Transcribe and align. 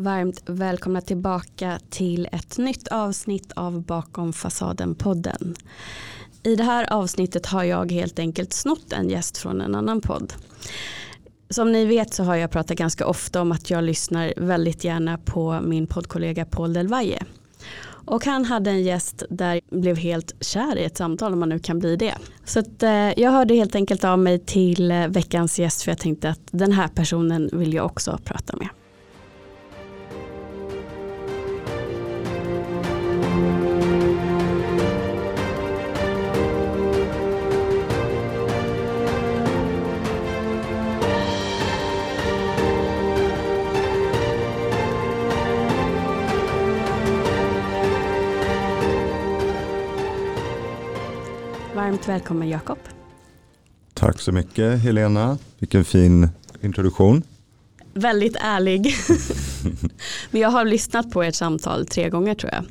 Varmt 0.00 0.42
välkomna 0.46 1.00
tillbaka 1.00 1.78
till 1.90 2.28
ett 2.32 2.58
nytt 2.58 2.88
avsnitt 2.88 3.52
av 3.52 3.82
Bakom 3.82 4.32
fasaden-podden. 4.32 5.54
I 6.42 6.56
det 6.56 6.64
här 6.64 6.92
avsnittet 6.92 7.46
har 7.46 7.64
jag 7.64 7.92
helt 7.92 8.18
enkelt 8.18 8.52
snott 8.52 8.92
en 8.92 9.08
gäst 9.08 9.38
från 9.38 9.60
en 9.60 9.74
annan 9.74 10.00
podd. 10.00 10.32
Som 11.50 11.72
ni 11.72 11.84
vet 11.84 12.14
så 12.14 12.24
har 12.24 12.36
jag 12.36 12.50
pratat 12.50 12.76
ganska 12.76 13.06
ofta 13.06 13.40
om 13.40 13.52
att 13.52 13.70
jag 13.70 13.84
lyssnar 13.84 14.34
väldigt 14.36 14.84
gärna 14.84 15.18
på 15.18 15.60
min 15.60 15.86
poddkollega 15.86 16.44
Paul 16.44 16.72
Del 16.72 16.88
Valle. 16.88 17.22
Och 17.86 18.24
han 18.24 18.44
hade 18.44 18.70
en 18.70 18.82
gäst 18.82 19.22
där 19.30 19.60
jag 19.68 19.80
blev 19.80 19.96
helt 19.96 20.44
kär 20.44 20.78
i 20.78 20.84
ett 20.84 20.96
samtal 20.96 21.32
om 21.32 21.38
man 21.38 21.48
nu 21.48 21.58
kan 21.58 21.78
bli 21.78 21.96
det. 21.96 22.14
Så 22.44 22.58
att, 22.58 22.82
eh, 22.82 23.20
jag 23.20 23.30
hörde 23.30 23.54
helt 23.54 23.74
enkelt 23.74 24.04
av 24.04 24.18
mig 24.18 24.38
till 24.38 24.90
eh, 24.90 25.08
veckans 25.08 25.58
gäst 25.58 25.82
för 25.82 25.90
jag 25.90 25.98
tänkte 25.98 26.28
att 26.30 26.48
den 26.50 26.72
här 26.72 26.88
personen 26.88 27.50
vill 27.52 27.74
jag 27.74 27.86
också 27.86 28.18
prata 28.24 28.56
med. 28.56 28.68
Varmt 51.74 52.08
välkommen 52.08 52.48
Jakob. 52.48 52.78
Tack 53.94 54.20
så 54.20 54.32
mycket 54.32 54.80
Helena. 54.82 55.38
Vilken 55.58 55.84
fin 55.84 56.28
introduktion. 56.60 57.22
Väldigt 57.94 58.36
ärlig. 58.40 58.94
Men 60.30 60.40
jag 60.40 60.48
har 60.48 60.64
lyssnat 60.64 61.10
på 61.10 61.22
ert 61.22 61.34
samtal 61.34 61.86
tre 61.86 62.10
gånger 62.10 62.34
tror 62.34 62.52
jag. 62.52 62.64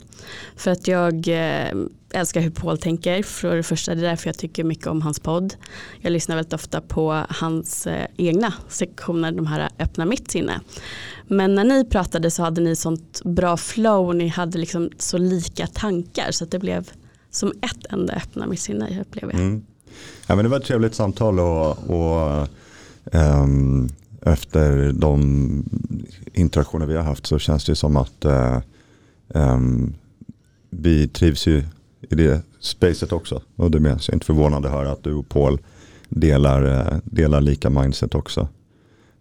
För 0.56 0.72
att 0.72 0.88
jag 0.88 1.28
eh, 1.28 1.72
älskar 2.14 2.42
hur 2.42 2.50
Paul 2.50 2.78
tänker. 2.78 3.24
För 3.24 3.56
det 3.56 3.64
första 3.64 3.96
det 3.96 4.02
är 4.02 4.10
därför 4.10 4.28
jag 4.28 4.38
tycker 4.38 4.64
mycket 4.64 4.88
om 4.88 5.02
hans 5.02 5.20
podd. 5.20 5.56
Jag 6.02 6.12
lyssnar 6.12 6.36
väldigt 6.36 6.54
ofta 6.54 6.82
på 6.82 7.24
hans 7.30 7.88
eh, 7.88 8.06
egna 8.18 8.54
sektioner, 8.70 9.32
de 9.32 9.48
här 9.48 9.70
öppna 9.80 10.06
mitt 10.06 10.32
sinne. 10.32 10.60
Men 11.28 11.56
när 11.56 11.64
ni 11.64 11.86
pratade 11.86 12.32
så 12.32 12.44
hade 12.44 12.62
ni 12.62 12.76
sånt 12.76 13.22
bra 13.26 13.58
flow, 13.58 14.08
och 14.08 14.16
ni 14.16 14.28
hade 14.28 14.58
liksom 14.58 14.90
så 14.98 15.18
lika 15.18 15.68
tankar 15.68 16.32
så 16.32 16.44
att 16.44 16.52
det 16.52 16.60
blev 16.60 16.92
som 17.32 17.52
ett 17.52 17.86
enda 17.90 18.14
öppna 18.14 18.48
mitt 18.48 18.60
sinne 18.60 19.02
upplever 19.02 19.34
jag. 19.34 19.42
Mm. 19.42 19.66
Ja, 20.28 20.36
men 20.36 20.46
det 20.46 20.50
var 20.50 20.58
ett 20.58 20.66
trevligt 20.66 20.96
samtal 20.96 21.40
och, 21.40 21.90
och 21.90 22.48
um, 23.12 23.90
efter 24.34 24.92
de 24.92 25.64
interaktioner 26.34 26.86
vi 26.86 26.96
har 26.96 27.04
haft 27.04 27.26
så 27.26 27.40
känns 27.40 27.66
det 27.66 27.76
som 27.76 27.98
att 27.98 28.26
eh, 28.26 28.58
eh, 29.34 29.60
vi 30.70 31.08
trivs 31.08 31.48
ju 31.48 31.64
i 32.02 32.16
det 32.16 32.42
spacet 32.60 33.12
också. 33.12 33.42
Och 33.56 33.72
det 33.72 33.80
med, 33.80 34.02
så 34.02 34.10
jag 34.10 34.14
är 34.14 34.16
inte 34.16 34.26
förvånad 34.26 34.66
att 34.66 34.72
höra 34.72 34.92
att 34.92 35.04
du 35.04 35.14
och 35.14 35.30
Paul 35.30 35.60
delar, 36.10 36.64
eh, 36.64 36.98
delar 37.04 37.42
lika 37.42 37.70
mindset 37.70 38.16
också. 38.16 38.48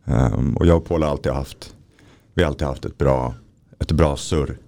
Um, 0.04 0.56
och 0.56 0.66
jag 0.66 0.76
och 0.76 0.84
Paul 0.84 1.02
har 1.02 1.10
alltid 1.10 1.32
haft, 1.32 1.74
vi 2.34 2.42
har 2.42 2.48
alltid 2.48 2.66
haft 2.66 2.84
ett 2.84 2.98
bra, 2.98 3.34
ett 3.78 3.92
bra 3.92 4.16
surr. 4.16 4.58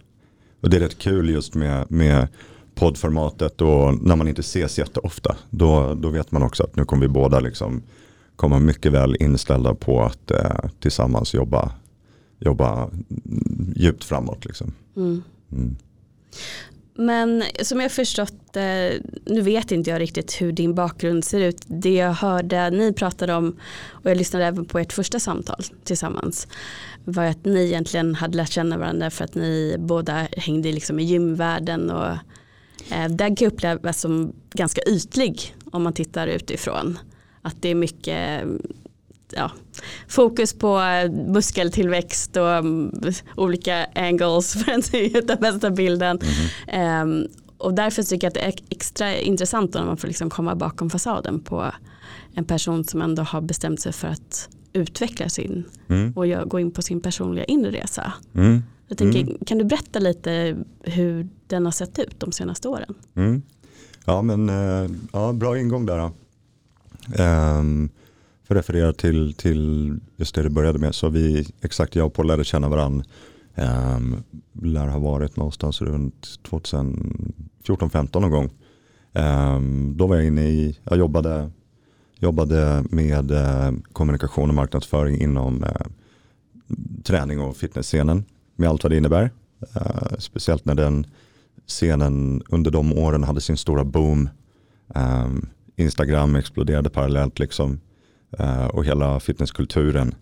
Och 0.60 0.70
det 0.70 0.76
är 0.76 0.80
rätt 0.80 0.98
kul 0.98 1.30
just 1.30 1.54
med, 1.54 1.90
med 1.90 2.28
poddformatet 2.74 3.60
och 3.60 3.94
när 4.02 4.16
man 4.16 4.28
inte 4.28 4.40
ses 4.40 4.78
jätteofta 4.78 5.36
då, 5.50 5.94
då 5.94 6.08
vet 6.08 6.30
man 6.30 6.42
också 6.42 6.62
att 6.62 6.76
nu 6.76 6.84
kommer 6.84 7.02
vi 7.02 7.08
båda 7.08 7.40
liksom 7.40 7.82
komma 8.40 8.58
mycket 8.58 8.92
väl 8.92 9.16
inställda 9.20 9.74
på 9.74 10.02
att 10.02 10.30
eh, 10.30 10.70
tillsammans 10.80 11.34
jobba, 11.34 11.72
jobba 12.38 12.90
djupt 13.76 14.04
framåt. 14.04 14.44
Liksom. 14.44 14.74
Mm. 14.96 15.22
Mm. 15.52 15.76
Men 16.94 17.42
som 17.62 17.80
jag 17.80 17.92
förstått, 17.92 18.56
eh, 18.56 19.00
nu 19.26 19.40
vet 19.40 19.72
inte 19.72 19.90
jag 19.90 20.00
riktigt 20.00 20.40
hur 20.40 20.52
din 20.52 20.74
bakgrund 20.74 21.24
ser 21.24 21.40
ut. 21.40 21.62
Det 21.66 21.94
jag 21.94 22.12
hörde 22.12 22.70
ni 22.70 22.92
pratade 22.92 23.34
om 23.34 23.56
och 23.90 24.10
jag 24.10 24.16
lyssnade 24.16 24.46
även 24.46 24.64
på 24.64 24.78
ert 24.78 24.92
första 24.92 25.20
samtal 25.20 25.62
tillsammans 25.84 26.48
var 27.04 27.24
att 27.24 27.44
ni 27.44 27.64
egentligen 27.64 28.14
hade 28.14 28.36
lärt 28.36 28.50
känna 28.50 28.78
varandra 28.78 29.10
för 29.10 29.24
att 29.24 29.34
ni 29.34 29.76
båda 29.78 30.26
hängde 30.36 30.72
liksom 30.72 30.98
i 30.98 31.02
gymvärlden 31.02 31.90
och 31.90 32.16
Eh, 32.90 33.08
den 33.08 33.36
kan 33.36 33.48
upplevas 33.48 34.00
som 34.00 34.32
ganska 34.54 34.80
ytlig 34.86 35.54
om 35.70 35.82
man 35.82 35.92
tittar 35.92 36.26
utifrån. 36.26 36.98
Att 37.42 37.62
det 37.62 37.68
är 37.68 37.74
mycket 37.74 38.44
ja, 39.36 39.50
fokus 40.08 40.52
på 40.54 40.80
muskeltillväxt 41.26 42.36
och 42.36 42.50
mm, 42.50 42.92
olika 43.36 43.86
angles 43.94 44.52
för 44.64 44.72
att 44.72 44.84
se 44.84 45.20
den 45.20 45.38
bästa 45.40 45.70
bilden. 45.70 46.18
Mm. 46.66 47.08
Um, 47.08 47.28
och 47.58 47.74
därför 47.74 48.02
tycker 48.02 48.26
jag 48.26 48.30
att 48.30 48.34
det 48.34 48.40
är 48.40 48.54
extra 48.68 49.16
intressant 49.16 49.74
när 49.74 49.84
man 49.84 49.96
får 49.96 50.08
liksom 50.08 50.30
komma 50.30 50.54
bakom 50.54 50.90
fasaden 50.90 51.40
på 51.40 51.72
en 52.34 52.44
person 52.44 52.84
som 52.84 53.02
ändå 53.02 53.22
har 53.22 53.40
bestämt 53.40 53.80
sig 53.80 53.92
för 53.92 54.08
att 54.08 54.48
utveckla 54.72 55.28
sin 55.28 55.64
mm. 55.88 56.12
och 56.12 56.50
gå 56.50 56.60
in 56.60 56.70
på 56.70 56.82
sin 56.82 57.00
personliga 57.00 57.44
inre 57.44 57.70
resa. 57.70 58.12
Mm. 58.34 58.62
Jag 58.88 58.98
tänker, 58.98 59.20
mm. 59.20 59.38
Kan 59.46 59.58
du 59.58 59.64
berätta 59.64 59.98
lite 59.98 60.56
hur 60.82 61.28
den 61.46 61.64
har 61.64 61.72
sett 61.72 61.98
ut 61.98 62.20
de 62.20 62.32
senaste 62.32 62.68
åren? 62.68 62.94
Mm. 63.14 63.42
Ja, 64.04 64.22
men 64.22 64.48
eh, 64.48 64.90
ja, 65.12 65.32
bra 65.32 65.58
ingång 65.58 65.86
där. 65.86 66.10
Um, 67.18 67.90
för 68.50 68.54
att 68.54 68.58
referera 68.58 68.92
till, 68.92 69.34
till 69.34 69.96
just 70.16 70.34
det 70.34 70.42
du 70.42 70.48
började 70.48 70.78
med 70.78 70.94
så 70.94 71.08
vi, 71.08 71.46
exakt 71.60 71.96
jag 71.96 72.06
och 72.06 72.14
Paul 72.14 72.26
lärde 72.26 72.44
känna 72.44 72.68
varandra 72.68 73.04
um, 73.54 73.64
ehm, 73.64 74.22
lär 74.62 74.86
ha 74.86 74.98
varit 74.98 75.36
någonstans 75.36 75.82
runt 75.82 76.26
2014-15 76.50 78.20
någon 78.20 78.30
gång. 78.30 78.50
Um, 79.12 79.96
då 79.96 80.06
var 80.06 80.16
jag 80.16 80.26
inne 80.26 80.48
i, 80.48 80.78
jag 80.84 80.98
jobbade, 80.98 81.50
jobbade 82.18 82.84
med 82.90 83.30
uh, 83.30 83.72
kommunikation 83.92 84.48
och 84.48 84.54
marknadsföring 84.54 85.20
inom 85.20 85.64
uh, 85.64 85.86
träning 87.04 87.40
och 87.40 87.56
fitnessscenen 87.56 88.24
med 88.56 88.68
allt 88.68 88.82
vad 88.82 88.92
det 88.92 88.96
innebär. 88.96 89.30
Uh, 89.76 90.18
speciellt 90.18 90.64
när 90.64 90.74
den 90.74 91.06
scenen 91.66 92.42
under 92.48 92.70
de 92.70 92.92
åren 92.92 93.24
hade 93.24 93.40
sin 93.40 93.56
stora 93.56 93.84
boom. 93.84 94.28
Um, 94.94 95.48
Instagram 95.80 96.36
exploderade 96.36 96.90
parallellt 96.90 97.38
liksom. 97.38 97.80
Eh, 98.38 98.66
och 98.66 98.84
hela 98.84 99.20
fitnesskulturen 99.20 100.14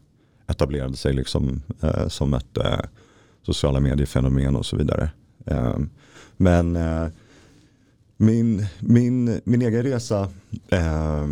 etablerade 0.47 0.97
sig 0.97 1.13
liksom 1.13 1.63
eh, 1.83 2.09
som 2.09 2.35
ett 2.35 2.57
eh, 2.57 2.81
sociala 3.43 3.81
mediefenomen 3.81 4.57
och 4.57 4.67
så 4.67 4.77
vidare. 4.77 5.11
Eh, 5.47 5.79
men 6.37 6.77
eh, 6.77 7.07
min, 8.17 8.67
min, 8.81 9.41
min 9.45 9.63
egen 9.63 9.83
resa, 9.83 10.29
eh, 10.69 11.27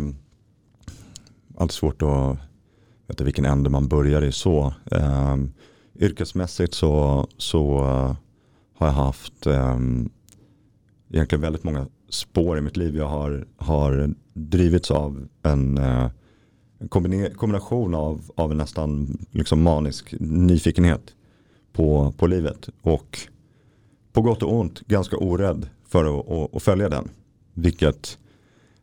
allt 1.57 1.71
svårt 1.71 2.01
att 2.01 2.37
veta 3.07 3.23
vilken 3.23 3.45
ände 3.45 3.69
man 3.69 3.87
börjar 3.87 4.21
i 4.21 4.31
så. 4.31 4.73
Eh, 4.91 5.37
yrkesmässigt 5.99 6.73
så, 6.73 7.27
så 7.37 7.77
eh, 7.77 8.15
har 8.77 8.87
jag 8.87 8.93
haft 8.93 9.47
egentligen 11.09 11.41
väldigt 11.41 11.63
många 11.63 11.87
spår 12.09 12.57
i 12.57 12.61
mitt 12.61 12.77
liv. 12.77 12.97
Jag 12.97 13.07
har, 13.07 13.47
har 13.57 14.13
drivits 14.33 14.91
av 14.91 15.27
en, 15.43 15.77
eh, 15.77 16.09
en 16.79 16.87
kombination 17.35 17.95
av, 17.95 18.31
av 18.35 18.51
en 18.51 18.57
nästan 18.57 19.17
liksom 19.31 19.63
manisk 19.63 20.13
nyfikenhet 20.19 21.15
på, 21.73 22.13
på 22.17 22.27
livet. 22.27 22.69
Och 22.81 23.19
på 24.13 24.21
gott 24.21 24.43
och 24.43 24.53
ont 24.53 24.79
ganska 24.87 25.17
orädd 25.17 25.69
för 25.87 26.19
att, 26.19 26.29
att, 26.29 26.55
att 26.55 26.63
följa 26.63 26.89
den. 26.89 27.09
Vilket 27.53 28.17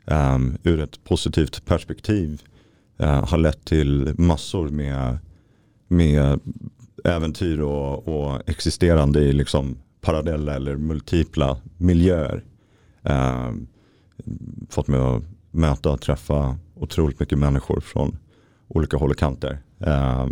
um, 0.04 0.58
ur 0.62 0.80
ett 0.80 1.04
positivt 1.04 1.64
perspektiv 1.64 2.42
uh, 3.00 3.26
har 3.26 3.38
lett 3.38 3.64
till 3.64 4.14
massor 4.18 4.68
med, 4.68 5.18
med 5.88 6.40
äventyr 7.04 7.60
och, 7.60 8.08
och 8.08 8.48
existerande 8.48 9.20
i 9.20 9.32
liksom 9.32 9.76
parallella 10.00 10.54
eller 10.54 10.76
multipla 10.76 11.56
miljöer. 11.76 12.44
Eh, 13.04 13.52
fått 14.68 14.88
mig 14.88 15.00
att 15.00 15.22
möta 15.50 15.90
och 15.90 16.00
träffa 16.00 16.58
otroligt 16.74 17.20
mycket 17.20 17.38
människor 17.38 17.80
från 17.80 18.16
olika 18.68 18.96
håll 18.96 19.10
och 19.10 19.18
kanter. 19.18 19.58
Eh, 19.78 20.26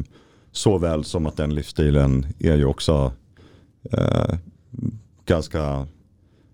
såväl 0.52 1.04
som 1.04 1.26
att 1.26 1.36
den 1.36 1.54
livsstilen 1.54 2.26
är 2.38 2.56
ju 2.56 2.64
också 2.64 3.12
eh, 3.92 4.38
ganska 5.26 5.86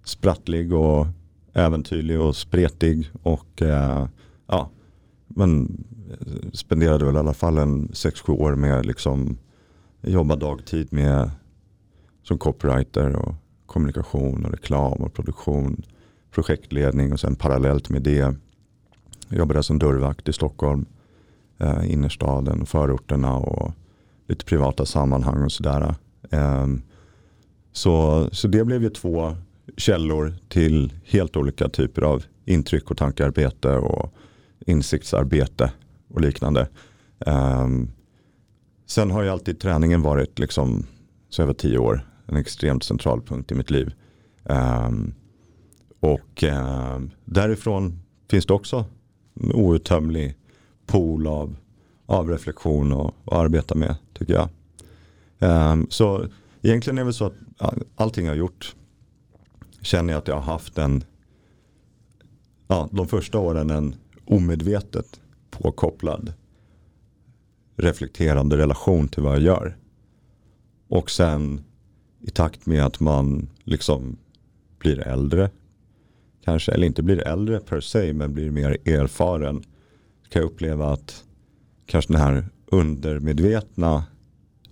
sprattlig 0.04 0.72
och 0.72 1.06
äventyrlig 1.52 2.20
och 2.20 2.36
spretig 2.36 3.10
och 3.22 3.62
eh, 3.62 4.08
ja, 4.46 4.70
men 5.26 5.84
eh, 6.10 6.50
spenderade 6.52 7.04
väl 7.04 7.14
i 7.14 7.18
alla 7.18 7.34
fall 7.34 7.58
en 7.58 7.88
6-7 7.88 8.30
år 8.30 8.54
med 8.54 8.86
liksom 8.86 9.38
jobba 10.02 10.36
dagtid 10.36 10.92
med 10.92 11.30
som 12.22 12.38
copywriter 12.38 13.16
och 13.16 13.34
kommunikation 13.66 14.44
och 14.44 14.50
reklam 14.50 14.92
och 14.92 15.14
produktion, 15.14 15.82
projektledning 16.30 17.12
och 17.12 17.20
sen 17.20 17.36
parallellt 17.36 17.88
med 17.88 18.02
det 18.02 18.34
jobbade 19.28 19.58
jag 19.58 19.64
som 19.64 19.78
dörrvakt 19.78 20.28
i 20.28 20.32
Stockholm, 20.32 20.86
eh, 21.58 21.92
innerstaden, 21.92 22.66
förorterna 22.66 23.36
och 23.36 23.72
lite 24.28 24.44
privata 24.44 24.86
sammanhang 24.86 25.42
och 25.42 25.52
sådär. 25.52 25.94
Eh, 26.30 26.66
så, 27.72 28.28
så 28.32 28.48
det 28.48 28.64
blev 28.64 28.82
ju 28.82 28.90
två 28.90 29.36
källor 29.76 30.34
till 30.48 30.92
helt 31.04 31.36
olika 31.36 31.68
typer 31.68 32.02
av 32.02 32.24
intryck 32.44 32.90
och 32.90 32.96
tankearbete 32.96 33.76
och 33.76 34.14
insiktsarbete 34.66 35.72
och 36.08 36.20
liknande. 36.20 36.68
Um, 37.26 37.90
sen 38.86 39.10
har 39.10 39.22
ju 39.22 39.28
alltid 39.28 39.60
träningen 39.60 40.02
varit, 40.02 40.38
liksom, 40.38 40.86
så 41.28 41.42
över 41.42 41.52
tio 41.52 41.78
år, 41.78 42.08
en 42.26 42.36
extremt 42.36 42.82
central 42.82 43.22
punkt 43.22 43.52
i 43.52 43.54
mitt 43.54 43.70
liv. 43.70 43.94
Um, 44.44 45.14
och 46.00 46.44
eh, 46.44 47.00
därifrån 47.24 48.00
finns 48.30 48.46
det 48.46 48.52
också 48.52 48.84
en 49.34 49.52
outtömlig 49.52 50.36
pool 50.86 51.26
av, 51.26 51.56
av 52.06 52.28
reflektion 52.28 52.92
och, 52.92 53.14
och 53.24 53.36
arbeta 53.36 53.74
med 53.74 53.96
tycker 54.18 54.34
jag. 54.34 54.48
Ehm, 55.38 55.86
så 55.90 56.26
egentligen 56.62 56.98
är 56.98 57.04
det 57.04 57.12
så 57.12 57.24
att 57.26 57.34
allting 57.96 58.24
jag 58.24 58.32
har 58.32 58.38
gjort 58.38 58.74
känner 59.80 60.12
jag 60.12 60.18
att 60.18 60.28
jag 60.28 60.34
har 60.34 60.52
haft 60.52 60.78
en, 60.78 61.04
ja, 62.68 62.88
de 62.92 63.08
första 63.08 63.38
åren 63.38 63.70
en 63.70 63.94
omedvetet 64.24 65.20
påkopplad 65.50 66.32
reflekterande 67.76 68.56
relation 68.56 69.08
till 69.08 69.22
vad 69.22 69.34
jag 69.34 69.42
gör. 69.42 69.76
Och 70.88 71.10
sen 71.10 71.64
i 72.20 72.30
takt 72.30 72.66
med 72.66 72.84
att 72.84 73.00
man 73.00 73.48
liksom 73.64 74.16
blir 74.78 75.00
äldre, 75.00 75.50
kanske, 76.48 76.72
eller 76.72 76.86
inte 76.86 77.02
blir 77.02 77.26
äldre 77.26 77.60
per 77.60 77.80
se, 77.80 78.12
men 78.12 78.34
blir 78.34 78.50
mer 78.50 78.76
erfaren, 78.84 79.62
kan 80.28 80.42
jag 80.42 80.50
uppleva 80.50 80.92
att 80.92 81.24
kanske 81.86 82.12
det 82.12 82.18
här 82.18 82.44
undermedvetna 82.66 84.04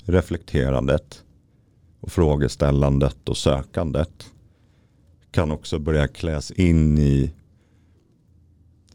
reflekterandet 0.05 1.25
och 2.01 2.13
frågeställandet 2.13 3.29
och 3.29 3.37
sökandet 3.37 4.27
kan 5.31 5.51
också 5.51 5.79
börja 5.79 6.09
kläs 6.09 6.51
in 6.51 6.99
i 6.99 7.33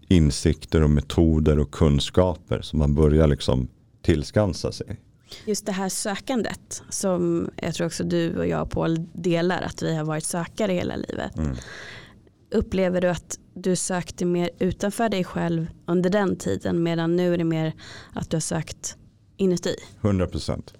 insikter 0.07 0.83
och 0.83 0.89
metoder 0.89 1.59
och 1.59 1.71
kunskaper 1.71 2.61
som 2.61 2.79
man 2.79 2.95
börjar 2.95 3.27
liksom 3.27 3.67
tillskansa 4.01 4.71
sig. 4.71 4.99
Just 5.45 5.65
det 5.65 5.71
här 5.71 5.89
sökandet 5.89 6.83
som 6.89 7.49
jag 7.55 7.73
tror 7.73 7.87
också 7.87 8.03
du 8.03 8.37
och 8.37 8.47
jag 8.47 8.71
Paul 8.71 9.05
delar 9.13 9.61
att 9.61 9.81
vi 9.81 9.95
har 9.95 10.03
varit 10.03 10.23
sökare 10.23 10.73
hela 10.73 10.95
livet. 10.95 11.37
Mm. 11.37 11.55
Upplever 12.51 13.01
du 13.01 13.07
att 13.07 13.39
du 13.53 13.75
sökte 13.75 14.25
mer 14.25 14.49
utanför 14.59 15.09
dig 15.09 15.23
själv 15.23 15.67
under 15.85 16.09
den 16.09 16.35
tiden 16.35 16.83
medan 16.83 17.15
nu 17.15 17.33
är 17.33 17.37
det 17.37 17.43
mer 17.43 17.73
att 18.13 18.29
du 18.29 18.35
har 18.35 18.41
sökt 18.41 18.97
inuti? 19.37 19.75
100 20.01 20.27
procent. 20.27 20.73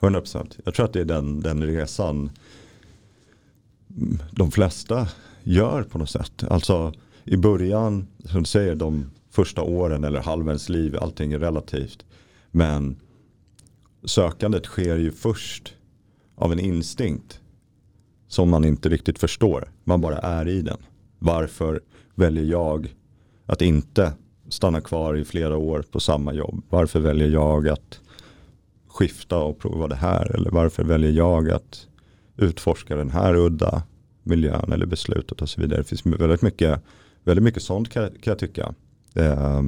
100% 0.00 0.60
Jag 0.64 0.74
tror 0.74 0.86
att 0.86 0.92
det 0.92 1.00
är 1.00 1.04
den, 1.04 1.40
den 1.40 1.66
resan 1.66 2.30
de 4.30 4.50
flesta 4.50 5.08
gör 5.42 5.82
på 5.82 5.98
något 5.98 6.10
sätt. 6.10 6.44
Alltså 6.50 6.92
i 7.24 7.36
början, 7.36 8.06
som 8.24 8.42
du 8.42 8.46
säger, 8.46 8.74
de 8.74 9.10
första 9.30 9.62
åren 9.62 10.04
eller 10.04 10.20
halvens 10.20 10.68
liv, 10.68 10.96
allting 10.96 11.32
är 11.32 11.38
relativt. 11.38 12.04
Men 12.50 13.00
sökandet 14.04 14.66
sker 14.66 14.96
ju 14.96 15.12
först 15.12 15.74
av 16.34 16.52
en 16.52 16.60
instinkt 16.60 17.40
som 18.28 18.50
man 18.50 18.64
inte 18.64 18.88
riktigt 18.88 19.18
förstår. 19.18 19.72
Man 19.84 20.00
bara 20.00 20.18
är 20.18 20.48
i 20.48 20.62
den. 20.62 20.78
Varför 21.22 21.80
väljer 22.14 22.44
jag 22.44 22.94
att 23.46 23.62
inte 23.62 24.12
stanna 24.48 24.80
kvar 24.80 25.16
i 25.16 25.24
flera 25.24 25.56
år 25.56 25.84
på 25.90 26.00
samma 26.00 26.32
jobb? 26.32 26.62
Varför 26.68 27.00
väljer 27.00 27.28
jag 27.28 27.68
att 27.68 28.00
skifta 28.88 29.38
och 29.38 29.58
prova 29.58 29.88
det 29.88 29.94
här? 29.94 30.34
Eller 30.34 30.50
varför 30.50 30.84
väljer 30.84 31.10
jag 31.12 31.50
att 31.50 31.86
utforska 32.36 32.96
den 32.96 33.10
här 33.10 33.34
udda 33.34 33.82
miljön 34.22 34.72
eller 34.72 34.86
beslutet 34.86 35.42
och 35.42 35.48
så 35.48 35.60
vidare. 35.60 35.80
Det 35.80 35.84
finns 35.84 36.06
väldigt 36.06 36.42
mycket, 36.42 36.82
väldigt 37.24 37.44
mycket 37.44 37.62
sånt 37.62 37.90
kan, 37.90 38.06
kan 38.06 38.30
jag 38.30 38.38
tycka. 38.38 38.74
Eh, 39.14 39.62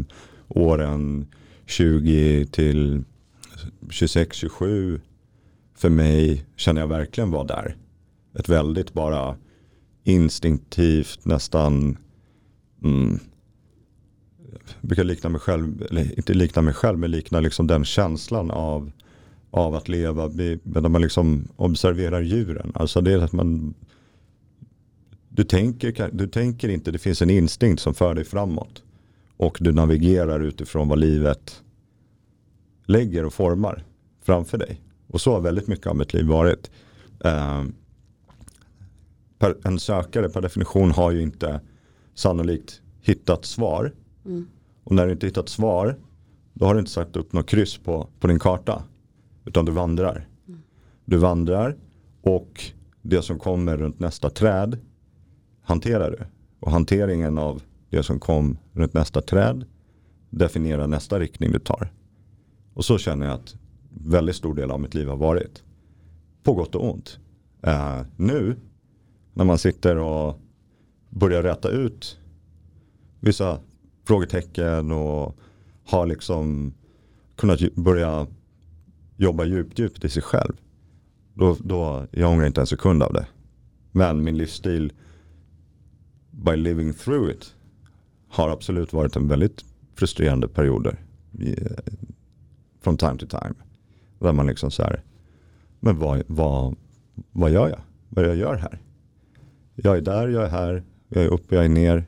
åren 0.48 1.26
20 1.66 2.46
till 2.46 3.04
26, 3.90 4.36
27 4.36 5.00
för 5.74 5.88
mig 5.88 6.44
känner 6.56 6.80
jag 6.80 6.88
verkligen 6.88 7.30
var 7.30 7.44
där. 7.44 7.76
Ett 8.38 8.48
väldigt 8.48 8.92
bara 8.92 9.36
instinktivt 10.04 11.24
nästan 11.24 11.98
mm, 12.84 13.18
jag 14.50 14.60
brukar 14.80 15.04
likna 15.04 15.30
mig 15.30 15.40
själv, 15.40 15.86
eller 15.90 16.18
inte 16.18 16.34
likna 16.34 16.62
mig 16.62 16.74
själv, 16.74 16.98
men 16.98 17.10
likna 17.10 17.40
liksom 17.40 17.66
den 17.66 17.84
känslan 17.84 18.50
av, 18.50 18.92
av 19.50 19.74
att 19.74 19.88
leva, 19.88 20.28
när 20.62 20.88
man 20.88 21.02
liksom 21.02 21.48
observerar 21.56 22.20
djuren. 22.20 22.72
Alltså 22.74 23.00
det 23.00 23.12
är 23.12 23.18
att 23.18 23.32
man 23.32 23.74
du 25.34 25.44
tänker, 25.44 26.10
du 26.12 26.26
tänker 26.26 26.68
inte, 26.68 26.90
det 26.90 26.98
finns 26.98 27.22
en 27.22 27.30
instinkt 27.30 27.82
som 27.82 27.94
för 27.94 28.14
dig 28.14 28.24
framåt. 28.24 28.82
Och 29.36 29.58
du 29.60 29.72
navigerar 29.72 30.40
utifrån 30.40 30.88
vad 30.88 30.98
livet 30.98 31.62
lägger 32.86 33.24
och 33.24 33.34
formar 33.34 33.84
framför 34.22 34.58
dig. 34.58 34.80
Och 35.06 35.20
så 35.20 35.32
har 35.32 35.40
väldigt 35.40 35.66
mycket 35.66 35.86
av 35.86 35.96
mitt 35.96 36.14
liv 36.14 36.26
varit. 36.26 36.70
Eh, 37.24 37.64
Uh, 39.42 39.50
en 39.64 39.78
sökare 39.78 40.28
per 40.28 40.40
definition 40.40 40.90
har 40.90 41.10
ju 41.10 41.22
inte 41.22 41.60
sannolikt 42.14 42.80
hittat 43.00 43.44
svar. 43.44 43.92
Mm. 44.24 44.46
Och 44.84 44.94
när 44.94 45.06
du 45.06 45.12
inte 45.12 45.26
hittat 45.26 45.48
svar 45.48 45.98
då 46.52 46.66
har 46.66 46.74
du 46.74 46.80
inte 46.80 46.92
satt 46.92 47.16
upp 47.16 47.32
något 47.32 47.46
kryss 47.46 47.78
på, 47.78 48.08
på 48.20 48.26
din 48.26 48.38
karta. 48.38 48.82
Utan 49.44 49.64
du 49.64 49.72
vandrar. 49.72 50.28
Mm. 50.48 50.60
Du 51.04 51.16
vandrar 51.16 51.76
och 52.22 52.64
det 53.02 53.22
som 53.22 53.38
kommer 53.38 53.76
runt 53.76 54.00
nästa 54.00 54.30
träd 54.30 54.78
hanterar 55.62 56.10
du. 56.10 56.24
Och 56.60 56.72
hanteringen 56.72 57.38
av 57.38 57.62
det 57.90 58.02
som 58.02 58.20
kom 58.20 58.58
runt 58.72 58.94
nästa 58.94 59.20
träd 59.20 59.64
definierar 60.30 60.86
nästa 60.86 61.18
riktning 61.18 61.52
du 61.52 61.58
tar. 61.58 61.92
Och 62.74 62.84
så 62.84 62.98
känner 62.98 63.26
jag 63.26 63.34
att 63.34 63.56
väldigt 63.88 64.36
stor 64.36 64.54
del 64.54 64.70
av 64.70 64.80
mitt 64.80 64.94
liv 64.94 65.08
har 65.08 65.16
varit. 65.16 65.62
På 66.42 66.54
gott 66.54 66.74
och 66.74 66.92
ont. 66.92 67.18
Uh, 67.66 68.02
nu 68.16 68.56
när 69.34 69.44
man 69.44 69.58
sitter 69.58 69.96
och 69.96 70.38
börjar 71.10 71.42
rätta 71.42 71.68
ut 71.68 72.18
vissa 73.20 73.60
frågetecken 74.04 74.92
och 74.92 75.36
har 75.84 76.06
liksom 76.06 76.74
kunnat 77.36 77.74
börja 77.74 78.26
jobba 79.16 79.44
djupt, 79.44 79.78
djupt 79.78 80.04
i 80.04 80.08
sig 80.08 80.22
själv. 80.22 80.52
Då, 81.34 81.56
då, 81.60 82.06
jag 82.10 82.30
ångrar 82.30 82.46
inte 82.46 82.60
en 82.60 82.66
sekund 82.66 83.02
av 83.02 83.12
det. 83.12 83.26
Men 83.92 84.24
min 84.24 84.36
livsstil 84.36 84.92
by 86.30 86.56
living 86.56 86.94
through 86.94 87.30
it 87.30 87.54
har 88.28 88.48
absolut 88.48 88.92
varit 88.92 89.16
en 89.16 89.28
väldigt 89.28 89.64
frustrerande 89.94 90.48
perioder. 90.48 91.00
Från 92.80 92.96
time 92.96 93.16
to 93.16 93.26
time. 93.26 93.54
Där 94.18 94.32
man 94.32 94.46
liksom 94.46 94.70
så 94.70 94.82
här, 94.82 95.02
men 95.80 95.98
vad, 95.98 96.22
vad, 96.26 96.76
vad 97.32 97.50
gör 97.50 97.68
jag? 97.68 97.80
Vad 98.08 98.24
jag 98.24 98.36
gör 98.36 98.54
här? 98.54 98.78
Jag 99.74 99.96
är 99.96 100.00
där, 100.00 100.28
jag 100.28 100.44
är 100.44 100.50
här, 100.50 100.82
jag 101.08 101.24
är 101.24 101.28
uppe, 101.28 101.54
jag 101.54 101.64
är 101.64 101.68
ner. 101.68 102.04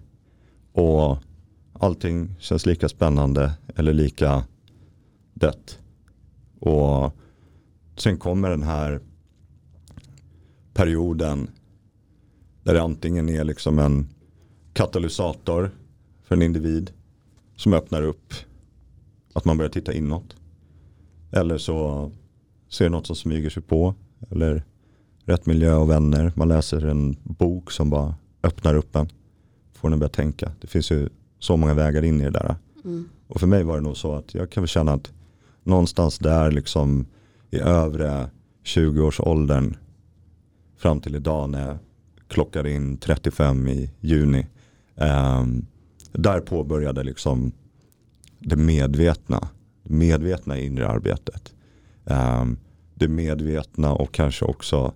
Och 0.72 1.18
allting 1.72 2.34
känns 2.38 2.66
lika 2.66 2.88
spännande 2.88 3.52
eller 3.76 3.92
lika 3.92 4.44
dött. 5.34 5.78
Och 6.60 7.12
sen 7.96 8.16
kommer 8.16 8.50
den 8.50 8.62
här 8.62 9.00
perioden 10.74 11.50
där 12.62 12.74
det 12.74 12.82
antingen 12.82 13.28
är 13.28 13.44
liksom 13.44 13.78
en 13.78 14.08
katalysator 14.72 15.70
för 16.22 16.34
en 16.34 16.42
individ 16.42 16.92
som 17.56 17.72
öppnar 17.72 18.02
upp 18.02 18.34
att 19.32 19.44
man 19.44 19.56
börjar 19.56 19.70
titta 19.70 19.92
inåt. 19.92 20.36
Eller 21.32 21.58
så 21.58 22.10
ser 22.68 22.88
något 22.88 23.06
som 23.06 23.16
smyger 23.16 23.50
sig 23.50 23.62
på. 23.62 23.94
Eller 24.30 24.64
rätt 25.24 25.46
miljö 25.46 25.74
och 25.74 25.90
vänner. 25.90 26.32
Man 26.34 26.48
läser 26.48 26.86
en 26.86 27.16
bok 27.22 27.70
som 27.70 27.90
bara 27.90 28.14
öppnar 28.42 28.74
upp 28.74 28.96
en. 28.96 29.08
Får 29.72 29.88
en 29.88 29.94
att 29.94 30.00
börja 30.00 30.08
tänka. 30.08 30.52
Det 30.60 30.66
finns 30.66 30.90
ju 30.90 31.08
så 31.38 31.56
många 31.56 31.74
vägar 31.74 32.04
in 32.04 32.20
i 32.20 32.24
det 32.24 32.30
där. 32.30 32.56
Mm. 32.84 33.08
Och 33.28 33.40
för 33.40 33.46
mig 33.46 33.62
var 33.62 33.74
det 33.76 33.82
nog 33.82 33.96
så 33.96 34.14
att 34.14 34.34
jag 34.34 34.50
kan 34.50 34.62
väl 34.62 34.68
känna 34.68 34.92
att 34.92 35.12
någonstans 35.62 36.18
där 36.18 36.50
liksom 36.50 37.06
i 37.50 37.58
övre 37.58 38.30
20-årsåldern 38.64 39.76
fram 40.76 41.00
till 41.00 41.14
idag 41.16 41.50
när 41.50 41.68
jag 41.68 41.78
klockar 42.28 42.66
in 42.66 42.96
35 42.96 43.68
i 43.68 43.90
juni 44.00 44.46
Um, 44.96 45.66
där 46.12 46.40
påbörjade 46.40 47.02
liksom 47.02 47.52
det 48.38 48.56
medvetna, 48.56 49.48
medvetna 49.82 50.58
inre 50.58 50.88
arbetet. 50.88 51.54
Um, 52.04 52.58
det 52.94 53.08
medvetna 53.08 53.92
och 53.92 54.14
kanske 54.14 54.44
också 54.44 54.92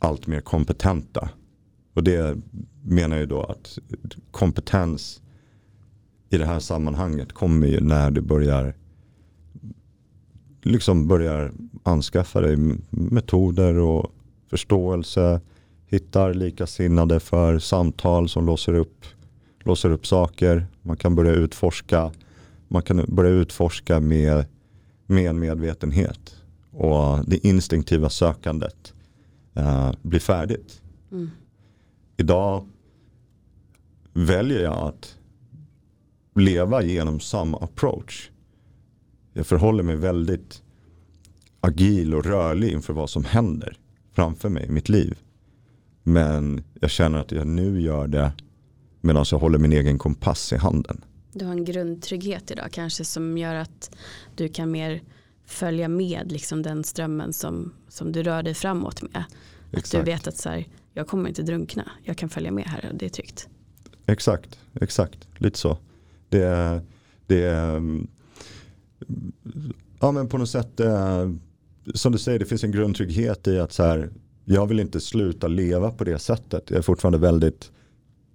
allt 0.00 0.26
mer 0.26 0.40
kompetenta. 0.40 1.28
Och 1.94 2.04
det 2.04 2.36
menar 2.82 3.16
ju 3.16 3.26
då 3.26 3.42
att 3.42 3.78
kompetens 4.30 5.22
i 6.30 6.38
det 6.38 6.46
här 6.46 6.60
sammanhanget 6.60 7.32
kommer 7.32 7.66
ju 7.66 7.80
när 7.80 8.10
du 8.10 8.20
börjar 8.20 8.74
liksom 10.62 11.08
börjar 11.08 11.52
anskaffa 11.82 12.40
dig 12.40 12.56
metoder 12.90 13.78
och 13.78 14.12
förståelse, 14.50 15.40
hittar 15.86 16.34
likasinnade 16.34 17.20
för 17.20 17.58
samtal 17.58 18.28
som 18.28 18.46
låser 18.46 18.74
upp, 18.74 19.04
låser 19.60 19.90
upp 19.90 20.06
saker. 20.06 20.66
Man 20.82 20.96
kan 20.96 21.14
börja 21.14 21.32
utforska, 21.32 22.10
man 22.68 22.82
kan 22.82 23.04
börja 23.08 23.30
utforska 23.30 24.00
med, 24.00 24.44
med 25.06 25.34
medvetenhet 25.34 26.36
och 26.70 27.24
det 27.26 27.46
instinktiva 27.46 28.10
sökandet 28.10 28.94
uh, 29.56 29.92
blir 30.02 30.20
färdigt. 30.20 30.82
Mm. 31.12 31.30
Idag 32.16 32.66
väljer 34.12 34.62
jag 34.62 34.88
att 34.88 35.18
leva 36.34 36.82
genom 36.82 37.20
samma 37.20 37.58
approach. 37.58 38.30
Jag 39.32 39.46
förhåller 39.46 39.82
mig 39.82 39.96
väldigt 39.96 40.62
agil 41.60 42.14
och 42.14 42.24
rörlig 42.24 42.72
inför 42.72 42.92
vad 42.92 43.10
som 43.10 43.24
händer 43.24 43.76
framför 44.12 44.48
mig 44.48 44.66
i 44.66 44.70
mitt 44.70 44.88
liv. 44.88 45.18
Men 46.02 46.64
jag 46.80 46.90
känner 46.90 47.18
att 47.18 47.32
jag 47.32 47.46
nu 47.46 47.80
gör 47.80 48.06
det 48.06 48.32
medan 49.00 49.24
jag 49.30 49.38
håller 49.38 49.58
min 49.58 49.72
egen 49.72 49.98
kompass 49.98 50.52
i 50.52 50.56
handen. 50.56 51.04
Du 51.32 51.44
har 51.44 51.52
en 51.52 51.64
grundtrygghet 51.64 52.50
idag 52.50 52.68
kanske 52.72 53.04
som 53.04 53.38
gör 53.38 53.54
att 53.54 53.96
du 54.36 54.48
kan 54.48 54.70
mer 54.70 55.02
följa 55.52 55.88
med 55.88 56.32
liksom 56.32 56.62
den 56.62 56.84
strömmen 56.84 57.32
som, 57.32 57.72
som 57.88 58.12
du 58.12 58.22
rör 58.22 58.42
dig 58.42 58.54
framåt 58.54 59.02
med. 59.02 59.24
Exakt. 59.72 59.94
Att 59.94 60.04
du 60.04 60.10
vet 60.10 60.26
att 60.26 60.36
så 60.36 60.48
här, 60.48 60.66
jag 60.94 61.06
kommer 61.06 61.28
inte 61.28 61.42
drunkna, 61.42 61.90
jag 62.04 62.16
kan 62.16 62.28
följa 62.28 62.50
med 62.50 62.64
här 62.64 62.88
och 62.92 62.98
det 62.98 63.06
är 63.06 63.10
tryggt. 63.10 63.48
Exakt, 64.06 64.58
exakt, 64.80 65.28
lite 65.36 65.58
så. 65.58 65.78
Det 66.28 66.42
är, 66.42 66.80
det 67.26 67.42
är 67.42 67.76
mm, 67.76 68.08
ja 70.00 70.12
men 70.12 70.28
på 70.28 70.38
något 70.38 70.50
sätt, 70.50 70.80
eh, 70.80 71.30
som 71.94 72.12
du 72.12 72.18
säger, 72.18 72.38
det 72.38 72.44
finns 72.44 72.64
en 72.64 72.72
grundtrygghet 72.72 73.48
i 73.48 73.58
att 73.58 73.72
så 73.72 73.82
här, 73.82 74.10
jag 74.44 74.66
vill 74.66 74.80
inte 74.80 75.00
sluta 75.00 75.48
leva 75.48 75.90
på 75.90 76.04
det 76.04 76.18
sättet. 76.18 76.70
Jag 76.70 76.78
är 76.78 76.82
fortfarande 76.82 77.18
väldigt, 77.18 77.70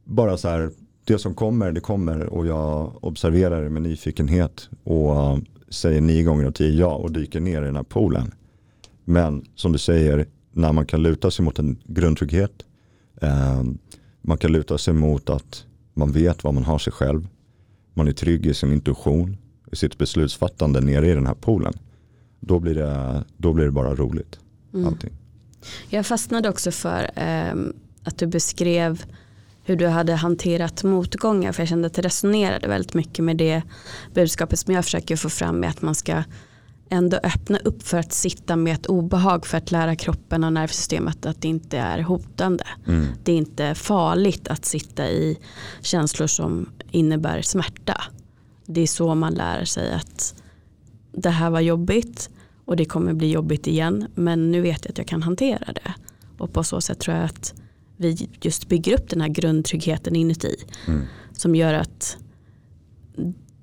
bara 0.03 0.37
så 0.37 0.47
här, 0.47 0.71
det 1.03 1.19
som 1.19 1.35
kommer, 1.35 1.71
det 1.71 1.79
kommer 1.79 2.25
och 2.25 2.47
jag 2.47 3.03
observerar 3.03 3.63
det 3.63 3.69
med 3.69 3.81
nyfikenhet 3.81 4.69
och 4.83 5.39
säger 5.75 6.01
nio 6.01 6.23
gånger 6.23 6.45
av 6.45 6.51
tio 6.51 6.79
ja 6.79 6.95
och 6.95 7.11
dyker 7.11 7.39
ner 7.39 7.61
i 7.61 7.65
den 7.65 7.75
här 7.75 7.83
poolen. 7.83 8.33
Men 9.03 9.45
som 9.55 9.71
du 9.71 9.77
säger, 9.77 10.25
när 10.51 10.73
man 10.73 10.85
kan 10.85 11.03
luta 11.03 11.31
sig 11.31 11.45
mot 11.45 11.59
en 11.59 11.77
grundtrygghet, 11.83 12.65
eh, 13.21 13.63
man 14.21 14.37
kan 14.37 14.51
luta 14.51 14.77
sig 14.77 14.93
mot 14.93 15.29
att 15.29 15.65
man 15.93 16.11
vet 16.11 16.43
vad 16.43 16.53
man 16.53 16.63
har 16.63 16.79
sig 16.79 16.93
själv, 16.93 17.27
man 17.93 18.07
är 18.07 18.11
trygg 18.11 18.45
i 18.45 18.53
sin 18.53 18.71
intuition, 18.71 19.37
i 19.71 19.75
sitt 19.75 19.97
beslutsfattande 19.97 20.81
nere 20.81 21.07
i 21.11 21.13
den 21.13 21.27
här 21.27 21.33
poolen. 21.33 21.73
Då 22.39 22.59
blir 22.59 22.75
det, 22.75 23.23
då 23.37 23.53
blir 23.53 23.65
det 23.65 23.71
bara 23.71 23.95
roligt. 23.95 24.39
Mm. 24.73 24.87
Allting. 24.87 25.13
Jag 25.89 26.05
fastnade 26.05 26.49
också 26.49 26.71
för 26.71 27.11
eh, 27.15 27.53
att 28.03 28.17
du 28.17 28.27
beskrev 28.27 29.03
hur 29.65 29.75
du 29.75 29.87
hade 29.87 30.13
hanterat 30.13 30.83
motgångar 30.83 31.51
för 31.51 31.61
jag 31.61 31.69
kände 31.69 31.87
att 31.87 31.93
det 31.93 32.01
resonerade 32.01 32.67
väldigt 32.67 32.93
mycket 32.93 33.25
med 33.25 33.37
det 33.37 33.61
budskapet 34.13 34.59
som 34.59 34.73
jag 34.73 34.83
försöker 34.83 35.15
få 35.15 35.29
fram 35.29 35.59
med 35.59 35.69
att 35.69 35.81
man 35.81 35.95
ska 35.95 36.23
ändå 36.89 37.17
öppna 37.23 37.57
upp 37.57 37.83
för 37.83 37.97
att 37.97 38.13
sitta 38.13 38.55
med 38.55 38.73
ett 38.73 38.85
obehag 38.85 39.45
för 39.45 39.57
att 39.57 39.71
lära 39.71 39.95
kroppen 39.95 40.43
och 40.43 40.53
nervsystemet 40.53 41.25
att 41.25 41.41
det 41.41 41.47
inte 41.47 41.77
är 41.77 41.99
hotande. 41.99 42.63
Mm. 42.87 43.07
Det 43.23 43.31
är 43.31 43.37
inte 43.37 43.75
farligt 43.75 44.47
att 44.47 44.65
sitta 44.65 45.07
i 45.09 45.37
känslor 45.81 46.27
som 46.27 46.69
innebär 46.91 47.41
smärta. 47.41 48.03
Det 48.65 48.81
är 48.81 48.87
så 48.87 49.15
man 49.15 49.33
lär 49.33 49.65
sig 49.65 49.93
att 49.93 50.35
det 51.11 51.29
här 51.29 51.49
var 51.49 51.59
jobbigt 51.59 52.29
och 52.65 52.75
det 52.75 52.85
kommer 52.85 53.13
bli 53.13 53.31
jobbigt 53.31 53.67
igen 53.67 54.07
men 54.15 54.51
nu 54.51 54.61
vet 54.61 54.85
jag 54.85 54.91
att 54.91 54.97
jag 54.97 55.07
kan 55.07 55.23
hantera 55.23 55.73
det. 55.73 55.93
Och 56.37 56.53
på 56.53 56.63
så 56.63 56.81
sätt 56.81 56.99
tror 56.99 57.17
jag 57.17 57.25
att 57.25 57.53
vi 57.97 58.29
just 58.41 58.67
bygger 58.67 58.93
upp 58.93 59.09
den 59.09 59.21
här 59.21 59.29
grundtryggheten 59.29 60.15
inuti. 60.15 60.55
Mm. 60.87 61.01
Som 61.31 61.55
gör 61.55 61.73
att 61.73 62.17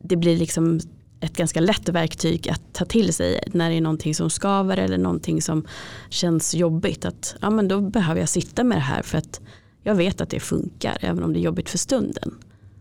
det 0.02 0.16
blir 0.16 0.36
liksom 0.36 0.80
ett 1.20 1.36
ganska 1.36 1.60
lätt 1.60 1.88
verktyg 1.88 2.48
att 2.48 2.62
ta 2.72 2.84
till 2.84 3.14
sig 3.14 3.40
när 3.46 3.70
det 3.70 3.76
är 3.76 3.80
någonting 3.80 4.14
som 4.14 4.30
skaver 4.30 4.76
eller 4.76 4.98
någonting 4.98 5.42
som 5.42 5.66
känns 6.08 6.54
jobbigt. 6.54 7.04
Att 7.04 7.36
ja, 7.40 7.50
men 7.50 7.68
då 7.68 7.80
behöver 7.80 8.20
jag 8.20 8.28
sitta 8.28 8.64
med 8.64 8.76
det 8.76 8.82
här 8.82 9.02
för 9.02 9.18
att 9.18 9.40
jag 9.82 9.94
vet 9.94 10.20
att 10.20 10.30
det 10.30 10.40
funkar 10.40 10.98
även 11.00 11.24
om 11.24 11.32
det 11.32 11.38
är 11.38 11.42
jobbigt 11.42 11.70
för 11.70 11.78
stunden. 11.78 12.34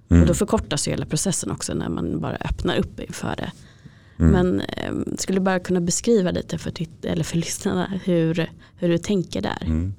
Mm. 0.09 0.21
Och 0.21 0.27
då 0.27 0.33
förkortas 0.33 0.87
hela 0.87 1.05
processen 1.05 1.51
också 1.51 1.73
när 1.73 1.89
man 1.89 2.19
bara 2.19 2.35
öppnar 2.35 2.77
upp 2.77 2.99
inför 2.99 3.35
det. 3.35 3.51
Mm. 4.19 4.31
Men 4.31 4.61
eh, 4.61 5.15
skulle 5.17 5.39
du 5.39 5.43
bara 5.43 5.59
kunna 5.59 5.81
beskriva 5.81 6.31
lite 6.31 6.57
för, 6.57 6.73
eller 7.03 7.23
för 7.23 7.37
lyssnarna 7.37 7.99
hur, 8.03 8.49
hur 8.75 8.89
du 8.89 8.97
tänker 8.97 9.41
där. 9.41 9.63
Mm. 9.65 9.93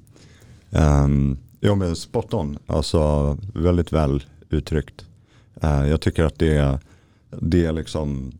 Um, 0.75 1.37
jo 1.61 1.75
men 1.75 1.95
spot 1.95 2.33
on, 2.33 2.57
alltså 2.67 3.37
väldigt 3.53 3.93
väl 3.93 4.23
uttryckt. 4.49 5.05
Uh, 5.63 5.89
jag 5.89 6.01
tycker 6.01 6.23
att 6.23 6.39
det 6.39 6.57
är, 6.57 6.79
det 7.29 7.65
är 7.65 7.71
liksom 7.71 8.31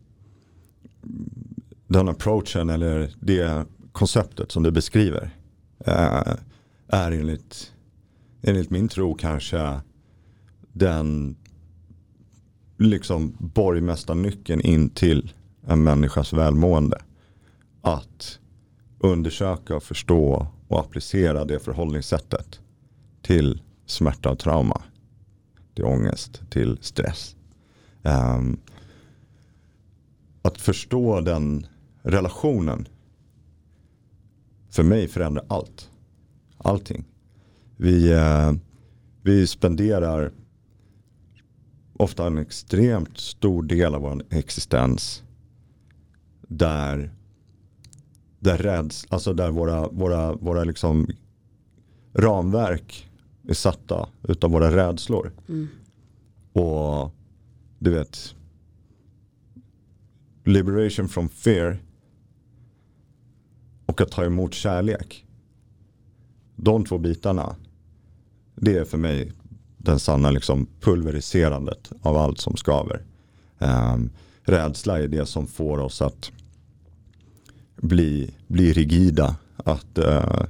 den 1.86 2.08
approachen 2.08 2.70
eller 2.70 3.10
det 3.20 3.66
konceptet 3.92 4.52
som 4.52 4.62
du 4.62 4.70
beskriver 4.70 5.30
uh, 5.88 6.34
är 6.88 7.12
enligt, 7.12 7.72
enligt 8.42 8.70
min 8.70 8.88
tro 8.88 9.14
kanske 9.14 9.80
den 10.72 11.36
liksom 12.78 13.36
borgmästarnyckeln 13.38 14.60
in 14.60 14.90
till 14.90 15.32
en 15.66 15.84
människas 15.84 16.32
välmående. 16.32 16.98
Att 17.82 18.38
undersöka, 18.98 19.76
och 19.76 19.82
förstå 19.82 20.46
och 20.68 20.80
applicera 20.80 21.44
det 21.44 21.58
förhållningssättet 21.58 22.60
till 23.22 23.62
smärta 23.86 24.30
och 24.30 24.38
trauma. 24.38 24.82
Till 25.74 25.84
ångest, 25.84 26.42
till 26.50 26.78
stress. 26.80 27.36
Um, 28.02 28.60
att 30.42 30.58
förstå 30.58 31.20
den 31.20 31.66
relationen 32.02 32.88
för 34.70 34.82
mig 34.82 35.08
förändrar 35.08 35.44
allt. 35.48 35.90
Allting. 36.58 37.04
Vi, 37.76 38.14
uh, 38.14 38.52
vi 39.22 39.46
spenderar 39.46 40.32
ofta 41.96 42.26
en 42.26 42.38
extremt 42.38 43.18
stor 43.18 43.62
del 43.62 43.94
av 43.94 44.02
vår 44.02 44.22
existens 44.30 45.22
där, 46.48 47.10
där, 48.44 48.58
räds, 48.58 49.06
alltså 49.08 49.32
där 49.32 49.50
våra, 49.50 49.88
våra, 49.88 50.32
våra 50.32 50.64
liksom 50.64 51.06
ramverk 52.12 53.10
är 53.48 53.54
satta 53.54 54.08
utav 54.22 54.50
våra 54.50 54.76
rädslor. 54.76 55.32
Mm. 55.48 55.68
Och 56.52 57.14
du 57.78 57.90
vet, 57.90 58.34
liberation 60.44 61.08
from 61.08 61.28
fear 61.28 61.78
och 63.86 64.00
att 64.00 64.10
ta 64.10 64.24
emot 64.24 64.54
kärlek. 64.54 65.26
De 66.56 66.84
två 66.84 66.98
bitarna, 66.98 67.56
det 68.54 68.76
är 68.76 68.84
för 68.84 68.98
mig 68.98 69.32
den 69.76 69.98
sanna 69.98 70.30
liksom 70.30 70.66
pulveriserandet 70.80 71.92
av 72.02 72.16
allt 72.16 72.38
som 72.38 72.56
skaver. 72.56 73.04
Um, 73.58 74.10
rädsla 74.42 74.98
är 74.98 75.08
det 75.08 75.26
som 75.26 75.46
får 75.46 75.78
oss 75.78 76.02
att 76.02 76.32
bli, 77.84 78.34
bli 78.46 78.72
rigida. 78.72 79.36
Att, 79.56 79.98
uh, 79.98 80.42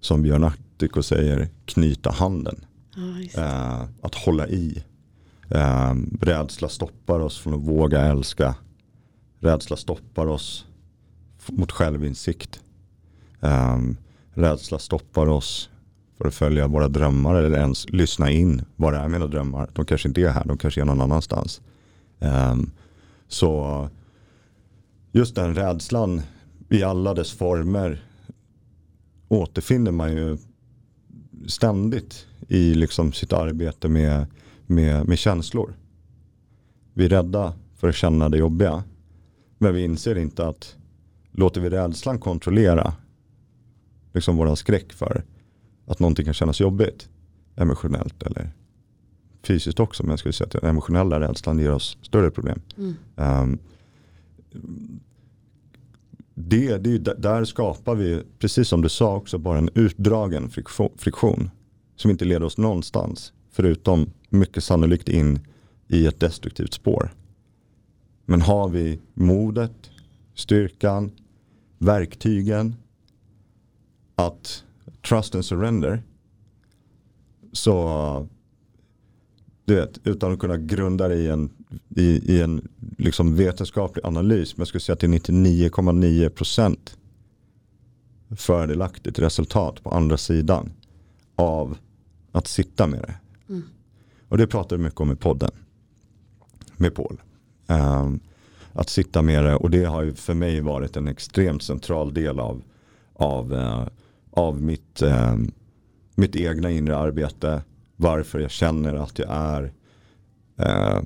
som 0.00 0.22
Björn 0.22 0.44
Attico 0.44 1.02
säger, 1.02 1.48
knyta 1.64 2.10
handen. 2.10 2.64
Oh, 2.96 3.40
uh, 3.42 3.84
att 4.02 4.14
hålla 4.14 4.48
i. 4.48 4.84
Uh, 5.54 5.94
rädsla 6.20 6.68
stoppar 6.68 7.20
oss 7.20 7.38
från 7.38 7.54
att 7.54 7.60
våga 7.60 8.00
älska. 8.00 8.54
Rädsla 9.40 9.76
stoppar 9.76 10.26
oss 10.26 10.66
mot 11.46 11.72
självinsikt. 11.72 12.60
Um, 13.40 13.96
rädsla 14.34 14.78
stoppar 14.78 15.26
oss 15.26 15.70
för 16.18 16.28
att 16.28 16.34
följa 16.34 16.66
våra 16.66 16.88
drömmar 16.88 17.34
eller 17.34 17.58
ens 17.58 17.90
lyssna 17.90 18.30
in. 18.30 18.62
Vad 18.76 18.94
är 18.94 19.08
mina 19.08 19.26
drömmar? 19.26 19.70
De 19.72 19.84
kanske 19.84 20.08
inte 20.08 20.20
är 20.22 20.28
här, 20.28 20.44
de 20.44 20.58
kanske 20.58 20.80
är 20.80 20.84
någon 20.84 21.00
annanstans. 21.00 21.60
Um, 22.18 22.70
så 23.28 23.88
just 25.12 25.34
den 25.34 25.54
rädslan 25.54 26.22
i 26.70 26.82
alla 26.82 27.14
dess 27.14 27.32
former 27.32 28.04
återfinner 29.28 29.92
man 29.92 30.12
ju 30.12 30.38
ständigt 31.46 32.26
i 32.48 32.74
liksom 32.74 33.12
sitt 33.12 33.32
arbete 33.32 33.88
med, 33.88 34.26
med, 34.66 35.08
med 35.08 35.18
känslor. 35.18 35.74
Vi 36.94 37.04
är 37.04 37.08
rädda 37.08 37.52
för 37.76 37.88
att 37.88 37.94
känna 37.94 38.28
det 38.28 38.38
jobbiga. 38.38 38.84
Men 39.58 39.74
vi 39.74 39.84
inser 39.84 40.18
inte 40.18 40.46
att 40.46 40.76
låter 41.32 41.60
vi 41.60 41.70
rädslan 41.70 42.18
kontrollera 42.18 42.94
liksom 44.12 44.36
våran 44.36 44.56
skräck 44.56 44.92
för 44.92 45.24
att 45.86 46.00
någonting 46.00 46.24
kan 46.24 46.34
kännas 46.34 46.60
jobbigt 46.60 47.08
emotionellt 47.56 48.22
eller 48.22 48.50
fysiskt 49.42 49.80
också. 49.80 50.02
Men 50.02 50.10
jag 50.10 50.18
skulle 50.18 50.32
säga 50.32 50.46
att 50.46 50.60
den 50.60 50.70
emotionella 50.70 51.20
rädslan 51.20 51.58
ger 51.58 51.72
oss 51.72 51.98
större 52.02 52.30
problem. 52.30 52.60
Mm. 52.76 52.94
Um, 53.14 53.58
det, 56.48 56.78
det, 56.78 56.98
där 56.98 57.44
skapar 57.44 57.94
vi, 57.94 58.22
precis 58.38 58.68
som 58.68 58.82
du 58.82 58.88
sa 58.88 59.16
också, 59.16 59.38
bara 59.38 59.58
en 59.58 59.70
utdragen 59.74 60.50
friktion, 60.50 60.90
friktion 60.96 61.50
som 61.96 62.10
inte 62.10 62.24
leder 62.24 62.46
oss 62.46 62.58
någonstans. 62.58 63.32
Förutom 63.50 64.10
mycket 64.28 64.64
sannolikt 64.64 65.08
in 65.08 65.38
i 65.88 66.06
ett 66.06 66.20
destruktivt 66.20 66.74
spår. 66.74 67.12
Men 68.26 68.40
har 68.40 68.68
vi 68.68 69.00
modet, 69.14 69.90
styrkan, 70.34 71.10
verktygen 71.78 72.76
att 74.14 74.64
trust 75.08 75.34
and 75.34 75.44
surrender 75.44 76.02
så 77.52 78.28
du 79.64 79.74
vet, 79.74 80.06
utan 80.06 80.32
att 80.32 80.38
kunna 80.38 80.56
grunda 80.56 81.08
det 81.08 81.14
i 81.14 81.28
en, 81.28 81.50
i, 81.88 82.34
i 82.34 82.40
en 82.42 82.68
liksom 82.98 83.36
vetenskaplig 83.36 84.06
analys. 84.06 84.56
Men 84.56 84.60
jag 84.60 84.68
skulle 84.68 84.80
säga 84.80 84.96
till 84.96 85.08
99,9% 85.08 86.76
fördelaktigt 88.36 89.18
resultat 89.18 89.82
på 89.82 89.90
andra 89.90 90.16
sidan 90.16 90.70
av 91.36 91.78
att 92.32 92.46
sitta 92.46 92.86
med 92.86 93.00
det. 93.00 93.14
Mm. 93.48 93.62
Och 94.28 94.38
det 94.38 94.46
pratar 94.46 94.76
vi 94.76 94.82
mycket 94.82 95.00
om 95.00 95.12
i 95.12 95.16
podden 95.16 95.50
med 96.76 96.94
Paul. 96.94 97.20
Um, 97.66 98.20
att 98.72 98.88
sitta 98.88 99.22
med 99.22 99.44
det 99.44 99.56
och 99.56 99.70
det 99.70 99.84
har 99.84 100.02
ju 100.02 100.14
för 100.14 100.34
mig 100.34 100.60
varit 100.60 100.96
en 100.96 101.08
extremt 101.08 101.62
central 101.62 102.14
del 102.14 102.40
av, 102.40 102.62
av, 103.12 103.52
uh, 103.52 103.86
av 104.30 104.62
mitt, 104.62 105.02
uh, 105.02 105.36
mitt 106.14 106.36
egna 106.36 106.70
inre 106.70 106.96
arbete. 106.96 107.62
Varför 107.96 108.40
jag 108.40 108.50
känner 108.50 108.94
att 108.94 109.18
jag 109.18 109.28
är 109.30 109.72
uh, 110.60 111.02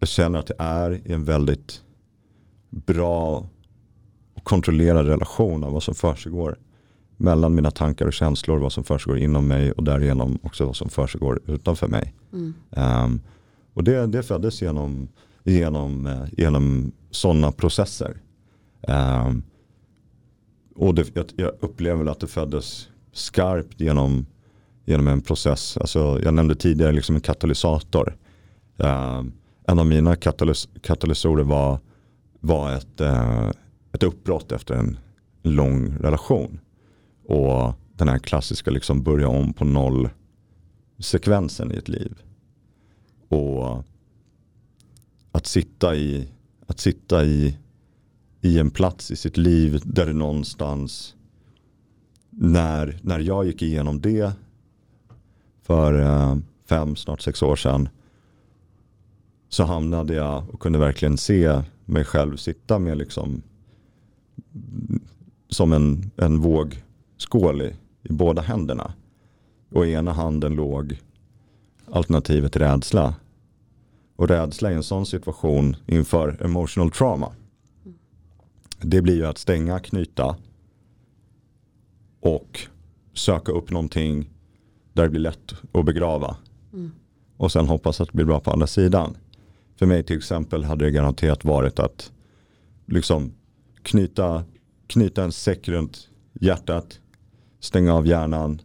jag 0.00 0.08
känner 0.08 0.38
att 0.38 0.48
jag 0.48 0.66
är 0.66 1.08
i 1.08 1.12
en 1.12 1.24
väldigt 1.24 1.82
bra 2.70 3.48
och 4.34 4.44
kontrollerad 4.44 5.06
relation 5.06 5.64
av 5.64 5.72
vad 5.72 5.82
som 5.82 5.94
försiggår 5.94 6.58
mellan 7.16 7.54
mina 7.54 7.70
tankar 7.70 8.06
och 8.06 8.12
känslor, 8.12 8.58
vad 8.58 8.72
som 8.72 8.84
försiggår 8.84 9.18
inom 9.18 9.48
mig 9.48 9.72
och 9.72 9.84
därigenom 9.84 10.38
också 10.42 10.66
vad 10.66 10.76
som 10.76 10.88
försiggår 10.88 11.40
utanför 11.46 11.88
mig. 11.88 12.14
Mm. 12.32 12.54
Um, 12.70 13.20
och 13.74 13.84
det, 13.84 14.06
det 14.06 14.22
föddes 14.22 14.62
genom, 14.62 15.08
genom, 15.44 16.06
eh, 16.06 16.24
genom 16.32 16.92
sådana 17.10 17.52
processer. 17.52 18.16
Um, 18.88 19.42
och 20.74 20.94
det, 20.94 21.16
jag, 21.16 21.24
jag 21.36 21.52
upplever 21.60 22.06
att 22.06 22.20
det 22.20 22.26
föddes 22.26 22.88
skarpt 23.12 23.80
genom, 23.80 24.26
genom 24.84 25.08
en 25.08 25.20
process. 25.20 25.76
Alltså, 25.76 26.20
jag 26.22 26.34
nämnde 26.34 26.54
tidigare 26.54 26.92
liksom 26.92 27.14
en 27.14 27.20
katalysator. 27.20 28.16
Um, 28.76 29.32
en 29.70 29.78
av 29.78 29.86
mina 29.86 30.16
katalys 30.16 30.68
katalysorer 30.82 31.44
var, 31.44 31.78
var 32.40 32.72
ett, 32.72 33.00
eh, 33.00 33.50
ett 33.92 34.02
uppbrott 34.02 34.52
efter 34.52 34.74
en 34.74 34.98
lång 35.42 35.96
relation. 35.96 36.60
Och 37.26 37.72
den 37.96 38.08
här 38.08 38.18
klassiska 38.18 38.70
liksom 38.70 39.02
börja 39.02 39.28
om 39.28 39.52
på 39.52 39.64
noll 39.64 40.08
sekvensen 40.98 41.72
i 41.72 41.76
ett 41.76 41.88
liv. 41.88 42.22
Och 43.28 43.84
att 45.32 45.46
sitta 45.46 45.94
i, 45.96 46.28
att 46.66 46.80
sitta 46.80 47.24
i, 47.24 47.58
i 48.40 48.58
en 48.58 48.70
plats 48.70 49.10
i 49.10 49.16
sitt 49.16 49.36
liv 49.36 49.80
där 49.84 50.06
det 50.06 50.12
någonstans 50.12 51.14
när, 52.30 52.98
när 53.02 53.18
jag 53.18 53.46
gick 53.46 53.62
igenom 53.62 54.00
det 54.00 54.32
för 55.62 56.00
eh, 56.00 56.36
fem, 56.68 56.96
snart 56.96 57.20
sex 57.20 57.42
år 57.42 57.56
sedan 57.56 57.88
så 59.50 59.64
hamnade 59.64 60.14
jag 60.14 60.44
och 60.52 60.60
kunde 60.60 60.78
verkligen 60.78 61.18
se 61.18 61.62
mig 61.84 62.04
själv 62.04 62.36
sitta 62.36 62.78
med 62.78 62.98
liksom 62.98 63.42
som 65.48 65.72
en, 65.72 66.10
en 66.16 66.40
vågskål 66.40 67.62
i, 67.62 67.74
i 68.02 68.12
båda 68.12 68.42
händerna. 68.42 68.94
Och 69.72 69.86
i 69.86 69.92
ena 69.92 70.12
handen 70.12 70.54
låg 70.54 70.98
alternativet 71.92 72.56
rädsla. 72.56 73.14
Och 74.16 74.28
rädsla 74.28 74.72
i 74.72 74.74
en 74.74 74.82
sån 74.82 75.06
situation 75.06 75.76
inför 75.86 76.42
emotional 76.44 76.90
trauma. 76.90 77.32
Det 78.80 79.02
blir 79.02 79.14
ju 79.14 79.26
att 79.26 79.38
stänga, 79.38 79.78
knyta 79.78 80.36
och 82.20 82.60
söka 83.14 83.52
upp 83.52 83.70
någonting 83.70 84.30
där 84.92 85.02
det 85.02 85.10
blir 85.10 85.20
lätt 85.20 85.54
att 85.72 85.84
begrava. 85.84 86.36
Mm. 86.72 86.90
Och 87.36 87.52
sen 87.52 87.68
hoppas 87.68 88.00
att 88.00 88.08
det 88.08 88.14
blir 88.14 88.26
bra 88.26 88.40
på 88.40 88.50
andra 88.50 88.66
sidan. 88.66 89.16
För 89.80 89.86
mig 89.86 90.02
till 90.02 90.16
exempel 90.16 90.64
hade 90.64 90.84
det 90.84 90.90
garanterat 90.90 91.44
varit 91.44 91.78
att 91.78 92.12
liksom 92.86 93.32
knyta, 93.82 94.44
knyta 94.86 95.24
en 95.24 95.32
säck 95.32 95.68
runt 95.68 96.08
hjärtat, 96.32 97.00
stänga 97.60 97.94
av 97.94 98.06
hjärnan, 98.06 98.60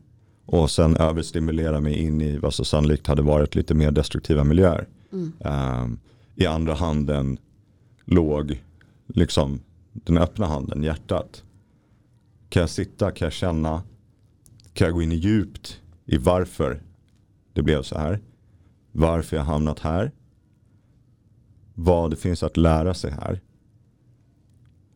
och 0.45 0.71
sen 0.71 0.97
överstimulera 0.97 1.79
mig 1.79 1.97
in 1.97 2.21
i 2.21 2.37
vad 2.37 2.53
som 2.53 2.65
sannolikt 2.65 3.07
hade 3.07 3.21
varit 3.21 3.55
lite 3.55 3.73
mer 3.73 3.91
destruktiva 3.91 4.43
miljöer. 4.43 4.87
Mm. 5.11 5.33
Um, 5.39 5.99
I 6.35 6.45
andra 6.45 6.73
handen 6.73 7.37
låg 8.05 8.63
liksom 9.07 9.59
den 9.93 10.17
öppna 10.17 10.45
handen, 10.45 10.83
hjärtat. 10.83 11.43
Kan 12.49 12.59
jag 12.59 12.69
sitta, 12.69 13.11
kan 13.11 13.25
jag 13.25 13.33
känna, 13.33 13.83
kan 14.73 14.85
jag 14.85 14.93
gå 14.93 15.01
in 15.01 15.11
i 15.11 15.15
djupt 15.15 15.81
i 16.05 16.17
varför 16.17 16.81
det 17.53 17.61
blev 17.61 17.81
så 17.81 17.97
här. 17.97 18.19
Varför 18.91 19.37
jag 19.37 19.43
hamnat 19.43 19.79
här. 19.79 20.11
Vad 21.75 22.09
det 22.09 22.15
finns 22.15 22.43
att 22.43 22.57
lära 22.57 22.93
sig 22.93 23.11
här. 23.11 23.41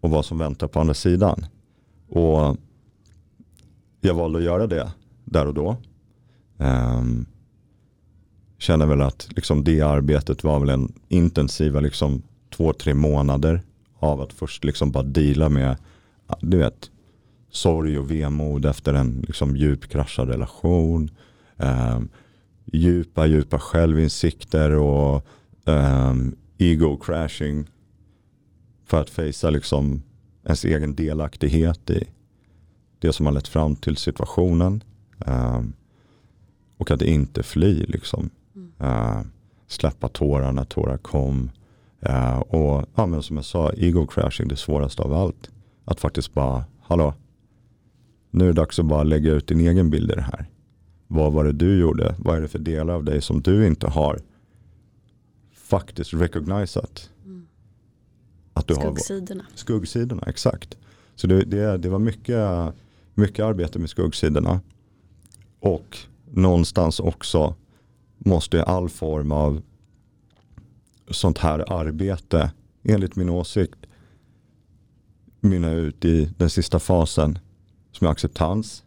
Och 0.02 0.10
vad 0.10 0.26
som 0.26 0.38
väntar 0.38 0.68
på 0.68 0.80
andra 0.80 0.94
sidan. 0.94 1.46
Och 2.10 2.58
jag 4.02 4.14
valde 4.14 4.40
att 4.40 4.46
göra 4.46 4.68
det 4.68 4.92
där 5.26 5.48
och 5.48 5.54
då. 5.54 5.78
Ehm, 6.58 6.98
um, 6.98 7.26
känner 8.58 8.86
väl 8.86 9.02
att 9.02 9.28
liksom 9.36 9.64
det 9.64 9.82
arbetet 9.82 10.44
var 10.44 10.60
väl 10.60 10.70
en 10.70 10.94
intensiva 11.08 11.80
liksom 11.80 12.22
två, 12.50 12.74
tre 12.74 12.94
månader 12.94 13.62
av 14.00 14.22
att 14.22 14.34
först 14.34 14.64
liksom 14.64 14.92
bara 14.92 15.04
deala 15.04 15.50
med 15.50 15.78
du 16.42 16.58
vet, 16.58 16.92
sorg 17.52 18.00
och 18.00 18.12
vemod 18.12 18.66
efter 18.66 18.94
en 18.94 19.24
liksom 19.28 19.58
djup 19.58 19.90
kraschad 19.90 20.30
relation. 20.30 21.10
Um, 21.58 22.10
djupa, 22.66 23.26
djupa 23.26 23.60
självinsikter 23.60 24.72
och 24.72 25.26
um, 25.66 26.36
ego 26.60 26.98
crashing 26.98 27.68
för 28.86 29.02
att 29.02 29.10
fejsa 29.10 29.50
liksom 29.50 30.04
ens 30.44 30.66
egen 30.66 30.96
delaktighet 30.96 31.90
i 31.90 32.08
det 33.00 33.14
som 33.14 33.26
har 33.26 33.34
lett 33.34 33.48
fram 33.48 33.76
till 33.76 33.98
situationen. 33.98 34.84
Um, 35.18 35.74
och 36.78 36.92
att 36.92 37.02
inte 37.02 37.44
fly 37.44 37.86
liksom. 37.86 38.30
Uh, 38.82 39.22
släppa 39.68 40.08
tårar 40.08 40.52
när 40.52 40.66
tårar 40.66 40.98
kom. 40.98 41.52
Uh, 42.10 42.40
och 42.40 42.86
ja, 42.96 43.06
men 43.06 43.24
som 43.24 43.36
jag 43.36 43.46
sa, 43.46 43.72
ego 43.74 44.08
crashing 44.08 44.48
det 44.48 44.56
svåraste 44.56 45.04
av 45.04 45.14
allt. 45.14 45.50
Att 45.86 46.00
faktiskt 46.00 46.34
bara, 46.34 46.64
hallå, 46.82 47.14
nu 48.32 48.44
är 48.44 48.48
det 48.48 48.54
dags 48.54 48.80
att 48.80 48.86
bara 48.86 49.04
lägga 49.04 49.32
ut 49.32 49.48
din 49.48 49.60
egen 49.60 49.90
bild 49.90 50.12
i 50.12 50.16
det 50.16 50.22
här. 50.22 50.46
Vad 51.08 51.34
var 51.34 51.44
det 51.44 51.52
du 51.52 51.80
gjorde? 51.80 52.16
Vad 52.18 52.38
är 52.38 52.42
det 52.42 52.48
för 52.48 52.60
delar 52.60 52.94
av 52.94 53.04
dig 53.04 53.22
som 53.22 53.42
du 53.42 53.68
inte 53.68 53.88
har 53.88 54.20
faktiskt 55.70 56.14
recognizat? 56.14 57.10
Mm. 57.26 57.48
Att 58.54 58.68
du 58.68 58.74
skuggsidorna. 58.74 59.44
Har, 59.44 59.58
skuggsidorna, 59.58 60.24
exakt. 60.28 60.78
Så 61.16 61.28
det, 61.28 61.46
det, 61.46 61.78
det 61.78 61.90
var 61.90 62.00
mycket, 62.00 62.74
mycket 63.14 63.46
arbete 63.46 63.80
med 63.80 63.90
skuggsidorna. 63.90 64.62
Och 65.60 65.98
någonstans 66.32 67.00
också 67.00 67.56
måste 68.18 68.64
all 68.64 68.90
form 68.90 69.32
av 69.32 69.62
sånt 71.10 71.38
här 71.38 71.74
arbete 71.74 72.52
enligt 72.84 73.16
min 73.16 73.30
åsikt 73.30 73.80
mynna 75.40 75.72
ut 75.72 76.06
i 76.06 76.30
den 76.38 76.50
sista 76.50 76.80
fasen 76.80 77.40
som 77.92 78.08
är 78.08 78.12
acceptans, 78.12 78.84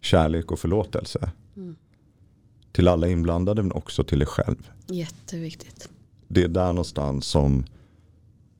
kärlek 0.00 0.52
och 0.52 0.58
förlåtelse. 0.58 1.30
Mm. 1.56 1.76
Till 2.72 2.88
alla 2.88 3.08
inblandade 3.08 3.62
men 3.62 3.72
också 3.72 4.04
till 4.04 4.18
dig 4.18 4.28
själv. 4.28 4.70
Jätteviktigt. 4.86 5.88
Det 6.28 6.42
är 6.42 6.48
där 6.48 6.68
någonstans 6.68 7.26
som, 7.26 7.64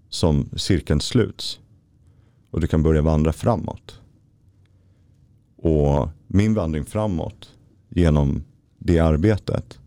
som 0.08 0.48
cirkeln 0.56 1.00
sluts. 1.00 1.60
Och 2.50 2.60
du 2.60 2.66
kan 2.66 2.82
börja 2.82 3.02
vandra 3.02 3.32
framåt. 3.32 4.00
Och 5.56 6.08
min 6.26 6.54
vandring 6.54 6.84
framåt 6.84 7.54
genom 7.88 8.44
det 8.78 8.98
arbetet 8.98 9.78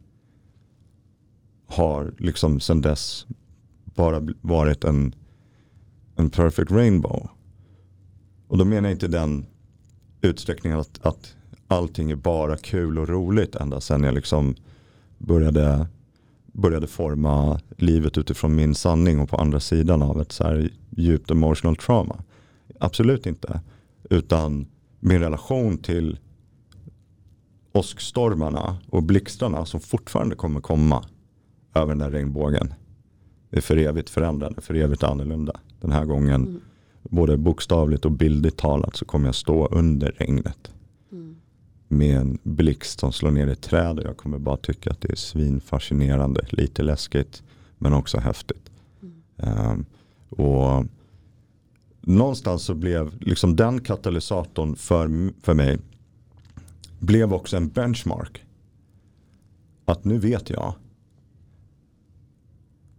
har 1.68 2.14
liksom 2.18 2.60
sedan 2.60 2.82
dess 2.82 3.26
bara 3.84 4.28
varit 4.42 4.84
en, 4.84 5.16
en 6.16 6.30
perfect 6.30 6.72
rainbow. 6.72 7.30
Och 8.48 8.58
då 8.58 8.66
menar 8.66 8.90
jag 8.90 8.96
inte 8.96 9.08
den 9.08 9.46
utsträckningen 10.22 10.80
att, 10.80 11.06
att 11.06 11.36
allting 11.68 12.12
är 12.12 12.16
bara 12.16 12.58
kul 12.58 13.00
och 13.00 13.10
roligt 13.10 13.56
ända 13.56 13.82
sedan 13.82 14.04
jag 14.04 14.14
liksom 14.14 14.56
började, 15.18 15.88
började 16.52 16.88
forma 16.88 17.60
livet 17.78 18.18
utifrån 18.18 18.56
min 18.56 18.76
sanning 18.76 19.20
och 19.20 19.30
på 19.30 19.36
andra 19.36 19.60
sidan 19.60 20.02
av 20.02 20.22
ett 20.22 20.32
så 20.32 20.44
här 20.44 20.70
djupt 20.90 21.32
emotional 21.32 21.76
trauma. 21.76 22.24
Absolut 22.80 23.26
inte. 23.26 23.62
Utan 24.10 24.68
min 25.00 25.20
relation 25.20 25.78
till 25.78 26.20
åskstormarna 27.74 28.78
och 28.90 29.04
blixtarna 29.04 29.66
som 29.66 29.80
fortfarande 29.80 30.36
kommer 30.36 30.62
komma 30.62 31.06
över 31.76 31.88
den 31.88 31.98
där 31.98 32.12
regnbågen. 32.12 32.74
är 33.52 33.62
för 33.62 33.78
evigt 33.78 34.10
förändrade, 34.10 34.62
för 34.62 34.74
evigt 34.74 35.04
annorlunda. 35.04 35.60
Den 35.82 35.92
här 35.92 36.06
gången, 36.06 36.42
mm. 36.42 36.62
både 37.04 37.38
bokstavligt 37.38 38.06
och 38.06 38.12
bildligt 38.12 38.58
talat, 38.58 38.96
så 38.96 39.06
kommer 39.06 39.26
jag 39.26 39.36
stå 39.36 39.68
under 39.68 40.12
regnet. 40.12 40.72
Mm. 41.92 41.98
Med 41.98 42.18
en 42.18 42.40
blixt 42.44 43.00
som 43.00 43.14
slår 43.14 43.32
ner 43.32 43.48
i 43.48 43.56
träd 43.56 44.00
och 44.00 44.06
jag 44.06 44.18
kommer 44.18 44.40
bara 44.40 44.58
tycka 44.58 44.92
att 44.92 45.02
det 45.02 45.12
är 45.12 45.16
svinfascinerande, 45.16 46.46
lite 46.50 46.84
läskigt 46.84 47.44
men 47.78 47.94
också 47.94 48.18
häftigt. 48.18 48.72
Mm. 49.02 49.70
Um, 49.70 49.86
och 50.30 50.86
någonstans 52.02 52.64
så 52.64 52.74
blev 52.74 53.22
liksom 53.22 53.56
den 53.56 53.82
katalysatorn 53.82 54.76
för, 54.76 55.34
för 55.42 55.54
mig 55.54 55.80
blev 57.00 57.34
också 57.34 57.58
en 57.58 57.70
benchmark. 57.70 58.44
Att 59.86 60.06
nu 60.06 60.18
vet 60.18 60.50
jag 60.50 60.74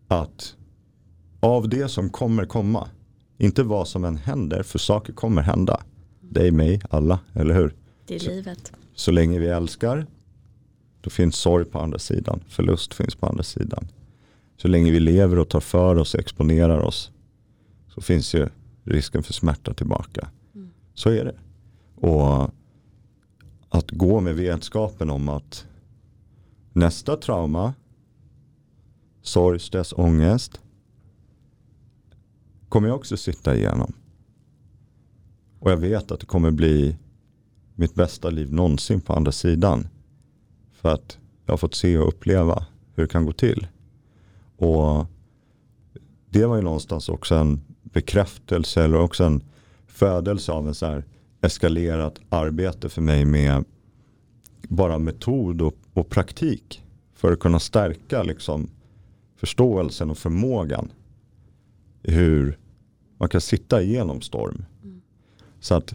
att 0.09 0.57
av 1.41 1.69
det 1.69 1.89
som 1.89 2.11
kommer 2.11 2.45
komma, 2.45 2.89
inte 3.39 3.63
vad 3.63 3.89
som 3.89 4.05
än 4.05 4.17
händer, 4.17 4.63
för 4.63 4.79
saker 4.79 5.13
kommer 5.13 5.43
hända. 5.43 5.83
Dig, 6.21 6.51
mig, 6.51 6.83
alla, 6.91 7.21
eller 7.35 7.55
hur? 7.55 7.75
Det 8.07 8.15
är 8.15 8.19
så, 8.19 8.31
livet. 8.31 8.73
Så 8.95 9.11
länge 9.11 9.39
vi 9.39 9.47
älskar, 9.47 10.07
då 11.01 11.11
finns 11.11 11.37
sorg 11.37 11.65
på 11.65 11.79
andra 11.79 11.99
sidan. 11.99 12.41
Förlust 12.49 12.95
finns 12.95 13.15
på 13.15 13.27
andra 13.27 13.43
sidan. 13.43 13.89
Så 14.57 14.69
länge 14.69 14.91
vi 14.91 15.01
lever 15.01 15.39
och 15.39 15.49
tar 15.49 15.61
för 15.61 15.97
oss 15.97 16.15
och 16.15 16.21
exponerar 16.21 16.79
oss 16.79 17.11
så 17.89 18.01
finns 18.01 18.35
ju 18.35 18.49
risken 18.85 19.23
för 19.23 19.33
smärta 19.33 19.75
tillbaka. 19.75 20.29
Mm. 20.55 20.71
Så 20.95 21.11
är 21.11 21.25
det. 21.25 21.39
Och 21.95 22.51
att 23.69 23.91
gå 23.91 24.21
med 24.21 24.37
vetskapen 24.37 25.11
om 25.11 25.29
att 25.29 25.67
nästa 26.73 27.17
trauma, 27.17 27.75
sorg, 29.23 29.59
stress, 29.59 29.93
ångest 29.97 30.61
kommer 32.69 32.89
jag 32.89 32.97
också 32.97 33.17
sitta 33.17 33.57
igenom. 33.57 33.93
Och 35.59 35.71
jag 35.71 35.77
vet 35.77 36.11
att 36.11 36.21
det 36.21 36.27
kommer 36.27 36.51
bli 36.51 36.97
mitt 37.75 37.95
bästa 37.95 38.31
liv 38.31 38.53
någonsin 38.53 39.01
på 39.01 39.13
andra 39.13 39.33
sidan. 39.33 39.89
För 40.73 40.89
att 40.89 41.19
jag 41.47 41.53
har 41.53 41.59
fått 41.59 41.75
se 41.75 41.99
och 41.99 42.09
uppleva 42.09 42.67
hur 42.95 43.03
det 43.03 43.09
kan 43.09 43.27
gå 43.27 43.33
till. 43.33 43.67
Och 44.57 45.07
det 46.31 46.47
var 46.47 46.57
ju 46.57 46.63
någonstans 46.63 47.09
också 47.09 47.35
en 47.35 47.61
bekräftelse 47.83 48.85
eller 48.85 48.99
också 48.99 49.25
en 49.25 49.43
födelse 49.87 50.53
av 50.53 50.69
en 50.69 50.75
så 50.75 50.87
här 50.87 51.05
eskalerat 51.41 52.21
arbete 52.29 52.89
för 52.89 53.03
mig 53.03 53.25
med 53.25 53.65
bara 54.69 54.99
metod 54.99 55.63
och, 55.63 55.75
och 55.93 56.09
praktik 56.09 56.83
för 57.15 57.33
att 57.33 57.41
kunna 57.41 57.59
stärka 57.59 58.23
liksom 58.23 58.71
förståelsen 59.37 60.11
och 60.11 60.19
förmågan 60.19 60.93
hur 62.03 62.59
man 63.19 63.29
kan 63.29 63.41
sitta 63.41 63.83
igenom 63.83 64.21
storm. 64.21 64.65
Mm. 64.83 65.03
Så 65.61 65.75
att 65.75 65.95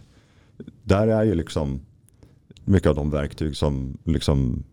där 0.82 1.08
är 1.08 1.24
ju 1.24 1.34
liksom 1.34 1.80
mycket 2.64 2.88
av 2.88 2.94
de 2.94 3.10
verktyg 3.10 3.56
som 3.56 3.98
liksom, 4.04 4.64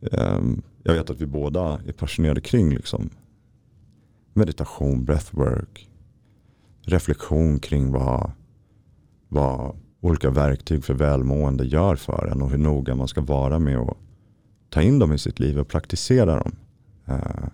eh, 0.00 0.40
jag 0.82 0.94
vet 0.94 1.10
att 1.10 1.20
vi 1.20 1.26
båda 1.26 1.80
är 1.86 1.92
passionerade 1.92 2.40
kring. 2.40 2.74
Liksom. 2.74 3.10
Meditation, 4.32 5.04
breathwork, 5.04 5.88
reflektion 6.82 7.58
kring 7.58 7.92
vad, 7.92 8.30
vad 9.28 9.76
olika 10.00 10.30
verktyg 10.30 10.84
för 10.84 10.94
välmående 10.94 11.64
gör 11.64 11.96
för 11.96 12.26
en 12.32 12.42
och 12.42 12.50
hur 12.50 12.58
noga 12.58 12.94
man 12.94 13.08
ska 13.08 13.20
vara 13.20 13.58
med 13.58 13.78
att 13.78 13.96
ta 14.68 14.82
in 14.82 14.98
dem 14.98 15.12
i 15.12 15.18
sitt 15.18 15.40
liv 15.40 15.58
och 15.58 15.68
praktisera 15.68 16.36
dem. 16.36 16.52
Eh, 17.06 17.48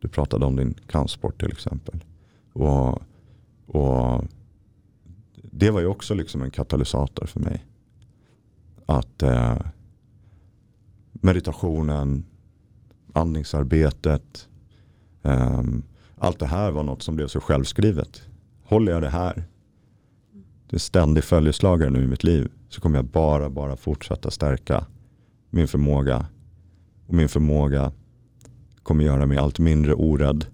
du 0.00 0.08
pratade 0.08 0.46
om 0.46 0.56
din 0.56 0.74
kampsport 0.86 1.40
till 1.40 1.52
exempel. 1.52 2.04
Och, 2.52 3.02
och 3.66 4.24
det 5.50 5.70
var 5.70 5.80
ju 5.80 5.86
också 5.86 6.14
liksom 6.14 6.42
en 6.42 6.50
katalysator 6.50 7.26
för 7.26 7.40
mig. 7.40 7.66
Att 8.86 9.22
eh, 9.22 9.58
meditationen, 11.12 12.24
andningsarbetet, 13.12 14.48
eh, 15.22 15.62
allt 16.18 16.38
det 16.38 16.46
här 16.46 16.70
var 16.70 16.82
något 16.82 17.02
som 17.02 17.16
blev 17.16 17.26
så 17.26 17.40
självskrivet. 17.40 18.22
Håller 18.62 18.92
jag 18.92 19.02
det 19.02 19.10
här, 19.10 19.44
det 20.66 20.76
är 20.76 20.80
ständig 20.80 21.24
följeslagare 21.24 21.90
nu 21.90 22.02
i 22.02 22.06
mitt 22.06 22.24
liv, 22.24 22.52
så 22.68 22.80
kommer 22.80 22.98
jag 22.98 23.04
bara, 23.04 23.50
bara 23.50 23.76
fortsätta 23.76 24.30
stärka 24.30 24.86
min 25.50 25.68
förmåga. 25.68 26.26
Och 27.06 27.14
min 27.14 27.28
förmåga 27.28 27.92
kommer 28.82 29.04
göra 29.04 29.26
mig 29.26 29.38
allt 29.38 29.58
mindre 29.58 29.94
orädd 29.94 30.46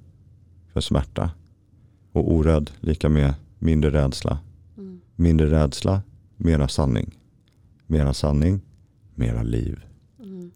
för 0.72 0.80
smärta. 0.80 1.30
Och 2.12 2.32
orädd 2.32 2.70
lika 2.80 3.08
med 3.08 3.34
mindre 3.58 3.90
rädsla. 3.90 4.38
Mindre 5.16 5.50
rädsla, 5.50 6.02
mera 6.36 6.68
sanning. 6.68 7.18
Mera 7.86 8.14
sanning, 8.14 8.60
mera 9.14 9.42
liv. 9.42 9.84
Mm. 10.20 10.50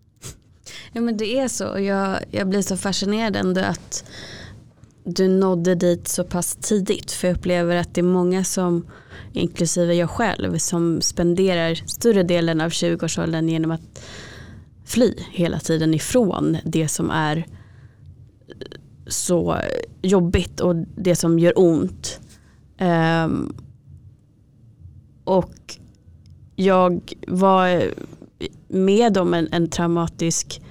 Ja 0.92 1.01
men 1.01 1.16
det 1.16 1.38
är 1.38 1.49
så. 1.49 1.79
Jag, 1.79 2.18
jag 2.31 2.49
blir 2.49 2.62
så 2.62 2.77
fascinerad 2.77 3.37
ändå 3.37 3.61
att 3.61 4.05
du 5.05 5.29
nådde 5.29 5.75
dit 5.75 6.09
så 6.09 6.25
pass 6.25 6.57
tidigt. 6.57 7.12
För 7.12 7.29
jag 7.29 7.37
upplever 7.37 7.77
att 7.77 7.94
det 7.94 8.01
är 8.01 8.03
många 8.03 8.44
som, 8.44 8.87
inklusive 9.33 9.94
jag 9.94 10.11
själv, 10.11 10.59
som 10.59 11.01
spenderar 11.01 11.75
större 11.75 12.23
delen 12.23 12.61
av 12.61 12.68
20-årsåldern 12.68 13.49
genom 13.49 13.70
att 13.70 14.03
fly 14.85 15.14
hela 15.31 15.59
tiden 15.59 15.94
ifrån 15.94 16.57
det 16.64 16.88
som 16.88 17.11
är 17.11 17.46
så 19.07 19.59
jobbigt 20.03 20.61
och 20.61 20.77
det 20.77 21.16
som 21.16 21.38
gör 21.38 21.53
ont. 21.57 22.20
Um, 22.81 23.55
och 25.25 25.79
jag 26.57 27.15
var 27.27 27.91
med 28.69 29.19
om 29.19 29.35
en, 29.35 29.49
en 29.53 29.69
traumatisk 29.69 30.63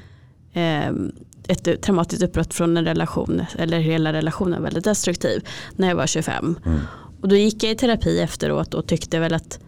um, 0.55 1.11
ett 1.47 1.81
traumatiskt 1.81 2.23
uppbrott 2.23 2.53
från 2.53 2.77
en 2.77 2.85
relation, 2.85 3.45
eller 3.57 3.79
hela 3.79 4.13
relationen 4.13 4.63
väldigt 4.63 4.83
destruktiv, 4.83 5.47
när 5.75 5.87
jag 5.87 5.95
var 5.95 6.07
25. 6.07 6.55
Mm. 6.65 6.79
Och 7.21 7.27
då 7.27 7.35
gick 7.35 7.63
jag 7.63 7.71
i 7.71 7.75
terapi 7.75 8.19
efteråt 8.19 8.73
och 8.73 8.87
tyckte 8.87 9.19
väl 9.19 9.33
att 9.33 9.59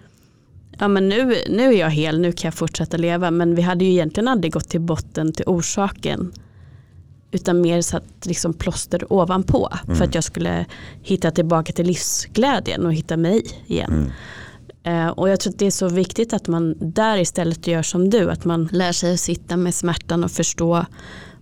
ja, 0.80 0.88
men 0.88 1.10
nu, 1.10 1.36
nu 1.50 1.74
är 1.74 1.80
jag 1.80 1.90
hel, 1.90 2.20
nu 2.20 2.32
kan 2.32 2.48
jag 2.48 2.54
fortsätta 2.54 2.98
leva. 2.98 3.32
Men 3.32 3.56
vi 3.56 3.62
hade 3.62 3.86
ju 3.86 3.92
egentligen 3.92 4.28
aldrig 4.28 4.54
gått 4.54 4.70
till 4.70 4.82
botten 4.82 5.34
till 5.34 5.46
orsaken. 5.48 6.32
Utan 7.32 7.62
mer 7.62 7.82
satt 7.82 8.26
liksom 8.26 8.54
plåster 8.54 9.14
ovanpå. 9.14 9.70
Mm. 9.84 9.96
För 9.96 10.06
att 10.06 10.16
jag 10.16 10.24
skulle 10.24 10.66
hitta 11.02 11.32
tillbaka 11.32 11.74
till 11.74 11.88
livsglädjen 11.88 12.86
och 12.86 12.94
hitta 12.94 13.18
mig 13.18 13.44
igen. 13.68 13.92
Mm. 13.92 14.12
Uh, 14.88 15.08
och 15.08 15.30
jag 15.30 15.40
tror 15.40 15.54
att 15.54 15.60
det 15.60 15.66
är 15.66 15.72
så 15.72 15.90
viktigt 15.90 16.34
att 16.34 16.48
man 16.48 16.76
där 16.80 17.18
istället 17.18 17.68
gör 17.68 17.84
som 17.84 18.10
du. 18.10 18.32
Att 18.32 18.46
man 18.46 18.70
lär 18.72 18.92
sig 18.92 19.14
att 19.14 19.20
sitta 19.20 19.58
med 19.58 19.76
smärtan 19.76 20.24
och 20.24 20.32
förstå 20.32 20.86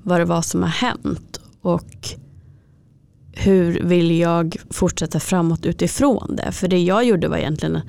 vad 0.04 0.19
det 0.21 0.25
var 0.25 0.41
som 0.41 0.62
har 0.62 0.69
hänt 0.69 1.39
och 1.62 2.10
hur 3.32 3.84
vill 3.84 4.19
jag 4.19 4.58
fortsätta 4.69 5.19
framåt 5.19 5.65
utifrån 5.65 6.36
det. 6.36 6.52
För 6.52 6.67
det 6.67 6.84
jag 6.84 7.04
gjorde 7.04 7.28
var 7.28 7.38
egentligen 7.38 7.82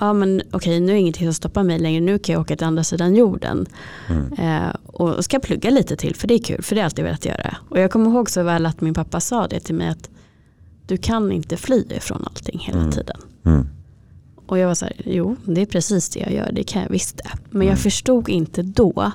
ja 0.00 0.12
men 0.12 0.42
okej 0.52 0.80
nu 0.80 0.92
är 0.92 0.96
ingenting 0.96 1.26
som 1.26 1.34
stoppar 1.34 1.62
mig 1.62 1.78
längre, 1.78 2.00
nu 2.00 2.18
kan 2.18 2.32
jag 2.32 2.40
åka 2.40 2.56
till 2.56 2.66
andra 2.66 2.84
sidan 2.84 3.14
jorden. 3.14 3.66
Mm. 4.08 4.32
Eh, 4.32 4.74
och 4.86 5.24
ska 5.24 5.38
plugga 5.38 5.70
lite 5.70 5.96
till 5.96 6.14
för 6.14 6.28
det 6.28 6.34
är 6.34 6.38
kul, 6.38 6.62
för 6.62 6.74
det 6.74 6.80
har 6.80 6.82
jag 6.82 6.88
alltid 6.88 7.04
velat 7.04 7.24
göra. 7.24 7.56
Och 7.68 7.78
jag 7.78 7.90
kommer 7.90 8.10
ihåg 8.10 8.30
så 8.30 8.42
väl 8.42 8.66
att 8.66 8.80
min 8.80 8.94
pappa 8.94 9.20
sa 9.20 9.46
det 9.46 9.60
till 9.60 9.74
mig 9.74 9.88
att 9.88 10.10
du 10.86 10.96
kan 10.96 11.32
inte 11.32 11.56
fly 11.56 11.84
ifrån 11.90 12.24
allting 12.26 12.58
hela 12.58 12.78
mm. 12.78 12.92
tiden. 12.92 13.16
Mm. 13.44 13.68
Och 14.48 14.58
jag 14.58 14.68
var 14.68 14.74
så 14.74 14.84
här, 14.84 14.94
jo 15.04 15.36
det 15.44 15.60
är 15.60 15.66
precis 15.66 16.08
det 16.08 16.20
jag 16.20 16.32
gör, 16.32 16.52
det 16.52 16.64
kan 16.64 16.82
jag 16.82 16.88
visst 16.88 17.16
det. 17.16 17.30
Men 17.50 17.62
jag 17.62 17.72
mm. 17.72 17.82
förstod 17.82 18.28
inte 18.28 18.62
då 18.62 19.12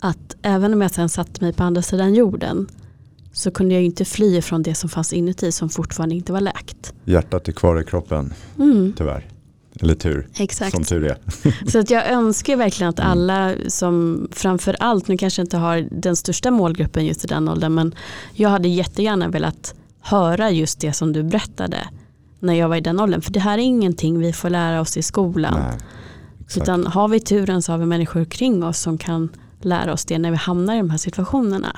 att 0.00 0.36
även 0.42 0.74
om 0.74 0.80
jag 0.80 0.90
sen 0.90 1.08
satte 1.08 1.44
mig 1.44 1.52
på 1.52 1.62
andra 1.62 1.82
sidan 1.82 2.14
jorden 2.14 2.68
så 3.32 3.50
kunde 3.50 3.74
jag 3.74 3.84
inte 3.84 4.04
fly 4.04 4.42
från 4.42 4.62
det 4.62 4.74
som 4.74 4.90
fanns 4.90 5.12
inuti 5.12 5.52
som 5.52 5.68
fortfarande 5.68 6.14
inte 6.14 6.32
var 6.32 6.40
läkt. 6.40 6.94
Hjärtat 7.04 7.48
är 7.48 7.52
kvar 7.52 7.80
i 7.80 7.84
kroppen, 7.84 8.34
mm. 8.58 8.92
tyvärr. 8.96 9.26
Eller 9.80 9.94
tur, 9.94 10.28
Exakt. 10.38 10.74
som 10.74 10.84
tur 10.84 11.04
är. 11.04 11.18
så 11.70 11.78
att 11.78 11.90
jag 11.90 12.06
önskar 12.12 12.56
verkligen 12.56 12.90
att 12.90 12.98
mm. 12.98 13.10
alla 13.10 13.54
som 13.68 14.28
framför 14.32 14.76
allt, 14.80 15.08
nu 15.08 15.16
kanske 15.16 15.42
inte 15.42 15.56
har 15.56 15.88
den 15.90 16.16
största 16.16 16.50
målgruppen 16.50 17.06
just 17.06 17.24
i 17.24 17.26
den 17.26 17.48
åldern, 17.48 17.74
men 17.74 17.94
jag 18.32 18.48
hade 18.48 18.68
jättegärna 18.68 19.28
velat 19.28 19.74
höra 20.00 20.50
just 20.50 20.80
det 20.80 20.92
som 20.92 21.12
du 21.12 21.22
berättade 21.22 21.78
när 22.40 22.54
jag 22.54 22.68
var 22.68 22.76
i 22.76 22.80
den 22.80 23.00
åldern. 23.00 23.20
För 23.20 23.32
det 23.32 23.40
här 23.40 23.58
är 23.58 23.62
ingenting 23.62 24.18
vi 24.18 24.32
får 24.32 24.50
lära 24.50 24.80
oss 24.80 24.96
i 24.96 25.02
skolan. 25.02 25.54
Nej, 25.60 25.78
Utan 26.56 26.86
har 26.86 27.08
vi 27.08 27.20
turen 27.20 27.62
så 27.62 27.72
har 27.72 27.78
vi 27.78 27.86
människor 27.86 28.24
kring 28.24 28.64
oss 28.64 28.78
som 28.78 28.98
kan 28.98 29.28
lära 29.60 29.92
oss 29.92 30.04
det 30.04 30.18
när 30.18 30.30
vi 30.30 30.36
hamnar 30.36 30.74
i 30.74 30.78
de 30.78 30.90
här 30.90 30.98
situationerna. 30.98 31.76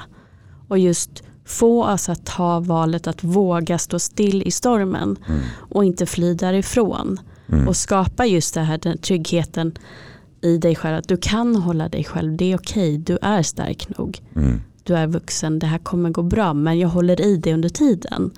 Och 0.69 0.79
just 0.79 1.23
få 1.45 1.85
oss 1.85 2.09
att 2.09 2.27
ta 2.27 2.61
valet 2.61 3.07
att 3.07 3.25
våga 3.25 3.79
stå 3.79 3.99
still 3.99 4.43
i 4.43 4.51
stormen 4.51 5.17
Mm. 5.29 5.41
och 5.59 5.85
inte 5.85 6.07
fly 6.07 6.35
därifrån. 6.35 7.21
Mm. 7.49 7.69
Och 7.69 7.77
skapa 7.77 8.27
just 8.27 8.55
det 8.55 8.61
här, 8.61 8.79
den 8.79 8.99
tryggheten 8.99 9.73
i 10.43 10.57
dig 10.59 10.77
själv. 10.77 10.97
Att 10.97 11.09
du 11.09 11.17
kan 11.17 11.57
hålla 11.57 11.89
dig 11.89 12.05
själv, 12.05 12.37
det 12.37 12.53
är 12.53 12.57
okej, 12.59 12.99
du 12.99 13.19
är 13.23 13.43
stark 13.43 13.99
nog. 13.99 14.21
Mm. 14.37 14.61
Du 14.85 14.95
är 14.97 15.07
vuxen, 15.07 15.59
det 15.59 15.67
här 15.67 15.79
kommer 15.79 16.11
gå 16.11 16.23
bra 16.23 16.55
men 16.55 16.79
jag 16.79 16.89
håller 16.89 17.21
i 17.21 17.37
det 17.37 17.55
under 17.55 17.69
tiden. 17.69 18.31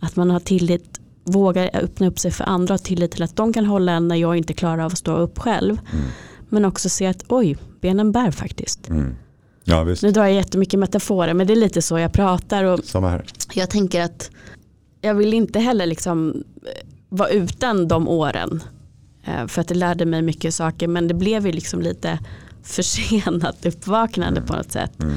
Att 0.00 0.16
man 0.16 0.30
har 0.30 0.40
tillit, 0.40 0.97
vågar 1.28 1.70
öppna 1.72 2.06
upp 2.06 2.18
sig 2.18 2.30
för 2.30 2.44
andra 2.44 2.74
och 2.74 2.82
tillit 2.82 3.10
till 3.10 3.22
att 3.22 3.36
de 3.36 3.52
kan 3.52 3.64
hålla 3.64 3.92
en 3.92 4.08
när 4.08 4.16
jag 4.16 4.36
inte 4.36 4.54
klarar 4.54 4.78
av 4.78 4.92
att 4.92 4.98
stå 4.98 5.16
upp 5.16 5.38
själv. 5.38 5.80
Mm. 5.92 6.04
Men 6.48 6.64
också 6.64 6.88
se 6.88 7.06
att 7.06 7.24
oj, 7.28 7.56
benen 7.80 8.12
bär 8.12 8.30
faktiskt. 8.30 8.88
Mm. 8.88 9.14
Ja 9.64 9.84
Nu 10.02 10.10
drar 10.10 10.24
jag 10.24 10.32
jättemycket 10.32 10.80
metaforer 10.80 11.34
men 11.34 11.46
det 11.46 11.52
är 11.52 11.56
lite 11.56 11.82
så 11.82 11.98
jag 11.98 12.12
pratar 12.12 12.64
och 12.64 12.80
jag 13.54 13.70
tänker 13.70 14.02
att 14.02 14.30
jag 15.00 15.14
vill 15.14 15.34
inte 15.34 15.58
heller 15.58 15.86
liksom 15.86 16.30
eh, 16.30 16.88
vara 17.08 17.28
utan 17.28 17.88
de 17.88 18.08
åren. 18.08 18.62
Eh, 19.24 19.46
För 19.46 19.60
att 19.60 19.68
det 19.68 19.74
lärde 19.74 20.06
mig 20.06 20.22
mycket 20.22 20.54
saker 20.54 20.88
men 20.88 21.08
det 21.08 21.14
blev 21.14 21.46
ju 21.46 21.52
liksom 21.52 21.82
lite 21.82 22.18
försenat 22.62 23.66
uppvaknande 23.66 24.40
på 24.40 24.56
något 24.56 24.72
sätt. 24.72 25.02
Mm. 25.02 25.14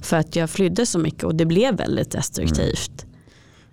För 0.00 0.16
att 0.16 0.36
jag 0.36 0.50
flydde 0.50 0.86
så 0.86 0.98
mycket 0.98 1.24
och 1.24 1.34
det 1.34 1.46
blev 1.46 1.76
väldigt 1.76 2.10
destruktivt. 2.10 3.06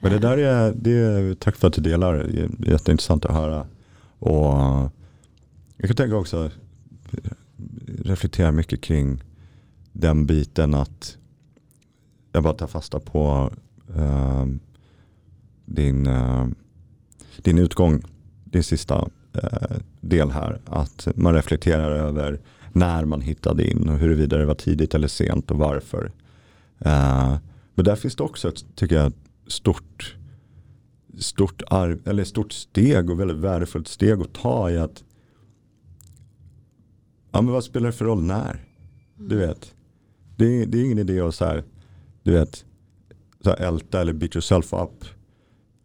Men 0.05 0.13
det 0.13 0.19
där 0.19 0.37
är, 0.37 0.73
det 0.75 0.91
är, 0.91 1.33
tack 1.33 1.55
för 1.55 1.67
att 1.67 1.73
du 1.73 1.81
delar, 1.81 2.13
det 2.13 2.67
är 2.67 2.71
jätteintressant 2.71 3.25
att 3.25 3.35
höra. 3.35 3.67
Och 4.19 4.91
jag 5.77 5.87
kan 5.87 5.95
tänka 5.95 6.15
också, 6.15 6.51
reflektera 7.87 8.51
mycket 8.51 8.81
kring 8.81 9.23
den 9.91 10.25
biten 10.25 10.73
att 10.73 11.17
jag 12.31 12.43
bara 12.43 12.53
tar 12.53 12.67
fasta 12.67 12.99
på 12.99 13.51
eh, 13.95 14.45
din, 15.65 16.07
eh, 16.07 16.47
din 17.37 17.57
utgång, 17.57 18.03
din 18.43 18.63
sista 18.63 19.09
eh, 19.33 19.77
del 20.01 20.31
här. 20.31 20.61
Att 20.65 21.07
man 21.15 21.33
reflekterar 21.33 21.91
över 21.91 22.39
när 22.73 23.05
man 23.05 23.21
hittade 23.21 23.71
in 23.71 23.89
och 23.89 23.97
huruvida 23.97 24.37
det 24.37 24.45
var 24.45 24.55
tidigt 24.55 24.95
eller 24.95 25.07
sent 25.07 25.51
och 25.51 25.57
varför. 25.57 26.11
Eh, 26.79 27.35
men 27.75 27.85
där 27.85 27.95
finns 27.95 28.15
det 28.15 28.23
också 28.23 28.51
tycker 28.75 28.95
jag, 28.95 29.13
stort, 29.47 30.15
stort, 31.17 31.61
arv, 31.67 32.07
eller 32.07 32.23
stort 32.23 32.51
steg 32.51 33.09
och 33.09 33.19
väldigt 33.19 33.37
värdefullt 33.37 33.87
steg 33.87 34.21
att 34.21 34.33
ta 34.33 34.71
i 34.71 34.77
att 34.77 35.03
ja, 37.31 37.41
men 37.41 37.53
vad 37.53 37.63
spelar 37.63 37.87
det 37.87 37.93
för 37.93 38.05
roll 38.05 38.23
när? 38.23 38.63
Du 39.15 39.35
vet, 39.35 39.73
det 40.35 40.61
är, 40.61 40.65
det 40.65 40.77
är 40.77 40.85
ingen 40.85 40.99
idé 40.99 41.19
att 41.19 41.35
så 41.35 41.45
här, 41.45 41.63
du 42.23 42.31
vet, 42.31 42.65
så 43.41 43.49
här 43.49 43.57
älta 43.57 44.01
eller 44.01 44.13
beat 44.13 44.35
yourself 44.35 44.73
up 44.73 45.05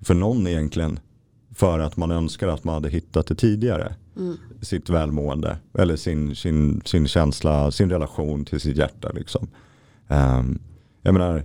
för 0.01 0.15
någon 0.15 0.47
egentligen 0.47 1.01
för 1.55 1.79
att 1.79 1.97
man 1.97 2.11
önskar 2.11 2.49
att 2.49 2.65
man 2.65 2.75
hade 2.75 2.89
hittat 2.89 3.27
det 3.27 3.35
tidigare. 3.35 3.95
Mm. 4.17 4.37
Sitt 4.61 4.91
välmående 4.91 5.59
eller 5.79 5.97
sin, 5.97 6.37
sin, 6.37 6.83
sin 6.85 7.09
känsla, 7.09 7.71
sin 7.71 7.91
relation 7.91 8.45
till 8.45 8.61
sitt 8.61 8.77
hjärta. 8.77 9.13
Liksom. 9.13 9.49
Ehm, 10.09 10.59
jag 11.03 11.13
menar, 11.13 11.45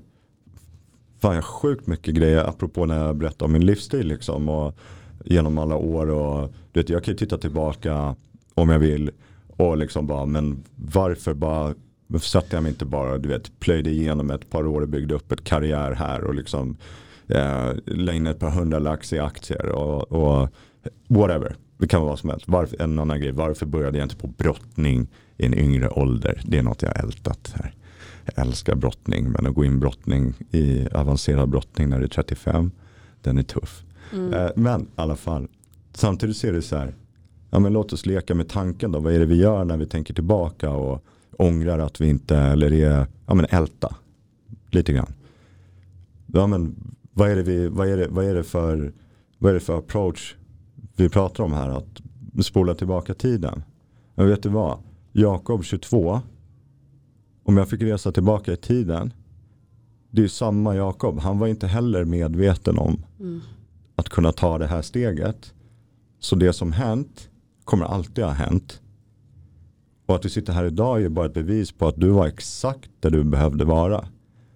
fan 1.25 1.35
jag 1.35 1.41
har 1.41 1.47
sjukt 1.47 1.88
mycket 1.88 2.15
grejer 2.15 2.49
apropå 2.49 2.85
när 2.85 3.05
jag 3.05 3.15
berättar 3.15 3.45
om 3.45 3.51
min 3.51 3.65
livsstil 3.65 4.07
liksom, 4.07 4.49
och 4.49 4.77
genom 5.25 5.57
alla 5.57 5.75
år. 5.75 6.09
Och, 6.09 6.53
du 6.71 6.79
vet, 6.79 6.89
jag 6.89 7.03
kan 7.03 7.13
ju 7.13 7.17
titta 7.17 7.38
tillbaka 7.38 8.15
om 8.53 8.69
jag 8.69 8.79
vill 8.79 9.11
och 9.57 9.77
liksom 9.77 10.07
bara, 10.07 10.25
men 10.25 10.63
varför 10.75 11.33
bara 11.33 11.73
varför 12.07 12.27
satte 12.27 12.55
jag 12.55 12.63
mig 12.63 12.71
inte 12.71 12.85
bara, 12.85 13.17
du 13.17 13.29
vet, 13.29 13.59
plöjde 13.59 13.89
igenom 13.89 14.31
ett 14.31 14.49
par 14.49 14.67
år 14.67 14.81
och 14.81 14.88
byggde 14.88 15.15
upp 15.15 15.31
ett 15.31 15.43
karriär 15.43 15.91
här 15.91 16.23
och 16.23 16.35
liksom 16.35 16.77
eh, 17.27 17.71
la 17.85 18.13
in 18.13 18.27
ett 18.27 18.39
par 18.39 18.49
hundra 18.49 18.79
lax 18.79 19.13
i 19.13 19.19
aktier 19.19 19.69
och, 19.69 20.11
och 20.11 20.49
whatever. 21.07 21.55
Det 21.77 21.88
kan 21.88 22.01
vara 22.01 22.09
vad 22.09 22.19
som 22.19 22.29
helst. 22.29 22.47
Varför, 22.47 22.81
en 22.81 22.99
annan 22.99 23.19
grej, 23.19 23.31
varför 23.31 23.65
började 23.65 23.97
jag 23.97 24.05
inte 24.05 24.15
på 24.15 24.27
brottning 24.27 25.07
i 25.38 25.45
en 25.45 25.53
yngre 25.53 25.89
ålder? 25.89 26.41
Det 26.45 26.57
är 26.57 26.63
något 26.63 26.81
jag 26.81 26.89
har 26.89 27.03
ältat 27.03 27.53
här. 27.55 27.73
Jag 28.25 28.47
älskar 28.47 28.75
brottning, 28.75 29.31
men 29.31 29.47
att 29.47 29.55
gå 29.55 29.65
in 29.65 29.79
brottning 29.79 30.33
i 30.51 30.88
avancerad 30.88 31.49
brottning 31.49 31.89
när 31.89 31.99
du 31.99 32.05
är 32.05 32.09
35, 32.09 32.71
den 33.21 33.38
är 33.38 33.43
tuff. 33.43 33.83
Mm. 34.13 34.33
Eh, 34.33 34.49
men 34.55 34.81
i 34.81 34.85
alla 34.95 35.15
fall, 35.15 35.47
samtidigt 35.93 36.38
ser 36.38 36.53
det 36.53 36.61
så 36.61 36.75
här, 36.77 36.93
ja 37.49 37.59
men 37.59 37.73
låt 37.73 37.93
oss 37.93 38.05
leka 38.05 38.35
med 38.35 38.49
tanken 38.49 38.91
då. 38.91 38.99
Vad 38.99 39.13
är 39.13 39.19
det 39.19 39.25
vi 39.25 39.35
gör 39.35 39.65
när 39.65 39.77
vi 39.77 39.85
tänker 39.85 40.13
tillbaka 40.13 40.69
och 40.69 41.03
ångrar 41.38 41.79
att 41.79 42.01
vi 42.01 42.09
inte, 42.09 42.38
eller 42.38 42.73
är, 42.73 43.07
ja 43.25 43.33
men 43.33 43.45
älta. 43.49 43.95
Lite 44.69 44.93
grann. 44.93 45.13
Ja 46.25 46.47
men 46.47 46.75
vad 47.11 47.29
är 47.29 47.35
det, 47.35 47.43
vi, 47.43 47.67
vad 47.67 47.88
är 47.88 47.97
det, 47.97 48.07
vad 48.07 48.25
är 48.25 48.33
det, 48.33 48.43
för, 48.43 48.93
vad 49.38 49.49
är 49.49 49.53
det 49.53 49.59
för 49.59 49.77
approach 49.77 50.35
vi 50.95 51.09
pratar 51.09 51.43
om 51.43 51.53
här? 51.53 51.69
Att 51.69 52.01
spola 52.45 52.75
tillbaka 52.75 53.13
tiden. 53.13 53.63
Men 54.15 54.27
vet 54.27 54.43
du 54.43 54.49
vad? 54.49 54.77
Jakob 55.11 55.63
22, 55.63 56.21
om 57.45 57.58
jag 57.58 57.69
fick 57.69 57.81
resa 57.81 58.12
tillbaka 58.12 58.53
i 58.53 58.58
tiden, 58.58 59.13
det 60.12 60.23
är 60.23 60.27
samma 60.27 60.75
Jakob. 60.75 61.19
Han 61.19 61.39
var 61.39 61.47
inte 61.47 61.67
heller 61.67 62.05
medveten 62.05 62.77
om 62.77 63.03
Mm. 63.19 63.41
att 63.95 64.10
kunna 64.10 64.31
ta 64.31 64.58
det 64.58 64.67
här 64.67 64.81
steget. 64.81 65.53
Så 66.19 66.36
det 66.36 66.53
som 66.53 66.71
hänt 66.71 67.29
kommer 67.63 67.86
alltid 67.86 68.23
ha 68.23 68.31
hänt. 68.31 68.81
Och 70.05 70.15
att 70.15 70.21
du 70.21 70.29
sitter 70.29 70.53
här 70.53 70.65
idag 70.65 71.03
är 71.03 71.10
bara 71.10 71.25
ett 71.25 71.34
bevis 71.34 71.71
på 71.71 71.88
att 71.88 71.95
du 71.99 72.10
var 72.10 72.27
exakt 72.27 72.89
där 72.99 73.10
du 73.10 73.23
behövde 73.23 73.65
vara 73.65 74.08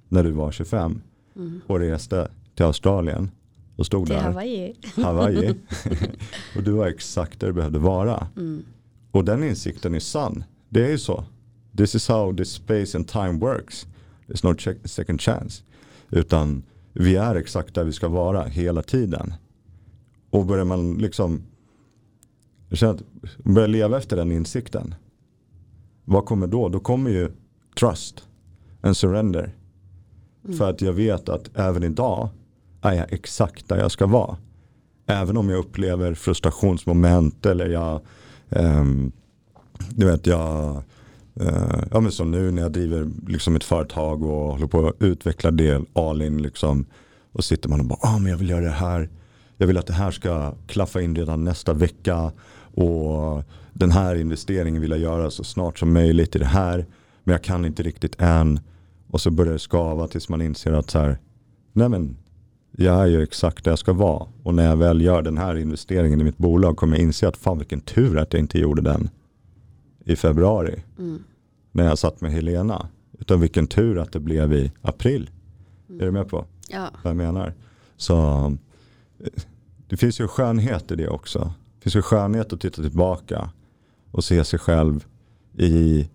när 0.09 0.23
du 0.23 0.31
var 0.31 0.51
25 0.51 1.01
Mm. 1.35 1.61
och 1.67 1.79
reste 1.79 2.31
till 2.55 2.65
Australien 2.65 3.31
och 3.75 3.85
stod 3.85 4.05
Till 4.05 4.15
där, 4.15 4.21
Hawaii. 4.21 4.73
Hawaii. 4.95 5.49
och 6.57 6.63
du 6.63 6.71
var 6.71 6.87
exakt 6.87 7.39
där 7.39 7.47
du 7.47 7.53
behövde 7.53 7.79
vara. 7.79 8.27
Mm. 8.37 8.63
Och 9.11 9.25
den 9.25 9.43
insikten 9.43 9.95
är 9.95 9.99
sann. 9.99 10.43
Det 10.69 10.85
är 10.85 10.89
ju 10.89 10.97
så. 10.97 11.23
This 11.79 11.95
is 11.95 12.07
how 12.07 12.33
this 12.33 12.51
space 12.51 12.97
and 12.97 13.07
time 13.07 13.39
works. 13.39 13.87
There's 14.27 14.43
no 14.43 14.77
second 14.85 15.21
chance. 15.21 15.63
Utan 16.09 16.63
vi 16.93 17.15
är 17.15 17.35
exakt 17.35 17.75
där 17.75 17.83
vi 17.83 17.93
ska 17.93 18.07
vara 18.07 18.43
hela 18.43 18.81
tiden. 18.81 19.33
Och 20.29 20.45
börjar 20.45 20.65
man 20.65 20.93
liksom 20.93 21.41
jag 22.69 22.77
känner 22.77 22.93
att 22.93 23.03
börja 23.43 23.67
leva 23.67 23.97
efter 23.97 24.17
den 24.17 24.31
insikten. 24.31 24.95
Vad 26.05 26.25
kommer 26.25 26.47
då? 26.47 26.69
Då 26.69 26.79
kommer 26.79 27.11
ju 27.11 27.31
trust 27.79 28.23
and 28.81 28.97
surrender. 28.97 29.55
För 30.57 30.69
att 30.69 30.81
jag 30.81 30.93
vet 30.93 31.29
att 31.29 31.57
även 31.57 31.83
idag 31.83 32.29
är 32.81 32.93
jag 32.93 33.13
exakt 33.13 33.69
där 33.69 33.77
jag 33.77 33.91
ska 33.91 34.07
vara. 34.07 34.37
Även 35.05 35.37
om 35.37 35.49
jag 35.49 35.59
upplever 35.59 36.13
frustrationsmoment 36.13 37.45
eller 37.45 37.69
jag 37.69 38.01
ehm, 38.49 39.11
du 39.89 40.05
vet 40.05 40.27
jag 40.27 40.83
Eh, 41.35 41.83
ja 41.91 41.99
men 41.99 42.11
som 42.11 42.31
nu 42.31 42.51
när 42.51 42.61
jag 42.61 42.71
driver 42.71 43.09
liksom 43.27 43.55
ett 43.55 43.63
företag 43.63 44.23
och 44.23 44.51
håller 44.51 44.67
på 44.67 44.87
att 44.87 45.01
utveckla 45.01 45.51
det 45.51 45.81
all 45.93 46.21
in 46.21 46.41
liksom 46.41 46.85
och 47.31 47.43
sitter 47.43 47.69
man 47.69 47.79
och 47.79 47.85
bara 47.85 47.99
ah, 48.01 48.19
men 48.19 48.31
jag 48.31 48.37
vill 48.37 48.49
göra 48.49 48.65
det 48.65 48.69
här. 48.69 49.09
Jag 49.57 49.67
vill 49.67 49.77
att 49.77 49.87
det 49.87 49.93
här 49.93 50.11
ska 50.11 50.53
klaffa 50.67 51.01
in 51.01 51.15
redan 51.15 51.43
nästa 51.43 51.73
vecka 51.73 52.31
och 52.73 53.43
den 53.73 53.91
här 53.91 54.15
investeringen 54.15 54.81
vill 54.81 54.91
jag 54.91 54.99
göra 54.99 55.31
så 55.31 55.43
snart 55.43 55.79
som 55.79 55.93
möjligt 55.93 56.35
i 56.35 56.39
det 56.39 56.45
här 56.45 56.85
men 57.23 57.33
jag 57.33 57.43
kan 57.43 57.65
inte 57.65 57.83
riktigt 57.83 58.21
än. 58.21 58.59
Och 59.11 59.21
så 59.21 59.31
börjar 59.31 59.53
det 59.53 59.59
skava 59.59 60.07
tills 60.07 60.29
man 60.29 60.41
inser 60.41 60.73
att 60.73 60.89
så 60.89 60.99
här 60.99 61.17
nej 61.73 61.89
men 61.89 62.17
jag 62.71 63.01
är 63.01 63.05
ju 63.05 63.23
exakt 63.23 63.63
där 63.63 63.71
jag 63.71 63.79
ska 63.79 63.93
vara. 63.93 64.27
Och 64.43 64.55
när 64.55 64.65
jag 64.65 64.77
väl 64.77 65.01
gör 65.01 65.21
den 65.21 65.37
här 65.37 65.55
investeringen 65.55 66.21
i 66.21 66.23
mitt 66.23 66.37
bolag 66.37 66.77
kommer 66.77 66.97
jag 66.97 67.03
inse 67.03 67.27
att 67.27 67.37
fan 67.37 67.57
vilken 67.57 67.81
tur 67.81 68.17
att 68.17 68.33
jag 68.33 68.39
inte 68.39 68.59
gjorde 68.59 68.81
den 68.81 69.09
i 70.09 70.15
februari 70.15 70.83
Mm. 70.99 71.23
när 71.71 71.85
jag 71.85 71.97
satt 71.97 72.21
med 72.21 72.31
Helena. 72.31 72.87
Utan 73.19 73.39
vilken 73.39 73.67
tur 73.67 73.97
att 73.97 74.11
det 74.11 74.19
blev 74.19 74.53
i 74.53 74.71
april. 74.81 75.29
Är 75.89 76.05
du 76.05 76.11
med 76.11 76.27
på 76.27 76.45
Ja. 76.69 76.89
vad 77.03 77.09
jag 77.11 77.17
menar? 77.17 77.53
Så 77.97 78.15
eh, 79.19 79.27
det 79.87 79.97
finns 79.97 80.19
ju 80.19 80.27
skönhet 80.27 80.91
i 80.91 80.95
det 80.95 81.07
också. 81.09 81.53
Det 81.75 81.83
finns 81.83 81.95
ju 81.95 82.01
skönhet 82.01 82.53
att 82.53 82.61
titta 82.61 82.81
tillbaka 82.81 83.49
och 84.11 84.23
se 84.23 84.43
sig 84.43 84.59
själv 84.59 85.05
i 85.57 86.09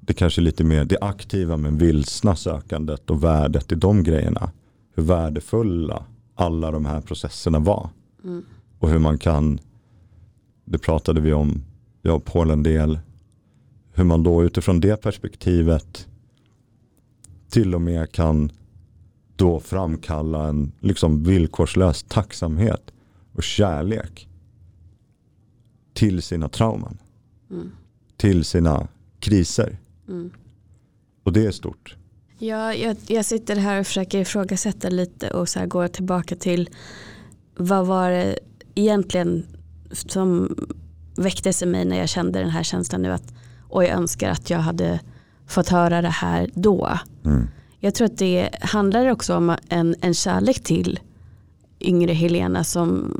det 0.00 0.14
kanske 0.14 0.40
lite 0.40 0.64
mer 0.64 0.84
det 0.84 0.98
aktiva 1.00 1.56
men 1.56 1.78
vilsna 1.78 2.36
sökandet 2.36 3.10
och 3.10 3.24
värdet 3.24 3.72
i 3.72 3.74
de 3.74 4.02
grejerna. 4.02 4.50
Hur 4.94 5.02
värdefulla 5.02 6.04
alla 6.34 6.70
de 6.70 6.86
här 6.86 7.00
processerna 7.00 7.58
var. 7.58 7.88
Mm. 8.24 8.44
Och 8.78 8.90
hur 8.90 8.98
man 8.98 9.18
kan, 9.18 9.58
det 10.64 10.78
pratade 10.78 11.20
vi 11.20 11.32
om, 11.32 11.62
jag 12.02 12.16
och 12.16 12.24
Paul 12.24 12.50
en 12.50 12.62
del, 12.62 12.98
hur 13.92 14.04
man 14.04 14.22
då 14.22 14.44
utifrån 14.44 14.80
det 14.80 14.96
perspektivet 14.96 16.08
till 17.48 17.74
och 17.74 17.80
med 17.80 18.12
kan 18.12 18.52
då 19.36 19.60
framkalla 19.60 20.48
en 20.48 20.72
liksom 20.80 21.24
villkorslös 21.24 22.02
tacksamhet 22.02 22.92
och 23.32 23.42
kärlek 23.42 24.28
till 25.94 26.22
sina 26.22 26.48
trauman, 26.48 26.98
Mm. 27.50 27.70
till 28.16 28.44
sina 28.44 28.88
kriser. 29.20 29.78
Mm. 30.08 30.30
Och 31.22 31.32
det 31.32 31.46
är 31.46 31.50
stort. 31.50 31.96
Ja, 32.38 32.74
jag, 32.74 32.96
jag 33.06 33.24
sitter 33.24 33.56
här 33.56 33.80
och 33.80 33.86
försöker 33.86 34.20
ifrågasätta 34.20 34.88
lite 34.88 35.30
och 35.30 35.48
så 35.48 35.58
här 35.58 35.66
går 35.66 35.88
tillbaka 35.88 36.36
till 36.36 36.70
vad 37.56 37.86
var 37.86 38.10
det 38.10 38.38
egentligen 38.74 39.46
som 39.92 40.56
väcktes 41.16 41.62
i 41.62 41.66
mig 41.66 41.84
när 41.84 41.98
jag 41.98 42.08
kände 42.08 42.38
den 42.38 42.50
här 42.50 42.62
känslan 42.62 43.02
nu 43.02 43.12
att 43.12 43.32
och 43.68 43.84
jag 43.84 43.90
önskar 43.90 44.30
att 44.30 44.50
jag 44.50 44.58
hade 44.58 45.00
fått 45.46 45.68
höra 45.68 46.02
det 46.02 46.08
här 46.08 46.50
då. 46.54 46.98
Mm. 47.24 47.48
Jag 47.80 47.94
tror 47.94 48.06
att 48.06 48.18
det 48.18 48.50
handlar 48.60 49.06
också 49.10 49.36
om 49.36 49.56
en, 49.68 49.94
en 50.00 50.14
kärlek 50.14 50.62
till 50.62 51.00
yngre 51.80 52.12
Helena 52.12 52.64
som 52.64 53.16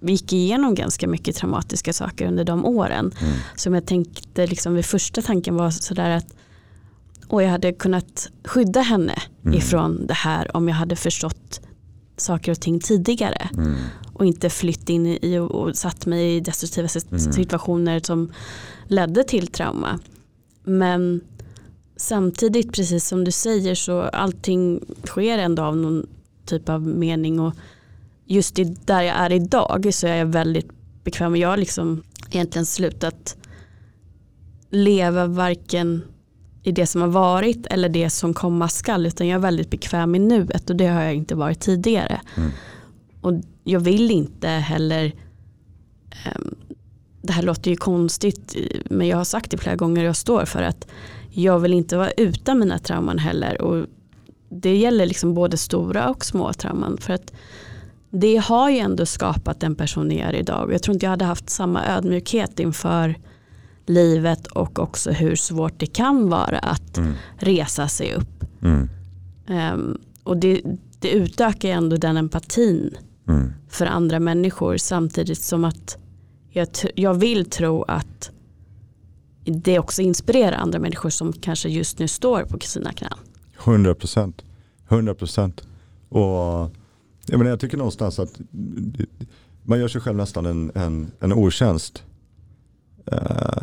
gick 0.00 0.32
igenom 0.32 0.74
ganska 0.74 1.08
mycket 1.08 1.36
traumatiska 1.36 1.92
saker 1.92 2.26
under 2.26 2.44
de 2.44 2.64
åren. 2.64 3.12
Mm. 3.20 3.34
Som 3.56 3.74
jag 3.74 3.86
tänkte, 3.86 4.46
liksom, 4.46 4.74
vid 4.74 4.84
första 4.84 5.22
tanken 5.22 5.56
var 5.56 5.70
sådär 5.70 6.10
att 6.10 6.34
och 7.28 7.42
jag 7.42 7.48
hade 7.50 7.72
kunnat 7.72 8.28
skydda 8.44 8.80
henne 8.80 9.14
Mm. 9.44 9.58
ifrån 9.58 10.06
det 10.06 10.14
här 10.14 10.56
om 10.56 10.68
jag 10.68 10.74
hade 10.74 10.96
förstått 10.96 11.60
saker 12.16 12.52
och 12.52 12.60
ting 12.60 12.80
tidigare. 12.80 13.48
Mm. 13.54 13.74
Och 14.12 14.26
inte 14.26 14.50
flytt 14.50 14.88
in 14.88 15.06
i 15.06 15.38
och, 15.38 15.50
och 15.50 15.76
satt 15.76 16.06
mig 16.06 16.36
i 16.36 16.40
destruktiva 16.40 16.88
Mm. 17.10 17.32
situationer 17.32 18.00
som 18.00 18.32
ledde 18.88 19.24
till 19.24 19.46
trauma. 19.46 19.98
Men 20.64 21.20
samtidigt, 21.96 22.72
precis 22.72 23.08
som 23.08 23.24
du 23.24 23.30
säger, 23.30 23.74
så 23.74 24.00
allting 24.00 24.80
sker 25.04 25.38
ändå 25.38 25.62
av 25.62 25.76
någon 25.76 26.06
typ 26.46 26.68
av 26.68 26.82
mening. 26.82 27.40
Och 27.40 27.54
just 28.26 28.58
i, 28.58 28.64
där 28.64 29.02
jag 29.02 29.16
är 29.16 29.32
idag 29.32 29.88
så 29.94 30.06
är 30.06 30.16
jag 30.16 30.26
väldigt 30.26 30.70
bekväm. 31.04 31.36
Jag 31.36 31.48
har 31.48 31.56
liksom 31.56 32.02
egentligen 32.30 32.66
slutat 32.66 33.36
leva 34.70 35.26
varken 35.26 36.02
i 36.62 36.72
det 36.72 36.86
som 36.86 37.00
har 37.00 37.08
varit 37.08 37.66
eller 37.66 37.88
det 37.88 38.10
som 38.10 38.34
komma 38.34 38.68
skall. 38.68 39.06
Utan 39.06 39.28
jag 39.28 39.36
är 39.36 39.42
väldigt 39.42 39.70
bekväm 39.70 40.14
i 40.14 40.18
nuet 40.18 40.70
och 40.70 40.76
det 40.76 40.86
har 40.86 41.02
jag 41.02 41.14
inte 41.14 41.34
varit 41.34 41.60
tidigare. 41.60 42.20
Mm. 42.36 42.50
Och 43.20 43.32
jag 43.64 43.80
vill 43.80 44.10
inte 44.10 44.48
heller 44.48 45.12
ehm, 46.24 46.54
det 47.22 47.32
här 47.32 47.42
låter 47.42 47.70
ju 47.70 47.76
konstigt 47.76 48.56
men 48.90 49.08
jag 49.08 49.16
har 49.16 49.24
sagt 49.24 49.50
det 49.50 49.56
flera 49.56 49.76
gånger 49.76 50.02
och 50.02 50.08
jag 50.08 50.16
står 50.16 50.44
för 50.44 50.62
att 50.62 50.86
jag 51.30 51.58
vill 51.58 51.72
inte 51.72 51.96
vara 51.96 52.10
utan 52.10 52.58
mina 52.58 52.78
trauman 52.78 53.18
heller. 53.18 53.60
Och 53.60 53.86
det 54.48 54.76
gäller 54.76 55.06
liksom 55.06 55.34
både 55.34 55.56
stora 55.56 56.10
och 56.10 56.24
små 56.24 56.52
trauman. 56.52 56.98
För 57.00 57.12
att 57.12 57.32
det 58.10 58.36
har 58.36 58.70
ju 58.70 58.78
ändå 58.78 59.06
skapat 59.06 59.60
den 59.60 59.74
person 59.74 60.10
jag 60.10 60.28
är 60.28 60.34
idag. 60.34 60.64
Och 60.64 60.74
jag 60.74 60.82
tror 60.82 60.94
inte 60.94 61.06
jag 61.06 61.10
hade 61.10 61.24
haft 61.24 61.50
samma 61.50 61.86
ödmjukhet 61.86 62.60
inför 62.60 63.14
livet 63.86 64.46
och 64.46 64.78
också 64.78 65.10
hur 65.10 65.36
svårt 65.36 65.80
det 65.80 65.86
kan 65.86 66.28
vara 66.28 66.58
att 66.58 66.98
Mm. 66.98 67.12
resa 67.36 67.88
sig 67.88 68.14
upp. 68.14 68.44
Mm. 68.62 68.88
Ehm, 69.48 69.98
och 70.24 70.36
det, 70.36 70.60
det 71.00 71.10
utökar 71.10 71.68
ändå 71.68 71.96
den 71.96 72.16
empatin 72.16 72.96
Mm. 73.28 73.52
för 73.68 73.86
andra 73.86 74.20
människor 74.20 74.76
samtidigt 74.76 75.42
som 75.42 75.64
att 75.64 75.96
jag, 76.50 76.68
jag 76.94 77.14
vill 77.14 77.44
tro 77.50 77.82
att 77.82 78.30
det 79.44 79.78
också 79.78 80.02
inspirerar 80.02 80.52
andra 80.56 80.78
människor 80.78 81.10
som 81.10 81.32
kanske 81.32 81.68
just 81.68 81.98
nu 81.98 82.08
står 82.08 82.42
på 82.44 82.58
sina 82.60 82.92
knän. 82.92 83.18
100 83.64 83.94
procent. 83.94 84.44
100 84.88 85.14
procent. 85.14 85.66
Och 86.08 86.28
jag, 87.26 87.38
menar, 87.38 87.46
jag 87.46 87.60
tycker 87.60 87.76
någonstans 87.76 88.18
att 88.18 88.40
man 89.62 89.78
gör 89.80 89.88
sig 89.88 90.00
själv 90.00 90.16
nästan 90.16 90.46
en, 90.46 90.72
en, 90.74 91.10
en 91.20 91.32
otjänst. 91.32 92.04
Eh, 93.06 93.62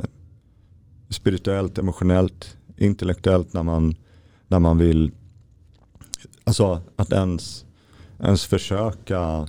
spirituellt, 1.10 1.78
emotionellt, 1.78 2.58
intellektuellt 2.78 3.54
när 3.54 3.64
man, 3.64 3.96
när 4.48 4.60
man 4.60 4.78
vill 4.78 5.12
alltså 6.44 6.82
att 6.96 7.12
ens, 7.12 7.66
ens 8.20 8.46
försöka 8.46 9.48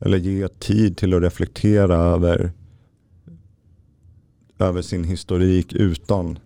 eller 0.00 0.18
ge 0.18 0.48
tid 0.48 0.96
till 0.96 1.14
att 1.14 1.22
reflektera 1.22 1.96
över, 1.96 2.52
över 4.58 4.82
sin 4.82 5.04
historik 5.04 5.72
utan 5.72 6.38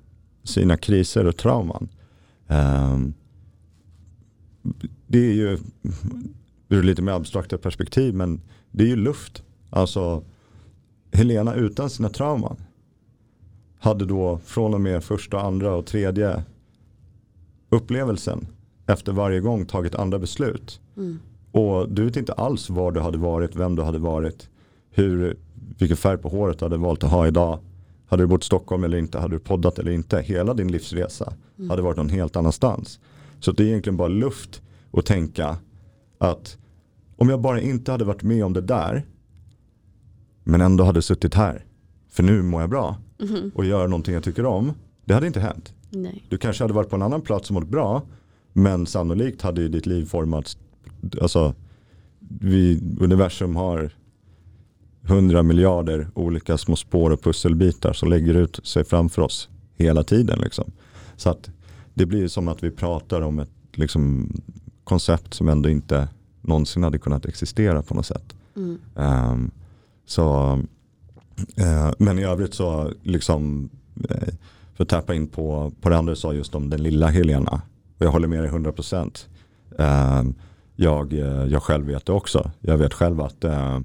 sina 0.45 0.77
kriser 0.77 1.27
och 1.27 1.37
trauman. 1.37 1.89
Eh, 2.47 2.99
det 5.07 5.19
är 5.19 5.33
ju 5.33 5.59
ur 6.69 6.83
lite 6.83 7.03
mer 7.03 7.13
abstrakta 7.13 7.59
perspektiv 7.59 8.15
men 8.15 8.41
det 8.71 8.85
är 8.85 8.89
ju 8.89 8.97
luft. 8.97 9.43
Alltså 9.71 10.25
Helena 11.13 11.55
utan 11.55 11.91
sina 11.91 12.09
trauman 12.09 12.57
hade 13.79 14.05
då 14.05 14.41
från 14.45 14.75
och 14.75 14.81
med 14.81 15.05
första, 15.05 15.41
andra 15.41 15.75
och 15.75 15.87
tredje 15.87 16.43
upplevelsen 17.71 18.47
efter 18.87 19.13
varje 19.13 19.41
gång 19.41 19.67
tagit 19.67 19.95
andra 19.95 20.19
beslut. 20.19 20.81
Och 21.53 21.89
du 21.89 22.05
vet 22.05 22.17
inte 22.17 22.33
alls 22.33 22.71
var 22.71 22.93
du 22.93 23.01
hade 23.01 23.19
varit, 23.19 23.57
vem 23.57 23.77
du 23.77 23.83
hade 23.83 23.99
varit, 23.99 24.49
hur, 24.91 25.37
vilken 25.79 25.97
färg 25.97 26.19
på 26.19 26.29
håret 26.29 26.59
du 26.59 26.65
hade 26.65 26.77
valt 26.77 27.05
att 27.05 27.11
ha 27.11 27.27
idag. 27.27 27.59
Hade 28.07 28.23
du 28.23 28.27
bott 28.27 28.43
i 28.43 28.47
Stockholm 28.47 28.85
eller 28.85 28.99
inte, 28.99 29.19
hade 29.19 29.35
du 29.35 29.39
poddat 29.39 29.79
eller 29.79 29.91
inte. 29.91 30.21
Hela 30.21 30.55
din 30.55 30.73
livsresa 30.73 31.33
hade 31.69 31.83
varit 31.83 31.97
någon 31.97 32.09
helt 32.09 32.37
annanstans. 32.37 33.01
Så 33.41 33.53
det 33.53 33.63
är 33.63 33.67
egentligen 33.67 33.97
bara 33.97 34.09
luft 34.09 34.63
att 34.93 35.07
tänka 35.07 35.57
att 36.19 36.59
om 37.17 37.29
jag 37.29 37.41
bara 37.41 37.61
inte 37.61 37.93
hade 37.93 38.05
varit 38.05 38.23
med 38.23 38.45
om 38.45 38.53
det 38.53 38.61
där 38.61 39.07
men 40.49 40.61
ändå 40.61 40.85
hade 40.85 41.03
suttit 41.03 41.35
här 41.35 41.65
för 42.11 42.23
nu 42.23 42.43
mår 42.43 42.61
jag 42.61 42.71
bra 42.71 42.97
och 43.55 43.65
gör 43.65 43.89
någonting 43.89 44.15
jag 44.15 44.23
tycker 44.23 44.47
om. 44.47 44.73
Det 45.05 45.15
hade 45.15 45.27
inte 45.27 45.41
hänt. 45.41 45.73
Nej. 45.91 46.25
Du 46.29 46.39
kanske 46.39 46.65
hade 46.65 46.75
varit 46.75 46.91
på 46.91 46.97
en 46.97 47.03
annan 47.03 47.21
plats 47.21 47.51
och 47.51 47.55
mått 47.55 47.69
bra 47.69 48.03
men 48.53 48.87
sannolikt 48.87 49.43
hade 49.43 49.61
ju 49.61 49.69
ditt 49.69 49.87
liv 49.87 50.05
formats 50.05 50.59
alltså 51.23 51.55
vi, 52.19 52.81
universum 53.01 53.57
har 53.57 53.91
hundra 55.03 55.43
miljarder 55.43 56.09
olika 56.15 56.59
små 56.59 56.77
spår 56.77 57.11
och 57.11 57.23
pusselbitar 57.23 57.93
som 57.93 58.11
lägger 58.11 58.35
ut 58.35 58.67
sig 58.67 58.85
framför 58.85 59.23
oss 59.23 59.49
hela 59.77 60.05
tiden. 60.05 60.39
Liksom. 60.39 60.71
Så 61.17 61.31
att 61.31 61.51
det 61.95 62.07
blir 62.07 62.29
som 62.29 62.49
att 62.49 62.63
vi 62.63 62.71
pratar 62.71 63.21
om 63.21 63.39
ett 63.39 63.51
liksom, 63.73 64.33
koncept 64.85 65.35
som 65.35 65.49
ändå 65.49 65.69
inte 65.69 66.09
någonsin 66.41 66.83
hade 66.83 66.99
kunnat 66.99 67.27
existera 67.27 67.83
på 67.83 67.95
något 67.95 68.07
sätt. 68.07 68.35
Mm. 68.57 68.79
Ehm, 68.97 69.51
så, 70.09 70.59
eh, 71.57 71.91
men 71.99 72.19
i 72.19 72.25
övrigt 72.25 72.55
så, 72.55 72.93
liksom, 73.03 73.71
eh, 74.11 74.35
för 74.75 74.85
att 74.85 74.89
tappa 74.89 75.15
in 75.15 75.27
på, 75.27 75.73
på 75.81 75.89
det 75.89 75.97
andra 75.97 76.13
du 76.13 76.17
sa 76.17 76.33
just 76.33 76.55
om 76.55 76.71
den 76.71 76.83
lilla 76.83 77.07
Helena. 77.07 77.63
Och 77.99 78.07
jag 78.07 78.11
håller 78.11 78.29
med 78.29 78.43
dig 78.43 78.51
100%. 78.51 79.29
Eh, 79.79 80.23
jag, 80.77 81.13
eh, 81.13 81.45
jag 81.47 81.63
själv 81.63 81.87
vet 81.87 82.07
det 82.07 82.13
också. 82.13 82.51
Jag 82.61 82.79
vet 82.79 82.95
själv 82.95 83.21
att 83.21 83.45
eh, 83.45 83.81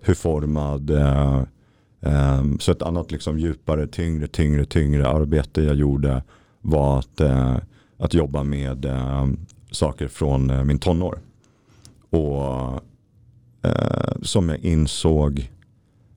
hur 0.00 0.14
formad, 0.14 0.90
eh, 0.90 1.42
eh, 2.00 2.44
så 2.60 2.72
ett 2.72 2.82
annat 2.82 3.10
liksom 3.10 3.38
djupare, 3.38 3.86
tyngre, 3.86 4.26
tyngre, 4.26 4.64
tyngre 4.64 5.08
arbete 5.08 5.62
jag 5.62 5.76
gjorde 5.76 6.22
var 6.60 6.98
att, 6.98 7.20
eh, 7.20 7.56
att 7.98 8.14
jobba 8.14 8.42
med 8.42 8.84
eh, 8.84 9.26
saker 9.70 10.08
från 10.08 10.50
eh, 10.50 10.64
min 10.64 10.78
tonår. 10.78 11.18
Och 12.10 12.82
eh, 13.68 14.22
som 14.22 14.48
jag 14.48 14.58
insåg 14.58 15.50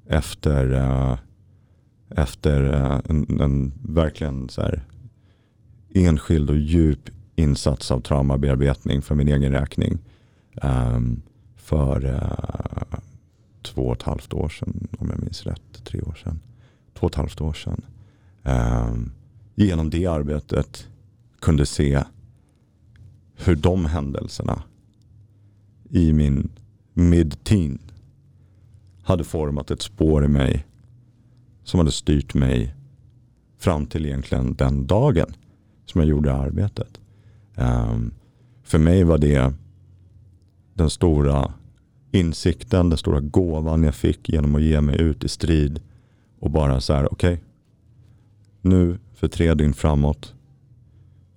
efter, 0.08 0.74
eh, 0.74 1.18
efter 2.10 2.74
eh, 2.74 3.00
en, 3.10 3.42
en 3.42 3.74
verkligen 3.84 4.50
så 4.50 4.62
här 4.62 4.84
enskild 5.94 6.50
och 6.50 6.58
djup 6.58 7.10
insats 7.36 7.92
av 7.92 8.00
traumabearbetning 8.00 9.02
för 9.02 9.16
min 9.16 9.28
egen 9.28 9.52
räkning. 9.52 10.00
ehm, 10.62 11.22
för 11.56 12.06
eh, 12.06 13.00
två 13.62 13.82
och 13.82 13.96
ett 13.96 14.04
halvt 14.04 14.34
år 14.34 14.50
sedan, 14.50 14.88
om 15.00 15.10
jag 15.10 15.20
minns 15.20 15.46
rätt, 15.46 15.84
tre 15.84 16.02
år 16.02 16.14
sedan. 16.24 16.40
Två 16.94 17.06
och 17.06 17.12
ett 17.12 17.16
halvt 17.16 17.42
år 17.42 17.54
sedan. 17.54 17.82
Ehm, 18.44 19.12
genom 19.56 19.90
det 19.90 20.06
arbetet 20.06 20.88
kunde 21.40 21.66
se 21.66 22.04
hur 23.36 23.56
de 23.56 23.86
händelserna 23.86 24.64
i 25.89 26.14
min 26.14 26.49
mid-teen 26.94 27.80
hade 29.04 29.24
format 29.24 29.72
ett 29.72 29.82
spår 29.82 30.26
i 30.26 30.28
mig 30.28 30.66
som 31.64 31.78
hade 31.78 31.92
styrt 31.92 32.34
mig 32.34 32.76
fram 33.58 33.86
till 33.86 34.06
egentligen 34.06 34.54
den 34.54 34.88
dagen 34.88 35.34
som 35.86 36.02
jag 36.02 36.10
gjorde 36.10 36.34
arbetet. 36.34 37.00
Um, 37.56 38.14
för 38.64 38.80
mig 38.80 39.04
var 39.04 39.18
det 39.18 39.54
den 40.74 40.89
stora 40.89 41.54
insikten, 42.12 42.89
den 42.89 42.98
stora 42.98 43.20
gåvan 43.20 43.84
jag 43.84 43.96
fick 43.96 44.30
genom 44.30 44.56
att 44.56 44.62
ge 44.62 44.82
mig 44.82 45.02
ut 45.02 45.24
i 45.24 45.28
strid 45.28 45.82
och 46.39 46.52
bara 46.52 46.82
så 46.82 46.94
här, 46.94 47.14
okej, 47.14 47.44
nu 48.62 49.00
för 49.14 49.28
tre 49.28 49.54
dygn 49.54 49.74
framåt 49.74 50.34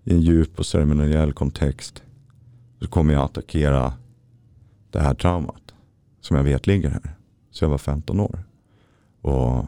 i 0.05 0.13
en 0.15 0.21
djup 0.21 0.59
och 0.59 0.67
ceremoniell 0.67 1.33
kontext 1.33 2.03
så 2.81 2.89
kommer 2.89 3.15
jag 3.15 3.23
attackera 3.23 3.93
det 4.95 5.03
här 5.03 5.15
traumat 5.15 5.75
som 6.21 6.37
jag 6.37 6.45
vet 6.45 6.67
ligger 6.67 6.91
här. 6.91 7.15
Så 7.51 7.65
jag 7.65 7.69
var 7.71 7.79
15 7.79 8.21
år. 8.21 8.45
Och 9.21 9.67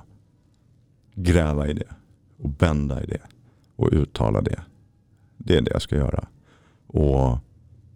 gräva 1.15 1.69
i 1.69 1.73
det 1.73 1.95
och 2.39 2.49
bända 2.49 3.03
i 3.03 3.07
det 3.07 3.21
och 3.77 3.89
uttala 3.93 4.41
det. 4.41 4.63
det 5.37 5.57
är 5.57 5.61
det 5.61 5.71
jag 5.71 5.83
ska 5.83 5.97
göra. 5.97 6.27
Och 6.87 7.39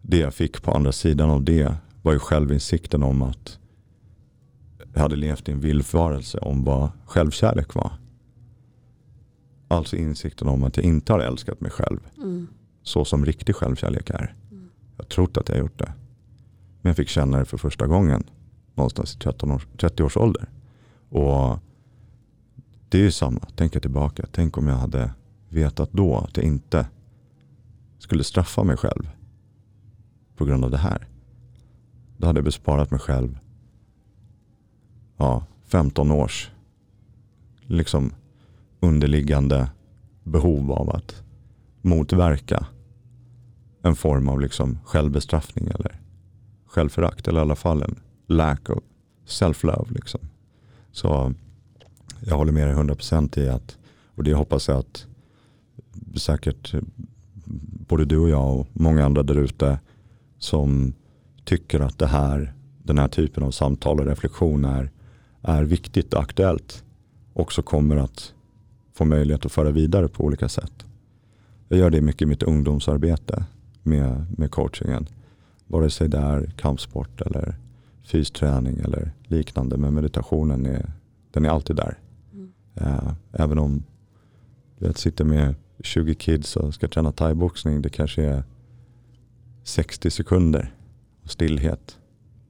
det 0.03 0.18
jag 0.18 0.35
fick 0.35 0.62
på 0.62 0.70
andra 0.72 0.93
sidan 0.93 1.31
av 1.31 1.45
det 1.45 1.74
var 2.03 2.12
ju 2.12 2.18
självinsikten 2.18 3.03
om 3.03 3.22
att 3.22 3.59
jag 4.93 5.01
hade 5.01 5.16
levt 5.16 5.49
i 5.49 5.53
en 5.53 5.61
villfarelse 5.61 6.39
om 6.39 6.64
vad 6.64 6.91
självkärlek 7.05 7.74
var. 7.74 7.93
Alltså 9.68 9.97
insikten 9.97 10.49
om 10.49 10.64
att 10.64 10.76
jag 10.76 10.87
inte 10.87 11.12
har 11.12 11.20
älskat 11.20 11.61
mig 11.61 11.70
själv. 11.70 12.01
Mm. 12.16 12.47
Så 12.83 13.05
som 13.05 13.26
riktig 13.26 13.55
självkärlek 13.55 14.11
är. 14.11 14.35
Mm. 14.51 14.70
Jag 14.97 15.05
har 15.05 15.09
trott 15.09 15.37
att 15.37 15.49
jag 15.49 15.59
gjort 15.59 15.78
det. 15.78 15.93
Men 16.83 16.91
jag 16.91 16.97
fick 16.97 17.09
känna 17.09 17.39
det 17.39 17.45
för 17.45 17.59
första 17.59 17.87
gången. 17.87 18.24
Någonstans 18.74 19.14
i 19.14 19.18
30 19.78 20.03
års 20.03 20.16
ålder. 20.16 20.49
Och 21.09 21.59
det 22.89 22.99
är 22.99 23.03
ju 23.03 23.11
samma. 23.11 23.41
Tänka 23.41 23.81
tillbaka. 23.81 24.26
Tänk 24.33 24.59
om 24.59 24.68
jag 24.68 24.76
hade 24.76 25.11
vetat 25.49 25.93
då 25.93 26.16
att 26.16 26.37
jag 26.37 26.47
inte 26.47 26.87
skulle 27.99 28.24
straffa 28.24 28.64
mig 28.64 28.76
själv. 28.76 29.11
På 30.37 30.45
grund 30.45 30.64
av 30.64 30.70
det 30.70 30.78
här. 30.78 31.09
Då 32.16 32.26
hade 32.26 32.39
jag 32.39 32.45
besparat 32.45 32.91
mig 32.91 33.01
själv 33.01 33.39
ja, 35.20 35.45
15 35.64 36.11
års 36.11 36.51
liksom 37.61 38.12
underliggande 38.81 39.68
behov 40.24 40.72
av 40.72 40.91
att 40.91 41.22
motverka 41.83 42.66
en 43.83 43.97
form 43.97 44.28
av 44.28 44.41
liksom 44.41 44.78
självbestraffning 44.85 45.66
eller 45.66 46.01
självförakt 46.70 47.28
eller 47.28 47.38
i 47.38 47.42
alla 47.42 47.56
fall 47.56 47.82
en 47.82 47.98
lack 48.26 48.70
of 48.70 48.78
self-love. 49.26 49.92
Liksom. 49.92 50.20
Så 50.92 51.34
jag 52.20 52.36
håller 52.36 52.52
med 52.52 52.68
dig 52.68 52.76
100% 52.76 53.38
i 53.38 53.48
att, 53.48 53.78
och 54.14 54.24
det 54.24 54.34
hoppas 54.34 54.68
jag 54.68 54.78
att 54.78 55.06
säkert 56.16 56.74
både 57.88 58.04
du 58.04 58.18
och 58.18 58.30
jag 58.30 58.56
och 58.56 58.66
många 58.72 59.04
andra 59.04 59.22
där 59.22 59.34
ute 59.34 59.78
som 60.38 60.92
tycker 61.44 61.80
att 61.80 61.98
det 61.98 62.06
här, 62.06 62.54
den 62.82 62.98
här 62.98 63.08
typen 63.08 63.42
av 63.42 63.50
samtal 63.50 64.00
och 64.00 64.06
reflektion 64.06 64.64
är, 64.64 64.90
är 65.42 65.62
viktigt 65.62 66.14
och 66.14 66.20
aktuellt 66.20 66.84
också 67.32 67.62
kommer 67.62 67.96
att 67.96 68.34
få 68.94 69.04
möjlighet 69.04 69.46
att 69.46 69.52
föra 69.52 69.70
vidare 69.70 70.08
på 70.08 70.24
olika 70.24 70.48
sätt. 70.48 70.84
Jag 71.68 71.78
gör 71.78 71.90
det 71.90 72.00
mycket 72.00 72.22
i 72.22 72.26
mitt 72.26 72.42
ungdomsarbete 72.42 73.44
med, 73.82 74.26
med 74.38 74.50
coachingen. 74.50 75.06
Vare 75.70 75.90
sig 75.90 76.08
det 76.08 76.18
är 76.18 76.52
kampsport 76.56 77.20
eller 77.20 77.56
fysträning 78.02 78.78
eller 78.78 79.12
liknande. 79.22 79.76
Men 79.76 79.94
meditationen 79.94 80.66
är, 80.66 80.92
den 81.30 81.44
är 81.44 81.48
alltid 81.48 81.76
där. 81.76 81.98
Mm. 82.32 82.52
Uh, 82.80 83.12
även 83.32 83.58
om 83.58 83.82
du 84.78 84.86
vet, 84.86 84.98
sitter 84.98 85.24
med 85.24 85.54
20 85.80 86.14
kids 86.14 86.56
och 86.56 86.74
ska 86.74 86.88
träna 86.88 87.12
thaiboxning. 87.12 87.82
Det 87.82 87.88
kanske 87.88 88.22
är 88.22 88.44
60 89.62 90.10
sekunder 90.10 90.74
stillhet 91.24 91.98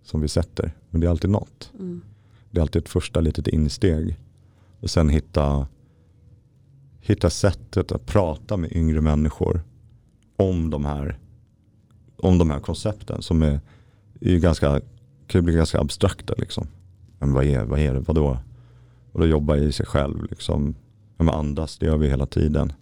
som 0.02 0.20
vi 0.20 0.28
sätter. 0.28 0.72
Men 0.90 1.00
det 1.00 1.06
är 1.06 1.10
alltid 1.10 1.30
något. 1.30 1.72
Mm. 1.78 2.02
Det 2.50 2.58
är 2.58 2.62
alltid 2.62 2.82
ett 2.82 2.88
första 2.88 3.20
litet 3.20 3.48
insteg. 3.48 4.16
Och 4.80 4.90
sen 4.90 5.08
hitta, 5.08 5.66
hitta 7.00 7.30
sättet 7.30 7.92
att 7.92 8.06
prata 8.06 8.56
med 8.56 8.72
yngre 8.72 9.00
människor 9.00 9.62
om 10.36 10.70
de 10.70 10.84
här, 10.84 11.18
om 12.22 12.38
de 12.38 12.50
här 12.50 12.60
koncepten 12.60 13.22
som 13.22 13.42
är, 13.42 13.60
är 14.20 14.38
ganska, 14.38 14.80
kan 15.26 15.44
bli 15.44 15.54
ganska 15.54 15.80
abstrakta. 15.80 16.34
Liksom. 16.38 16.66
Men 17.18 17.32
vad 17.32 17.44
är, 17.44 17.64
vad 17.64 17.78
är 17.78 17.94
det, 17.94 18.00
vadå? 18.00 18.38
Och 19.12 19.20
då 19.20 19.26
jobba 19.26 19.56
i 19.56 19.72
sig 19.72 19.86
själv. 19.86 20.24
Liksom. 20.30 20.74
Ja, 21.18 21.32
andas, 21.32 21.78
det 21.78 21.86
gör 21.86 21.96
vi 21.96 22.08
hela 22.08 22.26
tiden. 22.26 22.72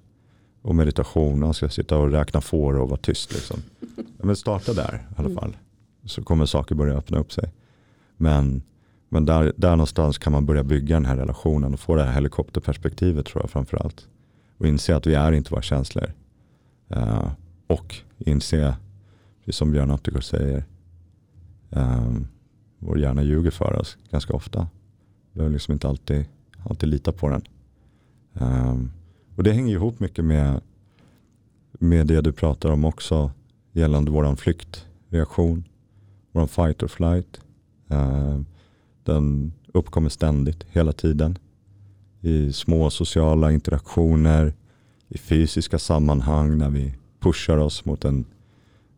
Och 0.62 0.74
meditation, 0.74 1.40
man 1.40 1.54
ska 1.54 1.68
sitta 1.68 1.98
och 1.98 2.10
räkna 2.10 2.40
får 2.40 2.78
och 2.78 2.88
vara 2.88 3.00
tyst. 3.00 3.34
Liksom. 3.34 3.60
Ja, 3.96 4.24
men 4.26 4.36
starta 4.36 4.72
där 4.72 5.06
i 5.10 5.14
alla 5.16 5.28
mm. 5.28 5.38
fall. 5.38 5.56
Så 6.04 6.22
kommer 6.22 6.46
saker 6.46 6.74
börja 6.74 6.94
öppna 6.94 7.18
upp 7.18 7.32
sig. 7.32 7.52
Men 8.16 8.62
men 9.08 9.24
där, 9.24 9.52
där 9.56 9.70
någonstans 9.70 10.18
kan 10.18 10.32
man 10.32 10.46
börja 10.46 10.64
bygga 10.64 10.96
den 10.96 11.04
här 11.04 11.16
relationen 11.16 11.74
och 11.74 11.80
få 11.80 11.94
det 11.94 12.04
här 12.04 12.12
helikopterperspektivet 12.12 13.26
tror 13.26 13.42
jag 13.42 13.50
framförallt. 13.50 14.06
Och 14.58 14.66
inse 14.66 14.96
att 14.96 15.06
vi 15.06 15.14
är 15.14 15.32
inte 15.32 15.50
våra 15.50 15.62
känslor. 15.62 16.12
Uh, 16.96 17.30
och 17.66 17.96
inse, 18.18 18.76
precis 19.48 19.58
som 19.58 19.72
Björn 19.72 19.90
Attergård 19.90 20.24
säger, 20.24 20.64
um, 21.70 22.28
vår 22.78 22.98
hjärna 22.98 23.22
ljuger 23.22 23.50
för 23.50 23.80
oss 23.80 23.96
ganska 24.10 24.32
ofta. 24.32 24.68
Vi 25.32 25.36
behöver 25.38 25.52
liksom 25.52 25.72
inte 25.72 25.88
alltid, 25.88 26.24
alltid 26.64 26.88
lita 26.88 27.12
på 27.12 27.28
den. 27.28 27.42
Um, 28.32 28.92
och 29.36 29.42
det 29.42 29.52
hänger 29.52 29.74
ihop 29.74 30.00
mycket 30.00 30.24
med, 30.24 30.60
med 31.72 32.06
det 32.06 32.20
du 32.20 32.32
pratar 32.32 32.70
om 32.70 32.84
också 32.84 33.30
gällande 33.72 34.10
våran 34.10 34.36
flyktreaktion, 34.36 35.64
våran 36.32 36.48
fight 36.48 36.82
or 36.82 36.88
flight. 36.88 37.40
Uh, 37.90 38.40
den 39.04 39.52
uppkommer 39.72 40.08
ständigt, 40.08 40.64
hela 40.70 40.92
tiden. 40.92 41.38
I 42.20 42.52
små 42.52 42.90
sociala 42.90 43.52
interaktioner, 43.52 44.52
i 45.08 45.18
fysiska 45.18 45.78
sammanhang 45.78 46.58
när 46.58 46.70
vi 46.70 46.94
pushar 47.20 47.56
oss 47.56 47.84
mot 47.84 48.04
en, 48.04 48.24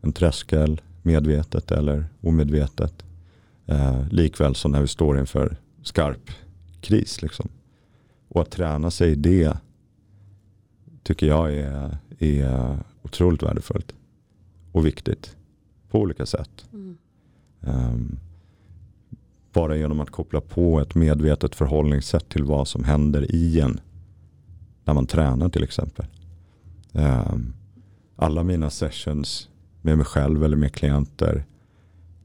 en 0.01 0.13
tröskel, 0.13 0.81
medvetet 1.01 1.71
eller 1.71 2.05
omedvetet. 2.21 3.05
Eh, 3.65 4.07
likväl 4.09 4.55
som 4.55 4.71
när 4.71 4.81
vi 4.81 4.87
står 4.87 5.19
inför 5.19 5.57
skarp 5.83 6.31
kris. 6.81 7.21
Liksom. 7.21 7.49
Och 8.27 8.41
att 8.41 8.51
träna 8.51 8.91
sig 8.91 9.11
i 9.11 9.15
det 9.15 9.57
tycker 11.03 11.27
jag 11.27 11.53
är, 11.53 11.97
är 12.19 12.77
otroligt 13.01 13.43
värdefullt 13.43 13.93
och 14.71 14.85
viktigt 14.85 15.35
på 15.89 15.99
olika 15.99 16.25
sätt. 16.25 16.65
Mm. 16.73 16.97
Um, 17.59 18.19
bara 19.53 19.75
genom 19.75 19.99
att 19.99 20.09
koppla 20.09 20.41
på 20.41 20.79
ett 20.79 20.95
medvetet 20.95 21.55
förhållningssätt 21.55 22.29
till 22.29 22.43
vad 22.43 22.67
som 22.67 22.83
händer 22.83 23.31
i 23.31 23.59
en. 23.59 23.79
När 24.83 24.93
man 24.93 25.07
tränar 25.07 25.49
till 25.49 25.63
exempel. 25.63 26.05
Ehm, 26.93 27.53
alla 28.15 28.43
mina 28.43 28.69
sessions 28.69 29.49
med 29.81 29.97
mig 29.97 30.05
själv 30.05 30.43
eller 30.43 30.57
med 30.57 30.73
klienter 30.73 31.45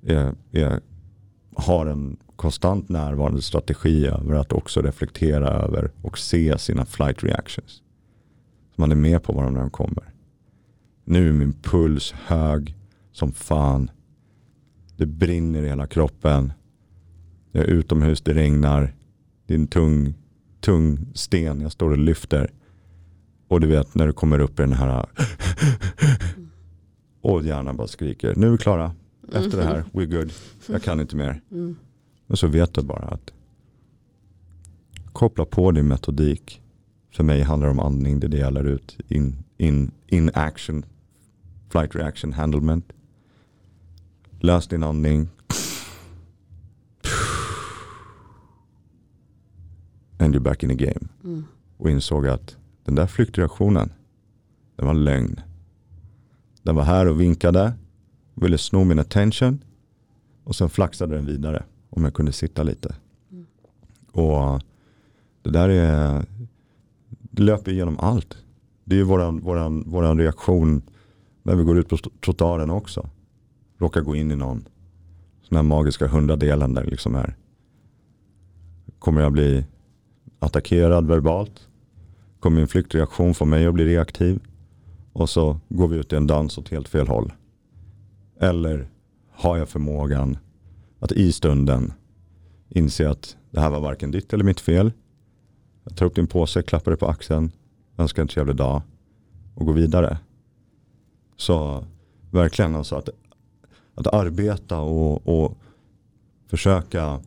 är, 0.03 0.35
är, 0.53 0.81
har 1.57 1.87
en 1.87 2.17
konstant 2.37 2.89
närvarande 2.89 3.43
strategi 3.43 4.07
över 4.07 4.35
att 4.35 4.53
också 4.53 4.83
reflektera 4.83 5.49
över 5.49 5.91
och 6.03 6.19
se 6.19 6.59
sina 6.59 6.85
flight 6.85 7.25
reactions. 7.25 7.83
Så 8.75 8.81
man 8.81 8.93
är 8.93 8.97
med 8.97 9.23
på 9.23 9.33
vad 9.33 9.55
de 9.55 9.71
kommer. 9.71 10.05
Nu 11.05 11.29
är 11.29 11.33
min 11.33 11.53
puls 11.53 12.13
hög 12.13 12.75
som 13.13 13.33
fan. 13.33 13.91
Det 14.97 15.07
brinner 15.07 15.63
i 15.63 15.69
hela 15.69 15.87
kroppen. 15.87 16.53
Jag 17.53 17.65
är 17.65 17.69
utomhus, 17.69 18.21
det 18.21 18.35
regnar. 18.35 18.95
Det 19.47 19.55
är 19.55 19.59
en 19.59 19.67
tung, 19.67 20.15
tung 20.61 21.07
sten 21.15 21.61
jag 21.61 21.73
står 21.73 21.91
och 21.91 21.99
lyfter. 21.99 22.51
Och 23.49 23.61
du 23.61 23.67
vet 23.67 23.95
när 23.95 24.07
du 24.07 24.13
kommer 24.13 24.39
upp 24.39 24.59
i 24.59 24.63
den 24.63 24.73
här 24.73 25.07
och 27.21 27.45
hjärnan 27.45 27.77
bara 27.77 27.87
skriker. 27.87 28.35
Nu 28.37 28.47
är 28.47 28.51
vi 28.51 28.59
klara. 28.59 28.95
Efter 29.33 29.57
det 29.57 29.65
här, 29.65 29.85
we're 29.93 30.19
good. 30.19 30.33
Jag 30.67 30.83
kan 30.83 31.01
inte 31.01 31.17
mer. 31.17 31.41
Mm. 31.51 31.77
Men 32.27 32.37
så 32.37 32.47
vet 32.47 32.75
du 32.75 32.83
bara 32.83 33.05
att 33.09 33.33
koppla 35.13 35.45
på 35.45 35.71
din 35.71 35.89
metodik. 35.89 36.63
För 37.11 37.25
mig 37.25 37.43
handlar 37.43 37.67
det 37.67 37.73
om 37.73 37.81
andning, 37.81 38.21
det 38.21 38.27
är 38.27 38.29
det 38.29 38.39
jag 38.39 38.53
lär 38.53 38.65
ut. 38.65 38.97
In, 39.09 39.37
in, 39.57 39.91
in 40.07 40.31
action, 40.35 40.85
flight 41.69 41.95
reaction, 41.95 42.33
handlement. 42.33 42.93
Lös 44.41 44.69
din 44.69 44.83
andning, 44.83 45.29
and 50.19 50.35
you're 50.35 50.41
back 50.41 50.63
in 50.63 50.69
the 50.69 50.85
game. 50.85 51.09
Mm. 51.25 51.45
Och 51.77 51.91
insåg 51.91 52.27
att 52.27 52.57
den 52.85 52.95
där 52.95 53.07
flyktreaktionen, 53.07 53.93
den 54.77 54.87
var 54.87 54.95
lögn. 54.95 55.41
Den 56.67 56.77
var 56.77 56.83
här 56.83 57.07
och 57.07 57.21
vinkade, 57.21 57.73
ville 58.35 58.59
sno 58.59 58.85
min 58.85 58.99
attention 58.99 59.65
och 60.45 60.57
sen 60.57 60.71
flaxade 60.71 61.17
den 61.17 61.27
vidare 61.27 61.63
om 61.91 62.05
jag 62.05 62.15
kunde 62.15 62.33
sitta 62.33 62.63
lite. 62.63 62.95
Mm. 63.33 63.47
Och 64.13 64.63
det 65.43 65.51
där 65.51 65.69
är, 65.69 66.25
det 67.09 67.43
löper 67.43 67.73
igenom 67.73 67.99
allt. 67.99 68.37
Det 68.85 69.01
är 69.01 69.05
våran, 69.05 69.41
våran, 69.41 69.85
våran 69.87 70.19
reaktion 70.19 70.83
när 71.43 71.57
vi 71.57 71.65
går 71.65 71.79
ut 71.79 71.89
på 71.89 71.97
trottoaren 71.97 72.71
också. 72.71 73.09
Råkar 73.79 74.01
gå 74.01 74.17
in 74.17 74.31
i 74.31 74.37
någon 74.37 74.69
sån 75.43 75.57
här 75.57 75.63
magiska 75.63 76.07
hundradelen 76.07 76.75
där 76.75 76.85
det 76.85 76.91
liksom 76.91 77.15
är. 77.15 77.37
Kommer 78.99 79.21
jag 79.21 79.33
bli 79.33 79.65
attackerad 80.39 81.07
verbalt. 81.07 81.69
Kommer 82.41 82.57
min 82.57 82.69
flyktreaktion 82.69 83.35
få 83.35 83.45
mig 83.45 83.67
att 83.67 83.75
bli 83.75 83.85
reaktiv. 83.85 84.41
Och 85.17 85.31
så 85.31 85.61
går 85.69 85.89
vi 85.89 85.97
ut 85.97 86.13
i 86.13 86.17
en 86.17 86.27
dans 86.27 86.59
åt 86.59 86.69
helt 86.69 86.89
fel 86.89 87.09
håll. 87.09 87.33
Eller 88.41 88.89
har 89.31 89.57
jag 89.57 89.69
förmågan 89.69 90.39
att 90.99 91.13
i 91.13 91.33
stunden 91.33 91.93
inse 92.69 93.11
att 93.11 93.37
det 93.51 93.61
här 93.61 93.71
var 93.71 93.81
varken 93.81 94.11
ditt 94.11 94.33
eller 94.33 94.45
mitt 94.45 94.61
fel. 94.61 94.93
Jag 95.85 95.97
tar 95.97 96.07
upp 96.07 96.15
din 96.15 96.27
påse, 96.27 96.63
klappar 96.63 96.91
dig 96.91 96.99
på 96.99 97.07
axeln, 97.07 97.51
önskar 97.97 98.23
en 98.23 98.29
trevlig 98.29 98.57
dag 98.57 98.83
och 99.55 99.67
går 99.67 99.73
vidare. 99.73 100.19
Så 101.37 101.85
verkligen 102.31 102.77
alltså 102.77 102.97
att, 102.97 103.09
att 103.95 104.07
arbeta 104.07 104.81
och, 104.81 105.29
och 105.29 105.59
försöka 106.47 107.21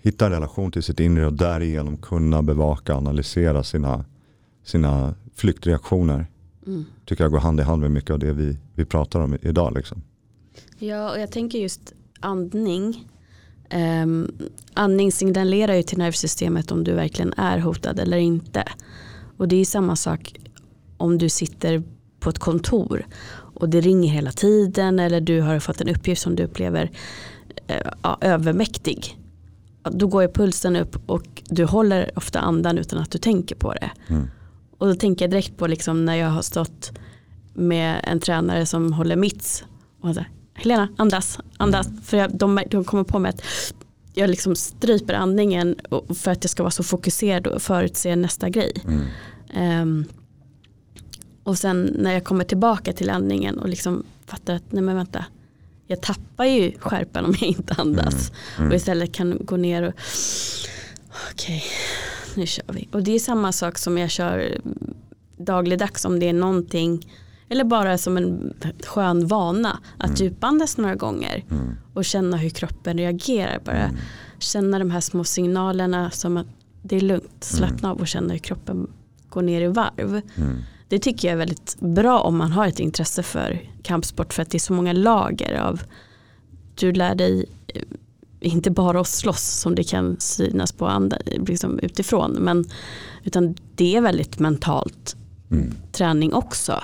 hitta 0.00 0.26
en 0.26 0.32
relation 0.32 0.72
till 0.72 0.82
sitt 0.82 1.00
inre 1.00 1.26
och 1.26 1.32
därigenom 1.32 1.96
kunna 1.96 2.42
bevaka 2.42 2.92
och 2.92 2.98
analysera 2.98 3.62
sina, 3.62 4.04
sina 4.64 5.14
flyktreaktioner. 5.34 6.26
Mm. 6.66 6.84
Tycker 7.04 7.24
jag 7.24 7.30
går 7.30 7.38
hand 7.38 7.60
i 7.60 7.62
hand 7.62 7.80
med 7.80 7.90
mycket 7.90 8.10
av 8.10 8.18
det 8.18 8.32
vi, 8.32 8.56
vi 8.74 8.84
pratar 8.84 9.20
om 9.20 9.36
idag. 9.42 9.74
Liksom. 9.74 10.02
Ja, 10.78 11.10
och 11.10 11.20
jag 11.20 11.32
tänker 11.32 11.58
just 11.58 11.92
andning. 12.20 13.08
Um, 13.74 14.32
andning 14.74 15.12
signalerar 15.12 15.74
ju 15.74 15.82
till 15.82 15.98
nervsystemet 15.98 16.72
om 16.72 16.84
du 16.84 16.92
verkligen 16.92 17.32
är 17.36 17.58
hotad 17.58 18.00
eller 18.00 18.16
inte. 18.16 18.64
Och 19.36 19.48
det 19.48 19.56
är 19.56 19.64
samma 19.64 19.96
sak 19.96 20.34
om 20.96 21.18
du 21.18 21.28
sitter 21.28 21.82
på 22.20 22.30
ett 22.30 22.38
kontor 22.38 23.06
och 23.34 23.68
det 23.68 23.80
ringer 23.80 24.12
hela 24.12 24.32
tiden 24.32 24.98
eller 24.98 25.20
du 25.20 25.40
har 25.40 25.58
fått 25.58 25.80
en 25.80 25.88
uppgift 25.88 26.22
som 26.22 26.36
du 26.36 26.42
upplever 26.44 26.90
uh, 27.70 27.92
ja, 28.02 28.18
övermäktig. 28.20 29.18
Då 29.90 30.06
går 30.06 30.22
ju 30.22 30.28
pulsen 30.28 30.76
upp 30.76 30.96
och 31.06 31.42
du 31.48 31.64
håller 31.64 32.10
ofta 32.16 32.40
andan 32.40 32.78
utan 32.78 32.98
att 32.98 33.10
du 33.10 33.18
tänker 33.18 33.56
på 33.56 33.72
det. 33.72 33.90
Mm. 34.08 34.28
Och 34.84 34.90
då 34.90 34.96
tänker 34.96 35.24
jag 35.24 35.30
direkt 35.30 35.56
på 35.56 35.66
liksom 35.66 36.04
när 36.04 36.14
jag 36.14 36.28
har 36.28 36.42
stått 36.42 36.92
med 37.54 38.00
en 38.02 38.20
tränare 38.20 38.66
som 38.66 38.92
håller 38.92 39.16
mitts. 39.16 39.64
Och 40.00 40.14
så, 40.14 40.24
Helena, 40.54 40.88
andas, 40.96 41.38
andas. 41.56 41.86
Mm. 41.86 42.02
För 42.02 42.16
jag, 42.16 42.36
de, 42.36 42.62
de 42.70 42.84
kommer 42.84 43.04
på 43.04 43.18
mig 43.18 43.28
att 43.28 43.42
jag 44.14 44.30
liksom 44.30 44.56
stryper 44.56 45.14
andningen 45.14 45.76
för 46.14 46.30
att 46.30 46.44
jag 46.44 46.50
ska 46.50 46.62
vara 46.62 46.70
så 46.70 46.82
fokuserad 46.82 47.46
och 47.46 47.62
förutse 47.62 48.16
nästa 48.16 48.48
grej. 48.48 48.72
Mm. 48.84 49.82
Um, 49.82 50.04
och 51.42 51.58
sen 51.58 51.96
när 51.98 52.12
jag 52.12 52.24
kommer 52.24 52.44
tillbaka 52.44 52.92
till 52.92 53.10
andningen 53.10 53.58
och 53.58 53.68
liksom 53.68 54.04
fattar 54.26 54.54
att 54.54 54.72
nej 54.72 54.82
men 54.82 54.96
vänta, 54.96 55.24
jag 55.86 56.02
tappar 56.02 56.44
ju 56.44 56.72
skärpan 56.78 57.24
om 57.24 57.34
jag 57.40 57.48
inte 57.48 57.74
andas. 57.74 58.30
Mm. 58.30 58.40
Mm. 58.58 58.70
Och 58.70 58.76
istället 58.76 59.14
kan 59.14 59.38
gå 59.40 59.56
ner 59.56 59.82
och 59.82 59.94
okej, 61.32 61.56
okay, 61.56 62.13
nu 62.36 62.46
kör 62.46 62.72
vi. 62.72 62.88
Och 62.92 63.02
det 63.02 63.12
är 63.12 63.18
samma 63.18 63.52
sak 63.52 63.78
som 63.78 63.98
jag 63.98 64.10
kör 64.10 64.58
dagligdags 65.36 66.04
om 66.04 66.20
det 66.20 66.28
är 66.28 66.32
någonting 66.32 67.06
eller 67.48 67.64
bara 67.64 67.98
som 67.98 68.16
en 68.16 68.54
skön 68.86 69.26
vana 69.26 69.78
att 69.98 70.20
mm. 70.20 70.24
djupandas 70.24 70.76
några 70.76 70.94
gånger 70.94 71.44
mm. 71.50 71.76
och 71.94 72.04
känna 72.04 72.36
hur 72.36 72.50
kroppen 72.50 72.98
reagerar. 72.98 73.60
Bara 73.64 73.84
mm. 73.84 73.96
känna 74.38 74.78
de 74.78 74.90
här 74.90 75.00
små 75.00 75.24
signalerna 75.24 76.10
som 76.10 76.36
att 76.36 76.46
det 76.82 76.96
är 76.96 77.00
lugnt, 77.00 77.44
slappna 77.44 77.90
av 77.90 78.00
och 78.00 78.08
känna 78.08 78.32
hur 78.32 78.38
kroppen 78.38 78.90
går 79.28 79.42
ner 79.42 79.60
i 79.60 79.66
varv. 79.66 80.20
Mm. 80.36 80.56
Det 80.88 80.98
tycker 80.98 81.28
jag 81.28 81.32
är 81.32 81.38
väldigt 81.38 81.76
bra 81.80 82.20
om 82.20 82.36
man 82.36 82.52
har 82.52 82.66
ett 82.66 82.80
intresse 82.80 83.22
för 83.22 83.62
kampsport 83.82 84.32
för 84.32 84.42
att 84.42 84.50
det 84.50 84.56
är 84.56 84.60
så 84.60 84.72
många 84.72 84.92
lager 84.92 85.60
av 85.60 85.82
du 86.74 86.92
lär 86.92 87.14
dig 87.14 87.44
eh, 87.66 87.82
inte 88.44 88.70
bara 88.70 89.00
att 89.00 89.08
slåss 89.08 89.60
som 89.60 89.74
det 89.74 89.84
kan 89.84 90.16
synas 90.18 90.72
på 90.72 90.86
andra, 90.86 91.18
liksom 91.26 91.78
utifrån 91.78 92.32
men 92.32 92.64
utan 93.24 93.54
det 93.74 93.96
är 93.96 94.00
väldigt 94.00 94.38
mentalt 94.38 95.16
mm. 95.50 95.74
träning 95.92 96.32
också. 96.32 96.82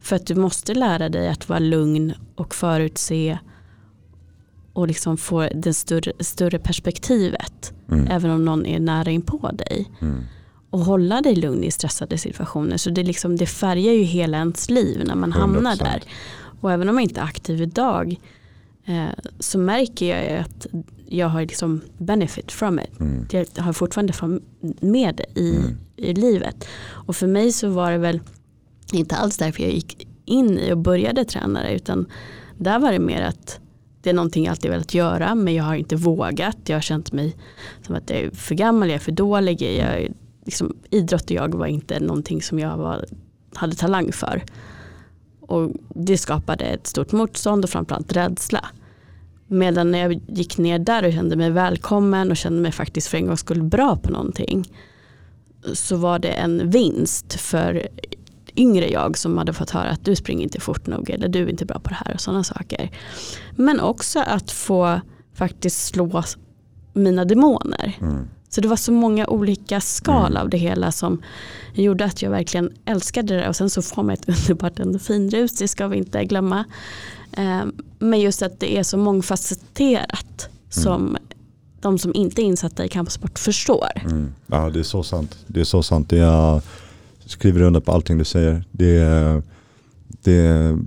För 0.00 0.16
att 0.16 0.26
du 0.26 0.34
måste 0.34 0.74
lära 0.74 1.08
dig 1.08 1.28
att 1.28 1.48
vara 1.48 1.58
lugn 1.58 2.14
och 2.34 2.54
förutse 2.54 3.38
och 4.72 4.88
liksom 4.88 5.16
få 5.16 5.48
det 5.54 5.74
större, 5.74 6.12
större 6.20 6.58
perspektivet. 6.58 7.72
Mm. 7.90 8.06
Även 8.10 8.30
om 8.30 8.44
någon 8.44 8.66
är 8.66 8.80
nära 8.80 9.10
in 9.10 9.22
på 9.22 9.50
dig. 9.52 9.90
Mm. 10.00 10.24
Och 10.70 10.80
hålla 10.80 11.20
dig 11.20 11.36
lugn 11.36 11.64
i 11.64 11.70
stressade 11.70 12.18
situationer. 12.18 12.76
Så 12.76 12.90
det, 12.90 13.02
liksom, 13.02 13.36
det 13.36 13.46
färgar 13.46 13.92
ju 13.92 14.02
hela 14.02 14.38
ens 14.38 14.70
liv 14.70 15.02
när 15.06 15.14
man 15.14 15.32
100%. 15.32 15.36
hamnar 15.38 15.76
där. 15.76 16.02
Och 16.60 16.72
även 16.72 16.88
om 16.88 16.94
jag 16.94 17.02
inte 17.02 17.20
är 17.20 17.24
aktiv 17.24 17.62
idag 17.62 18.16
eh, 18.84 19.06
så 19.38 19.58
märker 19.58 20.16
jag 20.16 20.38
att 20.38 20.66
jag 21.08 21.28
har 21.28 21.40
liksom 21.40 21.80
benefit 21.98 22.52
from 22.52 22.78
it. 22.78 23.00
Mm. 23.00 23.26
Jag 23.30 23.62
har 23.62 23.72
fortfarande 23.72 24.12
med 24.80 25.16
det 25.16 25.40
i, 25.40 25.56
mm. 25.56 25.78
i 25.96 26.14
livet. 26.14 26.68
Och 26.88 27.16
för 27.16 27.26
mig 27.26 27.52
så 27.52 27.68
var 27.68 27.92
det 27.92 27.98
väl 27.98 28.20
inte 28.92 29.16
alls 29.16 29.36
därför 29.36 29.62
jag 29.62 29.72
gick 29.72 30.08
in 30.24 30.58
i 30.58 30.72
och 30.72 30.78
började 30.78 31.24
träna 31.24 31.70
utan 31.70 32.06
där 32.58 32.78
var 32.78 32.92
det 32.92 32.98
mer 32.98 33.22
att 33.22 33.60
det 34.02 34.10
är 34.10 34.14
någonting 34.14 34.44
jag 34.44 34.50
alltid 34.50 34.70
velat 34.70 34.94
göra 34.94 35.34
men 35.34 35.54
jag 35.54 35.64
har 35.64 35.74
inte 35.74 35.96
vågat. 35.96 36.56
Jag 36.64 36.76
har 36.76 36.80
känt 36.80 37.12
mig 37.12 37.36
som 37.82 37.94
att 37.94 38.10
jag 38.10 38.18
är 38.18 38.30
för 38.30 38.54
gammal, 38.54 38.88
jag 38.88 38.94
är 38.94 39.00
för 39.00 39.12
dålig. 39.12 39.62
Jag, 39.62 40.08
liksom, 40.44 40.76
idrott 40.90 41.24
och 41.24 41.30
jag 41.30 41.54
var 41.54 41.66
inte 41.66 42.00
någonting 42.00 42.42
som 42.42 42.58
jag 42.58 42.76
var, 42.76 43.06
hade 43.54 43.76
talang 43.76 44.12
för. 44.12 44.42
Och 45.40 45.70
det 45.88 46.18
skapade 46.18 46.64
ett 46.64 46.86
stort 46.86 47.12
motstånd 47.12 47.64
och 47.64 47.70
framförallt 47.70 48.12
rädsla. 48.12 48.64
Medan 49.46 49.90
när 49.90 49.98
jag 49.98 50.20
gick 50.26 50.58
ner 50.58 50.78
där 50.78 51.06
och 51.06 51.12
kände 51.12 51.36
mig 51.36 51.50
välkommen 51.50 52.30
och 52.30 52.36
kände 52.36 52.62
mig 52.62 52.72
faktiskt 52.72 53.08
för 53.08 53.18
en 53.18 53.26
gångs 53.26 53.40
skull 53.40 53.62
bra 53.62 53.96
på 53.96 54.10
någonting 54.10 54.72
så 55.74 55.96
var 55.96 56.18
det 56.18 56.28
en 56.28 56.70
vinst 56.70 57.40
för 57.40 57.88
yngre 58.56 58.90
jag 58.90 59.18
som 59.18 59.38
hade 59.38 59.52
fått 59.52 59.70
höra 59.70 59.88
att 59.88 60.04
du 60.04 60.16
springer 60.16 60.42
inte 60.42 60.60
fort 60.60 60.86
nog 60.86 61.10
eller 61.10 61.28
du 61.28 61.42
är 61.42 61.50
inte 61.50 61.64
bra 61.64 61.78
på 61.78 61.88
det 61.88 61.96
här 62.04 62.14
och 62.14 62.20
sådana 62.20 62.44
saker. 62.44 62.90
Men 63.50 63.80
också 63.80 64.20
att 64.26 64.50
få 64.50 65.00
faktiskt 65.34 65.86
slå 65.86 66.22
mina 66.92 67.24
demoner. 67.24 67.98
Mm. 68.00 68.28
Så 68.56 68.60
det 68.60 68.68
var 68.68 68.76
så 68.76 68.92
många 68.92 69.26
olika 69.26 69.80
skal 69.80 70.32
mm. 70.32 70.42
av 70.42 70.48
det 70.48 70.56
hela 70.56 70.92
som 70.92 71.22
gjorde 71.74 72.04
att 72.04 72.22
jag 72.22 72.30
verkligen 72.30 72.70
älskade 72.84 73.36
det. 73.36 73.48
Och 73.48 73.56
sen 73.56 73.70
så 73.70 73.82
får 73.82 74.02
man 74.02 74.14
ett 74.14 74.28
underbart 74.48 74.78
endorfinrus, 74.78 75.56
det 75.56 75.68
ska 75.68 75.88
vi 75.88 75.96
inte 75.96 76.24
glömma. 76.24 76.64
Ehm, 77.32 77.72
men 77.98 78.20
just 78.20 78.42
att 78.42 78.60
det 78.60 78.78
är 78.78 78.82
så 78.82 78.96
mångfacetterat 78.98 80.48
mm. 80.48 80.68
som 80.68 81.16
de 81.80 81.98
som 81.98 82.14
inte 82.14 82.42
är 82.42 82.44
insatta 82.44 82.84
i 82.84 82.88
kampsport 82.88 83.38
förstår. 83.38 83.88
Mm. 84.04 84.32
Ja 84.46 84.70
det 84.70 84.78
är 84.78 84.82
så 84.82 85.02
sant. 85.02 85.36
Det 85.46 85.60
är 85.60 85.64
så 85.64 85.82
sant. 85.82 86.12
Är, 86.12 86.60
skriver 87.26 87.60
under 87.60 87.80
på 87.80 87.92
allting 87.92 88.18
du 88.18 88.24
säger. 88.24 88.64
Det, 88.72 88.98
det 90.22 90.46
har 90.46 90.78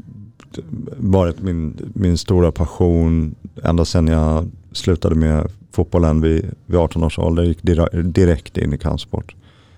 varit 0.97 1.41
min, 1.41 1.91
min 1.95 2.17
stora 2.17 2.51
passion 2.51 3.35
ända 3.63 3.85
sedan 3.85 4.07
jag 4.07 4.51
slutade 4.71 5.15
med 5.15 5.51
fotbollen 5.71 6.21
vid, 6.21 6.51
vid 6.65 6.79
18 6.79 7.03
års 7.03 7.19
ålder. 7.19 7.43
gick 7.43 7.59
direkt 8.03 8.57
in 8.57 8.73
i 8.73 8.77
kampsport. 8.77 9.35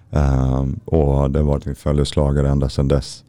Um, 0.10 0.80
och 0.86 1.32
det 1.32 1.40
har 1.40 1.46
varit 1.46 1.66
min 1.66 1.76
följeslagare 1.76 2.50
ända 2.50 2.70
sedan 2.70 2.88
dess. 2.88 3.24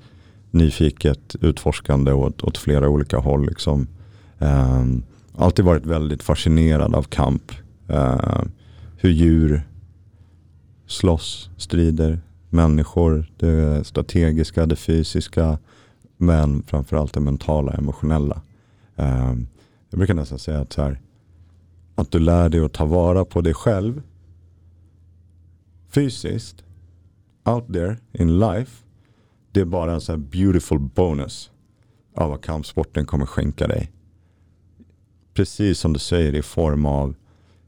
Nyfiket, 0.51 1.37
utforskande 1.41 2.13
åt, 2.13 2.43
åt 2.43 2.59
flera 2.59 2.89
olika 2.89 3.19
håll. 3.19 3.47
Liksom. 3.47 3.87
Um, 4.39 5.03
alltid 5.35 5.65
varit 5.65 5.87
väldigt 5.87 6.23
fascinerad 6.23 6.95
av 6.95 7.03
kamp. 7.03 7.53
Uh, 7.91 8.43
hur 8.97 9.11
djur 9.11 9.63
slåss, 10.87 11.51
strider, 11.57 12.21
människor, 12.51 13.31
det 13.37 13.85
strategiska, 13.87 14.67
det 14.67 14.77
fysiska, 14.77 15.59
men 16.17 16.63
framförallt 16.63 17.15
det 17.15 17.21
mentala, 17.21 17.73
emotionella. 17.73 18.41
Um, 18.97 19.47
jag 19.91 19.99
brukar 19.99 20.15
nästan 20.15 20.39
säga 20.39 20.61
att, 20.61 20.73
så 20.73 20.83
här, 20.83 21.01
att 21.95 22.11
du 22.11 22.19
lär 22.19 22.49
dig 22.49 22.61
att 22.61 22.73
ta 22.73 22.85
vara 22.85 23.25
på 23.25 23.41
dig 23.41 23.55
själv 23.55 24.03
fysiskt, 25.93 26.65
out 27.45 27.73
there 27.73 27.97
in 28.13 28.39
life, 28.39 28.85
det 29.53 29.61
är 29.61 29.65
bara 29.65 29.93
en 29.93 30.01
sån 30.01 30.13
här 30.13 30.29
beautiful 30.29 30.79
bonus 30.79 31.51
av 32.15 32.31
vad 32.31 32.43
kampsporten 32.43 33.07
kommer 33.07 33.27
skänka 33.27 33.67
dig. 33.67 33.93
Precis 35.35 35.79
som 35.79 35.93
du 35.93 35.99
säger 35.99 36.35
i 36.35 36.43
form 36.43 36.87
av 36.87 37.15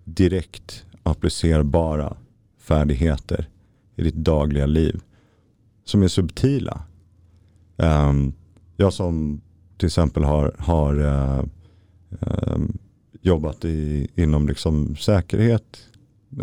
direkt 0.05 0.87
applicerbara 1.03 2.16
färdigheter 2.59 3.49
i 3.97 4.03
ditt 4.03 4.14
dagliga 4.14 4.66
liv 4.66 5.01
som 5.85 6.03
är 6.03 6.09
subtila. 6.09 6.83
Um, 7.77 8.33
jag 8.77 8.93
som 8.93 9.41
till 9.77 9.87
exempel 9.87 10.25
har, 10.25 10.55
har 10.59 11.01
uh, 11.01 11.45
um, 12.20 12.79
jobbat 13.25 13.64
i, 13.64 14.09
inom 14.14 14.49
liksom 14.49 14.97
säkerhet 14.97 15.79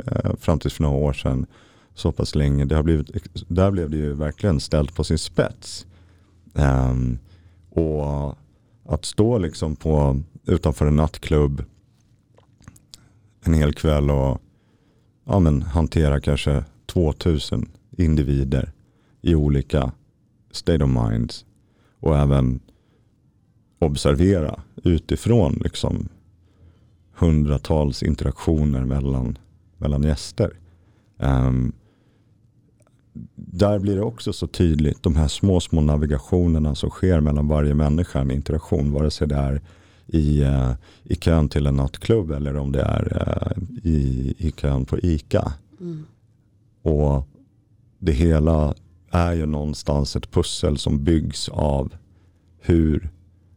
eh, 0.06 0.36
fram 0.36 0.60
tills 0.60 0.74
för 0.74 0.84
några 0.84 0.98
år 0.98 1.14
sedan 1.14 1.46
så 1.94 2.12
pass 2.12 2.36
länge. 2.36 2.66
Det 2.66 2.76
har 2.76 2.84
blivit, 2.84 3.10
där 3.48 3.72
blev 3.72 3.90
det 3.90 3.98
ju 3.98 4.14
verkligen 4.14 4.60
ställt 4.60 4.96
på 4.96 5.04
sin 5.04 5.18
spets. 5.18 5.88
Um, 6.54 7.20
och 7.70 8.36
att 8.86 9.06
stå 9.06 9.38
liksom 9.38 9.76
på, 9.76 10.22
utanför 10.46 10.86
en 10.86 10.96
nattklubb 10.96 11.64
en 13.44 13.54
hel 13.54 13.74
kväll 13.74 14.12
och 14.12 14.42
ja, 15.26 15.40
men, 15.40 15.62
hantera 15.62 16.22
kanske 16.22 16.64
2000 16.86 17.70
individer 17.98 18.72
i 19.22 19.36
olika 19.36 19.92
state 20.52 20.84
of 20.84 20.90
minds 20.90 21.46
och 22.00 22.18
även 22.18 22.60
observera 23.80 24.62
utifrån 24.84 25.62
liksom 25.64 26.10
hundratals 27.22 28.04
interaktioner 28.04 28.86
mellan, 28.86 29.38
mellan 29.78 30.04
gäster. 30.04 30.52
Um, 31.18 31.74
där 33.36 33.80
blir 33.80 33.96
det 33.96 34.02
också 34.02 34.34
så 34.34 34.48
tydligt 34.48 35.04
de 35.04 35.16
här 35.16 35.28
små, 35.28 35.60
små 35.60 35.82
navigationerna 35.82 36.76
som 36.76 36.90
sker 36.90 37.20
mellan 37.20 37.48
varje 37.48 37.74
människa, 37.74 38.20
en 38.20 38.32
interaktion, 38.32 38.92
vare 38.92 39.12
sig 39.12 39.28
det 39.28 39.36
är 39.36 39.62
i, 40.08 40.44
uh, 40.44 40.72
i 41.04 41.16
kön 41.16 41.50
till 41.50 41.68
en 41.68 41.76
nattklubb 41.76 42.32
eller 42.32 42.58
om 42.58 42.72
det 42.72 42.82
är 42.82 43.04
uh, 43.14 43.64
i, 43.84 44.34
i 44.38 44.52
kön 44.52 44.86
på 44.86 45.00
ICA. 45.00 45.54
Mm. 45.82 46.06
Och 46.82 47.28
det 48.00 48.12
hela 48.12 48.74
är 49.12 49.34
ju 49.34 49.46
någonstans 49.46 50.16
ett 50.16 50.32
pussel 50.32 50.78
som 50.78 51.04
byggs 51.04 51.50
av 51.50 51.94
hur 52.60 53.10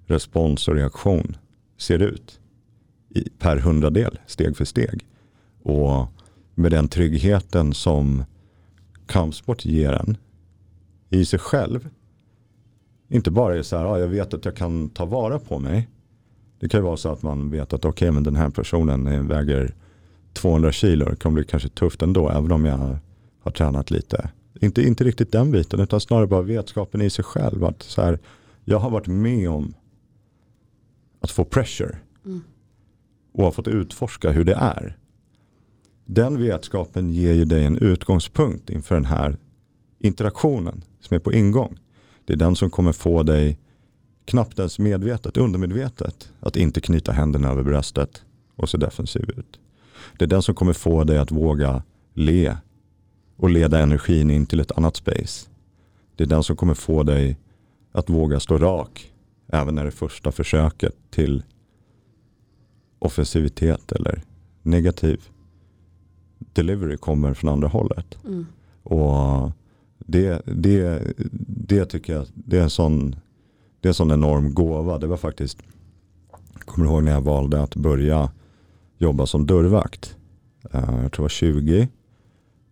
respons 0.07 0.69
och 0.69 0.75
reaktion 0.75 1.37
ser 1.79 1.99
ut 1.99 2.41
per 3.39 3.57
hundradel, 3.57 4.19
steg 4.27 4.57
för 4.57 4.65
steg. 4.65 5.07
Och 5.63 6.07
med 6.55 6.71
den 6.71 6.89
tryggheten 6.89 7.75
som 7.75 8.25
kampsport 9.07 9.65
ger 9.65 9.93
en 9.93 10.17
i 11.11 11.25
sig 11.25 11.39
själv. 11.39 11.89
Inte 13.09 13.31
bara 13.31 13.57
är 13.57 13.63
så 13.63 13.77
här, 13.77 13.85
ah, 13.85 13.99
jag 13.99 14.09
vet 14.09 14.35
att 14.35 14.45
jag 14.45 14.57
kan 14.57 14.89
ta 14.89 15.05
vara 15.05 15.39
på 15.39 15.59
mig. 15.59 15.89
Det 16.61 16.69
kan 16.69 16.81
ju 16.81 16.85
vara 16.85 16.97
så 16.97 17.09
att 17.09 17.23
man 17.23 17.51
vet 17.51 17.73
att 17.73 17.85
okej, 17.85 17.91
okay, 17.91 18.11
men 18.11 18.23
den 18.23 18.37
här 18.37 18.51
personen 18.51 19.07
eh, 19.07 19.23
väger 19.23 19.75
200 20.33 20.73
kilo. 20.73 21.05
Det 21.11 21.17
kommer 21.17 21.35
bli 21.35 21.45
kanske 21.45 21.69
tufft 21.69 22.03
ändå, 22.03 22.29
även 22.31 22.53
om 22.53 22.65
jag 22.65 22.99
har 23.41 23.51
tränat 23.51 23.91
lite. 23.91 24.31
Inte, 24.61 24.83
inte 24.83 25.05
riktigt 25.05 25.33
den 25.33 25.51
biten, 25.51 25.81
utan 25.81 26.01
snarare 26.01 26.27
bara 26.27 26.43
vetskapen 26.43 27.03
i 27.03 27.11
sig 27.11 27.25
själv. 27.25 27.65
Att 27.65 27.83
så 27.83 28.03
här, 28.03 28.19
jag 28.65 28.79
har 28.79 28.91
varit 28.91 29.07
med 29.07 29.51
om 29.51 29.75
att 31.21 31.31
få 31.31 31.45
pressure. 31.45 31.99
Mm. 32.25 32.43
Och 33.35 33.45
har 33.45 33.51
fått 33.51 33.69
utforska 33.69 34.31
hur 34.31 34.45
det 34.45 34.55
är. 34.55 34.97
Den 36.05 36.43
vetskapen 36.43 37.11
ger 37.11 37.33
ju 37.33 37.45
dig 37.45 37.65
en 37.65 37.79
utgångspunkt 37.79 38.71
inför 38.71 38.95
den 38.95 39.05
här 39.05 39.37
interaktionen 39.99 40.85
som 41.01 41.15
är 41.15 41.19
på 41.19 41.33
ingång. 41.33 41.79
Det 42.25 42.33
är 42.33 42.37
den 42.37 42.57
som 42.57 42.71
kommer 42.71 42.93
få 42.93 43.23
dig, 43.23 43.59
knappt 44.25 44.59
ens 44.59 44.79
medvetet, 44.79 45.37
undermedvetet, 45.37 46.33
att 46.41 46.57
inte 46.57 46.81
knyta 46.81 47.13
händerna 47.13 47.51
över 47.51 47.63
bröstet 47.63 48.23
och 48.57 48.69
se 48.69 48.79
defensiv 48.79 49.31
ut. 49.37 49.59
Det 50.19 50.25
är 50.25 50.29
den 50.29 50.43
som 50.43 50.55
kommer 50.55 50.73
få 50.73 51.05
dig 51.05 51.19
att 51.19 51.31
våga 51.31 51.83
le 52.15 52.57
och 53.37 53.51
leda 53.51 53.79
energin 53.79 54.31
in 54.31 54.47
till 54.47 54.61
ett 54.61 54.73
annat 54.73 54.97
space. 54.97 55.49
Det 56.17 56.25
är 56.25 56.29
den 56.29 56.43
som 56.43 56.57
kommer 56.57 56.75
få 56.75 57.03
dig 57.03 57.39
att 57.93 58.11
våga 58.11 58.41
stå 58.41 58.59
rak 58.59 59.13
även 59.47 59.75
när 59.75 59.85
det 59.85 59.91
första 59.91 60.33
försöket 60.33 60.95
till 61.11 61.43
offensivitet 63.05 63.93
eller 63.93 64.23
negativ 64.63 65.29
delivery 66.39 66.97
kommer 66.97 67.35
från 67.35 67.51
andra 67.51 67.69
hållet. 67.69 68.19
Mm. 68.25 68.47
Och 68.83 69.53
det, 69.99 70.43
det, 70.47 71.03
det 71.47 71.85
tycker 71.85 72.13
jag 72.13 72.27
det 72.35 72.59
är, 72.59 72.63
en 72.63 72.71
sån, 72.71 73.17
det 73.81 73.89
är 73.89 73.91
en 73.91 73.95
sån 73.95 74.11
enorm 74.11 74.55
gåva. 74.55 74.99
Det 74.99 75.07
var 75.07 75.17
faktiskt, 75.17 75.59
jag 76.55 76.63
kommer 76.67 76.87
ihåg 76.87 77.03
när 77.03 77.13
jag 77.13 77.21
valde 77.21 77.63
att 77.63 77.77
börja 77.77 78.31
jobba 78.99 79.27
som 79.27 79.47
dörrvakt. 79.47 80.17
Uh, 80.75 80.81
jag 81.03 81.13
tror 81.13 81.15
jag 81.17 81.23
var 81.23 81.29
20. 81.29 81.89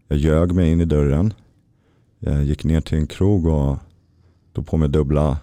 Jag 0.09 0.19
ljög 0.19 0.53
mig 0.53 0.73
in 0.73 0.81
i 0.81 0.85
dörren. 0.85 1.35
Jag 2.19 2.45
gick 2.45 2.65
ner 2.65 2.81
till 2.81 2.99
en 2.99 3.07
krog 3.07 3.47
och 3.47 3.79
tog 4.53 4.67
på 4.67 4.77
mig 4.77 4.89
dubbla 4.89 5.39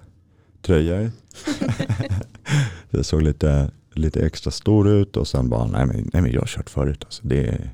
tröjor. 0.62 1.12
det 2.90 3.04
såg 3.04 3.22
lite, 3.22 3.72
lite 4.00 4.26
extra 4.26 4.52
stor 4.52 4.90
ut 4.90 5.18
och 5.18 5.28
sen 5.28 5.50
bara, 5.50 5.68
nej 5.68 5.86
men, 5.86 6.10
nej 6.14 6.22
men 6.22 6.32
jag 6.32 6.42
har 6.42 6.48
kört 6.48 6.70
förut. 6.70 7.04
Alltså. 7.04 7.28
Det, 7.28 7.70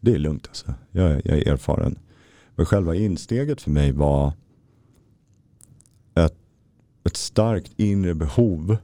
det 0.00 0.14
är 0.14 0.18
lugnt 0.18 0.46
alltså. 0.48 0.74
Jag, 0.90 1.10
jag 1.24 1.38
är 1.38 1.52
erfaren. 1.52 1.98
Men 2.54 2.66
själva 2.66 2.94
insteget 2.94 3.60
för 3.60 3.70
mig 3.70 3.92
var 3.92 4.32
ett, 6.14 6.36
ett 7.04 7.16
starkt 7.16 7.72
inre 7.76 8.14
behov 8.14 8.76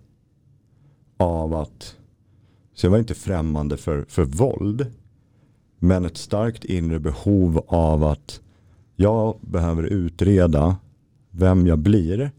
av 1.16 1.54
att, 1.54 1.96
så 2.74 2.86
jag 2.86 2.90
var 2.90 2.98
inte 2.98 3.14
främmande 3.14 3.76
för, 3.76 4.04
för 4.08 4.24
våld, 4.24 4.86
men 5.78 6.04
ett 6.04 6.16
starkt 6.16 6.64
inre 6.64 6.98
behov 6.98 7.64
av 7.66 8.04
att 8.04 8.40
jag 8.96 9.38
behöver 9.40 9.82
utreda 9.82 10.76
vem 11.30 11.66
jag 11.66 11.78
blir 11.78 12.30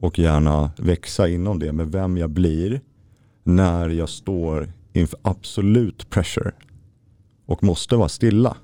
och 0.00 0.18
gärna 0.18 0.70
växa 0.78 1.28
inom 1.28 1.58
det 1.58 1.72
med 1.72 1.92
vem 1.92 2.16
jag 2.16 2.30
blir 2.30 2.80
när 3.46 3.88
jag 3.88 4.08
står 4.08 4.72
inför 4.92 5.20
absolut 5.22 6.10
pressure 6.10 6.52
och 7.46 7.64
måste 7.64 7.96
vara 7.96 8.08
stilla. 8.08 8.56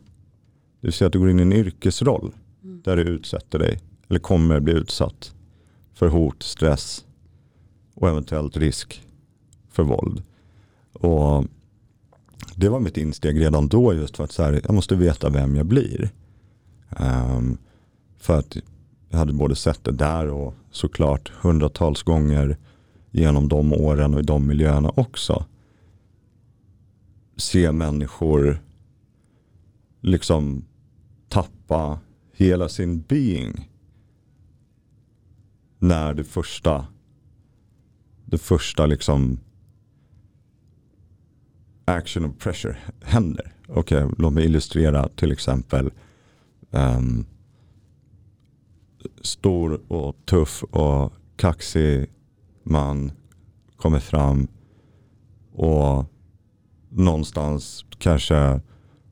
Det 0.80 0.87
vill 0.87 0.93
säga 0.93 1.07
att 1.07 1.12
du 1.12 1.18
går 1.18 1.30
in 1.30 1.39
i 1.39 1.43
en 1.43 1.53
yrkesroll 1.53 2.33
mm. 2.64 2.83
där 2.85 2.97
du 2.97 3.03
utsätter 3.03 3.59
dig 3.59 3.80
eller 4.09 4.20
kommer 4.20 4.61
bli 4.61 4.72
utsatt 4.72 5.35
för 5.95 6.09
hot, 6.09 6.43
stress 6.43 7.05
och 7.95 8.09
eventuellt 8.09 8.57
risk 8.57 9.03
för 9.70 9.83
våld. 9.83 10.22
Och 10.93 11.45
Det 12.55 12.68
var 12.68 12.80
mitt 12.80 12.97
insteg 12.97 13.41
redan 13.41 13.68
då 13.68 13.95
just 13.95 14.16
för 14.16 14.24
att 14.24 14.33
så 14.33 14.43
här, 14.43 14.61
jag 14.64 14.74
måste 14.74 14.95
veta 14.95 15.30
vem 15.30 15.57
jag 15.57 15.66
blir. 15.66 16.11
Um, 16.89 17.59
för 18.18 18.39
att 18.39 18.57
jag 19.09 19.18
hade 19.18 19.33
både 19.33 19.57
sett 19.57 19.85
det 19.85 19.93
där 19.93 20.28
och 20.28 20.55
såklart 20.70 21.33
hundratals 21.41 22.03
gånger 22.03 22.57
genom 23.13 23.49
de 23.49 23.73
åren 23.73 24.15
och 24.15 24.21
i 24.21 24.23
de 24.23 24.47
miljöerna 24.47 24.93
också. 24.97 25.47
Se 27.37 27.73
människor 27.73 28.63
liksom 30.01 30.65
tappa 31.29 32.01
hela 32.33 32.69
sin 32.69 33.01
being. 33.01 33.69
När 35.79 36.15
det 36.15 36.25
första, 36.25 36.87
det 38.25 38.39
första 38.39 38.87
liksom 38.87 39.41
action 41.85 42.25
och 42.25 42.39
pressure 42.39 42.77
händer. 43.03 43.53
Okej, 43.69 44.05
okay, 44.05 44.15
låt 44.19 44.33
mig 44.33 44.45
illustrera 44.45 45.09
till 45.09 45.33
exempel 45.33 45.91
um, 46.71 47.27
stor 49.21 49.81
och 49.89 50.17
tuff 50.27 50.63
och 50.63 51.13
kaxig 51.37 52.11
man 52.65 53.13
kommer 53.77 54.01
fram 54.01 54.49
och 55.53 56.05
någonstans 56.89 57.85
kanske 57.99 58.61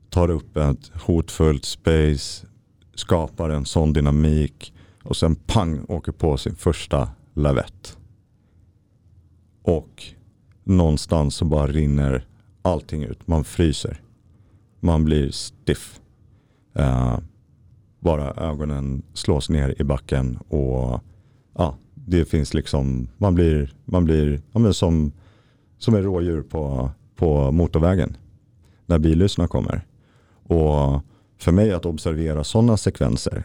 tar 0.09 0.29
upp 0.29 0.57
ett 0.57 0.91
hotfullt 0.93 1.65
space, 1.65 2.47
skapar 2.95 3.49
en 3.49 3.65
sån 3.65 3.93
dynamik 3.93 4.73
och 5.03 5.17
sen 5.17 5.35
pang 5.35 5.85
åker 5.87 6.11
på 6.11 6.37
sin 6.37 6.55
första 6.55 7.09
lavett. 7.33 7.97
Och 9.63 10.03
någonstans 10.63 11.35
så 11.35 11.45
bara 11.45 11.67
rinner 11.67 12.27
allting 12.61 13.03
ut. 13.03 13.27
Man 13.27 13.43
fryser. 13.43 14.01
Man 14.79 15.05
blir 15.05 15.31
stiff. 15.31 16.01
Uh, 16.79 17.19
bara 17.99 18.31
ögonen 18.33 19.03
slås 19.13 19.49
ner 19.49 19.81
i 19.81 19.83
backen 19.83 20.37
och 20.37 21.01
ja, 21.53 21.77
det 22.05 22.25
finns 22.25 22.53
liksom, 22.53 23.07
man 23.17 23.35
blir, 23.35 23.73
man 23.85 24.05
blir 24.05 24.41
ja, 24.51 24.73
som, 24.73 25.11
som 25.77 25.95
en 25.95 26.03
rådjur 26.03 26.41
på, 26.41 26.91
på 27.15 27.51
motorvägen 27.51 28.17
när 28.85 28.99
billyssna 28.99 29.47
kommer. 29.47 29.85
Och 30.43 31.01
för 31.37 31.51
mig 31.51 31.71
att 31.71 31.85
observera 31.85 32.43
sådana 32.43 32.77
sekvenser 32.77 33.43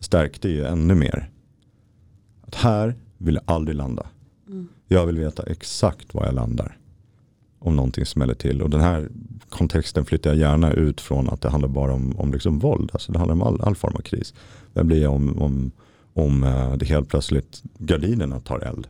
stärkte 0.00 0.48
ju 0.48 0.64
ännu 0.64 0.94
mer. 0.94 1.30
Att 2.40 2.54
här 2.54 2.94
vill 3.18 3.34
jag 3.34 3.44
aldrig 3.54 3.76
landa. 3.76 4.06
Mm. 4.48 4.68
Jag 4.88 5.06
vill 5.06 5.18
veta 5.18 5.42
exakt 5.42 6.14
var 6.14 6.24
jag 6.24 6.34
landar. 6.34 6.76
Om 7.58 7.76
någonting 7.76 8.06
smäller 8.06 8.34
till. 8.34 8.62
Och 8.62 8.70
den 8.70 8.80
här 8.80 9.08
kontexten 9.48 10.04
flyttar 10.04 10.30
jag 10.30 10.38
gärna 10.38 10.72
ut 10.72 11.00
från 11.00 11.28
att 11.28 11.40
det 11.40 11.50
handlar 11.50 11.68
bara 11.68 11.92
om, 11.92 12.18
om 12.18 12.32
liksom 12.32 12.58
våld. 12.58 12.90
Alltså 12.92 13.12
det 13.12 13.18
handlar 13.18 13.34
om 13.34 13.42
all, 13.42 13.60
all 13.60 13.74
form 13.74 13.96
av 13.96 14.00
kris. 14.00 14.34
Det 14.72 14.84
blir 14.84 15.06
om, 15.06 15.42
om, 15.42 15.70
om 16.14 16.44
eh, 16.44 16.76
det 16.76 16.86
helt 16.86 17.08
plötsligt 17.08 17.62
gardinerna 17.78 18.40
tar 18.40 18.60
eld. 18.60 18.88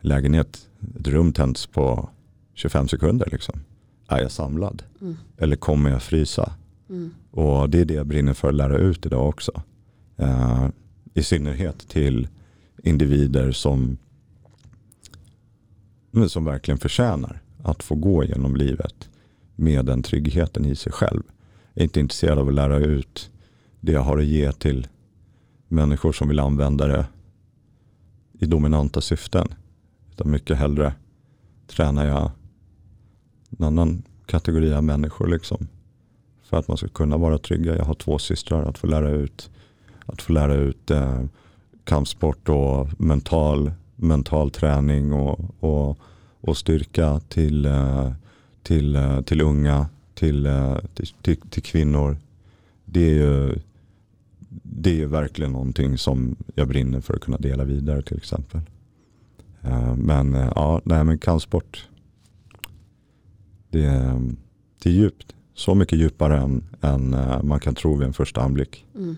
Lägenhet, 0.00 0.68
ett 1.00 1.08
rum 1.08 1.32
tänds 1.32 1.66
på 1.66 2.08
25 2.54 2.88
sekunder. 2.88 3.28
Liksom 3.32 3.60
är 4.08 4.20
jag 4.20 4.30
samlad? 4.30 4.82
Mm. 5.00 5.16
Eller 5.36 5.56
kommer 5.56 5.90
jag 5.90 6.02
frysa? 6.02 6.52
Mm. 6.90 7.14
Och 7.30 7.70
det 7.70 7.80
är 7.80 7.84
det 7.84 7.94
jag 7.94 8.06
brinner 8.06 8.34
för 8.34 8.48
att 8.48 8.54
lära 8.54 8.78
ut 8.78 9.06
idag 9.06 9.28
också. 9.28 9.62
Uh, 10.20 10.68
I 11.14 11.22
synnerhet 11.22 11.88
till 11.88 12.28
individer 12.82 13.52
som, 13.52 13.98
som 16.28 16.44
verkligen 16.44 16.78
förtjänar 16.78 17.42
att 17.62 17.82
få 17.82 17.94
gå 17.94 18.24
genom 18.24 18.56
livet 18.56 19.08
med 19.56 19.86
den 19.86 20.02
tryggheten 20.02 20.64
i 20.64 20.76
sig 20.76 20.92
själv. 20.92 21.22
Jag 21.74 21.80
är 21.80 21.84
inte 21.84 22.00
intresserad 22.00 22.38
av 22.38 22.48
att 22.48 22.54
lära 22.54 22.78
ut 22.78 23.30
det 23.80 23.92
jag 23.92 24.00
har 24.00 24.18
att 24.18 24.24
ge 24.24 24.52
till 24.52 24.86
människor 25.68 26.12
som 26.12 26.28
vill 26.28 26.40
använda 26.40 26.86
det 26.86 27.06
i 28.38 28.46
dominanta 28.46 29.00
syften. 29.00 29.48
Utan 30.12 30.30
mycket 30.30 30.56
hellre 30.56 30.94
tränar 31.66 32.06
jag 32.06 32.30
en 33.58 33.64
annan 33.64 34.02
kategori 34.26 34.74
av 34.74 34.84
människor. 34.84 35.26
Liksom. 35.26 35.68
för 36.42 36.56
att 36.56 36.68
man 36.68 36.76
ska 36.76 36.88
kunna 36.88 37.16
vara 37.16 37.38
trygga. 37.38 37.76
Jag 37.76 37.84
har 37.84 37.94
två 37.94 38.18
systrar 38.18 38.62
att 38.62 38.78
få 38.78 38.86
lära 38.86 39.10
ut, 39.10 39.50
att 40.06 40.22
få 40.22 40.32
lära 40.32 40.54
ut 40.54 40.90
eh, 40.90 41.24
kampsport 41.84 42.48
och 42.48 43.00
mental, 43.00 43.72
mental 43.96 44.50
träning 44.50 45.12
och, 45.12 45.40
och, 45.60 45.98
och 46.40 46.56
styrka 46.56 47.20
till, 47.28 47.66
eh, 47.66 48.12
till, 48.62 48.96
eh, 48.96 49.20
till 49.20 49.40
unga, 49.40 49.86
till, 50.14 50.46
eh, 50.46 50.78
till, 50.94 51.06
till, 51.22 51.36
till 51.36 51.62
kvinnor. 51.62 52.16
Det 52.84 53.00
är 53.00 53.14
ju 53.14 53.58
det 54.62 55.02
är 55.02 55.06
verkligen 55.06 55.52
någonting 55.52 55.98
som 55.98 56.36
jag 56.54 56.68
brinner 56.68 57.00
för 57.00 57.14
att 57.14 57.20
kunna 57.20 57.36
dela 57.36 57.64
vidare 57.64 58.02
till 58.02 58.16
exempel. 58.16 58.60
Eh, 59.62 59.94
men 59.96 60.34
eh, 60.34 60.52
ja, 60.54 60.80
nej 60.84 61.04
men 61.04 61.18
kampsport. 61.18 61.88
Det, 63.70 64.20
det 64.82 64.88
är 64.88 64.92
djupt. 64.92 65.34
Så 65.54 65.74
mycket 65.74 65.98
djupare 65.98 66.38
än, 66.38 66.64
än 66.80 67.14
eh, 67.14 67.42
man 67.42 67.60
kan 67.60 67.74
tro 67.74 67.96
vid 67.96 68.06
en 68.06 68.12
första 68.12 68.40
anblick. 68.40 68.86
Mm. 68.94 69.16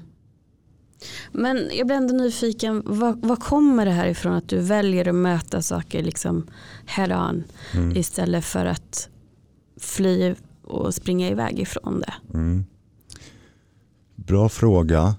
Men 1.32 1.70
jag 1.72 1.86
blir 1.86 1.96
ändå 1.96 2.14
nyfiken, 2.14 2.82
vad, 2.86 3.26
vad, 3.26 3.40
kommer 3.40 3.84
det 3.84 3.90
här 3.90 4.06
ifrån 4.06 4.32
att 4.32 4.48
du 4.48 4.58
väljer 4.58 5.08
att 5.08 5.14
möta 5.14 5.62
saker 5.62 6.02
liksom 6.02 6.46
head 6.86 7.28
on 7.28 7.44
mm. 7.74 7.96
istället 7.96 8.44
för 8.44 8.66
att 8.66 9.08
fly 9.80 10.34
och 10.62 10.94
springa 10.94 11.28
iväg 11.28 11.58
ifrån 11.58 12.00
det? 12.00 12.14
Mm. 12.34 12.64
Bra 14.14 14.48
fråga. 14.48 15.14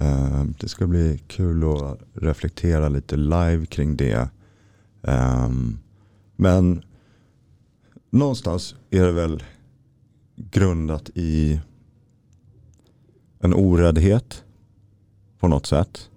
Eh, 0.00 0.44
det 0.60 0.68
ska 0.68 0.86
bli 0.86 1.20
kul 1.26 1.64
att 1.64 2.00
reflektera 2.14 2.88
lite 2.88 3.16
live 3.16 3.66
kring 3.66 3.96
det. 3.96 4.28
Ehm, 5.02 5.78
men 6.36 6.82
någonstans 8.10 8.74
är 8.90 9.04
det 9.04 9.12
väl 9.12 9.42
grundat 10.36 11.10
i 11.14 11.60
en 13.40 13.54
oräddhet 13.54 14.44
på 15.38 15.48
något 15.48 15.66
sätt. 15.66 16.10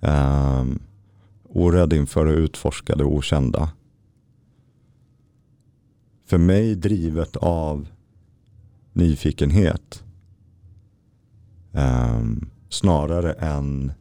Um, 0.00 0.78
orädd 1.42 1.92
inför 1.92 2.26
att 2.26 2.38
utforska 2.38 2.96
det 2.96 3.04
okända. 3.04 3.70
För 6.24 6.38
mig 6.38 6.74
drivet 6.74 7.36
av 7.36 7.88
nyfikenhet. 8.92 10.04
Um, 11.72 12.50
snarare 12.68 13.32
än 13.32 13.92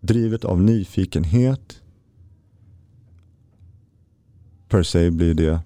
drivet 0.00 0.44
av 0.44 0.62
nyfikenhet 0.62 1.82
per 4.68 4.82
se 4.82 5.10
blir 5.10 5.34
det 5.34 5.60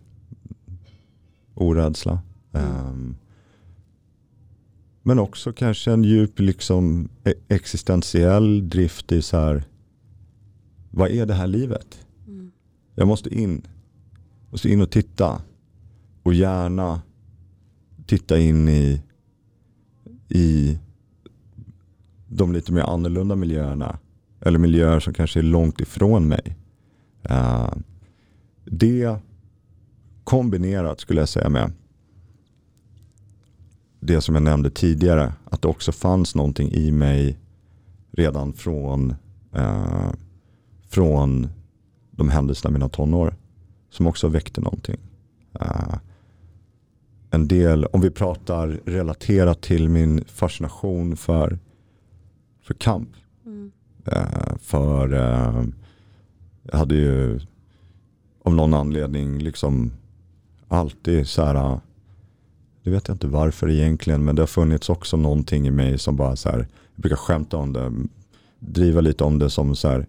orädsla. 1.54 2.22
Mm. 2.52 2.86
Um, 2.86 3.16
men 5.02 5.18
också 5.18 5.52
kanske 5.52 5.92
en 5.92 6.04
djup 6.04 6.40
liksom 6.40 7.08
e- 7.24 7.34
existentiell 7.48 8.68
drift 8.68 9.12
i 9.12 9.22
så 9.22 9.36
här, 9.36 9.64
vad 10.90 11.10
är 11.10 11.26
det 11.26 11.34
här 11.34 11.46
livet? 11.46 12.06
Mm. 12.26 12.52
Jag 12.94 13.08
måste 13.08 13.34
in, 13.34 13.66
måste 14.50 14.68
in 14.68 14.80
och 14.80 14.90
titta. 14.90 15.42
Och 16.22 16.34
gärna 16.34 17.02
titta 18.06 18.38
in 18.38 18.68
i, 18.68 19.02
i 20.28 20.78
de 22.36 22.52
lite 22.52 22.72
mer 22.72 22.82
annorlunda 22.82 23.36
miljöerna. 23.36 23.98
Eller 24.40 24.58
miljöer 24.58 25.00
som 25.00 25.14
kanske 25.14 25.38
är 25.40 25.42
långt 25.42 25.80
ifrån 25.80 26.28
mig. 26.28 26.56
Uh, 27.30 27.72
det 28.64 29.16
kombinerat 30.24 31.00
skulle 31.00 31.20
jag 31.20 31.28
säga 31.28 31.48
med 31.48 31.72
det 34.00 34.20
som 34.20 34.34
jag 34.34 34.42
nämnde 34.42 34.70
tidigare. 34.70 35.32
Att 35.44 35.62
det 35.62 35.68
också 35.68 35.92
fanns 35.92 36.34
någonting 36.34 36.72
i 36.72 36.92
mig 36.92 37.38
redan 38.12 38.52
från, 38.52 39.14
uh, 39.56 40.12
från 40.88 41.48
de 42.10 42.30
händelserna 42.30 42.70
i 42.70 42.72
mina 42.72 42.88
tonår. 42.88 43.36
Som 43.90 44.06
också 44.06 44.28
väckte 44.28 44.60
någonting. 44.60 45.00
Uh, 45.60 45.96
en 47.30 47.48
del, 47.48 47.84
om 47.84 48.00
vi 48.00 48.10
pratar 48.10 48.80
relaterat 48.84 49.60
till 49.60 49.88
min 49.88 50.24
fascination 50.24 51.16
för 51.16 51.58
för 52.62 52.74
kamp. 52.74 53.08
Mm. 53.46 53.72
Uh, 54.08 54.56
för 54.60 55.12
uh, 55.12 55.64
jag 56.62 56.78
hade 56.78 56.94
ju 56.94 57.40
av 58.42 58.54
någon 58.54 58.74
anledning 58.74 59.38
liksom 59.38 59.92
alltid 60.68 61.28
så 61.28 61.44
här, 61.44 61.80
det 62.82 62.90
vet 62.90 63.08
jag 63.08 63.14
inte 63.14 63.26
varför 63.26 63.70
egentligen, 63.70 64.24
men 64.24 64.36
det 64.36 64.42
har 64.42 64.46
funnits 64.46 64.90
också 64.90 65.16
någonting 65.16 65.66
i 65.66 65.70
mig 65.70 65.98
som 65.98 66.16
bara 66.16 66.36
så 66.36 66.50
här, 66.50 66.58
jag 66.94 67.02
brukar 67.02 67.16
skämta 67.16 67.56
om 67.56 67.72
det, 67.72 67.92
driva 68.58 69.00
lite 69.00 69.24
om 69.24 69.38
det 69.38 69.50
som 69.50 69.76
så 69.76 69.88
här 69.88 70.06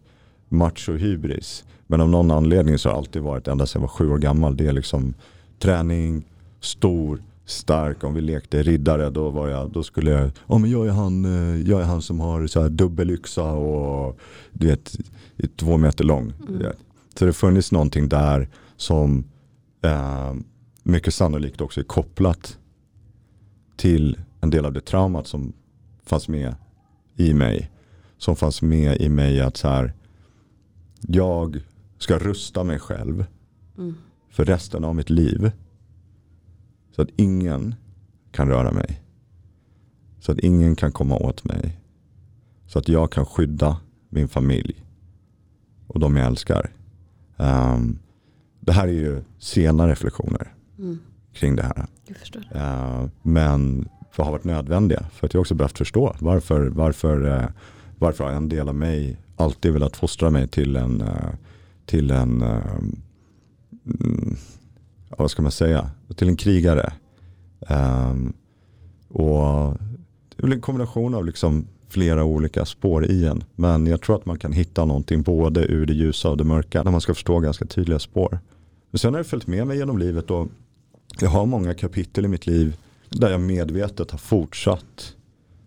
macho 0.50 0.94
hybris. 0.94 1.64
Men 1.88 2.02
av 2.02 2.10
någon 2.10 2.32
anledning 2.32 2.78
så 2.78 2.90
har 2.90 2.94
det 2.94 2.98
alltid 2.98 3.22
varit, 3.22 3.48
ända 3.48 3.66
sedan 3.66 3.82
jag 3.82 3.88
var 3.88 3.94
sju 3.96 4.10
år 4.10 4.18
gammal, 4.18 4.58
det 4.58 4.68
är 4.68 4.74
liksom 4.74 5.14
träning, 5.60 6.26
stor, 6.60 7.22
stark. 7.46 8.04
Om 8.04 8.14
vi 8.14 8.22
lekte 8.22 8.64
riddare 8.64 9.10
då, 9.10 9.30
var 9.30 9.48
jag, 9.48 9.72
då 9.72 9.84
skulle 9.84 10.12
jag, 10.12 10.32
oh, 10.48 10.60
men 10.60 10.72
jag, 10.72 10.88
är 10.88 10.92
han, 10.92 11.26
eh, 11.26 11.70
jag 11.70 11.82
är 11.82 11.86
han 11.86 12.02
som 12.02 12.20
har 12.20 12.48
så 12.48 12.62
här 12.62 12.70
dubbelyxa 12.70 13.52
och 13.52 14.20
du 14.52 14.68
vet, 14.68 14.96
två 15.56 15.78
meter 15.78 16.04
lång. 16.04 16.34
Mm. 16.50 16.72
Så 17.16 17.26
det 17.26 17.34
funnits 17.34 17.72
någonting 17.72 18.10
där 18.10 18.50
som 18.78 19.24
eh, 19.82 20.34
mycket 20.84 21.14
sannolikt 21.14 21.62
också 21.62 21.80
är 21.80 21.86
kopplat 21.86 22.58
till 23.76 24.20
en 24.42 24.50
del 24.50 24.66
av 24.66 24.74
det 24.74 24.82
traumat 24.82 25.28
som 25.28 25.54
fanns 26.06 26.28
med 26.28 26.56
i 27.16 27.34
mig. 27.34 27.70
Som 28.18 28.36
fanns 28.36 28.62
med 28.62 29.02
i 29.02 29.10
mig 29.10 29.42
att 29.42 29.58
så 29.58 29.68
här, 29.68 29.94
jag 31.00 31.62
ska 31.98 32.20
rusta 32.20 32.64
mig 32.64 32.80
själv 32.80 33.26
mm. 33.78 33.96
för 34.30 34.46
resten 34.46 34.84
av 34.84 34.96
mitt 34.96 35.10
liv. 35.10 35.52
Så 36.96 37.02
att 37.02 37.10
ingen 37.16 37.76
kan 38.32 38.50
röra 38.50 38.72
mig. 38.72 39.02
Så 40.20 40.32
att 40.32 40.40
ingen 40.40 40.76
kan 40.76 40.92
komma 40.92 41.16
åt 41.16 41.44
mig. 41.44 41.80
Så 42.68 42.80
att 42.80 42.88
jag 42.88 43.12
kan 43.12 43.26
skydda 43.26 43.78
min 44.10 44.28
familj 44.28 44.86
och 45.88 46.00
de 46.00 46.18
jag 46.18 46.28
älskar. 46.28 46.72
Um, 47.38 48.00
det 48.60 48.72
här 48.72 48.88
är 48.88 48.92
ju 48.92 49.22
sena 49.40 49.88
reflektioner 49.88 50.54
mm. 50.80 51.00
kring 51.34 51.56
det 51.56 51.64
här. 51.64 51.88
Uh, 52.56 53.10
men 53.22 53.90
för 54.12 54.24
har 54.24 54.32
varit 54.32 54.44
nödvändiga. 54.44 55.06
För 55.12 55.28
att 55.28 55.34
jag 55.34 55.42
också 55.42 55.56
behövt 55.56 55.78
förstå 55.78 56.16
varför, 56.20 56.62
varför, 56.68 57.26
uh, 57.26 57.46
varför 58.00 58.24
har 58.24 58.32
en 58.32 58.50
del 58.50 58.70
av 58.70 58.76
mig 58.76 59.18
alltid 59.36 59.74
velat 59.74 59.98
fostra 59.98 60.30
mig 60.30 60.48
till 60.48 60.76
en, 60.76 61.02
uh, 61.02 61.30
till 61.86 62.12
en 62.12 62.42
mm, 62.42 64.36
vad 65.18 65.32
ska 65.32 65.42
man 65.42 65.52
säga, 65.52 65.90
till 66.16 66.28
en 66.28 66.36
krigare. 66.36 66.94
Um, 67.70 68.34
och 69.10 69.78
det 70.30 70.38
är 70.38 70.42
väl 70.42 70.54
en 70.54 70.62
kombination 70.62 71.16
av 71.16 71.26
liksom 71.26 71.68
flera 71.90 72.24
olika 72.24 72.66
spår 72.66 73.06
i 73.06 73.26
en. 73.26 73.44
Men 73.56 73.88
jag 73.88 74.02
tror 74.02 74.16
att 74.16 74.26
man 74.26 74.40
kan 74.40 74.54
hitta 74.54 74.86
någonting 74.86 75.22
både 75.22 75.66
ur 75.66 75.86
det 75.86 75.94
ljusa 75.94 76.30
och 76.30 76.38
det 76.38 76.44
mörka 76.44 76.84
när 76.84 76.92
man 76.92 77.02
ska 77.02 77.14
förstå 77.14 77.40
ganska 77.40 77.66
tydliga 77.66 78.00
spår. 78.00 78.40
Men 78.92 79.00
sen 79.00 79.14
har 79.14 79.18
det 79.18 79.24
följt 79.24 79.48
med 79.48 79.68
mig 79.68 79.78
genom 79.78 79.98
livet 79.98 80.32
och 80.32 80.48
jag 81.20 81.30
har 81.30 81.46
många 81.46 81.74
kapitel 81.74 82.26
i 82.26 82.28
mitt 82.28 82.48
liv 82.48 82.78
där 83.10 83.32
jag 83.32 83.42
medvetet 83.42 84.12
har 84.12 84.18
fortsatt 84.18 85.16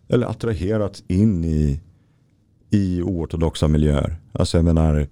eller 0.08 0.26
attraherats 0.26 1.04
in 1.08 1.44
i, 1.44 1.80
i 2.70 3.02
oortodoxa 3.02 3.68
miljöer. 3.68 4.16
Alltså 4.32 4.58
jag 4.58 4.64
menar 4.64 5.06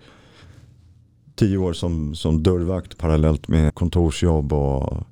tio 1.35 1.59
år 1.59 1.72
som, 1.72 2.14
som 2.14 2.43
dörrvakt 2.43 2.99
parallellt 2.99 3.49
med 3.49 3.74
kontorsjobb 3.74 4.53
och, 4.53 5.07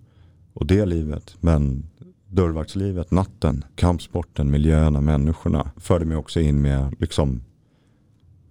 och 0.52 0.66
det 0.66 0.86
livet. 0.86 1.36
Men 1.40 1.86
dörrvaktslivet, 2.28 3.10
natten, 3.10 3.64
kampsporten, 3.74 4.50
miljöerna, 4.50 5.00
människorna 5.00 5.70
förde 5.76 6.04
mig 6.04 6.16
också 6.16 6.40
in 6.40 6.62
med 6.62 6.94
liksom 6.98 7.42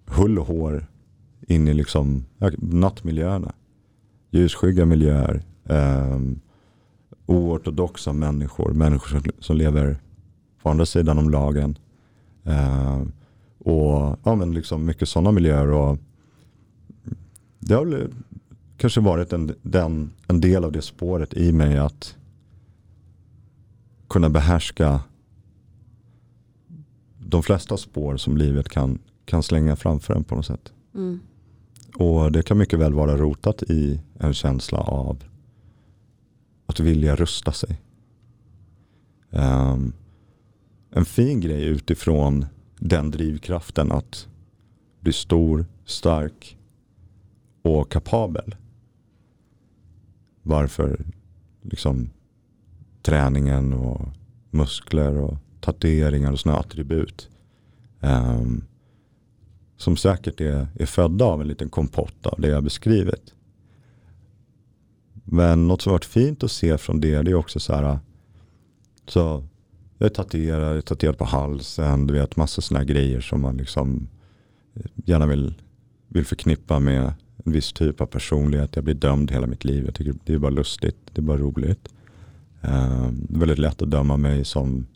hull 0.06 0.38
och 0.38 0.46
hår 0.46 0.86
in 1.46 1.68
i 1.68 1.74
liksom 1.74 2.24
nattmiljöerna. 2.58 3.52
Ljusskygga 4.30 4.84
miljöer. 4.84 5.42
Eh, 5.64 6.20
oortodoxa 7.26 8.12
människor, 8.12 8.72
människor 8.72 9.08
som, 9.08 9.22
som, 9.38 9.56
lever 9.56 9.98
på 10.62 10.70
andra 10.70 10.86
sidan 10.86 11.18
om 11.18 11.30
lagen. 11.30 11.78
Eh, 12.44 13.02
och 13.58 14.18
ja, 14.24 14.34
men 14.34 14.54
liksom 14.54 14.84
mycket 14.86 15.08
sådana 15.08 15.32
miljöer. 15.32 15.70
och 15.70 15.98
det 17.62 17.74
har 17.74 17.84
väl 17.84 18.14
kanske 18.76 19.00
varit 19.00 19.32
en, 19.32 19.54
den, 19.62 20.12
en 20.28 20.40
del 20.40 20.64
av 20.64 20.72
det 20.72 20.82
spåret 20.82 21.34
i 21.34 21.52
mig 21.52 21.78
att 21.78 22.16
kunna 24.08 24.30
behärska 24.30 25.00
de 27.18 27.42
flesta 27.42 27.76
spår 27.76 28.16
som 28.16 28.36
livet 28.36 28.68
kan, 28.68 28.98
kan 29.24 29.42
slänga 29.42 29.76
framför 29.76 30.14
en 30.14 30.24
på 30.24 30.34
något 30.34 30.46
sätt. 30.46 30.72
Mm. 30.94 31.20
Och 31.94 32.32
det 32.32 32.42
kan 32.42 32.58
mycket 32.58 32.78
väl 32.78 32.94
vara 32.94 33.16
rotat 33.16 33.62
i 33.62 34.00
en 34.18 34.34
känsla 34.34 34.78
av 34.78 35.24
att 36.66 36.80
vilja 36.80 37.16
rusta 37.16 37.52
sig. 37.52 37.80
Um, 39.30 39.92
en 40.90 41.04
fin 41.04 41.40
grej 41.40 41.64
utifrån 41.64 42.46
den 42.78 43.10
drivkraften 43.10 43.92
att 43.92 44.28
bli 45.00 45.12
stor, 45.12 45.66
stark 45.84 46.56
och 47.62 47.92
kapabel. 47.92 48.54
Varför 50.42 51.04
liksom 51.62 52.10
träningen 53.02 53.72
och 53.72 54.08
muskler 54.50 55.18
och 55.18 55.38
tatueringar 55.60 56.32
och 56.32 56.40
sådana 56.40 56.58
attribut. 56.58 57.28
Um, 58.00 58.64
som 59.76 59.96
säkert 59.96 60.40
är, 60.40 60.68
är 60.74 60.86
födda 60.86 61.24
av 61.24 61.40
en 61.40 61.48
liten 61.48 61.68
kompott 61.68 62.26
av 62.26 62.40
det 62.40 62.48
jag 62.48 62.64
beskrivit. 62.64 63.34
Men 65.24 65.68
något 65.68 65.82
som 65.82 65.92
varit 65.92 66.04
fint 66.04 66.42
att 66.42 66.50
se 66.50 66.78
från 66.78 67.00
det, 67.00 67.22
det 67.22 67.30
är 67.30 67.34
också 67.34 67.60
så 67.60 67.74
här. 67.74 67.98
Så 69.06 69.44
jag 69.98 70.06
är 70.06 70.14
tatuerad, 70.14 70.70
jag 70.70 70.76
är 70.76 70.80
tatuerad 70.80 71.18
på 71.18 71.24
halsen, 71.24 72.06
du 72.06 72.14
vet 72.14 72.36
massa 72.36 72.62
sådana 72.62 72.84
grejer 72.84 73.20
som 73.20 73.40
man 73.40 73.56
liksom 73.56 74.08
gärna 74.94 75.26
vill, 75.26 75.54
vill 76.08 76.24
förknippa 76.24 76.78
med 76.78 77.12
en 77.44 77.52
viss 77.52 77.72
typ 77.72 78.00
av 78.00 78.06
personlighet. 78.06 78.76
Jag 78.76 78.84
blir 78.84 78.94
dömd 78.94 79.30
hela 79.30 79.46
mitt 79.46 79.64
liv. 79.64 79.84
Jag 79.84 79.94
tycker 79.94 80.14
det 80.24 80.34
är 80.34 80.38
bara 80.38 80.50
lustigt, 80.50 80.96
det 81.12 81.20
är 81.20 81.22
bara 81.22 81.38
roligt. 81.38 81.88
Ehm, 82.60 83.26
det 83.28 83.34
är 83.36 83.38
väldigt 83.38 83.58
lätt 83.58 83.82
att 83.82 83.90
döma 83.90 84.16
mig 84.16 84.44
som 84.44 84.86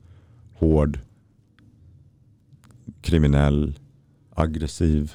hård, 0.55 0.99
kriminell, 3.01 3.79
aggressiv. 4.35 5.13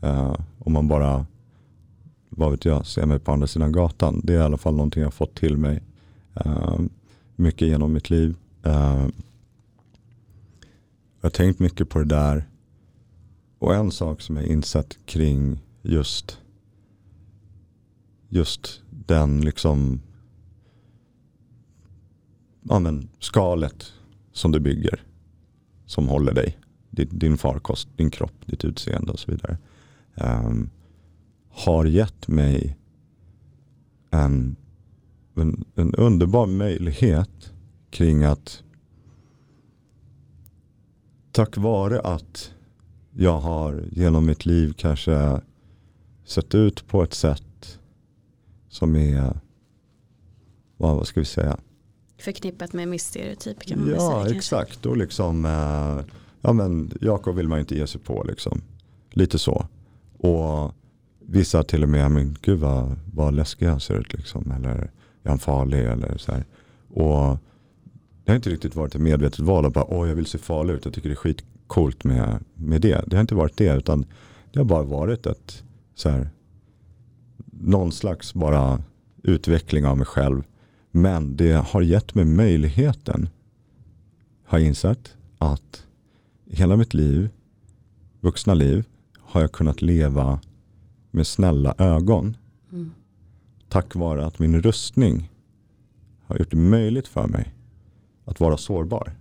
Eh, 0.00 0.36
om 0.58 0.72
man 0.72 0.88
bara, 0.88 1.26
vad 2.28 2.50
vet 2.50 2.64
jag, 2.64 2.86
ser 2.86 3.06
mig 3.06 3.18
på 3.18 3.32
andra 3.32 3.46
sidan 3.46 3.72
gatan. 3.72 4.20
Det 4.24 4.34
är 4.34 4.38
i 4.38 4.42
alla 4.42 4.58
fall 4.58 4.74
någonting 4.74 5.00
jag 5.00 5.06
har 5.06 5.12
fått 5.12 5.34
till 5.34 5.56
mig. 5.56 5.82
Ehm, 6.34 6.88
mycket 7.36 7.68
genom 7.68 7.92
mitt 7.92 8.10
liv. 8.10 8.36
Ehm, 8.62 9.12
jag 11.20 11.26
har 11.26 11.30
tänkt 11.30 11.58
mycket 11.58 11.88
på 11.88 11.98
det 11.98 12.04
där. 12.04 12.44
Och 13.58 13.74
en 13.74 13.90
sak 13.90 14.20
som 14.20 14.36
jag 14.36 14.46
insett 14.46 14.98
kring 15.06 15.60
just, 15.82 16.38
just 18.34 18.82
den 18.90 19.40
liksom 19.40 20.00
ja, 22.62 22.78
men 22.78 23.08
skalet 23.18 23.92
som 24.32 24.52
du 24.52 24.60
bygger. 24.60 25.02
Som 25.86 26.08
håller 26.08 26.32
dig. 26.32 26.58
Din, 26.90 27.36
farkost, 27.38 27.88
din 27.96 28.10
kropp, 28.10 28.46
ditt 28.46 28.64
utseende 28.64 29.12
och 29.12 29.18
så 29.18 29.30
vidare. 29.30 29.58
Um, 30.14 30.70
har 31.50 31.84
gett 31.84 32.28
mig 32.28 32.76
en, 34.10 34.56
en, 35.34 35.64
en 35.74 35.94
underbar 35.94 36.46
möjlighet 36.46 37.52
kring 37.90 38.24
att 38.24 38.62
tack 41.32 41.56
vare 41.56 42.00
att 42.00 42.52
jag 43.12 43.40
har 43.40 43.84
genom 43.92 44.26
mitt 44.26 44.46
liv 44.46 44.74
kanske 44.76 45.40
sett 46.24 46.54
ut 46.54 46.86
på 46.86 47.02
ett 47.02 47.14
sätt 47.14 47.53
som 48.74 48.96
är, 48.96 49.40
vad, 50.76 51.06
ska 51.06 51.20
vi 51.20 51.26
säga? 51.26 51.56
Förknippat 52.18 52.72
med 52.72 53.00
stereotyp 53.00 53.60
kan 53.60 53.80
man 53.80 53.90
ja, 53.90 53.98
säga. 53.98 54.28
Ja 54.30 54.36
exakt, 54.36 54.86
och 54.86 54.96
liksom, 54.96 55.44
eh, 55.44 56.14
ja 56.40 56.52
men 56.52 56.90
Jakob 57.00 57.36
vill 57.36 57.48
man 57.48 57.58
inte 57.58 57.74
ge 57.74 57.86
sig 57.86 58.00
på 58.00 58.24
liksom. 58.28 58.62
Lite 59.10 59.38
så. 59.38 59.66
Och 60.18 60.72
vissa 61.20 61.62
till 61.62 61.82
och 61.82 61.88
med, 61.88 62.10
men 62.10 62.36
gud 62.42 62.58
vad, 62.58 62.96
vad 63.12 63.34
läskig 63.34 63.66
han 63.66 63.80
ser 63.80 63.94
ut 63.94 64.12
liksom. 64.12 64.50
Eller 64.50 64.90
är 65.22 65.28
han 65.28 65.38
farlig 65.38 65.84
eller 65.84 66.18
så 66.18 66.32
här. 66.32 66.44
Och 66.88 67.38
det 68.24 68.32
har 68.32 68.36
inte 68.36 68.50
riktigt 68.50 68.76
varit 68.76 68.94
ett 68.94 69.00
medvetet 69.00 69.38
val 69.40 69.66
att 69.66 69.74
bara, 69.74 69.84
åh 69.84 70.08
jag 70.08 70.14
vill 70.14 70.26
se 70.26 70.38
farlig 70.38 70.74
ut, 70.74 70.84
jag 70.84 70.94
tycker 70.94 71.08
det 71.08 71.12
är 71.12 71.16
skitcoolt 71.16 72.04
med, 72.04 72.44
med 72.54 72.80
det. 72.80 73.04
Det 73.06 73.16
har 73.16 73.20
inte 73.20 73.34
varit 73.34 73.56
det, 73.56 73.76
utan 73.76 74.06
det 74.52 74.58
har 74.60 74.64
bara 74.64 74.82
varit 74.82 75.26
ett, 75.26 75.62
så 75.94 76.08
här, 76.08 76.30
någon 77.64 77.92
slags 77.92 78.34
bara 78.34 78.82
utveckling 79.22 79.86
av 79.86 79.96
mig 79.96 80.06
själv. 80.06 80.42
Men 80.90 81.36
det 81.36 81.52
har 81.52 81.82
gett 81.82 82.14
mig 82.14 82.24
möjligheten, 82.24 83.28
har 84.44 84.58
jag 84.58 84.66
insett, 84.66 85.16
att 85.38 85.86
hela 86.46 86.76
mitt 86.76 86.94
liv, 86.94 87.28
vuxna 88.20 88.54
liv, 88.54 88.84
har 89.18 89.40
jag 89.40 89.52
kunnat 89.52 89.82
leva 89.82 90.40
med 91.10 91.26
snälla 91.26 91.74
ögon. 91.78 92.36
Mm. 92.72 92.90
Tack 93.68 93.94
vare 93.94 94.26
att 94.26 94.38
min 94.38 94.62
rustning 94.62 95.30
har 96.26 96.38
gjort 96.38 96.50
det 96.50 96.56
möjligt 96.56 97.08
för 97.08 97.26
mig 97.26 97.54
att 98.24 98.40
vara 98.40 98.56
sårbar. 98.56 99.12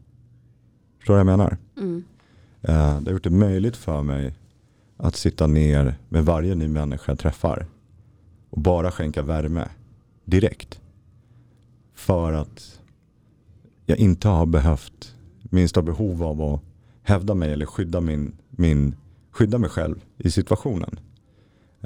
Förstår 0.97 1.13
du 1.13 1.23
vad 1.23 1.31
jag 1.31 1.37
menar? 1.37 1.57
Mm. 1.77 2.03
Eh, 2.61 3.01
det 3.01 3.09
har 3.09 3.13
gjort 3.13 3.23
det 3.23 3.29
möjligt 3.29 3.77
för 3.77 4.01
mig 4.01 4.33
att 4.97 5.15
sitta 5.15 5.47
ner 5.47 5.95
med 6.09 6.25
varje 6.25 6.55
ny 6.55 6.67
människa 6.67 7.11
jag 7.11 7.19
träffar 7.19 7.67
och 8.53 8.59
bara 8.61 8.91
skänka 8.91 9.21
värme 9.21 9.67
direkt. 10.25 10.81
För 11.93 12.33
att 12.33 12.81
jag 13.85 13.97
inte 13.97 14.27
har 14.27 14.45
behövt 14.45 15.15
minsta 15.41 15.81
behov 15.81 16.23
av 16.23 16.41
att 16.41 16.61
hävda 17.03 17.33
mig 17.33 17.53
eller 17.53 17.65
skydda, 17.65 18.01
min, 18.01 18.35
min, 18.49 18.95
skydda 19.31 19.57
mig 19.57 19.69
själv 19.69 20.05
i 20.17 20.31
situationen. 20.31 20.99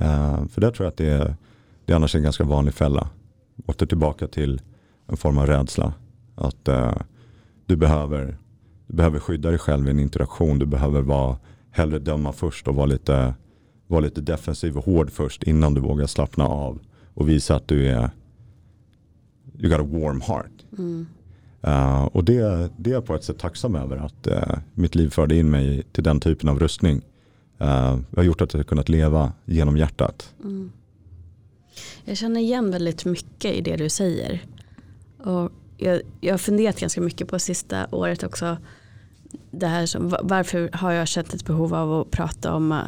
Uh, 0.01 0.47
för 0.47 0.61
där 0.61 0.72
tror 0.72 0.86
jag 0.86 0.91
att 0.91 0.97
det 0.97 1.09
är, 1.09 1.36
det 1.86 1.93
är 1.93 1.95
annars 1.95 2.15
en 2.15 2.24
ganska 2.24 2.43
vanlig 2.43 2.74
fälla. 2.74 3.09
Åter 3.65 3.86
tillbaka 3.86 4.28
till 4.28 4.61
en 5.05 5.18
form 5.18 5.38
av 5.38 5.47
rädsla. 5.47 5.93
Att 6.36 6.70
uh, 6.70 6.93
du, 7.65 7.76
behöver, 7.76 8.38
du 8.88 8.95
behöver 8.95 9.20
skydda 9.20 9.49
dig 9.49 9.59
själv 9.59 9.88
i 9.88 9.91
en 9.91 9.99
interaktion. 9.99 10.59
Du 10.59 10.65
behöver 10.65 11.01
vara, 11.01 11.38
hellre 11.72 11.99
döma 11.99 12.32
först 12.32 12.68
och 12.68 12.76
vara 12.76 12.86
lite, 12.86 13.34
vara 13.88 14.01
lite 14.01 14.21
defensiv 14.21 14.77
och 14.77 14.85
hård 14.85 15.11
först 15.11 15.43
innan 15.43 15.73
du 15.73 15.81
vågar 15.81 16.07
slappna 16.07 16.47
av 16.47 16.79
och 17.13 17.29
visa 17.29 17.55
att 17.55 17.67
du 17.67 17.88
är 17.88 18.09
you 19.59 19.69
got 19.69 19.79
a 19.79 19.83
warm 19.83 20.21
heart. 20.21 20.51
Mm. 20.77 21.07
Uh, 21.67 22.03
och 22.03 22.23
det, 22.23 22.69
det 22.77 22.89
är 22.89 22.93
jag 22.93 23.05
på 23.05 23.15
ett 23.15 23.23
sätt 23.23 23.39
tacksam 23.39 23.75
över 23.75 23.97
att 23.97 24.27
uh, 24.27 24.57
mitt 24.73 24.95
liv 24.95 25.09
förde 25.09 25.35
in 25.35 25.49
mig 25.49 25.83
till 25.91 26.03
den 26.03 26.19
typen 26.19 26.49
av 26.49 26.59
rustning. 26.59 27.01
Uh, 27.61 27.99
har 28.15 28.23
gjort 28.23 28.41
att 28.41 28.53
jag 28.53 28.59
har 28.59 28.63
kunnat 28.63 28.89
leva 28.89 29.33
genom 29.45 29.77
hjärtat. 29.77 30.33
Mm. 30.43 30.71
Jag 32.05 32.17
känner 32.17 32.39
igen 32.39 32.71
väldigt 32.71 33.05
mycket 33.05 33.55
i 33.55 33.61
det 33.61 33.75
du 33.75 33.89
säger. 33.89 34.43
Och 35.17 35.51
jag, 35.77 36.01
jag 36.21 36.33
har 36.33 36.38
funderat 36.38 36.79
ganska 36.79 37.01
mycket 37.01 37.27
på 37.27 37.39
sista 37.39 37.88
året 37.91 38.23
också. 38.23 38.57
Det 39.51 39.67
här 39.67 39.85
som, 39.85 40.15
varför 40.23 40.69
har 40.73 40.91
jag 40.91 41.07
känt 41.07 41.33
ett 41.33 41.45
behov 41.45 41.73
av 41.73 41.93
att 41.93 42.11
prata 42.11 42.53
om 42.53 42.79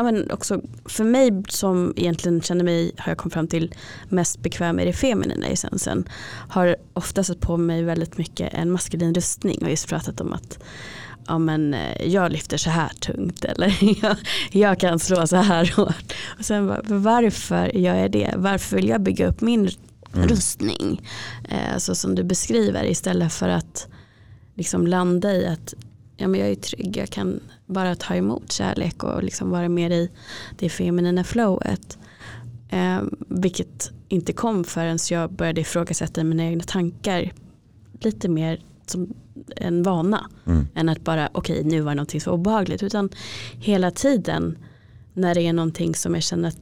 ja, 0.00 0.04
men 0.04 0.30
också 0.30 0.60
för 0.84 1.04
mig 1.04 1.42
som 1.48 1.92
egentligen 1.96 2.42
känner 2.42 2.64
mig, 2.64 2.92
har 2.98 3.10
jag 3.10 3.18
kommit 3.18 3.34
fram 3.34 3.48
till, 3.48 3.74
mest 4.08 4.42
bekväm 4.42 4.80
i 4.80 4.84
det 4.84 4.92
feminina 4.92 5.46
essensen. 5.46 6.08
Har 6.48 6.76
ofta 6.92 7.24
satt 7.24 7.40
på 7.40 7.56
mig 7.56 7.82
väldigt 7.82 8.18
mycket 8.18 8.54
en 8.54 8.70
maskulin 8.70 9.14
rustning 9.14 9.58
och 9.62 9.70
just 9.70 9.88
pratat 9.88 10.20
om 10.20 10.32
att 10.32 10.58
ja, 11.26 11.38
men, 11.38 11.74
eh, 11.74 12.06
jag 12.06 12.32
lyfter 12.32 12.56
så 12.56 12.70
här 12.70 12.88
tungt 12.88 13.44
eller 13.44 13.78
jag, 14.02 14.16
jag 14.52 14.80
kan 14.80 14.98
slå 14.98 15.26
så 15.26 15.36
här 15.36 15.72
hårt. 15.76 16.14
Och 16.38 16.44
sen 16.44 16.76
varför 16.84 17.76
gör 17.76 17.94
jag 17.94 18.10
det? 18.10 18.34
Varför 18.36 18.76
vill 18.76 18.88
jag 18.88 19.00
bygga 19.00 19.26
upp 19.26 19.40
min 19.40 19.70
mm. 20.14 20.28
rustning? 20.28 21.02
Eh, 21.48 21.78
så 21.78 21.94
som 21.94 22.14
du 22.14 22.24
beskriver 22.24 22.84
istället 22.84 23.32
för 23.32 23.48
att 23.48 23.88
liksom 24.54 24.86
landa 24.86 25.32
i 25.32 25.46
att 25.46 25.74
ja, 26.20 26.28
men 26.28 26.40
jag 26.40 26.50
är 26.50 26.54
trygg, 26.54 26.96
jag 26.96 27.10
kan 27.10 27.40
bara 27.66 27.94
ta 27.94 28.14
emot 28.14 28.52
kärlek 28.52 29.04
och 29.04 29.22
liksom 29.22 29.50
vara 29.50 29.68
mer 29.68 29.90
i 29.90 30.10
det 30.58 30.68
feminina 30.68 31.24
flowet. 31.24 31.98
Eh, 32.68 33.00
vilket 33.28 33.92
inte 34.08 34.32
kom 34.32 34.64
förrän 34.64 34.98
jag 35.10 35.32
började 35.32 35.60
ifrågasätta 35.60 36.24
mina 36.24 36.44
egna 36.44 36.64
tankar 36.64 37.32
lite 38.00 38.28
mer 38.28 38.60
som 38.86 39.14
en 39.56 39.82
vana. 39.82 40.30
Mm. 40.46 40.68
Än 40.74 40.88
att 40.88 41.04
bara 41.04 41.28
okej 41.32 41.58
okay, 41.58 41.70
nu 41.70 41.80
var 41.80 41.90
det 41.90 41.96
någonting 41.96 42.20
så 42.20 42.30
obehagligt. 42.30 42.82
Utan 42.82 43.10
hela 43.52 43.90
tiden 43.90 44.58
när 45.14 45.34
det 45.34 45.42
är 45.42 45.52
någonting 45.52 45.94
som 45.94 46.14
jag 46.14 46.22
känner 46.22 46.48
att 46.48 46.58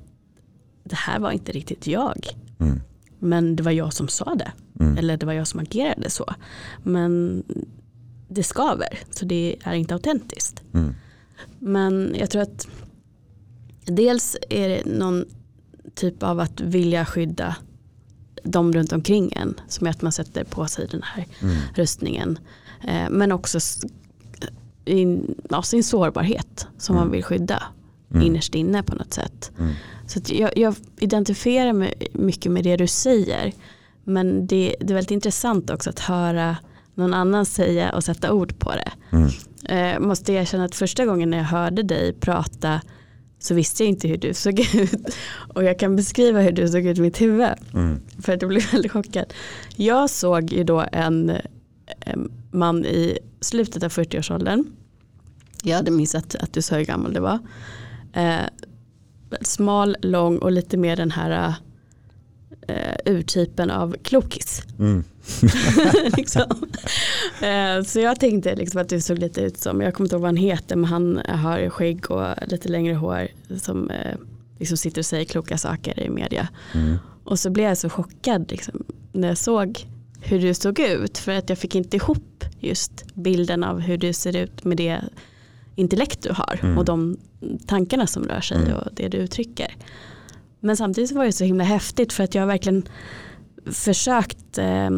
det 0.85 0.97
här 0.97 1.19
var 1.19 1.31
inte 1.31 1.53
riktigt 1.53 1.87
jag. 1.87 2.29
Mm. 2.59 2.81
Men 3.19 3.57
det 3.57 3.63
var 3.63 3.71
jag 3.71 3.93
som 3.93 4.09
sa 4.09 4.35
det. 4.35 4.53
Mm. 4.81 4.99
Eller 4.99 5.17
det 5.17 5.27
var 5.27 5.33
jag 5.33 5.47
som 5.47 5.61
agerade 5.61 6.11
så. 6.11 6.35
Men 6.83 7.43
det 8.29 8.43
skaver. 8.43 8.99
Så 9.11 9.25
det 9.25 9.57
är 9.65 9.75
inte 9.75 9.95
autentiskt. 9.95 10.63
Mm. 10.75 10.95
Men 11.59 12.15
jag 12.19 12.31
tror 12.31 12.43
att 12.43 12.69
dels 13.85 14.37
är 14.51 14.69
det 14.69 14.85
någon 14.85 15.25
typ 15.95 16.23
av 16.23 16.41
att 16.41 16.61
vilja 16.61 17.05
skydda 17.05 17.57
de 18.43 18.73
runt 18.73 18.93
omkring 18.93 19.33
en. 19.37 19.61
Som 19.69 19.87
är 19.87 19.91
att 19.91 20.03
man 20.03 20.13
sätter 20.13 20.45
på 20.45 20.67
sig 20.67 20.89
den 20.91 21.03
här 21.03 21.27
mm. 21.41 21.57
rustningen. 21.75 22.39
Eh, 22.85 23.11
men 23.11 23.33
också 23.33 23.59
in, 24.85 25.35
ja, 25.51 25.63
sin 25.63 25.85
sårbarhet 25.85 26.67
som 26.79 26.97
mm. 26.97 27.05
man 27.07 27.13
vill 27.13 27.25
skydda 27.25 27.63
mm. 28.11 28.27
innerst 28.27 28.55
inne 28.55 28.83
på 28.83 28.95
något 28.95 29.15
sätt. 29.15 29.51
Mm. 29.59 29.73
Så 30.07 30.21
jag, 30.25 30.59
jag, 30.59 30.75
identifierar 30.99 31.73
mig 31.73 31.95
mycket 32.13 32.53
med 32.53 32.65
det 32.65 32.77
du 32.77 32.87
säger. 32.87 33.53
Men 34.05 34.47
det, 34.47 34.77
det 34.81 34.93
är 34.93 34.95
väldigt 34.95 35.11
intressant 35.11 35.71
också 35.71 35.91
att 35.91 35.99
höra 35.99 36.57
någon 36.99 37.15
annan 37.15 37.47
säga 37.47 37.95
och 37.95 38.05
sätta 38.05 38.33
ord 38.33 38.59
på 38.59 38.73
det. 38.73 38.93
Mm. 39.11 39.29
Eh, 39.65 40.01
måste 40.01 40.33
jag 40.33 40.43
erkänna 40.43 40.65
att 40.65 40.75
första 40.75 41.07
gången 41.07 41.31
när 41.31 41.39
jag 41.39 41.45
hörde 41.45 41.83
dig 41.83 42.13
prata 42.13 42.81
så 43.39 43.55
visste 43.55 43.83
jag 43.83 43.89
inte 43.89 44.09
hur 44.09 44.17
du 44.17 44.35
såg 44.35 44.61
ut. 44.75 45.17
Och 45.55 45.65
jag 45.65 45.79
kan 45.79 45.97
beskriva 45.97 46.41
hur 46.41 46.53
du 46.53 46.69
såg 46.69 46.87
ut 46.87 46.99
i 46.99 47.01
mitt 47.01 47.21
huvud. 47.21 47.49
Mm. 47.75 48.01
För 48.23 48.33
att 48.33 48.43
jag 48.43 48.49
blev 48.49 48.73
väldigt 48.73 48.93
chockad. 48.93 49.33
Jag 49.77 50.11
såg 50.11 50.53
ju 50.53 50.65
då 50.65 50.85
en, 50.93 51.33
en 52.01 52.33
man 52.51 52.85
i 52.85 53.19
slutet 53.41 53.83
av 53.83 53.91
40-årsåldern. 53.91 54.65
Jag 55.63 55.77
hade 55.77 55.91
missat 55.91 56.35
att 56.35 56.53
du 56.53 56.63
sa 56.63 56.77
hur 56.77 56.85
gammal 56.85 57.13
det 57.13 57.21
var. 57.21 57.39
Eh, 58.13 58.47
smal, 59.41 59.97
lång 60.03 60.39
och 60.39 60.53
lite 60.53 60.77
mer 60.77 60.97
den 60.97 61.11
här 61.11 61.55
eh, 62.69 63.13
urtypen 63.13 63.71
av 63.71 63.97
klokis. 64.03 64.63
Mm. 64.79 65.05
liksom. 66.17 66.43
eh, 67.43 67.83
så 67.87 68.01
jag 68.01 68.21
tänkte 68.21 68.57
liksom 68.57 68.81
att 68.81 68.89
du 68.89 69.01
såg 69.01 69.19
lite 69.19 69.41
ut 69.41 69.59
som, 69.59 69.81
jag 69.81 69.95
kommer 69.95 70.07
inte 70.07 70.15
ihåg 70.15 70.23
vad 70.23 70.29
han 70.29 70.37
heter, 70.37 70.77
men 70.77 70.85
han 70.85 71.17
har 71.29 71.71
skägg 71.71 72.11
och 72.11 72.27
lite 72.47 72.69
längre 72.69 72.95
hår 72.95 73.29
som 73.63 73.91
eh, 73.91 74.17
liksom 74.59 74.77
sitter 74.77 75.01
och 75.01 75.07
säger 75.07 75.25
kloka 75.25 75.59
saker 75.59 76.01
i 76.01 76.11
media. 76.11 76.49
Mm. 76.75 76.97
Och 77.25 77.39
så 77.39 77.51
blev 77.51 77.67
jag 77.69 77.79
så 77.79 77.91
chockad 77.91 78.51
liksom, 78.51 78.85
när 79.13 79.29
jag 79.29 79.39
såg 79.39 79.87
hur 80.21 80.39
du 80.39 80.55
såg 80.55 80.81
ut 80.81 81.19
för 81.19 81.33
att 81.33 81.49
jag 81.49 81.59
fick 81.59 81.75
inte 81.75 81.97
ihop 81.97 82.45
just 82.61 83.15
bilden 83.15 83.65
av 83.65 83.81
hur 83.81 83.99
du 83.99 84.13
ser 84.13 84.37
ut 84.37 84.65
med 84.65 84.77
det 84.77 85.01
intellekt 85.75 86.23
du 86.23 86.33
har 86.33 86.59
Mm. 86.63 86.79
och 86.79 86.85
de 86.85 87.17
tankarna 87.67 88.07
som 88.07 88.25
rör 88.25 88.41
sig 88.41 88.57
Mm. 88.57 88.73
och 88.75 88.89
det 88.93 89.09
du 89.09 89.19
uttrycker. 89.19 89.75
Men 90.61 90.77
samtidigt 90.77 91.13
var 91.13 91.25
det 91.25 91.33
så 91.33 91.45
himla 91.45 91.65
häftigt 91.65 92.13
för 92.13 92.25
att 92.25 92.35
jag 92.35 92.47
verkligen 92.47 92.89
försökt 93.67 94.59
eh, 94.59 94.91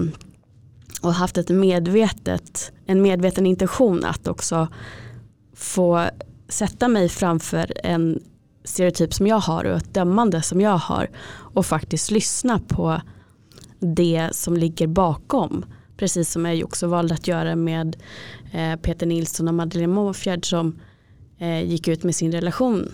och 1.02 1.14
haft 1.14 1.38
ett 1.38 1.48
medvetet, 1.48 2.72
en 2.86 3.02
medveten 3.02 3.46
intention 3.46 4.04
att 4.04 4.28
också 4.28 4.68
få 5.54 6.08
sätta 6.48 6.88
mig 6.88 7.08
framför 7.08 7.72
en 7.84 8.22
stereotyp 8.64 9.14
som 9.14 9.26
jag 9.26 9.38
har 9.38 9.64
och 9.64 9.76
ett 9.76 9.94
dömande 9.94 10.42
som 10.42 10.60
jag 10.60 10.78
har 10.78 11.10
och 11.30 11.66
faktiskt 11.66 12.10
lyssna 12.10 12.60
på 12.68 13.00
det 13.78 14.28
som 14.32 14.56
ligger 14.56 14.86
bakom. 14.86 15.64
Precis 15.96 16.30
som 16.32 16.46
jag 16.46 16.64
också 16.64 16.86
valde 16.86 17.14
att 17.14 17.28
göra 17.28 17.56
med 17.56 17.96
eh, 18.52 18.76
Peter 18.76 19.06
Nilsson 19.06 19.48
och 19.48 19.54
Madeleine 19.54 19.94
Måfjärd 19.94 20.46
som 20.46 20.80
eh, 21.38 21.62
gick 21.62 21.88
ut 21.88 22.04
med 22.04 22.14
sin 22.14 22.32
relation 22.32 22.92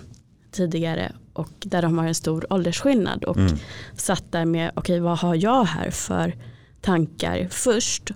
tidigare 0.52 1.12
och 1.38 1.48
där 1.58 1.82
de 1.82 1.98
har 1.98 2.06
en 2.06 2.14
stor 2.14 2.52
åldersskillnad 2.52 3.24
och 3.24 3.36
Mm. 3.36 3.56
satt 3.96 4.32
där 4.32 4.44
med 4.44 4.70
okej 4.74 5.00
vad 5.00 5.18
har 5.18 5.34
jag 5.34 5.64
här 5.64 5.90
för 5.90 6.34
tankar 6.80 7.48
först 7.50 8.10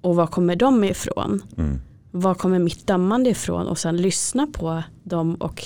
och 0.00 0.16
var 0.16 0.26
kommer 0.26 0.56
de 0.56 0.84
ifrån? 0.84 1.42
Mm. 1.56 1.80
Var 2.10 2.34
kommer 2.34 2.58
mitt 2.58 2.86
dömande 2.86 3.30
ifrån 3.30 3.66
och 3.66 3.78
sen 3.78 3.96
lyssna 3.96 4.46
på 4.46 4.82
dem 5.04 5.34
och 5.34 5.62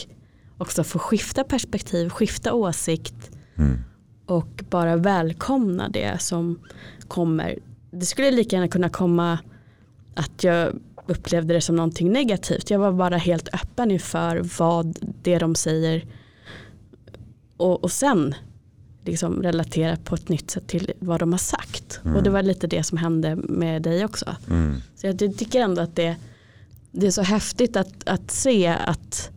också 0.58 0.84
få 0.84 0.98
skifta 0.98 1.44
perspektiv, 1.44 2.08
skifta 2.08 2.52
åsikt 2.52 3.30
Mm. 3.56 3.78
och 4.26 4.64
bara 4.70 4.96
välkomna 4.96 5.88
det 5.88 6.22
som 6.22 6.58
kommer. 7.08 7.58
Det 7.90 8.06
skulle 8.06 8.30
lika 8.30 8.56
gärna 8.56 8.68
kunna 8.68 8.88
komma 8.88 9.38
att 10.14 10.44
jag 10.44 10.72
upplevde 11.06 11.54
det 11.54 11.60
som 11.60 11.76
någonting 11.76 12.12
negativt. 12.12 12.70
Jag 12.70 12.78
var 12.78 12.92
bara 12.92 13.16
helt 13.16 13.48
öppen 13.54 13.90
inför 13.90 14.42
vad 14.58 14.96
det 15.22 15.38
de 15.38 15.54
säger 15.54 16.04
och, 17.56 17.84
och 17.84 17.92
sen 17.92 18.34
liksom 19.04 19.42
relatera 19.42 19.96
på 19.96 20.14
ett 20.14 20.28
nytt 20.28 20.50
sätt 20.50 20.66
till 20.66 20.92
vad 20.98 21.20
de 21.20 21.32
har 21.32 21.38
sagt. 21.38 22.00
Mm. 22.04 22.16
Och 22.16 22.22
det 22.22 22.30
var 22.30 22.42
lite 22.42 22.66
det 22.66 22.82
som 22.82 22.98
hände 22.98 23.36
med 23.36 23.82
dig 23.82 24.04
också. 24.04 24.36
Mm. 24.50 24.74
Så 24.96 25.06
jag 25.06 25.18
ty- 25.18 25.32
tycker 25.32 25.60
ändå 25.60 25.82
att 25.82 25.96
det, 25.96 26.16
det 26.92 27.06
är 27.06 27.10
så 27.10 27.22
häftigt 27.22 27.76
att, 27.76 28.08
att 28.08 28.30
se 28.30 28.66
att 28.66 29.30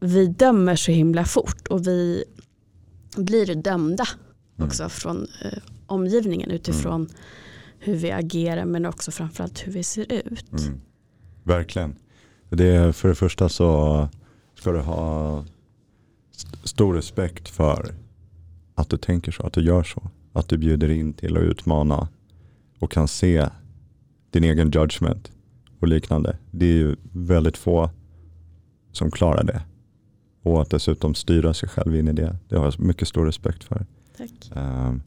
vi 0.00 0.26
dömer 0.26 0.76
så 0.76 0.92
himla 0.92 1.24
fort 1.24 1.66
och 1.68 1.86
vi 1.86 2.24
blir 3.16 3.54
dömda 3.54 4.04
Mm. 4.58 4.68
också 4.68 4.88
från 4.88 5.26
eh, 5.44 5.58
omgivningen 5.86 6.50
utifrån 6.50 7.08
hur 7.78 7.94
vi 7.94 8.10
agerar 8.10 8.64
men 8.64 8.86
också 8.86 9.10
framförallt 9.10 9.66
hur 9.66 9.72
vi 9.72 9.82
ser 9.82 10.12
ut. 10.12 10.52
Mm. 10.52 10.80
Verkligen. 11.44 11.96
Det 12.50 12.66
är, 12.66 12.92
för 12.92 13.08
det 13.08 13.14
första 13.14 13.48
så 13.48 14.08
ska 14.54 14.72
du 14.72 14.78
ha 14.78 15.44
stor 16.64 16.94
respekt 16.94 17.48
för 17.48 17.94
att 18.74 18.88
du 18.88 18.96
tänker 18.96 19.32
så, 19.32 19.42
att 19.46 19.52
du 19.52 19.60
gör 19.60 19.82
så. 19.82 20.10
Att 20.32 20.48
du 20.48 20.58
bjuder 20.58 20.88
in 20.90 21.12
till 21.12 21.36
att 21.36 21.42
utmana 21.42 22.08
och 22.78 22.90
kan 22.90 23.08
se 23.08 23.48
din 24.30 24.44
egen 24.44 24.70
judgment 24.70 25.32
och 25.80 25.88
liknande. 25.88 26.36
Det 26.50 26.66
är 26.66 26.76
ju 26.76 26.96
väldigt 27.12 27.56
få 27.56 27.90
som 28.92 29.10
klarar 29.10 29.44
det. 29.44 29.62
Och 30.42 30.62
att 30.62 30.70
dessutom 30.70 31.14
styra 31.14 31.54
sig 31.54 31.68
själv 31.68 31.96
in 31.96 32.08
i 32.08 32.12
det, 32.12 32.36
det 32.48 32.56
har 32.56 32.64
jag 32.64 32.80
mycket 32.80 33.08
stor 33.08 33.26
respekt 33.26 33.64
för. 33.64 33.86
Tack. 34.16 34.50
Um, 34.54 35.02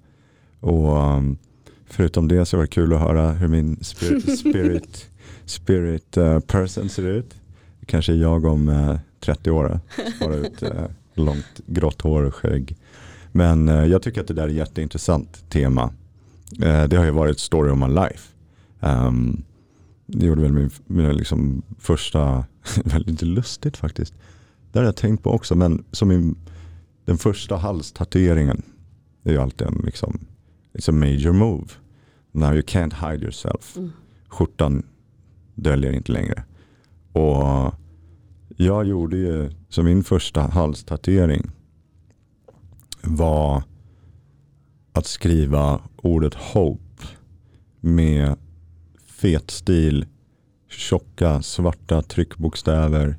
och 0.60 0.98
um, 0.98 1.38
förutom 1.86 2.28
det 2.28 2.46
så 2.46 2.58
var 2.58 2.64
det 2.64 2.68
kul 2.68 2.94
att 2.94 3.00
höra 3.00 3.32
hur 3.32 3.48
min 3.48 3.78
spirit, 3.84 4.40
spirit, 4.40 5.10
spirit 5.46 6.18
uh, 6.18 6.40
person 6.40 6.90
ser 6.90 7.08
ut. 7.08 7.36
Kanske 7.86 8.14
jag 8.14 8.46
om 8.46 8.70
uh, 8.70 9.00
30 9.20 9.52
år. 9.52 9.80
Spara 10.16 10.36
ut 10.36 10.64
uh, 10.64 10.70
långt 11.14 11.62
grått 11.68 12.02
hår 12.02 12.24
och 12.24 12.36
skägg. 12.36 12.78
Men 13.32 13.70
uh, 13.70 13.86
jag 13.86 14.02
tycker 14.02 14.22
att 14.22 14.28
det 14.28 14.34
där 14.34 14.44
är 14.44 14.48
ett 14.48 14.56
jätteintressant 14.56 15.50
tema. 15.50 15.94
Uh, 16.64 16.84
det 16.84 16.98
har 16.98 17.06
ju 17.06 17.12
varit 17.12 17.40
story 17.40 17.72
of 17.72 17.78
my 17.78 17.88
life. 17.88 18.30
Um, 18.80 19.44
det 20.06 20.26
gjorde 20.26 20.42
väl 20.42 20.54
min, 20.54 20.70
min 20.88 21.18
liksom 21.18 21.62
första, 21.80 22.46
väldigt 22.84 23.22
lustigt 23.22 23.78
faktiskt. 23.78 24.14
Det 24.72 24.80
har 24.80 24.86
jag 24.86 24.96
tänkt 24.96 25.24
på 25.24 25.32
också, 25.32 25.56
men 25.56 25.84
som 25.92 26.08
min, 26.08 26.36
den 27.06 27.18
första 27.18 27.58
halstatueringen 27.58 28.62
är 29.24 29.32
ju 29.32 29.38
alltid 29.38 29.68
en 29.68 29.82
liksom, 29.86 30.20
it's 30.74 30.90
a 30.90 30.94
major 30.94 31.34
move. 31.34 31.68
Now 32.32 32.54
you 32.54 32.62
can't 32.62 33.12
hide 33.12 33.24
yourself. 33.24 33.78
Mm. 33.78 33.92
Skjortan 34.28 34.84
döljer 35.56 35.92
inte 35.92 36.12
längre. 36.12 36.44
Och 37.12 37.74
jag 38.66 38.86
gjorde 38.86 39.18
ju, 39.18 39.52
så 39.70 39.84
min 39.84 40.04
första 40.04 40.42
halstatuering 40.42 41.52
var 43.02 43.64
att 44.94 45.06
skriva 45.06 45.82
ordet 45.96 46.34
hope 46.34 47.08
med 47.80 48.36
fet 49.06 49.52
stil, 49.52 50.06
tjocka 50.70 51.42
svarta 51.42 52.02
tryckbokstäver, 52.02 53.18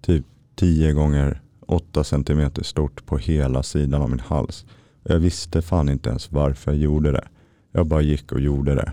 typ 0.00 0.24
10 0.54 0.92
gånger 0.92 1.42
8 1.66 2.04
centimeter 2.04 2.62
stort 2.62 3.06
på 3.06 3.18
hela 3.18 3.62
sidan 3.62 4.02
av 4.02 4.10
min 4.10 4.20
hals. 4.20 4.66
Jag 5.02 5.18
visste 5.18 5.62
fan 5.62 5.88
inte 5.88 6.08
ens 6.08 6.32
varför 6.32 6.70
jag 6.70 6.80
gjorde 6.80 7.12
det. 7.12 7.28
Jag 7.72 7.86
bara 7.86 8.02
gick 8.02 8.32
och 8.32 8.40
gjorde 8.40 8.74
det. 8.74 8.92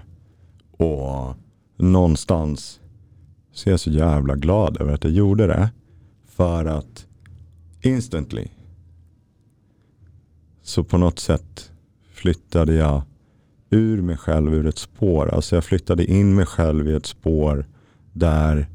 Och 0.86 1.36
någonstans 1.78 2.80
så 3.56 3.70
är 3.70 3.72
jag 3.72 3.80
så 3.80 3.90
jävla 3.90 4.36
glad 4.36 4.82
över 4.82 4.94
att 4.94 5.04
jag 5.04 5.14
gjorde 5.14 5.48
det. 5.48 5.70
För 6.26 6.66
att 6.66 7.06
instantly 7.82 8.48
så 10.62 10.84
på 10.84 10.98
något 10.98 11.20
sätt 11.20 11.72
flyttade 12.14 12.74
jag 12.74 13.02
ur 13.70 14.02
mig 14.02 14.18
själv 14.18 14.54
ur 14.54 14.68
ett 14.68 14.78
spår. 14.78 15.34
Alltså 15.34 15.56
jag 15.56 15.64
flyttade 15.64 16.06
in 16.06 16.36
mig 16.36 16.46
själv 16.46 16.88
i 16.88 16.94
ett 16.94 17.06
spår 17.06 17.66
där 18.14 18.68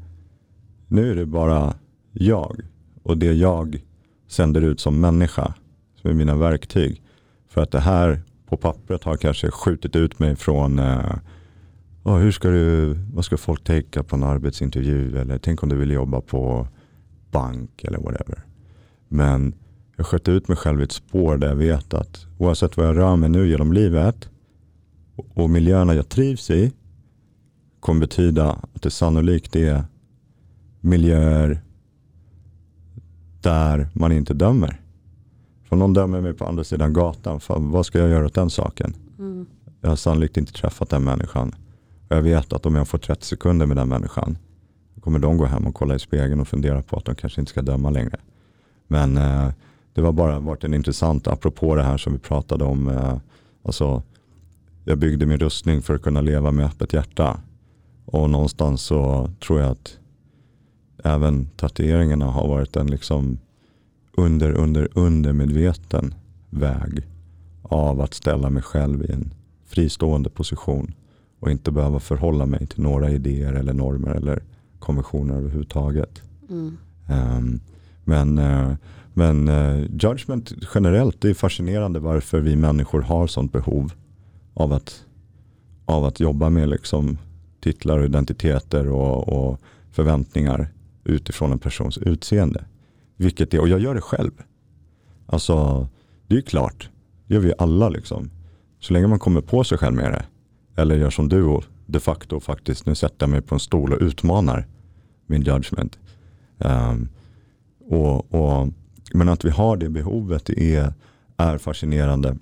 nu 0.87 1.11
är 1.11 1.15
det 1.15 1.25
bara 1.25 1.73
jag 2.11 2.61
och 3.03 3.17
det 3.17 3.33
jag 3.33 3.81
sänder 4.27 4.61
ut 4.61 4.79
som 4.79 4.99
människa 4.99 5.53
som 5.95 6.09
är 6.09 6.13
mina 6.13 6.35
verktyg. 6.35 7.01
För 7.47 7.61
att 7.61 7.71
det 7.71 7.79
här 7.79 8.21
på 8.47 8.57
pappret 8.57 9.03
har 9.03 9.17
kanske 9.17 9.51
skjutit 9.51 9.95
ut 9.95 10.19
mig 10.19 10.35
från 10.35 10.79
eh, 10.79 11.15
"Åh, 12.03 12.17
hur 12.17 12.31
ska 12.31 12.49
du, 12.49 12.93
vad 13.13 13.25
ska 13.25 13.37
folk 13.37 13.63
tänka 13.63 14.03
på 14.03 14.15
en 14.15 14.23
arbetsintervju 14.23 15.17
eller 15.17 15.37
tänk 15.37 15.63
om 15.63 15.69
du 15.69 15.75
vill 15.75 15.91
jobba 15.91 16.21
på 16.21 16.67
bank 17.31 17.83
eller 17.83 17.97
whatever. 17.99 18.45
Men 19.07 19.53
jag 19.97 20.05
sköt 20.05 20.27
ut 20.27 20.47
mig 20.47 20.57
själv 20.57 20.81
i 20.81 20.83
ett 20.83 20.91
spår 20.91 21.37
där 21.37 21.47
jag 21.47 21.55
vet 21.55 21.93
att 21.93 22.25
oavsett 22.37 22.77
vad 22.77 22.87
jag 22.87 22.97
rör 22.97 23.15
mig 23.15 23.29
nu 23.29 23.47
genom 23.47 23.73
livet 23.73 24.29
och- 25.33 25.49
miljöerna 25.49 25.93
jag 25.95 26.09
trivs 26.09 26.49
i 26.49 26.71
kommer 27.79 27.99
betyda 27.99 28.51
att 28.51 28.81
det 28.81 28.91
sannolikt 28.91 29.55
är 29.55 29.83
miljöer 30.81 31.61
där 33.41 33.89
man 33.93 34.11
inte 34.11 34.33
dömer. 34.33 34.81
För 35.63 35.75
om 35.75 35.79
någon 35.79 35.93
dömer 35.93 36.21
mig 36.21 36.33
på 36.33 36.45
andra 36.45 36.63
sidan 36.63 36.93
gatan, 36.93 37.39
fan, 37.39 37.71
vad 37.71 37.85
ska 37.85 37.99
jag 37.99 38.09
göra 38.09 38.25
åt 38.25 38.33
den 38.33 38.49
saken? 38.49 38.93
Mm. 39.19 39.45
Jag 39.81 39.89
har 39.89 39.95
sannolikt 39.95 40.37
inte 40.37 40.53
träffat 40.53 40.89
den 40.89 41.03
människan. 41.03 41.55
Och 42.11 42.17
jag 42.17 42.21
vet 42.21 42.53
att 42.53 42.65
om 42.65 42.75
jag 42.75 42.87
får 42.87 42.97
30 42.97 43.25
sekunder 43.25 43.65
med 43.65 43.77
den 43.77 43.89
människan, 43.89 44.37
då 44.95 45.01
kommer 45.01 45.19
de 45.19 45.37
gå 45.37 45.45
hem 45.45 45.67
och 45.67 45.75
kolla 45.75 45.95
i 45.95 45.99
spegeln 45.99 46.39
och 46.39 46.47
fundera 46.47 46.81
på 46.81 46.97
att 46.97 47.05
de 47.05 47.15
kanske 47.15 47.41
inte 47.41 47.49
ska 47.49 47.61
döma 47.61 47.89
längre. 47.89 48.19
Men 48.87 49.17
eh, 49.17 49.49
det 49.93 50.01
var 50.01 50.11
bara 50.11 50.39
varit 50.39 50.63
en 50.63 50.73
intressant, 50.73 51.27
apropå 51.27 51.75
det 51.75 51.83
här 51.83 51.97
som 51.97 52.13
vi 52.13 52.19
pratade 52.19 52.63
om, 52.63 52.87
eh, 52.89 53.17
alltså 53.63 54.03
jag 54.85 54.97
byggde 54.97 55.25
min 55.25 55.37
rustning 55.37 55.81
för 55.81 55.95
att 55.95 56.01
kunna 56.01 56.21
leva 56.21 56.51
med 56.51 56.65
öppet 56.65 56.93
hjärta. 56.93 57.39
Och 58.05 58.29
någonstans 58.29 58.81
så 58.81 59.29
tror 59.45 59.59
jag 59.59 59.71
att 59.71 59.97
även 61.03 61.45
tatueringarna 61.45 62.25
har 62.25 62.47
varit 62.47 62.75
en 62.75 62.87
liksom 62.87 63.37
under, 64.17 64.51
under, 64.51 64.87
undermedveten 64.93 66.15
väg 66.49 67.07
av 67.61 68.01
att 68.01 68.13
ställa 68.13 68.49
mig 68.49 68.63
själv 68.63 69.05
i 69.05 69.11
en 69.11 69.33
fristående 69.65 70.29
position 70.29 70.93
och 71.41 71.51
inte 71.51 71.71
behöva 71.71 71.99
förhålla 71.99 72.45
mig 72.45 72.67
till 72.67 72.81
några 72.83 73.11
idéer 73.11 73.53
eller 73.53 73.73
normer 73.73 74.11
eller 74.11 74.43
konventioner 74.79 75.35
överhuvudtaget. 75.35 76.21
Mm. 76.49 76.77
Um, 77.09 77.59
men 78.03 78.39
uh, 78.39 78.73
men 79.13 79.47
uh, 79.47 79.81
judgment 79.81 80.51
generellt, 80.73 81.21
det 81.21 81.29
är 81.29 81.33
fascinerande 81.33 81.99
varför 81.99 82.39
vi 82.39 82.55
människor 82.55 83.01
har 83.01 83.27
sånt 83.27 83.51
behov 83.51 83.93
av 84.53 84.73
att, 84.73 85.05
av 85.85 86.05
att 86.05 86.19
jobba 86.19 86.49
med 86.49 86.69
liksom 86.69 87.17
titlar 87.59 87.99
och 87.99 88.05
identiteter 88.05 88.87
och, 88.87 89.27
och 89.27 89.59
förväntningar 89.91 90.67
utifrån 91.03 91.51
en 91.51 91.59
persons 91.59 91.97
utseende. 91.97 92.65
Vilket 93.17 93.53
är, 93.53 93.59
och 93.59 93.67
jag 93.67 93.79
gör 93.79 93.95
det 93.95 94.01
själv. 94.01 94.31
Alltså, 95.25 95.87
det 96.27 96.37
är 96.37 96.41
klart, 96.41 96.89
det 97.27 97.33
gör 97.33 97.41
vi 97.41 97.53
alla 97.57 97.89
liksom. 97.89 98.29
Så 98.79 98.93
länge 98.93 99.07
man 99.07 99.19
kommer 99.19 99.41
på 99.41 99.63
sig 99.63 99.77
själv 99.77 99.95
med 99.95 100.11
det. 100.11 100.25
Eller 100.81 100.95
gör 100.95 101.09
som 101.09 101.29
du 101.29 101.43
och 101.43 101.63
de 101.85 101.99
facto 101.99 102.39
faktiskt, 102.39 102.85
nu 102.85 102.95
sätter 102.95 103.15
jag 103.19 103.29
mig 103.29 103.41
på 103.41 103.55
en 103.55 103.59
stol 103.59 103.93
och 103.93 104.01
utmanar 104.01 104.67
min 105.25 105.41
judgment. 105.41 105.99
Um, 106.57 107.09
och, 107.79 108.33
och, 108.33 108.67
men 109.13 109.29
att 109.29 109.45
vi 109.45 109.49
har 109.49 109.77
det 109.77 109.89
behovet 109.89 110.49
är, 110.49 110.93
är 111.37 111.57
fascinerande. 111.57 112.37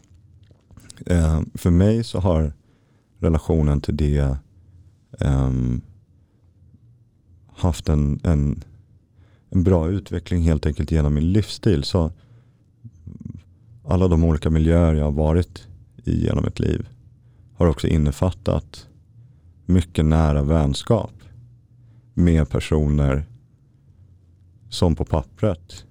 Um, 1.05 1.49
för 1.53 1.69
mig 1.69 2.03
så 2.03 2.19
har 2.19 2.53
relationen 3.19 3.81
till 3.81 3.97
det 3.97 4.37
um, 5.19 5.81
haft 7.55 7.89
en, 7.89 8.19
en, 8.23 8.63
en 9.49 9.63
bra 9.63 9.89
utveckling 9.89 10.41
helt 10.41 10.65
enkelt 10.65 10.91
genom 10.91 11.13
min 11.13 11.31
livsstil. 11.31 11.83
Så 11.83 12.11
alla 13.85 14.07
de 14.07 14.23
olika 14.23 14.49
miljöer 14.49 14.93
jag 14.93 15.05
har 15.05 15.11
varit 15.11 15.67
i 16.03 16.25
genom 16.25 16.45
ett 16.45 16.59
liv 16.59 16.87
har 17.59 17.67
också 17.67 17.87
innefattat 17.87 18.87
mycket 19.65 20.05
nära 20.05 20.43
vänskap 20.43 21.13
med 22.13 22.49
personer 22.49 23.25
som 24.69 24.95
på 24.95 25.05
pappret 25.05 25.85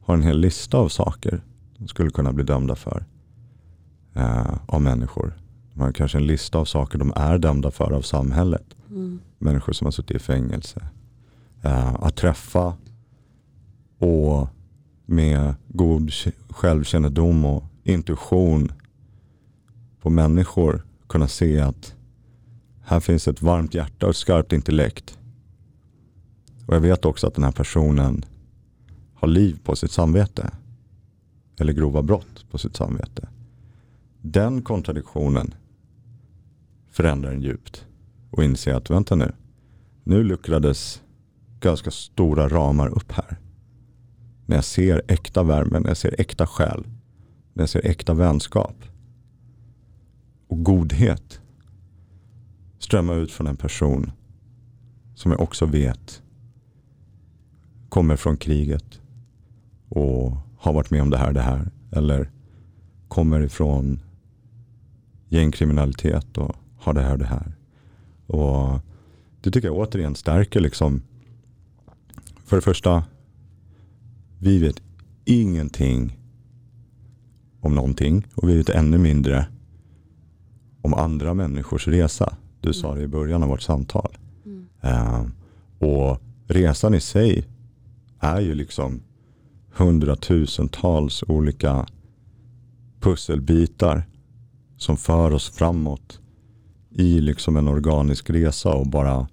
har 0.00 0.14
en 0.14 0.22
hel 0.22 0.38
lista 0.38 0.78
av 0.78 0.88
saker 0.88 1.44
de 1.78 1.88
skulle 1.88 2.10
kunna 2.10 2.32
bli 2.32 2.44
dömda 2.44 2.74
för 2.74 3.04
eh, 4.14 4.54
av 4.66 4.82
människor. 4.82 5.36
De 5.74 5.80
har 5.80 5.92
kanske 5.92 6.18
en 6.18 6.26
lista 6.26 6.58
av 6.58 6.64
saker 6.64 6.98
de 6.98 7.12
är 7.16 7.38
dömda 7.38 7.70
för 7.70 7.92
av 7.92 8.02
samhället. 8.02 8.76
Mm. 8.90 9.20
Människor 9.38 9.72
som 9.72 9.84
har 9.84 9.92
suttit 9.92 10.16
i 10.16 10.18
fängelse. 10.18 10.88
Eh, 11.62 11.94
att 11.94 12.16
träffa 12.16 12.76
och 13.98 14.48
med 15.06 15.54
god 15.68 16.10
självkännedom 16.50 17.44
och 17.44 17.64
intuition 17.84 18.72
på 20.06 20.10
människor 20.10 20.82
kunna 21.06 21.28
se 21.28 21.60
att 21.60 21.94
här 22.82 23.00
finns 23.00 23.28
ett 23.28 23.42
varmt 23.42 23.74
hjärta 23.74 24.06
och 24.06 24.10
ett 24.10 24.16
skarpt 24.16 24.52
intellekt. 24.52 25.18
Och 26.66 26.74
jag 26.74 26.80
vet 26.80 27.04
också 27.04 27.26
att 27.26 27.34
den 27.34 27.44
här 27.44 27.52
personen 27.52 28.24
har 29.14 29.28
liv 29.28 29.58
på 29.64 29.76
sitt 29.76 29.90
samvete. 29.90 30.50
Eller 31.58 31.72
grova 31.72 32.02
brott 32.02 32.50
på 32.50 32.58
sitt 32.58 32.76
samvete. 32.76 33.28
Den 34.22 34.62
kontradiktionen 34.62 35.54
förändrar 36.90 37.32
en 37.32 37.42
djupt. 37.42 37.86
Och 38.30 38.44
inser 38.44 38.74
att 38.74 38.90
vänta 38.90 39.14
nu. 39.14 39.32
Nu 40.04 40.24
luckrades 40.24 41.02
ganska 41.60 41.90
stora 41.90 42.48
ramar 42.48 42.88
upp 42.88 43.12
här. 43.12 43.36
När 44.46 44.56
jag 44.56 44.64
ser 44.64 45.02
äkta 45.08 45.42
värme, 45.42 45.80
när 45.80 45.88
jag 45.88 45.96
ser 45.96 46.20
äkta 46.20 46.46
själ. 46.46 46.84
När 47.52 47.62
jag 47.62 47.70
ser 47.70 47.86
äkta 47.86 48.14
vänskap. 48.14 48.76
Och 50.46 50.64
godhet 50.64 51.40
strömma 52.78 53.14
ut 53.14 53.32
från 53.32 53.46
en 53.46 53.56
person 53.56 54.12
som 55.14 55.32
jag 55.32 55.40
också 55.40 55.66
vet 55.66 56.22
kommer 57.88 58.16
från 58.16 58.36
kriget 58.36 59.00
och 59.88 60.36
har 60.58 60.72
varit 60.72 60.90
med 60.90 61.02
om 61.02 61.10
det 61.10 61.18
här, 61.18 61.32
det 61.32 61.40
här. 61.40 61.70
Eller 61.90 62.30
kommer 63.08 63.40
ifrån 63.40 64.00
gängkriminalitet 65.28 66.38
och 66.38 66.56
har 66.78 66.94
det 66.94 67.02
här, 67.02 67.16
det 67.16 67.26
här. 67.26 67.52
Och 68.26 68.80
det 69.40 69.50
tycker 69.50 69.68
jag 69.68 69.76
återigen 69.76 70.14
stärker 70.14 70.60
liksom. 70.60 71.02
För 72.44 72.56
det 72.56 72.62
första, 72.62 73.04
vi 74.38 74.58
vet 74.58 74.82
ingenting 75.24 76.18
om 77.60 77.74
någonting 77.74 78.26
och 78.34 78.48
vi 78.48 78.56
vet 78.56 78.68
ännu 78.68 78.98
mindre 78.98 79.46
om 80.86 80.94
andra 80.94 81.34
människors 81.34 81.88
resa. 81.88 82.36
Du 82.60 82.72
sa 82.72 82.94
det 82.94 83.02
i 83.02 83.06
början 83.06 83.42
av 83.42 83.48
vårt 83.48 83.62
samtal. 83.62 84.16
Mm. 84.44 84.66
Uh, 84.84 85.26
och 85.78 86.20
resan 86.46 86.94
i 86.94 87.00
sig 87.00 87.44
är 88.20 88.40
ju 88.40 88.54
liksom 88.54 89.00
hundratusentals 89.74 91.24
olika 91.28 91.86
pusselbitar 93.00 94.02
som 94.76 94.96
för 94.96 95.30
oss 95.30 95.50
framåt 95.50 96.20
i 96.90 97.20
liksom 97.20 97.56
en 97.56 97.68
organisk 97.68 98.30
resa 98.30 98.74
och 98.74 98.86
bara 98.86 99.28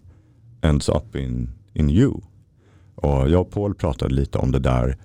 ends 0.61 0.89
up 0.89 1.15
in, 1.15 1.49
in 1.73 1.89
you. 1.89 2.13
Och 2.95 3.29
jag 3.29 3.41
och 3.41 3.51
Paul 3.51 3.75
pratade 3.75 4.13
lite 4.13 4.37
om 4.37 4.51
det 4.51 4.59
där. 4.59 4.97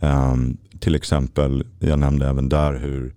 Um, 0.00 0.56
till 0.78 0.94
exempel, 0.94 1.66
jag 1.78 1.98
nämnde 1.98 2.28
även 2.28 2.48
där 2.48 2.74
hur 2.74 3.14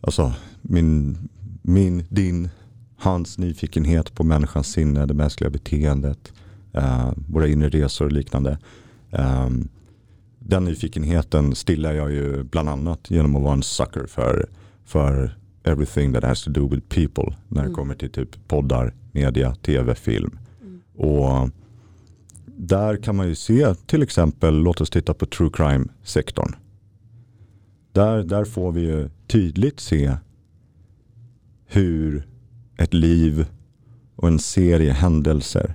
alltså, 0.00 0.32
min, 0.62 1.28
min, 1.62 2.04
din, 2.08 2.48
hans 2.96 3.38
nyfikenhet 3.38 4.14
på 4.14 4.24
människans 4.24 4.72
sinne, 4.72 5.06
det 5.06 5.14
mänskliga 5.14 5.50
beteendet, 5.50 6.32
uh, 6.76 7.12
våra 7.28 7.48
inre 7.48 7.68
resor 7.68 8.04
och 8.04 8.12
liknande. 8.12 8.58
Um, 9.10 9.68
den 10.38 10.64
nyfikenheten 10.64 11.54
stillar 11.54 11.92
jag 11.92 12.12
ju 12.12 12.42
bland 12.42 12.68
annat 12.68 13.10
genom 13.10 13.36
att 13.36 13.42
vara 13.42 13.52
en 13.52 13.62
sucker 13.62 14.06
för, 14.06 14.48
för 14.84 15.36
everything 15.64 16.12
that 16.12 16.24
has 16.24 16.44
to 16.44 16.50
do 16.50 16.68
with 16.68 16.82
people 16.88 17.36
när 17.48 17.60
det 17.62 17.66
mm. 17.66 17.74
kommer 17.74 17.94
till 17.94 18.10
typ 18.10 18.48
poddar, 18.48 18.94
media, 19.12 19.54
tv, 19.54 19.94
film. 19.94 20.38
Mm. 20.62 20.80
Och 20.96 21.50
där 22.46 22.96
kan 22.96 23.16
man 23.16 23.28
ju 23.28 23.34
se 23.34 23.74
till 23.74 24.02
exempel, 24.02 24.54
låt 24.54 24.80
oss 24.80 24.90
titta 24.90 25.14
på 25.14 25.26
true 25.26 25.50
crime-sektorn. 25.52 26.56
Där, 27.92 28.22
där 28.22 28.44
får 28.44 28.72
vi 28.72 28.80
ju 28.80 29.08
tydligt 29.26 29.80
se 29.80 30.16
hur 31.72 32.28
ett 32.76 32.94
liv 32.94 33.46
och 34.16 34.28
en 34.28 34.38
serie 34.38 34.92
händelser 34.92 35.74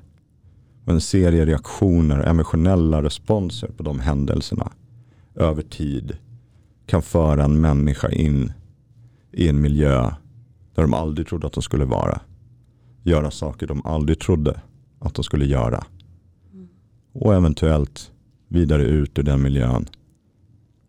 och 0.85 0.93
en 0.93 1.01
serie 1.01 1.45
reaktioner, 1.45 2.19
och 2.19 2.27
emotionella 2.27 3.03
responser 3.03 3.67
på 3.67 3.83
de 3.83 3.99
händelserna 3.99 4.71
över 5.35 5.61
tid 5.61 6.17
kan 6.85 7.01
föra 7.01 7.43
en 7.43 7.61
människa 7.61 8.09
in 8.09 8.53
i 9.31 9.47
en 9.49 9.61
miljö 9.61 10.01
där 10.75 10.81
de 10.81 10.93
aldrig 10.93 11.27
trodde 11.27 11.47
att 11.47 11.53
de 11.53 11.63
skulle 11.63 11.85
vara. 11.85 12.21
Göra 13.03 13.31
saker 13.31 13.67
de 13.67 13.85
aldrig 13.85 14.19
trodde 14.19 14.61
att 14.99 15.13
de 15.15 15.23
skulle 15.23 15.45
göra. 15.45 15.85
Och 17.13 17.35
eventuellt 17.35 18.11
vidare 18.47 18.83
ut 18.83 19.19
ur 19.19 19.23
den 19.23 19.41
miljön. 19.41 19.85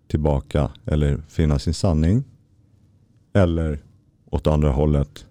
Tillbaka 0.09 0.70
eller 0.86 1.22
finna 1.28 1.59
sin 1.59 1.74
sanning. 1.74 2.24
Eller 3.32 3.78
åt 4.30 4.46
andra 4.46 4.70
hållet 4.70 5.26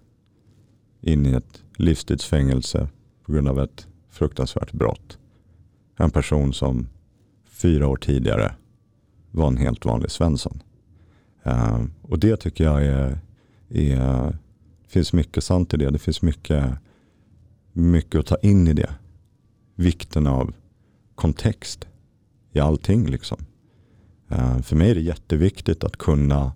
in 1.00 1.26
i 1.26 1.32
ett 1.32 1.62
livstidsfängelse 1.76 2.88
på 3.24 3.32
grund 3.32 3.48
av 3.48 3.60
ett 3.60 3.86
fruktansvärt 4.10 4.72
brott. 4.72 5.18
En 5.96 6.10
person 6.10 6.52
som 6.52 6.88
fyra 7.44 7.88
år 7.88 7.96
tidigare 7.96 8.54
var 9.30 9.46
en 9.46 9.56
helt 9.56 9.84
vanlig 9.84 10.10
Svensson. 10.10 10.62
Uh, 11.46 11.84
och 12.02 12.18
det 12.18 12.36
tycker 12.36 12.64
jag 12.64 12.84
är, 12.84 13.18
är, 13.68 14.38
finns 14.86 15.12
mycket 15.12 15.44
sant 15.44 15.74
i 15.74 15.76
det. 15.76 15.90
Det 15.90 15.98
finns 15.98 16.22
mycket, 16.22 16.64
mycket 17.72 18.20
att 18.20 18.26
ta 18.26 18.36
in 18.36 18.68
i 18.68 18.72
det. 18.72 18.90
Vikten 19.74 20.26
av 20.26 20.54
kontext 21.14 21.86
i 22.52 22.60
allting. 22.60 23.06
Liksom. 23.06 23.38
Uh, 24.32 24.60
för 24.60 24.76
mig 24.76 24.90
är 24.90 24.94
det 24.94 25.00
jätteviktigt 25.00 25.84
att 25.84 25.96
kunna 25.96 26.52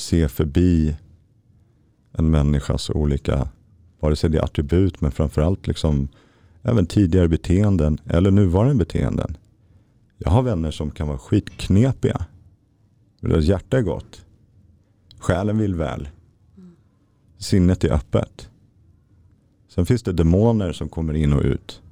se 0.00 0.28
förbi 0.28 0.96
en 2.12 2.30
människas 2.30 2.90
olika, 2.90 3.48
vare 4.00 4.16
sig 4.16 4.30
det 4.30 4.38
är 4.38 4.44
attribut 4.44 5.00
men 5.00 5.10
framförallt 5.10 5.66
liksom 5.66 6.08
även 6.62 6.86
tidigare 6.86 7.28
beteenden 7.28 7.98
eller 8.06 8.30
nuvarande 8.30 8.74
beteenden. 8.74 9.36
Jag 10.18 10.30
har 10.30 10.42
vänner 10.42 10.70
som 10.70 10.90
kan 10.90 11.08
vara 11.08 11.18
skitknepiga. 11.18 12.26
Deras 13.20 13.44
hjärta 13.44 13.78
är 13.78 13.82
gott. 13.82 14.24
Själen 15.18 15.58
vill 15.58 15.74
väl. 15.74 16.08
Sinnet 17.38 17.84
är 17.84 17.92
öppet. 17.92 18.50
Sen 19.68 19.86
finns 19.86 20.02
det 20.02 20.12
demoner 20.12 20.72
som 20.72 20.88
kommer 20.88 21.14
in 21.14 21.32
och 21.32 21.42
ut. 21.42 21.82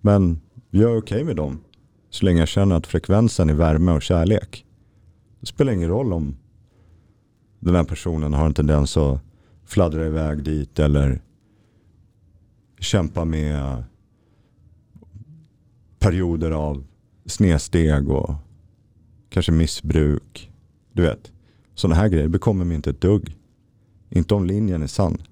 Men 0.00 0.40
jag 0.70 0.92
är 0.92 0.98
okej 0.98 1.16
okay 1.16 1.24
med 1.24 1.36
dem. 1.36 1.60
Så 2.10 2.24
länge 2.24 2.38
jag 2.38 2.48
känner 2.48 2.76
att 2.76 2.86
frekvensen 2.86 3.50
är 3.50 3.54
värme 3.54 3.92
och 3.92 4.02
kärlek. 4.02 4.66
Det 5.40 5.46
spelar 5.46 5.72
ingen 5.72 5.88
roll 5.88 6.12
om 6.12 6.36
den 7.64 7.74
här 7.74 7.84
personen 7.84 8.32
har 8.32 8.46
en 8.46 8.54
tendens 8.54 8.96
att 8.96 9.20
fladdra 9.64 10.06
iväg 10.06 10.42
dit 10.42 10.78
eller 10.78 11.20
kämpa 12.78 13.24
med 13.24 13.84
perioder 15.98 16.50
av 16.50 16.84
snedsteg 17.26 18.08
och 18.08 18.34
kanske 19.28 19.52
missbruk. 19.52 20.50
Du 20.92 21.02
vet, 21.02 21.32
sådana 21.74 21.94
här 21.94 22.08
grejer 22.08 22.28
bekommer 22.28 22.64
mig 22.64 22.74
inte 22.74 22.90
ett 22.90 23.00
dugg. 23.00 23.36
Inte 24.10 24.34
om 24.34 24.46
linjen 24.46 24.82
är 24.82 24.86
sann. 24.86 25.22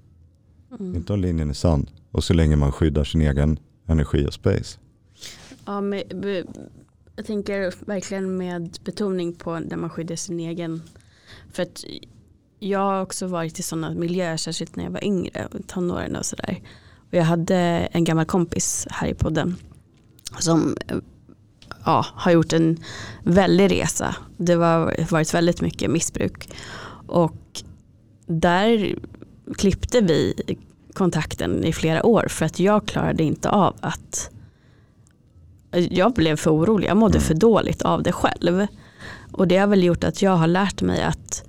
Mm. 0.79 0.95
Inte 0.97 1.13
om 1.13 1.21
linjen 1.21 1.51
är 1.51 1.55
sann. 1.55 1.87
Och 2.11 2.25
så 2.25 2.35
länge 2.35 2.57
man 2.57 2.73
skyddar 2.73 3.05
sin 3.05 3.21
egen 3.21 3.59
energi 3.87 4.27
och 4.27 4.35
space. 4.35 4.79
Ja, 5.65 5.81
men, 5.81 6.03
jag 7.17 7.27
tänker 7.27 7.75
verkligen 7.87 8.37
med 8.37 8.79
betoning 8.85 9.35
på 9.35 9.59
när 9.59 9.77
man 9.77 9.91
skyddar 9.91 10.17
sin 10.17 10.41
egen. 10.41 10.83
För 11.53 11.63
att 11.63 11.85
jag 12.63 12.79
har 12.79 13.03
också 13.03 13.27
varit 13.27 13.59
i 13.59 13.63
sådana 13.63 13.91
miljöer, 13.95 14.37
särskilt 14.37 14.77
när 14.77 14.85
jag 14.85 14.91
var 14.91 15.05
yngre, 15.05 15.49
tonåren 15.67 16.17
och 16.17 16.27
sådär. 16.27 16.61
Och 17.11 17.15
jag 17.15 17.25
hade 17.25 17.57
en 17.93 18.05
gammal 18.05 18.25
kompis 18.25 18.87
här 18.91 19.09
i 19.09 19.15
podden 19.15 19.57
som 20.39 20.77
ja, 21.85 22.07
har 22.15 22.33
gjort 22.33 22.53
en 22.53 22.85
väldig 23.23 23.71
resa. 23.71 24.17
Det 24.37 24.53
har 24.53 25.11
varit 25.11 25.35
väldigt 25.35 25.61
mycket 25.61 25.91
missbruk. 25.91 26.49
Och 27.07 27.63
där 28.27 28.99
klippte 29.55 30.01
vi 30.01 30.35
kontakten 30.95 31.65
i 31.65 31.73
flera 31.73 32.07
år 32.07 32.27
för 32.29 32.47
att 32.47 32.61
jag 32.61 32.87
klarade 32.87 33.23
inte 33.23 33.51
av 33.51 33.77
att 33.81 34.31
jag 35.71 36.13
blev 36.13 36.37
för 36.37 36.51
orolig, 36.51 36.89
jag 36.89 36.97
mådde 36.97 37.19
mm. 37.19 37.27
för 37.27 37.35
dåligt 37.35 37.83
av 37.83 38.03
det 38.03 38.13
själv. 38.13 38.67
Och 39.33 39.49
det 39.49 39.57
har 39.57 39.67
väl 39.67 39.85
gjort 39.85 40.05
att 40.05 40.23
jag 40.23 40.37
har 40.37 40.47
lärt 40.47 40.83
mig 40.83 41.03
att 41.03 41.45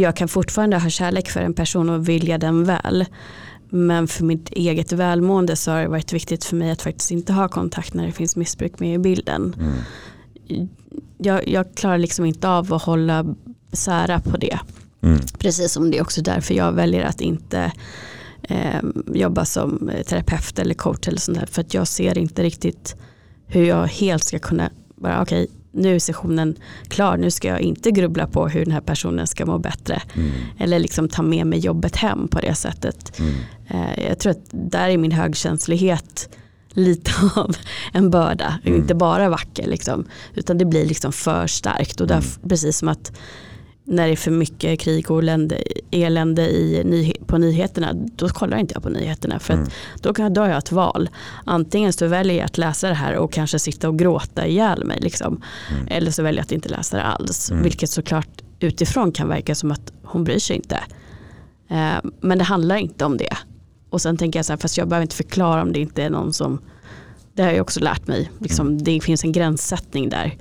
jag 0.00 0.16
kan 0.16 0.28
fortfarande 0.28 0.78
ha 0.78 0.90
kärlek 0.90 1.30
för 1.30 1.40
en 1.40 1.54
person 1.54 1.90
och 1.90 2.08
vilja 2.08 2.38
den 2.38 2.64
väl. 2.64 3.04
Men 3.70 4.08
för 4.08 4.24
mitt 4.24 4.48
eget 4.48 4.92
välmående 4.92 5.56
så 5.56 5.70
har 5.70 5.80
det 5.80 5.88
varit 5.88 6.12
viktigt 6.12 6.44
för 6.44 6.56
mig 6.56 6.70
att 6.70 6.82
faktiskt 6.82 7.10
inte 7.10 7.32
ha 7.32 7.48
kontakt 7.48 7.94
när 7.94 8.06
det 8.06 8.12
finns 8.12 8.36
missbruk 8.36 8.80
med 8.80 8.94
i 8.94 8.98
bilden. 8.98 9.56
Mm. 9.60 10.68
Jag, 11.18 11.48
jag, 11.48 11.74
klarar 11.74 11.98
liksom 11.98 12.24
inte 12.24 12.48
av 12.48 12.74
att 12.74 12.82
hålla 12.82 13.34
sära 13.72 14.20
på 14.20 14.36
det. 14.36 14.58
Mm. 15.02 15.20
Precis 15.38 15.72
som 15.72 15.90
det 15.90 15.98
är 15.98 16.02
också 16.02 16.22
därför 16.22 16.54
jag 16.54 16.72
väljer 16.72 17.04
att 17.04 17.20
inte 17.20 17.72
eh, 18.42 18.80
jobba 19.14 19.44
som 19.44 19.90
terapeut 20.06 20.58
eller 20.58 20.74
coach 20.74 21.08
eller 21.08 21.18
sånt 21.18 21.38
där. 21.38 21.46
För 21.46 21.60
att 21.60 21.74
jag 21.74 21.88
ser 21.88 22.18
inte 22.18 22.42
riktigt 22.42 22.96
hur 23.46 23.64
jag 23.64 23.86
helt 23.86 24.24
ska 24.24 24.38
kunna 24.38 24.70
bara 24.96 25.22
okej 25.22 25.42
okay, 25.42 25.56
nu 25.76 25.94
är 25.94 25.98
sessionen 25.98 26.56
klar, 26.88 27.16
nu 27.16 27.30
ska 27.30 27.48
jag 27.48 27.60
inte 27.60 27.90
grubbla 27.90 28.26
på 28.26 28.48
hur 28.48 28.64
den 28.64 28.72
här 28.72 28.80
personen 28.80 29.26
ska 29.26 29.46
må 29.46 29.58
bättre. 29.58 30.02
Mm. 30.14 30.30
Eller 30.58 30.78
liksom 30.78 31.08
ta 31.08 31.22
med 31.22 31.46
mig 31.46 31.58
jobbet 31.58 31.96
hem 31.96 32.28
på 32.28 32.40
det 32.40 32.54
sättet. 32.54 33.18
Mm. 33.18 33.34
Eh, 33.68 34.08
jag 34.08 34.18
tror 34.18 34.30
att 34.30 34.48
där 34.50 34.88
är 34.88 34.98
min 34.98 35.12
högkänslighet 35.12 36.28
lite 36.76 37.10
av 37.34 37.56
en 37.92 38.10
börda, 38.10 38.58
mm. 38.64 38.80
inte 38.80 38.94
bara 38.94 39.28
vacker 39.28 39.66
liksom, 39.66 40.04
utan 40.34 40.58
det 40.58 40.64
blir 40.64 40.86
liksom 40.86 41.12
för 41.12 41.46
starkt 41.46 42.00
och 42.00 42.06
därför, 42.06 42.38
mm. 42.38 42.48
precis 42.48 42.78
som 42.78 42.88
att 42.88 43.12
när 43.88 44.06
det 44.06 44.12
är 44.12 44.16
för 44.16 44.30
mycket 44.30 44.80
krig 44.80 45.10
och 45.10 45.18
elände, 45.18 45.62
elände 45.90 46.50
i, 46.50 46.84
ny, 46.84 47.12
på 47.26 47.38
nyheterna, 47.38 47.92
då 47.94 48.28
kollar 48.28 48.58
inte 48.58 48.74
jag 48.74 48.82
på 48.82 48.88
nyheterna. 48.88 49.38
För 49.38 49.54
mm. 49.54 49.68
då, 50.00 50.14
kan, 50.14 50.34
då 50.34 50.40
har 50.40 50.48
jag 50.48 50.58
ett 50.58 50.72
val. 50.72 51.08
Antingen 51.44 51.92
så 51.92 52.06
väljer 52.06 52.36
jag 52.36 52.44
att 52.44 52.58
läsa 52.58 52.88
det 52.88 52.94
här 52.94 53.16
och 53.16 53.32
kanske 53.32 53.58
sitta 53.58 53.88
och 53.88 53.98
gråta 53.98 54.46
ihjäl 54.46 54.84
mig. 54.84 55.00
Liksom. 55.00 55.42
Mm. 55.70 55.86
Eller 55.90 56.10
så 56.10 56.22
väljer 56.22 56.38
jag 56.38 56.44
att 56.44 56.52
inte 56.52 56.68
läsa 56.68 56.96
det 56.96 57.02
alls. 57.02 57.50
Mm. 57.50 57.62
Vilket 57.62 57.90
såklart 57.90 58.42
utifrån 58.60 59.12
kan 59.12 59.28
verka 59.28 59.54
som 59.54 59.70
att 59.70 59.92
hon 60.02 60.24
bryr 60.24 60.38
sig 60.38 60.56
inte. 60.56 60.80
Eh, 61.68 62.10
men 62.20 62.38
det 62.38 62.44
handlar 62.44 62.76
inte 62.76 63.04
om 63.04 63.16
det. 63.16 63.36
Och 63.90 64.02
sen 64.02 64.16
tänker 64.16 64.38
jag 64.38 64.46
så 64.46 64.52
här, 64.52 64.58
fast 64.58 64.76
jag 64.76 64.88
behöver 64.88 65.02
inte 65.02 65.16
förklara 65.16 65.62
om 65.62 65.72
det 65.72 65.80
inte 65.80 66.02
är 66.02 66.10
någon 66.10 66.32
som, 66.32 66.60
det 67.34 67.42
har 67.42 67.50
jag 67.50 67.60
också 67.60 67.80
lärt 67.80 68.06
mig, 68.06 68.30
liksom, 68.38 68.66
mm. 68.66 68.84
det 68.84 69.00
finns 69.00 69.24
en 69.24 69.32
gränssättning 69.32 70.08
där. 70.08 70.36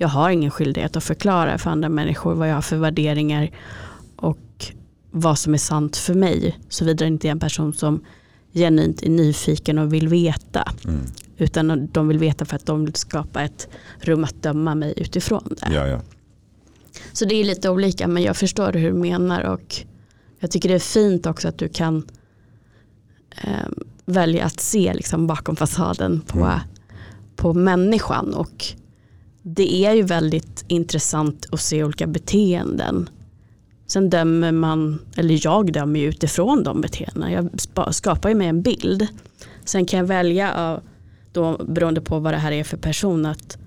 Jag 0.00 0.08
har 0.08 0.30
ingen 0.30 0.50
skyldighet 0.50 0.96
att 0.96 1.04
förklara 1.04 1.58
för 1.58 1.70
andra 1.70 1.88
människor 1.88 2.34
vad 2.34 2.48
jag 2.48 2.54
har 2.54 2.62
för 2.62 2.76
värderingar 2.76 3.50
och 4.16 4.38
vad 5.10 5.38
som 5.38 5.54
är 5.54 5.58
sant 5.58 5.96
för 5.96 6.14
mig. 6.14 6.58
Såvida 6.68 7.04
det 7.04 7.08
inte 7.08 7.28
är 7.28 7.32
en 7.32 7.40
person 7.40 7.72
som 7.72 8.04
genuint 8.52 9.02
är 9.02 9.10
nyfiken 9.10 9.78
och 9.78 9.92
vill 9.92 10.08
veta. 10.08 10.72
Mm. 10.84 11.00
Utan 11.36 11.88
de 11.92 12.08
vill 12.08 12.18
veta 12.18 12.44
för 12.44 12.56
att 12.56 12.66
de 12.66 12.84
vill 12.84 12.94
skapa 12.94 13.42
ett 13.42 13.68
rum 14.00 14.24
att 14.24 14.42
döma 14.42 14.74
mig 14.74 14.94
utifrån 14.96 15.56
det. 15.60 15.74
Ja, 15.74 15.86
ja. 15.86 16.00
Så 17.12 17.24
det 17.24 17.34
är 17.34 17.44
lite 17.44 17.70
olika 17.70 18.08
men 18.08 18.22
jag 18.22 18.36
förstår 18.36 18.72
hur 18.72 18.90
du 18.90 18.98
menar 18.98 19.42
och 19.42 19.76
jag 20.38 20.50
tycker 20.50 20.68
det 20.68 20.74
är 20.74 20.78
fint 20.78 21.26
också 21.26 21.48
att 21.48 21.58
du 21.58 21.68
kan 21.68 22.08
eh, 23.42 23.68
välja 24.04 24.44
att 24.44 24.60
se 24.60 24.94
liksom 24.94 25.26
bakom 25.26 25.56
fasaden 25.56 26.20
på, 26.20 26.38
mm. 26.38 26.58
på 27.36 27.54
människan 27.54 28.34
och 28.34 28.64
det 29.42 29.84
är 29.84 29.94
ju 29.94 30.02
väldigt 30.02 30.64
intressant 30.68 31.46
att 31.52 31.60
se 31.60 31.84
olika 31.84 32.06
beteenden. 32.06 33.10
Sen 33.86 34.10
dömer 34.10 34.52
man, 34.52 34.98
eller 35.16 35.46
jag 35.46 35.72
dömer 35.72 36.00
ju 36.00 36.08
utifrån 36.08 36.62
de 36.62 36.80
beteendena. 36.80 37.32
Jag 37.32 37.50
skapar 37.94 38.28
ju 38.28 38.34
mig 38.34 38.46
en 38.48 38.62
bild. 38.62 39.06
Sen 39.64 39.86
kan 39.86 39.98
jag 39.98 40.06
välja, 40.06 40.80
då, 41.32 41.64
beroende 41.68 42.00
på 42.00 42.18
vad 42.18 42.34
det 42.34 42.38
här 42.38 42.52
är 42.52 42.64
för 42.64 42.76
person, 42.76 43.26
att 43.26 43.58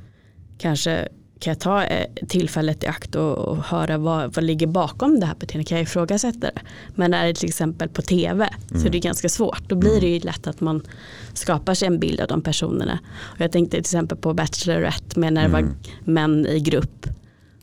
kanske 0.58 1.08
kan 1.42 1.52
jag 1.52 1.60
ta 1.60 1.84
eh, 1.84 2.08
tillfället 2.28 2.84
i 2.84 2.88
akt 2.88 3.16
och, 3.16 3.38
och 3.38 3.58
höra 3.58 3.98
vad, 3.98 4.36
vad 4.36 4.44
ligger 4.44 4.68
bakom 4.68 5.20
det 5.20 5.26
här 5.26 5.36
beteendet? 5.40 5.68
Kan 5.68 5.78
jag 5.78 5.84
ifrågasätta 5.84 6.40
det? 6.40 6.62
Men 6.96 7.14
är 7.14 7.28
det 7.28 7.34
till 7.34 7.50
exempel 7.50 7.90
på 7.90 8.02
tv 8.02 8.50
mm. 8.70 8.82
så 8.82 8.88
är 8.88 8.92
det 8.92 9.00
ganska 9.00 9.30
svårt. 9.30 9.70
Då 9.70 9.76
blir 9.76 10.02
det 10.02 10.08
ju 10.08 10.20
lätt 10.20 10.48
att 10.48 10.62
man 10.62 10.82
skapar 11.34 11.74
sig 11.74 11.88
en 11.88 12.00
bild 12.00 12.22
av 12.22 12.28
de 12.28 12.42
personerna. 12.42 13.00
Och 13.20 13.42
jag 13.42 13.52
tänkte 13.52 13.72
till 13.72 13.80
exempel 13.80 14.18
på 14.18 14.34
Bachelorette 14.34 15.20
med 15.20 15.34
när 15.34 15.42
det 15.42 15.48
mm. 15.48 15.66
var 15.66 15.74
män 16.12 16.46
i 16.46 16.60
grupp 16.60 17.08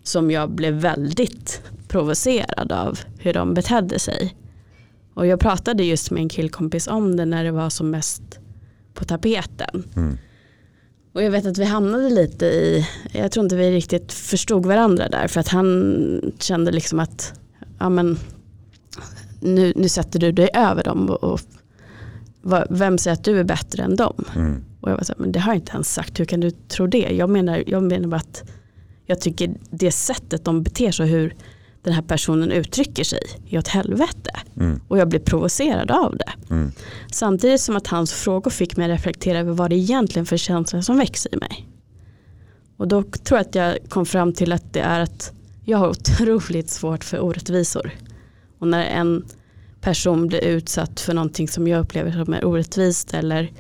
som 0.02 0.30
jag 0.30 0.50
blev 0.50 0.74
väldigt 0.74 1.62
provocerad 1.88 2.72
av 2.72 2.98
hur 3.18 3.32
de 3.32 3.54
betedde 3.54 3.98
sig. 3.98 4.36
Och 5.14 5.26
jag 5.26 5.40
pratade 5.40 5.84
just 5.84 6.10
med 6.10 6.22
en 6.22 6.28
killkompis 6.28 6.88
om 6.88 7.16
det 7.16 7.24
när 7.24 7.44
det 7.44 7.50
var 7.50 7.70
som 7.70 7.90
mest 7.90 8.38
på 8.94 9.04
tapeten. 9.04 9.84
Mm. 9.96 10.18
Och 11.18 11.24
jag 11.24 11.30
vet 11.30 11.46
att 11.46 11.58
vi 11.58 11.64
hamnade 11.64 12.10
lite 12.10 12.46
i, 12.46 12.86
jag 13.12 13.32
tror 13.32 13.44
inte 13.44 13.56
vi 13.56 13.70
riktigt 13.70 14.12
förstod 14.12 14.66
varandra 14.66 15.08
där 15.08 15.28
för 15.28 15.40
att 15.40 15.48
han 15.48 16.32
kände 16.38 16.70
liksom 16.70 17.00
att 17.00 17.32
ja 17.78 17.88
men, 17.88 18.18
nu, 19.40 19.72
nu 19.76 19.88
sätter 19.88 20.18
du 20.18 20.32
dig 20.32 20.50
över 20.54 20.82
dem 20.82 21.10
och, 21.10 21.24
och 21.24 21.40
vem 22.70 22.98
säger 22.98 23.14
att 23.14 23.24
du 23.24 23.40
är 23.40 23.44
bättre 23.44 23.82
än 23.82 23.96
dem? 23.96 24.24
Mm. 24.36 24.64
Och 24.80 24.90
jag 24.90 24.96
var 24.96 25.04
så 25.04 25.12
här, 25.12 25.20
men 25.20 25.32
det 25.32 25.38
har 25.38 25.52
jag 25.52 25.56
inte 25.56 25.72
ens 25.72 25.94
sagt, 25.94 26.20
hur 26.20 26.24
kan 26.24 26.40
du 26.40 26.50
tro 26.50 26.86
det? 26.86 27.08
Jag 27.10 27.30
menar, 27.30 27.64
jag 27.66 27.82
menar 27.82 28.08
bara 28.08 28.16
att 28.16 28.50
jag 29.06 29.20
tycker 29.20 29.54
det 29.70 29.92
sättet 29.92 30.44
de 30.44 30.62
beter 30.62 30.92
sig 30.92 31.06
hur 31.06 31.34
den 31.88 31.94
här 31.94 32.02
personen 32.02 32.52
uttrycker 32.52 33.04
sig 33.04 33.20
är 33.50 33.58
åt 33.58 33.68
helvete. 33.68 34.30
Mm. 34.56 34.80
Och 34.88 34.98
jag 34.98 35.08
blir 35.08 35.20
provocerad 35.20 35.90
av 35.90 36.16
det. 36.16 36.54
Mm. 36.54 36.72
Samtidigt 37.12 37.60
som 37.60 37.76
att 37.76 37.86
hans 37.86 38.12
frågor 38.12 38.50
fick 38.50 38.76
mig 38.76 38.84
att 38.84 38.98
reflektera 38.98 39.38
över 39.38 39.52
vad 39.52 39.70
det 39.70 39.76
egentligen 39.76 40.26
för 40.26 40.36
känslor 40.36 40.80
som 40.80 40.98
växer 40.98 41.34
i 41.34 41.36
mig. 41.36 41.68
Och 42.76 42.88
då 42.88 43.02
tror 43.02 43.38
jag 43.38 43.46
att 43.46 43.54
jag 43.54 43.78
kom 43.88 44.06
fram 44.06 44.32
till 44.32 44.52
att 44.52 44.72
det 44.72 44.80
är 44.80 45.00
att 45.00 45.32
jag 45.64 45.78
har 45.78 45.88
otroligt 45.88 46.70
svårt 46.70 47.04
för 47.04 47.20
orättvisor. 47.20 47.90
Och 48.58 48.68
när 48.68 48.84
en 48.84 49.24
person 49.80 50.26
blir 50.28 50.44
utsatt 50.44 51.00
för 51.00 51.14
någonting 51.14 51.48
som 51.48 51.68
jag 51.68 51.80
upplever 51.80 52.24
som 52.24 52.34
är 52.34 52.44
orättvist 52.44 53.14
eller 53.14 53.52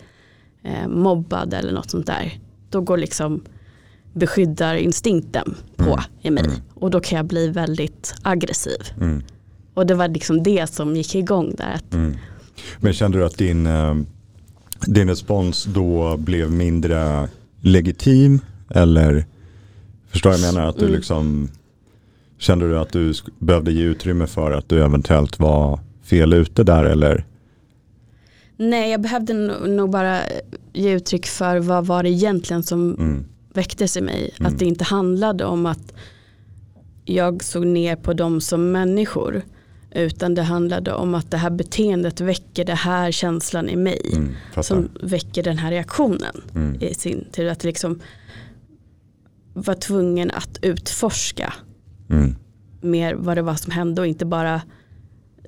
eh, 0.62 0.88
mobbad 0.88 1.54
eller 1.54 1.72
något 1.72 1.90
sånt 1.90 2.06
där. 2.06 2.40
Då 2.70 2.80
går 2.80 2.96
liksom 2.96 3.44
beskyddarinstinkten 4.12 5.54
på 5.76 5.84
mm. 5.84 6.00
i 6.22 6.30
mig. 6.30 6.44
Mm. 6.44 6.56
Och 6.74 6.90
då 6.90 7.00
kan 7.00 7.16
jag 7.16 7.26
bli 7.26 7.48
väldigt 7.48 8.14
aggressiv. 8.22 8.80
Mm. 9.00 9.22
Och 9.74 9.86
det 9.86 9.94
var 9.94 10.08
liksom 10.08 10.42
det 10.42 10.66
som 10.66 10.96
gick 10.96 11.14
igång 11.14 11.54
där. 11.56 11.80
Mm. 11.92 12.16
Men 12.80 12.92
kände 12.92 13.18
du 13.18 13.24
att 13.24 13.38
din, 13.38 13.66
eh, 13.66 13.94
din 14.86 15.08
respons 15.08 15.64
då 15.64 16.16
blev 16.16 16.52
mindre 16.52 17.28
legitim? 17.60 18.40
Eller 18.70 19.26
förstår 20.08 20.32
jag 20.32 20.40
menar? 20.40 20.68
Att 20.68 20.76
du 20.76 20.84
mm. 20.84 20.96
liksom 20.96 21.48
Kände 22.38 22.68
du 22.68 22.78
att 22.78 22.92
du 22.92 23.12
behövde 23.38 23.72
ge 23.72 23.82
utrymme 23.82 24.26
för 24.26 24.52
att 24.52 24.68
du 24.68 24.84
eventuellt 24.84 25.38
var 25.38 25.80
fel 26.02 26.32
ute 26.32 26.62
där 26.62 26.84
eller? 26.84 27.24
Nej, 28.56 28.90
jag 28.90 29.00
behövde 29.00 29.34
nog 29.68 29.90
bara 29.90 30.20
ge 30.72 30.92
uttryck 30.92 31.26
för 31.26 31.58
vad 31.58 31.86
var 31.86 32.02
det 32.02 32.10
egentligen 32.10 32.62
som 32.62 32.94
mm. 32.94 33.24
Väcktes 33.58 33.96
i 33.96 34.00
mig. 34.00 34.30
Mm. 34.38 34.52
Att 34.52 34.58
det 34.58 34.64
inte 34.64 34.84
handlade 34.84 35.44
om 35.44 35.66
att 35.66 35.92
jag 37.04 37.44
såg 37.44 37.66
ner 37.66 37.96
på 37.96 38.12
dem 38.12 38.40
som 38.40 38.72
människor. 38.72 39.42
Utan 39.94 40.34
det 40.34 40.42
handlade 40.42 40.92
om 40.92 41.14
att 41.14 41.30
det 41.30 41.36
här 41.36 41.50
beteendet 41.50 42.20
väcker 42.20 42.64
det 42.64 42.74
här 42.74 43.12
känslan 43.12 43.68
i 43.68 43.76
mig. 43.76 44.00
Mm, 44.12 44.34
som 44.62 44.88
väcker 45.02 45.42
den 45.42 45.58
här 45.58 45.70
reaktionen. 45.70 46.42
Mm. 46.54 46.82
I 46.82 46.94
sin 46.94 47.24
tur 47.32 47.48
att 47.48 47.64
liksom 47.64 48.00
var 49.54 49.74
tvungen 49.74 50.30
att 50.30 50.58
utforska 50.62 51.54
Mm. 52.10 52.34
mer 52.80 53.14
vad 53.14 53.36
det 53.36 53.42
var 53.42 53.54
som 53.54 53.72
hände 53.72 54.00
och 54.00 54.06
inte 54.06 54.24
bara 54.26 54.62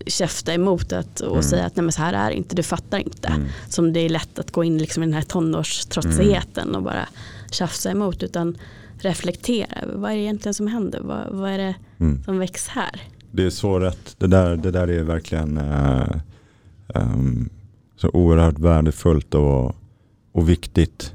käfta 0.06 0.54
emot 0.54 0.88
det 0.88 1.20
och 1.20 1.30
Mm. 1.36 1.42
säga 1.42 1.64
att 1.64 1.76
nej 1.76 1.82
men 1.82 1.92
så 1.92 2.02
här 2.02 2.12
är 2.12 2.30
det 2.30 2.36
inte, 2.36 2.56
du 2.56 2.62
fattar 2.62 2.98
inte. 2.98 3.28
Mm. 3.28 3.46
Som 3.68 3.92
det 3.92 4.00
är 4.00 4.08
lätt 4.08 4.38
att 4.38 4.50
gå 4.50 4.64
in 4.64 4.78
liksom 4.78 5.02
i 5.02 5.06
den 5.06 5.14
här 5.14 5.22
tonårstrotsigheten 5.22 6.74
och 6.74 6.82
bara 6.82 7.08
tjafsa 7.54 7.90
emot 7.90 8.22
utan 8.22 8.56
reflektera 8.98 9.80
över 9.82 9.94
vad 9.96 10.10
är 10.10 10.14
det 10.14 10.20
egentligen 10.22 10.54
som 10.54 10.66
händer, 10.66 11.00
vad, 11.02 11.26
vad 11.30 11.50
är 11.50 11.58
det 11.58 11.74
Mm. 12.00 12.22
som 12.24 12.38
väcks 12.38 12.68
här. 12.68 13.00
Det 13.32 13.44
är 13.44 13.50
så 13.50 13.78
rätt. 13.78 14.14
Det 14.18 14.26
där, 14.26 14.56
det 14.56 14.70
där 14.70 14.88
är 14.90 15.02
verkligen 15.02 15.58
eh, 15.58 16.08
ehm, 16.94 17.48
så 17.96 18.08
oerhört 18.08 18.58
värdefullt 18.58 19.34
och, 19.34 19.74
och 20.32 20.48
viktigt. 20.48 21.14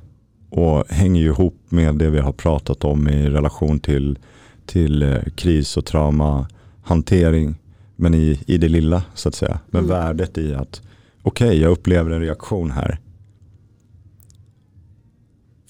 Och 0.49 0.85
hänger 0.89 1.21
ju 1.21 1.27
ihop 1.27 1.55
med 1.69 1.95
det 1.95 2.09
vi 2.09 2.19
har 2.19 2.31
pratat 2.33 2.83
om 2.83 3.07
i 3.07 3.29
relation 3.29 3.79
till, 3.79 4.19
till 4.65 5.01
eh, 5.03 5.21
kris 5.35 5.77
och 5.77 5.85
traumahantering. 5.85 7.55
Men 7.95 8.13
i, 8.13 8.39
i 8.47 8.57
det 8.57 8.67
lilla 8.69 9.03
så 9.13 9.29
att 9.29 9.35
säga. 9.35 9.59
Men 9.69 9.83
Mm. 9.85 9.97
värdet 9.97 10.37
i 10.37 10.53
att 10.55 10.81
okej, 11.21 11.61
jag 11.61 11.71
upplever 11.71 12.11
en 12.11 12.21
reaktion 12.21 12.71
här. 12.71 12.99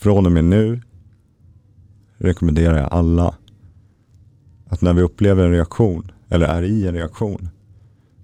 Från 0.05 0.25
och 0.25 0.31
med 0.31 0.43
nu 0.43 0.81
rekommenderar 2.17 2.77
jag 2.77 2.87
alla 2.91 3.35
att 4.67 4.81
när 4.81 4.93
vi 4.93 5.01
upplever 5.01 5.43
en 5.43 5.51
reaktion 5.51 6.11
eller 6.29 6.47
är 6.47 6.63
i 6.63 6.87
en 6.87 6.93
reaktion. 6.93 7.49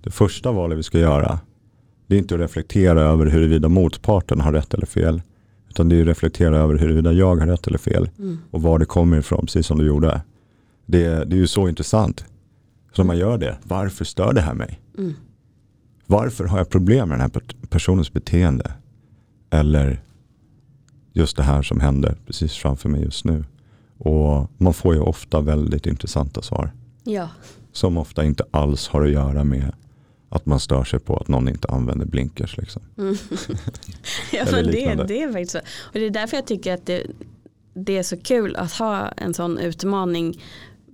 Det 0.04 0.12
första 0.12 0.52
valet 0.52 0.78
vi 0.78 0.84
ska 0.84 1.00
göra 1.00 1.40
det 2.08 2.16
är 2.16 2.20
inte 2.20 2.36
att 2.36 2.42
reflektera 2.42 3.02
över 3.02 3.26
huruvida 3.26 3.70
motparten 3.70 4.42
har 4.42 4.54
rätt 4.54 4.74
eller 4.74 4.86
fel. 4.86 5.22
Utan 5.70 5.90
det 5.90 5.96
är 5.96 6.02
att 6.02 6.08
reflektera 6.08 6.58
över 6.58 6.78
huruvida 6.78 7.14
jag 7.14 7.36
har 7.36 7.48
rätt 7.48 7.68
eller 7.68 7.78
fel. 7.78 8.10
Mm. 8.20 8.38
Och 8.52 8.62
var 8.62 8.80
det 8.80 8.86
kommer 8.86 9.18
ifrån, 9.18 9.46
precis 9.46 9.68
som 9.68 9.78
du 9.78 9.86
gjorde. 9.86 10.22
Det, 10.86 11.08
det 11.08 11.36
är 11.36 11.40
ju 11.40 11.48
så 11.48 11.70
intressant. 11.70 12.26
Så 12.94 13.02
när 13.02 13.08
man 13.08 13.18
gör 13.18 13.38
det, 13.38 13.58
varför 13.64 14.06
stör 14.06 14.34
det 14.34 14.42
här 14.42 14.54
mig? 14.54 14.82
Mm. 14.98 15.14
Varför 16.06 16.46
har 16.46 16.58
jag 16.58 16.70
problem 16.70 17.10
med 17.10 17.18
den 17.18 17.22
här 17.22 17.30
per- 17.30 17.68
personens 17.70 18.14
beteende? 18.14 18.72
Eller 19.50 20.02
just 21.14 21.38
det 21.38 21.44
här 21.44 21.62
som 21.62 21.80
hände 21.80 22.16
precis 22.26 22.54
framför 22.54 22.90
mig 22.90 23.04
just 23.04 23.26
nu. 23.26 23.46
Och 23.98 24.52
man 24.58 24.74
får 24.74 24.94
ju 24.94 25.00
ofta 25.00 25.42
väldigt 25.42 25.88
intressanta 25.88 26.42
svar. 26.42 26.72
Ja. 27.04 27.30
Som 27.72 27.98
ofta 27.98 28.26
inte 28.26 28.44
alls 28.52 28.88
har 28.88 29.06
att 29.06 29.12
göra 29.12 29.44
med 29.44 29.74
att 30.30 30.46
man 30.46 30.60
stör 30.60 30.84
sig 30.84 31.00
på 31.00 31.18
att 31.18 31.28
någon 31.28 31.50
inte 31.50 31.68
använder 31.68 32.06
blinkers. 32.06 32.58
Liksom. 32.58 32.82
Mm. 32.98 33.18
ja 34.32 34.46
men 34.52 34.66
det, 34.66 35.04
det 35.08 35.22
är 35.22 35.32
faktiskt 35.32 35.52
så. 35.52 35.60
Och 35.60 35.94
det 35.94 36.06
är 36.06 36.10
därför 36.10 36.38
jag 36.38 36.48
tycker 36.48 36.74
att 36.74 36.86
det, 36.86 37.04
det 37.74 37.98
är 37.98 38.04
så 38.04 38.18
kul 38.18 38.56
att 38.56 38.72
ha 38.72 39.08
en 39.08 39.34
sån 39.34 39.58
utmaning 39.58 40.42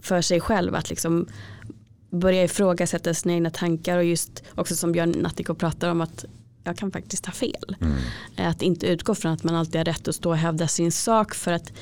för 0.01 0.21
sig 0.21 0.39
själv. 0.39 0.75
Att 0.75 0.89
liksom 0.89 1.27
börja 2.09 2.43
ifrågasätta 2.43 3.13
sina 3.13 3.33
egna 3.33 3.49
tankar 3.49 3.97
och 3.97 4.03
just 4.03 4.43
också 4.55 4.75
som 4.75 4.91
Björn 4.91 5.11
Nattiko 5.11 5.55
pratar 5.55 5.89
om 5.89 6.01
att 6.01 6.25
jag 6.67 6.77
kan 6.77 6.91
faktiskt 6.91 7.25
ha 7.25 7.33
fel. 7.33 7.75
Mm. 7.81 7.97
Att 8.35 8.61
inte 8.61 8.87
utgå 8.87 9.15
från 9.15 9.31
att 9.31 9.43
man 9.43 9.55
alltid 9.55 9.75
har 9.75 9.85
rätt 9.85 10.07
att 10.07 10.15
stå 10.15 10.29
och 10.29 10.37
hävda 10.37 10.67
sin 10.67 10.91
sak 10.91 11.35
för 11.35 11.51
att 11.51 11.73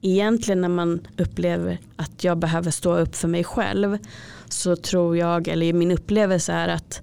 egentligen 0.00 0.60
när 0.60 0.68
man 0.68 1.06
upplever 1.16 1.78
att 1.96 2.24
jag 2.24 2.38
behöver 2.38 2.70
stå 2.70 2.96
upp 2.96 3.16
för 3.16 3.28
mig 3.28 3.44
själv 3.44 3.98
så 4.48 4.76
tror 4.76 5.16
jag, 5.16 5.48
eller 5.48 5.72
min 5.72 5.90
upplevelse 5.90 6.52
är 6.52 6.68
att 6.68 7.02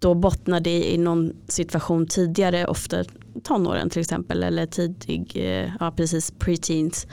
då 0.00 0.14
bottnar 0.14 0.60
det 0.60 0.92
i 0.92 0.98
någon 0.98 1.32
situation 1.48 2.06
tidigare, 2.06 2.66
ofta 2.66 3.04
tonåren 3.42 3.90
till 3.90 4.00
exempel 4.00 4.42
eller 4.42 4.66
tidig, 4.66 5.32
eh, 5.34 5.70
ja 5.80 5.92
precis 5.96 6.30
preteens, 6.38 7.06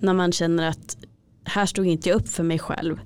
när 0.00 0.12
man 0.14 0.32
känner 0.32 0.68
att 0.68 0.96
här 1.44 1.66
stod 1.66 1.86
inte 1.86 2.08
jag 2.08 2.16
upp 2.16 2.28
för 2.28 2.42
mig 2.42 2.58
själv. 2.58 3.00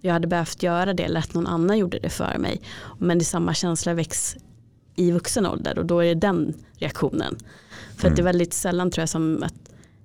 Jag 0.00 0.12
hade 0.12 0.26
behövt 0.26 0.62
göra 0.62 0.94
det 0.94 1.02
eller 1.02 1.20
att 1.20 1.34
någon 1.34 1.46
annan 1.46 1.78
gjorde 1.78 1.98
det 1.98 2.10
för 2.10 2.38
mig. 2.38 2.60
Men 2.98 3.18
det 3.18 3.24
samma 3.24 3.54
känsla 3.54 3.94
väcks 3.94 4.36
i 4.98 5.10
vuxen 5.10 5.46
ålder 5.46 5.78
och 5.78 5.86
då 5.86 6.00
är 6.00 6.06
det 6.06 6.14
den 6.20 6.54
reaktionen. 6.76 7.36
För 7.96 8.04
Mm. 8.06 8.12
att 8.12 8.16
det 8.16 8.22
är 8.22 8.24
väldigt 8.24 8.54
sällan 8.54 8.90
tror 8.90 9.02
jag 9.02 9.08
som 9.08 9.42
att 9.42 9.54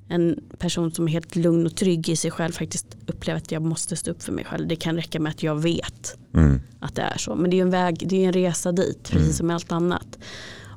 en 0.08 0.40
person 0.58 0.92
som 0.92 1.08
är 1.08 1.12
helt 1.12 1.36
lugn 1.36 1.66
och 1.66 1.76
trygg 1.76 2.10
i 2.10 2.16
sig 2.16 2.32
själv 2.32 2.52
faktiskt 2.52 2.98
upplever 3.08 3.38
att 3.38 3.52
jag 3.52 3.62
måste 3.62 3.96
stå 3.96 4.12
upp 4.12 4.24
för 4.24 4.32
mig 4.32 4.46
själv. 4.46 4.68
Det 4.68 4.76
kan 4.76 4.96
räcka 4.96 5.20
med 5.20 5.30
att 5.30 5.44
jag 5.44 5.62
vet 5.62 6.18
Mm. 6.34 6.62
att 6.80 6.96
det 6.96 7.02
är 7.02 7.18
så. 7.18 7.36
Men 7.36 7.52
det 7.52 7.58
är 7.58 7.62
en 7.62 7.70
väg, 7.70 8.04
det 8.08 8.24
är 8.24 8.28
en 8.28 8.34
resa 8.34 8.72
dit, 8.72 9.04
precis 9.04 9.22
Mm. 9.24 9.34
som 9.34 9.48
med 9.48 9.54
allt 9.56 9.72
annat. 9.72 10.20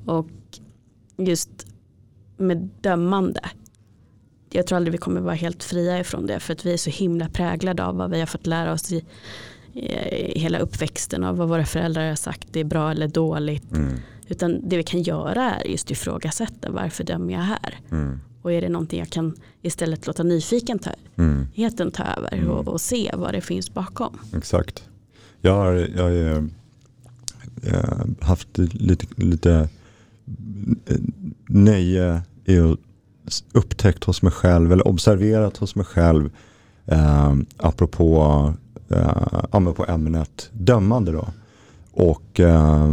Och 0.06 0.28
just 1.18 1.50
med 2.36 2.68
dömande. 2.80 3.40
Jag 4.50 4.66
tror 4.66 4.76
aldrig 4.76 4.92
vi 4.92 4.98
kommer 4.98 5.20
vara 5.20 5.34
helt 5.34 5.64
fria 5.64 6.00
ifrån 6.00 6.26
det. 6.26 6.40
För 6.40 6.52
att 6.52 6.66
vi 6.66 6.72
är 6.72 6.76
så 6.76 6.90
himla 6.90 7.28
präglade 7.28 7.84
av 7.84 7.96
vad 7.96 8.10
vi 8.10 8.18
har 8.18 8.26
fått 8.26 8.46
lära 8.46 8.72
oss 8.72 8.92
i 8.92 9.04
hela 10.36 10.58
uppväxten. 10.58 11.24
Av 11.24 11.36
vad 11.36 11.48
våra 11.48 11.66
föräldrar 11.66 12.08
har 12.08 12.16
sagt, 12.16 12.48
det 12.50 12.60
är 12.60 12.64
bra 12.64 12.90
eller 12.90 13.08
dåligt. 13.08 13.72
Mm. 13.72 13.92
Utan 14.28 14.68
det 14.68 14.76
vi 14.76 14.82
kan 14.82 15.02
göra 15.02 15.54
är 15.54 15.66
just 15.66 15.90
ifrågasätta, 15.90 16.70
varför 16.70 17.04
dömer 17.04 17.32
jag 17.32 17.40
här? 17.40 17.74
Mm. 17.90 18.20
Och 18.42 18.52
är 18.52 18.60
det 18.60 18.68
någonting 18.68 18.98
jag 18.98 19.10
kan 19.10 19.34
istället 19.62 20.06
låta 20.06 20.22
nyfiken 20.22 20.78
ta, 20.78 20.90
Mm. 21.16 21.46
ta 21.90 22.04
över 22.04 22.32
Mm. 22.32 22.50
och, 22.50 22.68
och 22.68 22.80
se 22.80 23.10
vad 23.14 23.32
det 23.32 23.40
finns 23.40 23.74
bakom. 23.74 24.18
Exakt. 24.36 24.84
Jag 25.40 25.52
har, 25.54 25.72
jag 25.96 26.12
ju, 26.12 26.36
eh, 27.62 28.04
haft 28.20 28.58
lite, 28.58 29.06
lite 29.16 29.68
eh, 30.86 30.96
nöje 31.46 32.22
i 32.44 32.58
att 32.58 32.78
upptäckt 33.52 34.04
hos 34.04 34.22
mig 34.22 34.32
själv 34.32 34.72
eller 34.72 34.88
observerat 34.88 35.56
hos 35.56 35.74
mig 35.74 35.84
själv 35.84 36.30
eh, 36.86 37.34
apropå 37.56 38.54
eh, 38.88 39.44
ja, 39.52 39.72
på 39.76 39.86
ämnet 39.88 40.50
dömande 40.52 41.12
då. 41.12 41.28
Och 41.92 42.40
eh, 42.40 42.92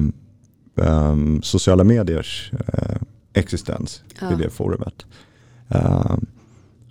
eh, 0.76 1.16
sociala 1.42 1.84
mediers 1.84 2.52
eh, 2.54 2.96
existens 3.34 4.04
i 4.32 4.36
det 4.44 4.50
forumet. 4.50 5.06
Eh, 5.70 6.16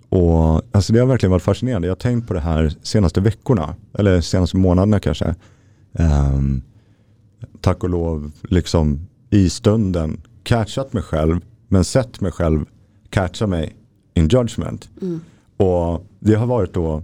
och 0.09 0.61
alltså 0.71 0.93
det 0.93 0.99
har 0.99 1.07
verkligen 1.07 1.31
varit 1.31 1.43
fascinerande. 1.43 1.87
Jag 1.87 1.91
har 1.91 1.99
tänkt 1.99 2.27
på 2.27 2.33
det 2.33 2.39
här 2.39 2.73
senaste 2.83 3.21
veckorna, 3.21 3.75
eller 3.93 4.21
senaste 4.21 4.57
månaderna 4.57 4.99
kanske. 4.99 5.35
Ehm, 5.93 6.61
tack 7.61 7.83
och 7.83 7.89
lov, 7.89 8.31
liksom 8.41 9.07
i 9.29 9.49
stunden 9.49 10.21
catchat 10.43 10.93
mig 10.93 11.03
själv, 11.03 11.39
men 11.67 11.83
sett 11.83 12.21
mig 12.21 12.31
själv 12.31 12.65
catcha 13.09 13.47
mig 13.47 13.75
in 14.13 14.27
judgment. 14.27 14.89
Mm. 15.01 15.19
Och 15.57 16.05
det 16.19 16.35
har 16.35 16.45
varit 16.45 16.73
då, 16.73 17.03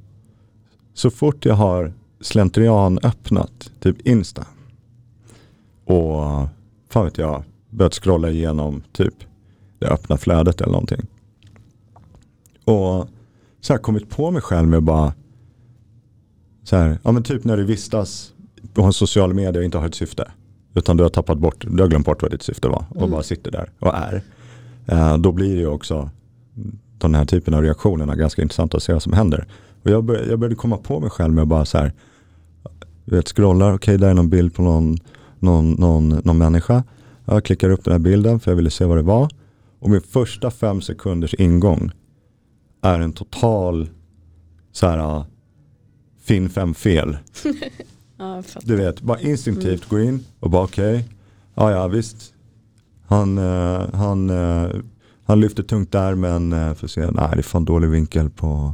så 0.93 1.09
fort 1.11 1.45
jag 1.45 1.55
har 1.55 1.93
slentrian 2.21 2.99
öppnat, 3.03 3.71
typ 3.79 4.07
Insta. 4.07 4.45
Och 5.85 6.47
fan 6.89 7.05
vet 7.05 7.17
jag, 7.17 7.43
börjat 7.69 7.93
scrolla 7.93 8.29
igenom 8.29 8.83
typ 8.91 9.13
det 9.79 9.87
öppna 9.87 10.17
flödet 10.17 10.61
eller 10.61 10.71
någonting. 10.71 11.07
Och 12.65 13.07
så 13.61 13.73
här 13.73 13.77
kommit 13.77 14.09
på 14.09 14.31
mig 14.31 14.41
själv 14.41 14.67
med 14.67 14.83
bara 14.83 15.13
så 16.63 16.75
här, 16.75 16.97
ja 17.03 17.11
men 17.11 17.23
typ 17.23 17.43
när 17.43 17.57
du 17.57 17.63
vistas 17.63 18.33
på 18.73 18.81
en 18.81 18.93
social 18.93 19.33
media 19.33 19.59
och 19.59 19.65
inte 19.65 19.77
har 19.77 19.85
ett 19.87 19.95
syfte. 19.95 20.31
Utan 20.73 20.97
du 20.97 21.03
har 21.03 21.09
tappat 21.09 21.37
bort, 21.37 21.65
du 21.71 21.81
har 21.83 21.89
glömt 21.89 22.05
bort 22.05 22.21
vad 22.21 22.31
ditt 22.31 22.41
syfte 22.43 22.67
var 22.67 22.85
och 22.89 22.97
Mm. 22.97 23.11
bara 23.11 23.23
sitter 23.23 23.51
där 23.51 23.71
och 23.79 23.93
är. 23.95 24.21
Eh, 24.87 25.17
då 25.17 25.31
blir 25.31 25.53
det 25.55 25.59
ju 25.61 25.67
också 25.67 26.09
den 26.97 27.15
här 27.15 27.25
typen 27.25 27.53
av 27.53 27.61
reaktionerna 27.61 28.15
ganska 28.15 28.41
intressant 28.41 28.73
att 28.73 28.83
se 28.83 28.93
vad 28.93 29.03
som 29.03 29.13
händer. 29.13 29.47
Och 29.84 29.91
jag, 29.91 30.03
bör, 30.03 30.26
jag 30.30 30.39
började 30.39 30.56
komma 30.56 30.77
på 30.77 30.99
mig 30.99 31.10
själv 31.10 31.34
med 31.34 31.41
att 31.41 31.47
bara 31.47 31.65
så 31.65 31.77
här, 31.77 31.93
vet 33.06 33.27
scrollar, 33.27 33.73
okej 33.73 33.97
där 33.97 34.10
är 34.10 34.14
någon 34.14 34.30
bild 34.30 34.56
på 34.56 34.61
någon, 34.61 34.97
någon, 35.39 35.72
någon, 35.72 36.10
någon 36.10 36.38
människa. 36.38 36.84
Jag 37.26 37.43
klickar 37.43 37.69
upp 37.69 37.84
den 37.84 37.91
här 37.91 37.99
bilden 37.99 38.39
för 38.39 38.51
jag 38.51 38.56
ville 38.56 38.69
se 38.69 38.85
vad 38.85 38.97
det 38.97 39.01
var. 39.01 39.30
Och 39.80 39.89
min 39.89 40.01
första 40.01 40.51
fem 40.51 40.81
sekunders 40.81 41.34
ingång 41.34 41.91
är 42.81 42.99
en 42.99 43.14
total 43.14 43.89
så 44.72 44.88
här 44.88 45.18
uh, 45.18 45.26
fin 46.22 46.49
fem 46.49 46.73
fel. 46.73 47.18
Ja, 48.22 48.35
jag. 48.35 48.64
Du 48.64 48.76
vet, 48.76 49.01
bara 49.01 49.19
instinktivt 49.19 49.89
gå 49.89 49.99
in 49.99 50.26
och 50.39 50.49
bara 50.49 50.64
okej, 50.64 51.10
ja 51.56 51.72
ja 51.72 51.88
visst. 51.88 52.34
Han, 53.07 53.38
eh, 53.38 53.93
han, 53.93 54.30
eh, 54.30 54.69
han 55.26 55.39
lyfter 55.39 55.64
tungt 55.64 55.91
där 55.91 56.15
men 56.15 56.53
uh, 56.53 56.73
får 56.73 56.88
se, 56.88 57.01
nej 57.01 57.30
det 57.34 57.39
är 57.39 57.41
fan 57.41 57.65
dålig 57.65 57.89
vinkel 57.89 58.30
på, 58.30 58.73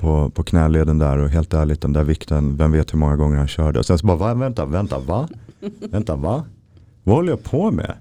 på, 0.00 0.30
på 0.30 0.42
knäleden 0.42 0.98
där 0.98 1.18
och 1.18 1.28
helt 1.28 1.54
ärligt 1.54 1.80
den 1.80 1.92
där 1.92 2.04
vikten, 2.04 2.56
vem 2.56 2.72
vet 2.72 2.92
hur 2.94 2.98
många 2.98 3.16
gånger 3.16 3.36
han 3.38 3.48
körde. 3.48 3.78
Och 3.78 3.86
sen 3.86 3.98
så 3.98 4.06
bara, 4.06 4.16
va, 4.16 4.34
vänta, 4.34 4.66
vänta, 4.66 4.98
va? 4.98 5.28
Vänta, 5.90 6.16
va? 6.16 6.44
Vad 7.04 7.16
håller 7.16 7.32
jag 7.32 7.42
på 7.44 7.70
med? 7.70 7.94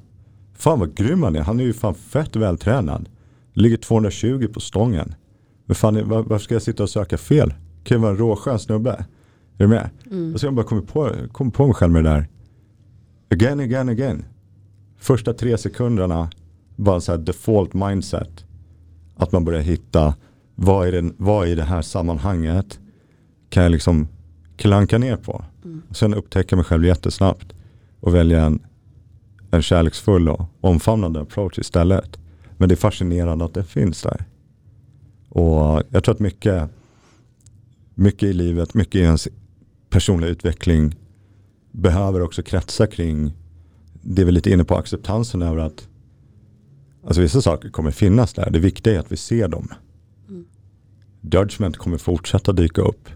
Fan 0.54 0.80
vad 0.80 0.96
grym 0.96 1.24
han 1.24 1.36
är, 1.36 1.42
han 1.42 1.60
är 1.60 1.64
ju 1.64 1.74
fan 1.74 1.96
fett 1.96 2.36
vältränad. 2.36 3.10
Ligger 3.54 3.78
220 3.78 4.48
på 4.54 4.60
stången. 4.60 5.16
Men 5.66 5.76
fan, 5.76 6.10
var- 6.10 6.24
varför 6.24 6.44
ska 6.44 6.56
jag 6.56 6.62
sitta 6.62 6.84
och 6.84 6.90
söka 6.90 7.18
fel? 7.18 7.54
kan 7.84 7.98
ju 7.98 8.02
vara 8.02 8.12
en 8.12 8.18
råskön 8.18 8.60
snubbe. 8.60 8.92
Är 9.58 9.64
du 9.64 9.68
med? 9.68 9.90
Mm. 10.12 10.34
Och 10.34 10.40
så 10.40 10.46
har 10.46 10.48
jag 10.52 10.56
bara 10.56 10.66
kommit 10.66 10.88
på, 10.88 11.12
kommit 11.32 11.54
på 11.54 11.66
mig 11.66 11.74
själv 11.76 11.94
med 11.94 12.04
det 12.04 12.10
där. 12.10 12.28
Again, 13.32 13.60
again, 13.60 13.90
again. 13.90 14.26
Första 14.98 15.34
tre 15.34 15.58
sekunderna 15.58 16.30
bara 16.76 17.00
så 17.02 17.12
här 17.12 17.20
default 17.20 17.74
mindset. 17.74 18.46
Att 19.16 19.32
man 19.32 19.46
börjar 19.46 19.62
hitta 19.62 20.14
vad 20.62 20.88
är, 20.88 20.92
det, 20.92 21.12
vad 21.18 21.48
i 21.48 21.56
det 21.56 21.64
här 21.64 21.82
sammanhanget 21.82 22.80
kan 23.50 23.64
jag 23.64 23.72
liksom 23.72 24.08
klanka 24.58 24.98
ner 24.98 25.16
på. 25.16 25.46
Mm. 25.66 25.82
Och 25.90 25.96
sen 25.96 26.14
upptäcka 26.14 26.56
mig 26.56 26.66
själv 26.66 26.86
jättesnabbt 26.86 27.54
och 28.00 28.16
välja 28.16 28.46
en, 28.46 28.60
en 29.52 29.62
kärleksfull 29.62 30.30
och 30.30 30.42
omfamnande 30.62 31.22
approach 31.22 31.60
istället. 31.60 32.20
Men 32.58 32.70
det 32.70 32.76
är 32.76 32.78
fascinerande 32.78 33.46
att 33.46 33.54
det 33.54 33.64
finns 33.64 34.02
där. 34.02 34.26
Och 35.30 35.84
jag 35.90 36.04
tror 36.04 36.16
att 36.16 36.20
mycket, 36.20 36.70
mycket 37.96 38.24
i 38.24 38.34
livet, 38.34 38.74
mycket 38.74 38.96
i 38.96 39.04
ens 39.04 39.28
personliga 39.90 40.30
utveckling 40.30 40.96
behöver 41.72 42.22
också 42.22 42.44
kretsa 42.44 42.88
kring 42.88 43.34
det 44.02 44.24
vi 44.24 44.28
är 44.28 44.32
lite 44.32 44.52
inne 44.52 44.64
på 44.64 44.76
acceptansen 44.76 45.42
över 45.42 45.58
att 45.62 45.88
alltså 47.08 47.22
vissa 47.22 47.42
saker 47.42 47.70
kommer 47.70 47.92
finnas 47.92 48.34
där. 48.34 48.50
Det 48.50 48.60
viktiga 48.60 48.96
är 48.96 49.00
att 49.00 49.12
vi 49.12 49.18
ser 49.18 49.48
dem. 49.48 49.70
Judgment 51.32 51.78
kommer 51.78 51.98
fortsätta 51.98 52.54
dyka 52.54 52.82
upp. 52.82 53.10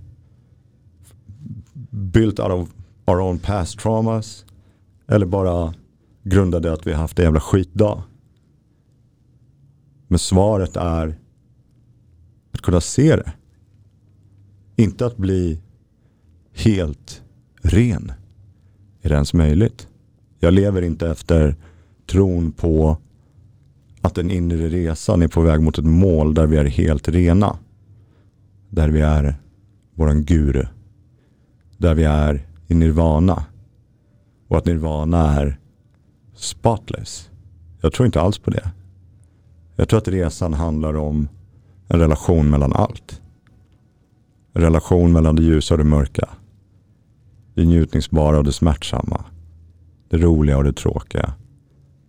Built 1.90 2.40
out 2.40 2.52
of 2.52 2.70
our 3.06 3.20
own 3.22 3.40
past 3.40 3.80
traumas. 3.80 4.46
Eller 5.08 5.26
bara 5.26 5.74
grundade 6.24 6.74
att 6.74 6.88
vi 6.88 6.92
har 6.92 7.00
haft 7.00 7.20
en 7.20 7.26
jävla 7.26 7.40
skitdag. 7.40 8.04
Men 10.08 10.20
svaret 10.20 10.76
är 10.76 11.16
att 12.52 12.62
kunna 12.62 12.82
se 12.82 13.16
det. 13.16 13.34
Inte 14.76 15.06
att 15.06 15.18
bli 15.18 15.60
helt 16.54 17.22
ren. 17.62 18.12
Är 19.02 19.10
det 19.10 19.16
ens 19.16 19.34
möjligt? 19.34 19.88
Jag 20.40 20.54
lever 20.54 20.82
inte 20.82 21.10
efter 21.10 21.56
tron 22.06 22.52
på 22.52 22.98
att 24.02 24.16
den 24.16 24.32
inre 24.32 24.70
resan 24.70 25.22
är 25.22 25.28
på 25.28 25.42
väg 25.42 25.62
mot 25.62 25.78
ett 25.78 25.86
mål 25.86 26.34
där 26.34 26.46
vi 26.46 26.58
är 26.58 26.66
helt 26.66 27.08
rena. 27.08 27.58
Där 28.74 28.90
vi 28.90 29.02
är 29.02 29.36
våran 29.96 30.24
guru. 30.24 30.66
Där 31.78 31.96
vi 31.96 32.04
är 32.04 32.48
i 32.68 32.74
nirvana. 32.74 33.46
Och 34.48 34.58
att 34.58 34.66
nirvana 34.66 35.34
är 35.34 35.60
spotless. 36.36 37.30
Jag 37.82 37.94
tror 37.94 38.06
inte 38.06 38.22
alls 38.22 38.40
på 38.40 38.52
det. 38.52 38.72
Jag 39.76 39.90
tror 39.90 39.98
att 39.98 40.08
resan 40.08 40.54
handlar 40.54 40.96
om 40.96 41.28
en 41.88 42.00
relation 42.00 42.50
mellan 42.50 42.74
allt. 42.74 43.22
En 44.54 44.62
relation 44.62 45.12
mellan 45.12 45.36
det 45.36 45.44
ljusa 45.44 45.74
och 45.74 45.78
det 45.78 45.84
mörka. 45.84 46.30
Det 47.54 47.66
njutningsbara 47.66 48.38
och 48.38 48.44
det 48.44 48.54
smärtsamma. 48.54 49.26
Det 50.10 50.18
roliga 50.18 50.58
och 50.58 50.64
det 50.64 50.74
tråkiga. 50.74 51.34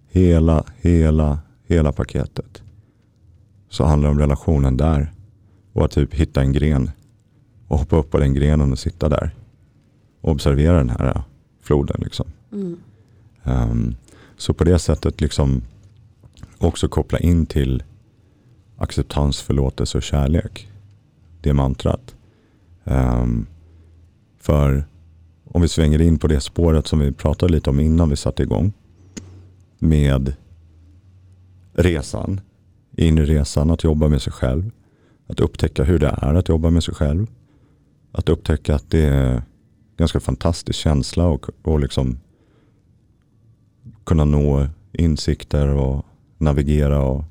Hela, 0.09 0.65
hela, 0.77 1.39
hela 1.67 1.93
paketet. 1.93 2.63
Så 3.69 3.85
handlar 3.85 4.09
det 4.09 4.13
om 4.13 4.21
relationen 4.21 4.77
där. 4.77 5.14
Och 5.75 5.85
att 5.85 5.91
typ 5.91 6.15
hitta 6.15 6.41
en 6.41 6.53
gren. 6.53 6.91
Och 7.69 7.79
hoppa 7.79 7.97
upp 7.97 8.11
på 8.11 8.19
den 8.19 8.35
grenen 8.35 8.73
och 8.73 8.79
sitta 8.79 9.09
där. 9.09 9.31
Och 10.21 10.31
observera 10.31 10.77
den 10.77 10.91
här 10.91 11.23
floden 11.61 12.01
liksom. 12.05 12.27
Mm. 12.53 12.77
Um, 13.45 13.97
så 14.37 14.55
på 14.55 14.65
det 14.65 14.79
sättet 14.79 15.21
liksom 15.21 15.63
också 16.59 16.89
koppla 16.89 17.19
in 17.19 17.47
till 17.47 17.83
acceptans, 18.77 19.41
förlåtelse 19.41 19.99
och 19.99 20.03
kärlek. 20.03 20.69
Det 21.41 21.53
mantrat. 21.53 22.15
Um, 22.85 23.47
för 24.39 24.85
om 25.45 25.63
vi 25.63 25.69
svänger 25.69 26.01
in 26.01 26.19
på 26.19 26.27
det 26.27 26.41
spåret 26.41 26.87
som 26.87 26.99
vi 26.99 27.13
pratade 27.13 27.53
lite 27.53 27.71
om 27.71 27.81
innan 27.81 28.09
vi 28.09 28.17
satte 28.17 28.43
igång. 28.43 28.73
Med 29.79 30.35
resan, 31.73 32.41
in 32.97 33.19
i 33.19 33.25
resan, 33.25 33.71
att 33.71 33.85
jobba 33.85 34.09
med 34.09 34.23
sig 34.23 34.33
själv. 34.33 34.71
Att 35.27 35.41
upptäcka 35.41 35.85
hur 35.85 35.99
det 35.99 36.19
är 36.23 36.35
att 36.35 36.49
jobba 36.49 36.71
med 36.71 36.85
sig 36.85 36.95
själv. 36.95 37.27
Att 38.13 38.29
upptäcka 38.29 38.75
att 38.75 38.91
det 38.91 39.05
är 39.05 39.35
en 39.35 39.43
ganska 39.97 40.21
fantastisk 40.21 40.79
känsla 40.79 41.27
och, 41.27 41.47
och 41.63 41.81
liksom 41.81 42.19
kunna 44.05 44.25
nå 44.25 44.67
insikter 44.93 45.69
och 45.69 46.07
navigera 46.39 47.03
och 47.03 47.25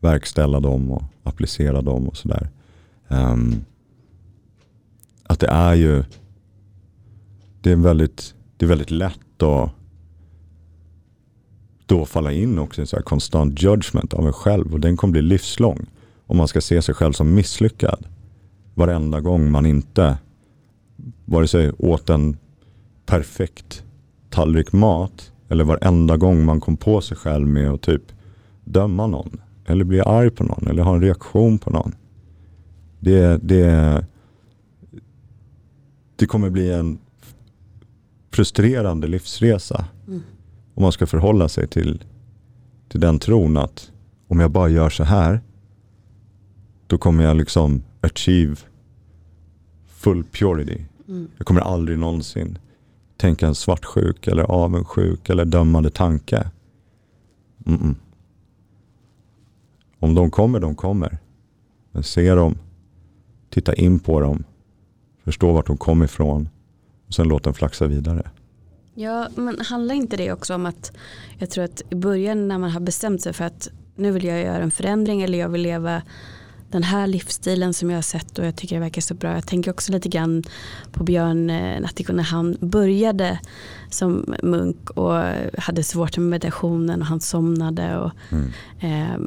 verkställa 0.00 0.60
dem 0.60 0.90
och 0.90 1.02
applicera 1.22 1.82
dem 1.82 2.08
och 2.08 2.16
sådär. 2.16 2.50
Um, 3.08 3.64
att 5.22 5.40
det 5.40 5.48
är 5.48 5.74
ju 5.74 6.04
det 7.60 7.72
är 7.72 7.76
väldigt, 7.76 8.34
det 8.56 8.64
är 8.64 8.68
väldigt 8.68 8.90
lätt 8.90 9.42
att 9.42 9.70
då 11.86 12.06
falla 12.06 12.32
in 12.32 12.58
också 12.58 12.80
i 12.80 12.82
en 12.82 12.86
så 12.86 12.96
här 12.96 13.02
konstant 13.02 13.62
judgment 13.62 14.14
av 14.14 14.26
en 14.26 14.32
själv 14.32 14.72
och 14.72 14.80
den 14.80 14.96
kommer 14.96 15.12
bli 15.12 15.22
livslång. 15.22 15.86
Om 16.32 16.38
man 16.38 16.48
ska 16.48 16.60
se 16.60 16.82
sig 16.82 16.94
själv 16.94 17.12
som 17.12 17.34
misslyckad 17.34 18.06
varenda 18.74 19.20
gång 19.20 19.50
man 19.50 19.66
inte 19.66 20.18
vare 21.24 21.48
sig 21.48 21.72
åt 21.78 22.10
en 22.10 22.36
perfekt 23.06 23.84
tallrik 24.30 24.72
mat 24.72 25.32
eller 25.48 25.64
varenda 25.64 26.16
gång 26.16 26.44
man 26.44 26.60
kom 26.60 26.76
på 26.76 27.00
sig 27.00 27.16
själv 27.16 27.48
med 27.48 27.70
att 27.70 27.82
typ 27.82 28.02
döma 28.64 29.06
någon 29.06 29.40
eller 29.66 29.84
bli 29.84 30.00
arg 30.00 30.30
på 30.30 30.44
någon 30.44 30.66
eller 30.66 30.82
ha 30.82 30.94
en 30.94 31.00
reaktion 31.00 31.58
på 31.58 31.70
någon. 31.70 31.94
Det, 33.00 33.40
det, 33.42 34.04
det 36.16 36.26
kommer 36.26 36.50
bli 36.50 36.72
en 36.72 36.98
frustrerande 38.30 39.06
livsresa. 39.06 39.84
Mm. 40.08 40.22
Om 40.74 40.82
man 40.82 40.92
ska 40.92 41.06
förhålla 41.06 41.48
sig 41.48 41.68
till, 41.68 42.04
till 42.88 43.00
den 43.00 43.18
tron 43.18 43.56
att 43.56 43.90
om 44.28 44.40
jag 44.40 44.50
bara 44.50 44.68
gör 44.68 44.90
så 44.90 45.04
här 45.04 45.40
då 46.92 46.98
kommer 46.98 47.24
jag 47.24 47.36
liksom 47.36 47.82
achieve 48.00 48.56
full 49.86 50.24
purity. 50.24 50.84
Mm. 51.08 51.28
Jag 51.36 51.46
kommer 51.46 51.60
aldrig 51.60 51.98
någonsin 51.98 52.58
tänka 53.16 53.46
en 53.46 53.54
svartsjuk 53.54 54.26
eller 54.26 54.42
avundsjuk 54.42 55.28
eller 55.28 55.44
dömande 55.44 55.90
tanke. 55.90 56.50
Mm 57.66 57.80
-mm. 57.80 57.94
Om 59.98 60.14
de 60.14 60.30
kommer, 60.30 60.60
de 60.60 60.74
kommer. 60.74 61.18
Men 61.92 62.02
se 62.02 62.34
dem, 62.34 62.58
titta 63.50 63.74
in 63.74 63.98
på 63.98 64.20
dem, 64.20 64.44
förstå 65.24 65.52
vart 65.52 65.66
de 65.66 65.76
kommer 65.76 66.04
ifrån 66.04 66.48
och 67.06 67.14
sen 67.14 67.28
låt 67.28 67.42
dem 67.42 67.54
flaxa 67.54 67.86
vidare. 67.86 68.30
Ja, 68.94 69.28
men 69.36 69.60
handlar 69.60 69.94
inte 69.94 70.16
det 70.16 70.32
också 70.32 70.54
om 70.54 70.66
att 70.66 70.92
jag 71.38 71.50
tror 71.50 71.64
att 71.64 71.82
i 71.90 71.94
början 71.94 72.48
när 72.48 72.58
man 72.58 72.70
har 72.70 72.80
bestämt 72.80 73.22
sig 73.22 73.32
för 73.32 73.44
att 73.44 73.68
nu 73.94 74.10
vill 74.10 74.24
jag 74.24 74.40
göra 74.40 74.62
en 74.62 74.70
förändring 74.70 75.22
eller 75.22 75.38
jag 75.38 75.48
vill 75.48 75.62
leva 75.62 76.02
den 76.72 76.82
här 76.82 77.06
livsstilen 77.06 77.74
som 77.74 77.90
jag 77.90 77.96
har 77.96 78.02
sett 78.02 78.38
och 78.38 78.46
jag 78.46 78.56
tycker 78.56 78.76
det 78.76 78.80
verkar 78.80 79.02
så 79.02 79.14
bra. 79.14 79.32
Jag 79.34 79.46
tänker 79.46 79.70
också 79.70 79.92
lite 79.92 80.08
grann 80.08 80.42
på 80.92 81.04
Björn 81.04 81.50
eh, 81.50 81.80
Natthiko 81.80 82.12
när 82.12 82.22
han 82.22 82.56
började 82.60 83.38
som 83.90 84.34
munk 84.42 84.90
och 84.90 85.14
hade 85.58 85.82
svårt 85.82 86.16
med 86.16 86.26
meditationen 86.28 87.00
och 87.00 87.06
han 87.06 87.20
somnade 87.20 87.98
och 87.98 88.10
Mm. 88.30 88.50
eh, 88.80 89.18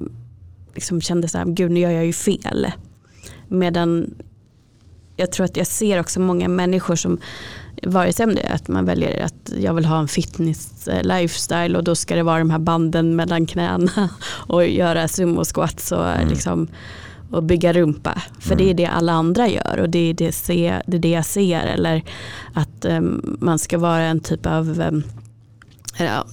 liksom 0.76 1.02
kände 1.02 1.28
så 1.28 1.38
här, 1.38 1.46
gud 1.46 1.72
nu 1.72 1.80
gör 1.80 1.92
jag 1.92 2.06
ju 2.06 2.14
fel. 2.14 2.68
Medan 3.48 4.14
jag 5.18 5.32
tror 5.32 5.46
att 5.46 5.58
jag 5.58 5.68
ser 5.68 6.00
också 6.00 6.20
många 6.20 6.48
människor 6.48 6.96
som 6.96 7.18
vare 7.84 8.14
sig 8.14 8.26
om 8.26 8.36
det 8.36 8.42
är 8.42 8.54
att 8.56 8.68
man 8.68 8.86
väljer 8.86 9.26
att 9.26 9.52
jag 9.60 9.74
vill 9.74 9.86
ha 9.86 10.00
en 10.00 10.08
fitness 10.08 10.90
lifestyle 11.04 11.78
och 11.78 11.84
då 11.84 11.96
ska 11.96 12.16
det 12.16 12.24
vara 12.24 12.40
de 12.40 12.50
här 12.50 12.60
banden 12.60 13.16
mellan 13.16 13.46
knäna 13.46 14.10
och 14.48 14.68
göra 14.68 15.08
sumo 15.08 15.44
squats 15.46 15.92
och, 15.92 16.08
Mm. 16.08 16.28
liksom, 16.30 16.68
och 17.36 17.44
bygga 17.44 17.74
rumpa. 17.74 18.22
För 18.40 18.56
det 18.56 18.64
är 18.64 18.66
Mm. 18.66 18.76
det 18.78 18.86
alla 18.86 19.12
andra 19.14 19.48
gör 19.48 19.80
och 19.80 19.90
det 19.90 20.10
är 20.10 20.14
det, 20.14 20.32
se, 20.32 20.82
det, 20.88 20.98
är 20.98 21.02
det 21.02 21.10
jag 21.10 21.26
ser. 21.26 21.66
Eller 21.66 22.04
att 22.54 22.86
um, 22.86 23.38
man 23.42 23.60
ska 23.60 23.78
vara 23.78 24.02
en 24.02 24.20
typ 24.20 24.46
av 24.46 24.80
um, 24.80 25.04
ja, 26.00 26.26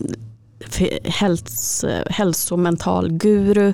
häls, 1.04 1.84
hälsomental 2.10 3.12
guru 3.12 3.72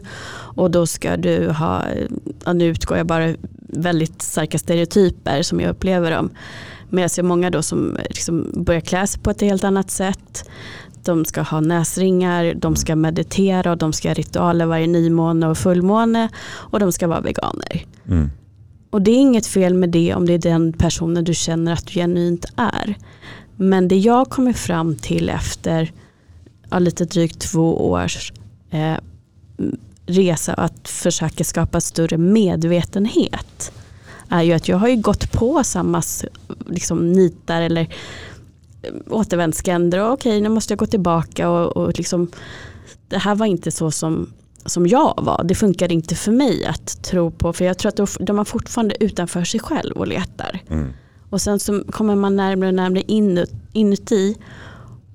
och 0.57 0.71
då 0.71 0.87
ska 0.87 1.17
du 1.17 1.51
ha, 1.51 1.85
ja, 2.45 2.53
nu 2.53 2.65
utgår 2.65 2.97
jag 2.97 3.07
bara 3.07 3.35
väldigt 3.59 4.23
starka 4.23 4.59
stereotyper 4.59 5.43
som 5.43 5.61
jag 5.61 5.71
upplever 5.71 6.11
dem. 6.11 6.31
Men 6.91 7.03
jag 7.03 7.11
ser 7.11 7.23
många 7.23 7.51
då 7.51 7.63
som 7.63 7.97
liksom 8.09 8.51
börjar 8.55 8.81
klä 8.81 9.07
sig 9.07 9.21
på 9.21 9.31
ett 9.31 9.41
helt 9.41 9.65
annat 9.65 9.91
sätt. 9.91 10.51
De 11.05 11.25
ska 11.25 11.43
ha 11.43 11.61
näsringar, 11.61 12.55
de 12.55 12.77
ska 12.77 12.97
meditera 12.97 13.71
och 13.71 13.79
de 13.79 13.93
ska 13.93 14.09
ha 14.09 14.15
ritualer 14.15 14.67
varje 14.67 14.87
nymåne 14.87 15.47
och 15.47 15.59
fullmåne 15.59 16.29
och 16.49 16.81
de 16.81 16.93
ska 16.93 17.07
vara 17.07 17.21
veganer. 17.21 17.85
Mm. 18.09 18.31
Och 18.91 19.03
det 19.03 19.11
är 19.11 19.17
inget 19.17 19.47
fel 19.47 19.75
med 19.75 19.91
det 19.91 20.15
om 20.15 20.27
det 20.27 20.33
är 20.33 20.39
den 20.39 20.73
personen 20.73 21.25
du 21.25 21.35
känner 21.35 21.73
att 21.73 21.87
du 21.87 21.93
genuint 21.93 22.45
är. 22.57 22.97
Men 23.57 23.89
det 23.89 23.97
jag 23.97 24.31
kommer 24.31 24.53
fram 24.53 24.97
till 24.97 25.29
efter 25.29 25.93
ja, 26.71 26.79
lite 26.79 27.05
drygt 27.05 27.41
två 27.41 27.91
års 27.91 28.33
eh, 28.71 28.97
resa 30.07 30.55
att 30.55 30.89
försöka 30.89 31.45
skapa 31.45 31.81
större 31.81 32.19
medvetenhet. 32.19 33.73
är 34.29 34.43
ju 34.43 34.53
att 34.53 34.69
jag 34.69 34.77
har 34.77 34.89
ju 34.89 34.97
gått 34.97 35.33
på 35.33 35.65
samma 35.65 36.03
liksom, 36.67 37.13
nitar 37.13 37.61
eller 37.63 37.95
återvändsgränder. 39.11 40.11
Okej, 40.11 40.41
nu 40.41 40.49
måste 40.49 40.73
jag 40.73 40.79
gå 40.79 40.87
tillbaka 40.87 41.51
och, 41.51 41.77
och 41.77 41.99
liksom, 41.99 42.31
det 43.09 43.19
här 43.19 43.35
var 43.35 43.47
inte 43.47 43.71
så 43.71 43.91
som, 43.91 44.33
som 44.67 44.87
jag 44.87 45.15
var. 45.23 45.45
Det 45.45 45.55
funkar 45.55 45.93
inte 45.93 46.15
för 46.15 46.33
mig 46.33 46.67
att 46.67 47.03
tro 47.03 47.31
på. 47.31 47.53
För 47.53 47.65
jag 47.65 47.79
tror 47.79 47.89
att 47.89 47.97
då, 47.97 48.07
då 48.21 48.33
man 48.33 48.45
fortfarande 48.45 49.05
utanför 49.05 49.45
sig 49.45 49.61
själv 49.61 49.97
och 49.97 50.09
letar. 50.09 50.61
Mm. 50.69 50.89
Och 51.31 51.41
sen 51.41 51.59
så 51.59 51.85
kommer 51.85 52.17
man 52.17 52.37
närmare 52.37 52.69
och 52.69 52.75
närmare 52.75 53.03
inut, 53.07 53.53
inuti 53.73 54.37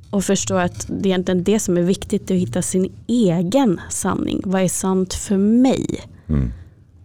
och 0.09 0.23
förstår 0.23 0.59
att 0.59 0.87
det 0.87 0.95
är 0.95 1.05
egentligen 1.07 1.43
det 1.43 1.59
som 1.59 1.77
är 1.77 1.81
viktigt, 1.81 2.31
att 2.31 2.37
hitta 2.37 2.61
sin 2.61 2.91
egen 3.07 3.81
sanning. 3.89 4.41
Vad 4.45 4.61
är 4.61 4.67
sant 4.67 5.13
för 5.13 5.37
mig? 5.37 6.01
Mm. 6.29 6.51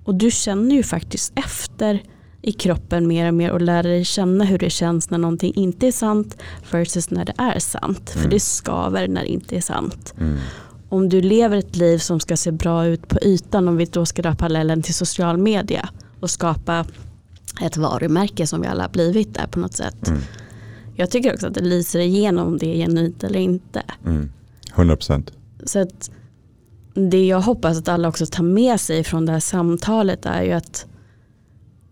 Och 0.05 0.14
du 0.14 0.30
känner 0.30 0.76
ju 0.76 0.82
faktiskt 0.82 1.32
efter 1.35 2.02
i 2.43 2.52
kroppen 2.52 3.09
mer 3.09 3.28
och 3.28 3.35
mer 3.35 3.51
och 3.51 3.60
lär 3.60 3.82
dig 3.82 4.05
känna 4.05 4.44
hur 4.44 4.59
det 4.59 4.70
känns 4.70 5.10
när 5.10 5.19
någonting 5.19 5.55
inte 5.55 5.86
är 5.86 5.93
sant 5.93 6.36
versus 6.70 7.10
när 7.10 7.24
det 7.24 7.35
är 7.39 7.59
sant. 7.59 8.12
Mm. 8.15 8.23
För 8.23 8.31
det 8.31 8.40
skaver 8.40 9.09
när 9.09 9.20
det 9.20 9.28
inte 9.28 9.56
är 9.56 9.60
sant. 9.60 10.15
Mm. 10.20 10.39
Om 10.89 11.09
du 11.09 11.20
lever 11.20 11.56
ett 11.56 11.77
liv 11.77 11.98
som 11.98 12.20
ska 12.20 12.36
se 12.36 12.52
bra 12.52 12.86
ut 12.86 13.09
på 13.09 13.19
ytan, 13.23 13.69
om 13.69 13.77
vi 13.77 13.85
då 13.85 14.06
ska 14.06 14.23
dra 14.23 14.35
parallellen 14.35 14.82
till 14.82 14.94
social 14.94 15.36
media 15.36 15.89
och 16.20 16.31
skapa 16.31 16.86
ett 17.62 17.77
varumärke 17.77 18.47
som 18.47 18.60
vi 18.60 18.66
alla 18.66 18.82
har 18.82 18.90
blivit 18.90 19.35
där 19.35 19.47
på 19.47 19.59
något 19.59 19.74
sätt. 19.74 20.09
Mm. 20.09 20.20
Jag 20.97 21.10
tycker 21.10 21.35
också 21.35 21.47
att 21.47 21.55
det 21.55 21.60
lyser 21.60 21.98
igenom 21.98 22.47
om 22.47 22.59
det 22.59 22.66
är 22.66 22.77
genuint 22.77 23.24
eller 23.24 23.40
inte. 23.40 23.82
Mm. 24.06 24.31
100%. 24.74 25.32
Så 25.65 25.82
att 25.82 26.10
det 26.94 27.27
jag 27.27 27.40
hoppas 27.40 27.78
att 27.78 27.89
alla 27.89 28.09
också 28.09 28.27
tar 28.27 28.44
med 28.44 28.81
sig 28.81 29.05
från 29.05 29.27
det 29.27 29.32
här 29.32 29.40
samtalet 29.40 30.27
är 30.27 30.43
ju 30.43 30.52
att 30.52 30.86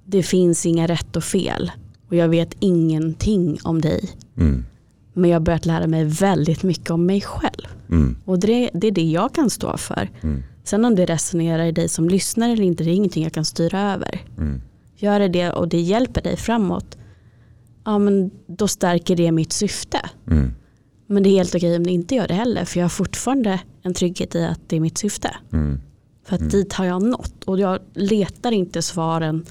det 0.07 0.23
finns 0.23 0.67
inga 0.67 0.87
rätt 0.87 1.17
och 1.17 1.25
fel. 1.25 1.71
Och 2.09 2.17
jag 2.17 2.29
vet 2.29 2.57
ingenting 2.61 3.59
om 3.63 3.81
dig. 3.81 4.11
Mm. 4.37 4.65
Men 5.13 5.31
jag 5.31 5.35
har 5.35 5.45
börjat 5.45 5.67
lära 5.67 5.87
mig 5.87 6.05
väldigt 6.05 6.63
mycket 6.63 6.91
om 6.91 7.07
mig 7.07 7.21
själv. 7.21 7.67
Mm. 7.91 8.17
Och 8.25 8.39
det, 8.39 8.71
det, 8.75 8.87
är 8.87 8.93
det 8.93 9.11
jag 9.11 9.35
kan 9.35 9.51
stå 9.51 9.77
för. 9.77 10.11
Mm. 10.23 10.43
Sen 10.65 10.85
om 10.85 10.95
det 10.95 11.07
resonerar 11.07 11.65
i 11.65 11.73
dig 11.73 11.89
som 11.89 12.09
lyssnar 12.09 12.49
eller 12.49 12.65
inte, 12.65 12.85
det 12.85 12.91
är 12.91 12.95
ingenting 12.95 13.25
jag 13.25 13.33
kan 13.33 13.45
styra 13.45 13.93
över. 13.93 14.21
Mm. 14.39 14.61
Gör 14.97 15.21
det 15.21 15.29
det 15.29 15.51
och 15.51 15.69
det 15.69 15.81
hjälper 15.81 16.23
dig 16.23 16.37
framåt, 16.37 16.99
ja 17.85 17.99
men 17.99 18.31
då 18.47 18.69
stärker 18.69 19.17
det 19.17 19.33
mitt 19.33 19.53
syfte. 19.53 20.01
Mm. 20.31 20.55
Men 21.07 21.23
det 21.23 21.29
är 21.29 21.37
helt 21.37 21.55
okej 21.55 21.77
om 21.77 21.85
det 21.85 21.91
inte 21.91 22.15
gör 22.15 22.29
det 22.29 22.35
heller, 22.35 22.65
för 22.65 22.81
jag 22.81 22.85
har 22.85 22.91
fortfarande 22.91 23.61
en 23.83 23.95
trygghet 23.95 24.35
i 24.35 24.45
att 24.45 24.61
det 24.67 24.77
är 24.77 24.81
mitt 24.81 24.99
syfte. 24.99 25.37
Mm. 25.53 25.81
För 26.25 26.35
att 26.35 26.41
mm. 26.41 26.51
dit 26.51 26.73
har 26.73 26.85
jag 26.85 27.03
nått 27.03 27.45
och 27.45 27.59
jag 27.59 27.79
letar 27.95 28.53
inte 28.53 28.83
svaren 28.83 29.45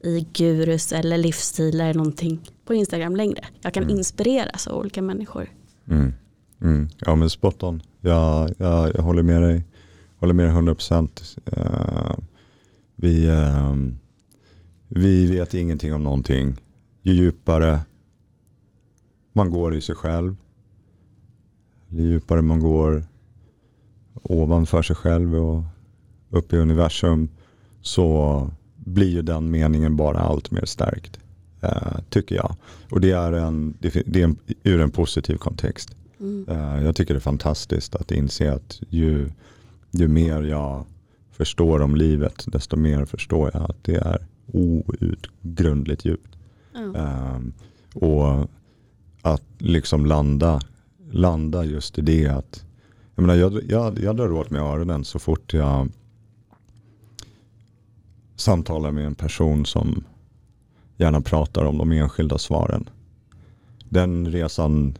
i 0.00 0.26
gurus 0.32 0.92
eller 0.92 1.18
livsstilar 1.18 1.84
eller 1.84 1.98
någonting 1.98 2.40
på 2.64 2.74
Instagram 2.74 3.16
längre. 3.16 3.44
Jag 3.60 3.74
kan 3.74 3.82
mm. 3.82 3.96
inspireras 3.96 4.66
av 4.66 4.78
olika 4.78 5.02
människor. 5.02 5.50
Mm. 5.88 6.12
Mm. 6.60 6.88
Ja 6.98 7.14
men 7.14 7.30
spot 7.30 7.62
on. 7.62 7.82
Jag, 8.00 8.50
jag, 8.58 8.94
jag 8.94 9.02
håller 9.02 9.22
med 9.22 9.42
dig. 9.42 9.64
Håller 10.18 10.34
med 10.34 10.44
dig 10.44 10.52
100 10.52 10.74
procent. 10.74 11.36
Uh, 11.58 12.16
vi, 12.96 13.28
uh, 13.28 13.74
vi 14.88 15.26
vet 15.26 15.54
ingenting 15.54 15.94
om 15.94 16.02
någonting. 16.02 16.56
Ju 17.02 17.12
djupare 17.12 17.80
man 19.32 19.50
går 19.50 19.74
i 19.74 19.80
sig 19.80 19.94
själv, 19.94 20.36
ju 21.88 22.02
djupare 22.02 22.42
man 22.42 22.60
går 22.60 23.04
ovanför 24.22 24.82
sig 24.82 24.96
själv 24.96 25.34
och 25.34 25.62
upp 26.30 26.52
i 26.52 26.56
universum 26.56 27.28
så 27.82 28.50
blir 28.86 29.10
ju 29.10 29.22
den 29.22 29.50
meningen 29.50 29.96
bara 29.96 30.18
allt 30.18 30.50
mer 30.50 30.64
stärkt. 30.64 31.18
Uh, 31.64 31.98
tycker 32.10 32.34
jag. 32.36 32.56
Och 32.90 33.00
det 33.00 33.10
är, 33.10 33.32
en, 33.32 33.74
det 33.80 33.96
är 33.96 34.24
en, 34.24 34.36
ur 34.62 34.80
en 34.80 34.90
positiv 34.90 35.36
kontext. 35.36 35.96
Mm. 36.20 36.46
Uh, 36.48 36.84
jag 36.84 36.96
tycker 36.96 37.14
det 37.14 37.18
är 37.18 37.20
fantastiskt 37.20 37.94
att 37.94 38.10
inse 38.10 38.52
att 38.52 38.80
ju, 38.88 39.30
ju 39.90 40.08
mer 40.08 40.42
jag 40.42 40.84
förstår 41.30 41.82
om 41.82 41.96
livet, 41.96 42.44
desto 42.46 42.76
mer 42.76 43.04
förstår 43.04 43.50
jag 43.54 43.70
att 43.70 43.84
det 43.84 43.96
är 43.96 44.26
outgrundligt 44.46 46.04
djupt. 46.04 46.36
Mm. 46.76 46.96
Um, 46.96 47.52
och 47.94 48.50
att 49.22 49.44
liksom 49.58 50.06
landa, 50.06 50.60
landa 51.10 51.64
just 51.64 51.98
i 51.98 52.02
det 52.02 52.26
att 52.26 52.64
jag, 53.14 53.22
menar, 53.22 53.34
jag, 53.34 53.60
jag, 53.68 53.98
jag 53.98 54.16
drar 54.16 54.32
åt 54.32 54.50
mig 54.50 54.60
öronen 54.60 55.04
så 55.04 55.18
fort 55.18 55.54
jag 55.54 55.88
samtalar 58.36 58.90
med 58.90 59.06
en 59.06 59.14
person 59.14 59.66
som 59.66 60.04
gärna 60.96 61.20
pratar 61.20 61.64
om 61.64 61.78
de 61.78 61.92
enskilda 61.92 62.38
svaren. 62.38 62.88
Den 63.88 64.32
resan 64.32 64.98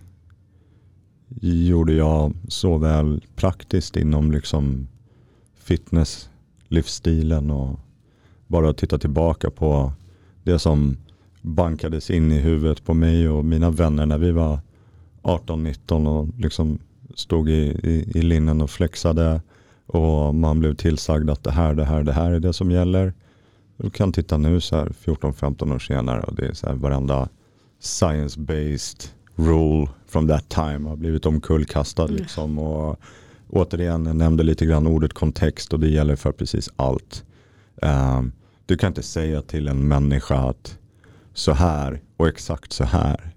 gjorde 1.40 1.92
jag 1.92 2.32
såväl 2.48 3.24
praktiskt 3.34 3.96
inom 3.96 4.32
liksom 4.32 4.88
fitness, 5.54 6.30
livsstilen 6.68 7.50
och 7.50 7.80
bara 8.46 8.72
titta 8.72 8.98
tillbaka 8.98 9.50
på 9.50 9.92
det 10.42 10.58
som 10.58 10.96
bankades 11.42 12.10
in 12.10 12.32
i 12.32 12.38
huvudet 12.38 12.84
på 12.84 12.94
mig 12.94 13.28
och 13.28 13.44
mina 13.44 13.70
vänner 13.70 14.06
när 14.06 14.18
vi 14.18 14.30
var 14.30 14.60
18-19 15.22 16.08
och 16.08 16.28
liksom 16.40 16.78
stod 17.14 17.48
i, 17.48 17.80
i, 17.82 18.18
i 18.18 18.22
linnen 18.22 18.60
och 18.60 18.70
flexade 18.70 19.40
och 19.86 20.34
man 20.34 20.60
blev 20.60 20.74
tillsagd 20.74 21.30
att 21.30 21.44
det 21.44 21.50
här, 21.50 21.74
det 21.74 21.84
här, 21.84 22.02
det 22.02 22.12
här 22.12 22.32
är 22.32 22.40
det 22.40 22.52
som 22.52 22.70
gäller. 22.70 23.12
Du 23.76 23.90
kan 23.90 24.12
titta 24.12 24.36
nu 24.36 24.60
så 24.60 24.76
här 24.76 24.88
14-15 25.04 25.74
år 25.74 25.78
senare 25.78 26.20
och 26.20 26.34
det 26.34 26.46
är 26.46 26.52
så 26.52 26.66
här 26.66 26.74
varenda 26.74 27.28
science-based 27.80 29.08
rule 29.36 29.88
from 30.06 30.28
that 30.28 30.48
time 30.48 30.88
har 30.88 30.96
blivit 30.96 31.26
omkullkastad. 31.26 32.04
Mm. 32.04 32.16
Liksom. 32.16 32.58
Och 32.58 33.00
återigen, 33.48 34.06
jag 34.06 34.16
nämnde 34.16 34.42
lite 34.42 34.66
grann 34.66 34.86
ordet 34.86 35.12
kontext 35.12 35.72
och 35.72 35.80
det 35.80 35.88
gäller 35.88 36.16
för 36.16 36.32
precis 36.32 36.70
allt. 36.76 37.24
Um, 37.82 38.32
du 38.66 38.76
kan 38.76 38.88
inte 38.88 39.02
säga 39.02 39.42
till 39.42 39.68
en 39.68 39.88
människa 39.88 40.36
att 40.36 40.78
så 41.34 41.52
här 41.52 42.00
och 42.16 42.28
exakt 42.28 42.72
så 42.72 42.84
här 42.84 43.34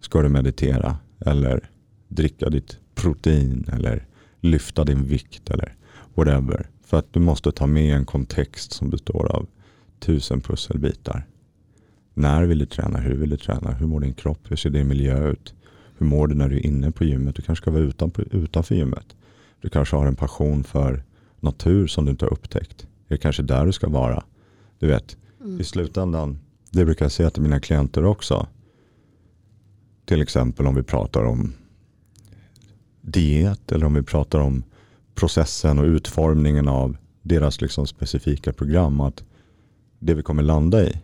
ska 0.00 0.22
du 0.22 0.28
meditera 0.28 0.96
eller 1.20 1.70
dricka 2.08 2.50
ditt 2.50 2.78
protein 2.94 3.68
eller 3.72 4.06
lyfta 4.40 4.84
din 4.84 5.04
vikt 5.04 5.50
eller 5.50 5.74
whatever. 6.14 6.66
För 6.84 6.98
att 6.98 7.12
du 7.12 7.20
måste 7.20 7.52
ta 7.52 7.66
med 7.66 7.96
en 7.96 8.06
kontext 8.06 8.72
som 8.72 8.90
består 8.90 9.32
av 9.32 9.46
tusen 10.06 10.40
pusselbitar. 10.40 11.26
När 12.14 12.44
vill 12.44 12.58
du 12.58 12.66
träna? 12.66 12.98
Hur 12.98 13.14
vill 13.16 13.30
du 13.30 13.36
träna? 13.36 13.72
Hur 13.72 13.86
mår 13.86 14.00
din 14.00 14.14
kropp? 14.14 14.40
Hur 14.48 14.56
ser 14.56 14.70
din 14.70 14.88
miljö 14.88 15.30
ut? 15.30 15.54
Hur 15.98 16.06
mår 16.06 16.26
du 16.26 16.34
när 16.34 16.48
du 16.48 16.56
är 16.56 16.66
inne 16.66 16.90
på 16.90 17.04
gymmet? 17.04 17.34
Du 17.36 17.42
kanske 17.42 17.62
ska 17.62 17.70
vara 17.70 17.82
utanför, 17.82 18.34
utanför 18.34 18.74
gymmet. 18.74 19.16
Du 19.60 19.68
kanske 19.68 19.96
har 19.96 20.06
en 20.06 20.16
passion 20.16 20.64
för 20.64 21.04
natur 21.40 21.86
som 21.86 22.04
du 22.04 22.10
inte 22.10 22.24
har 22.24 22.32
upptäckt. 22.32 22.86
Det 23.08 23.14
är 23.14 23.18
kanske 23.18 23.42
där 23.42 23.66
du 23.66 23.72
ska 23.72 23.88
vara. 23.88 24.24
Du 24.78 24.86
vet, 24.86 25.16
mm. 25.40 25.60
i 25.60 25.64
slutändan, 25.64 26.38
det 26.70 26.84
brukar 26.84 27.04
jag 27.04 27.12
säga 27.12 27.30
till 27.30 27.42
mina 27.42 27.60
klienter 27.60 28.04
också. 28.04 28.46
Till 30.04 30.22
exempel 30.22 30.66
om 30.66 30.74
vi 30.74 30.82
pratar 30.82 31.24
om 31.24 31.52
diet 33.00 33.72
eller 33.72 33.86
om 33.86 33.94
vi 33.94 34.02
pratar 34.02 34.38
om 34.38 34.62
processen 35.14 35.78
och 35.78 35.84
utformningen 35.84 36.68
av 36.68 36.96
deras 37.22 37.60
liksom 37.60 37.86
specifika 37.86 38.52
program. 38.52 39.00
Att 39.00 39.24
det 39.98 40.14
vi 40.14 40.22
kommer 40.22 40.42
landa 40.42 40.88
i, 40.88 41.00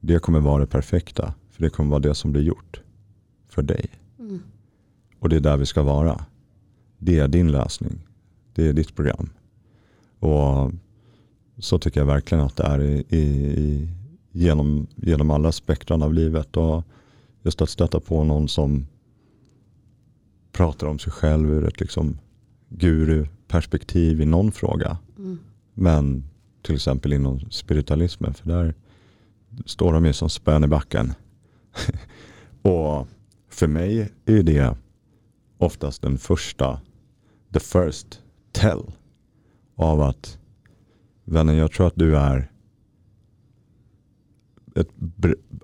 det 0.00 0.18
kommer 0.18 0.40
vara 0.40 0.60
det 0.60 0.66
perfekta. 0.66 1.34
För 1.50 1.62
det 1.62 1.70
kommer 1.70 1.90
vara 1.90 2.00
det 2.00 2.14
som 2.14 2.32
blir 2.32 2.42
gjort 2.42 2.80
för 3.48 3.62
dig. 3.62 3.86
Mm. 4.18 4.42
Och 5.18 5.28
det 5.28 5.36
är 5.36 5.40
där 5.40 5.56
vi 5.56 5.66
ska 5.66 5.82
vara. 5.82 6.24
Det 6.98 7.18
är 7.18 7.28
din 7.28 7.52
lösning. 7.52 8.06
Det 8.54 8.68
är 8.68 8.72
ditt 8.72 8.96
program. 8.96 9.30
Och 10.18 10.72
så 11.58 11.78
tycker 11.78 12.00
jag 12.00 12.06
verkligen 12.06 12.44
att 12.44 12.56
det 12.56 12.62
är 12.62 12.80
i, 12.80 13.04
i, 13.08 13.88
genom, 14.32 14.86
genom 14.96 15.30
alla 15.30 15.52
spektran 15.52 16.02
av 16.02 16.14
livet. 16.14 16.56
Och 16.56 16.84
just 17.42 17.62
att 17.62 17.70
stöta 17.70 18.00
på 18.00 18.24
någon 18.24 18.48
som 18.48 18.86
pratar 20.52 20.86
om 20.86 20.98
sig 20.98 21.12
själv 21.12 21.50
ur 21.50 21.68
ett 21.68 21.80
liksom 21.80 22.18
guru-perspektiv 22.68 24.20
i 24.20 24.24
någon 24.24 24.52
fråga. 24.52 24.98
Mm. 25.18 25.38
Men 25.74 26.24
till 26.62 26.74
exempel 26.74 27.12
inom 27.12 27.40
spiritualismen, 27.50 28.34
för 28.34 28.48
där 28.48 28.74
står 29.66 29.92
de 29.92 30.06
ju 30.06 30.12
som 30.12 30.30
spön 30.30 30.64
i 30.64 30.66
backen. 30.66 31.12
och 32.62 33.08
för 33.48 33.66
mig 33.66 34.12
är 34.26 34.42
det 34.42 34.76
oftast 35.58 36.02
den 36.02 36.18
första, 36.18 36.80
the 37.52 37.60
first 37.60 38.22
tell 38.52 38.82
av 39.76 40.00
att 40.00 40.38
vännen 41.24 41.56
jag 41.56 41.72
tror 41.72 41.86
att 41.86 41.96
du 41.96 42.16
är 42.16 42.50
ett 44.74 44.90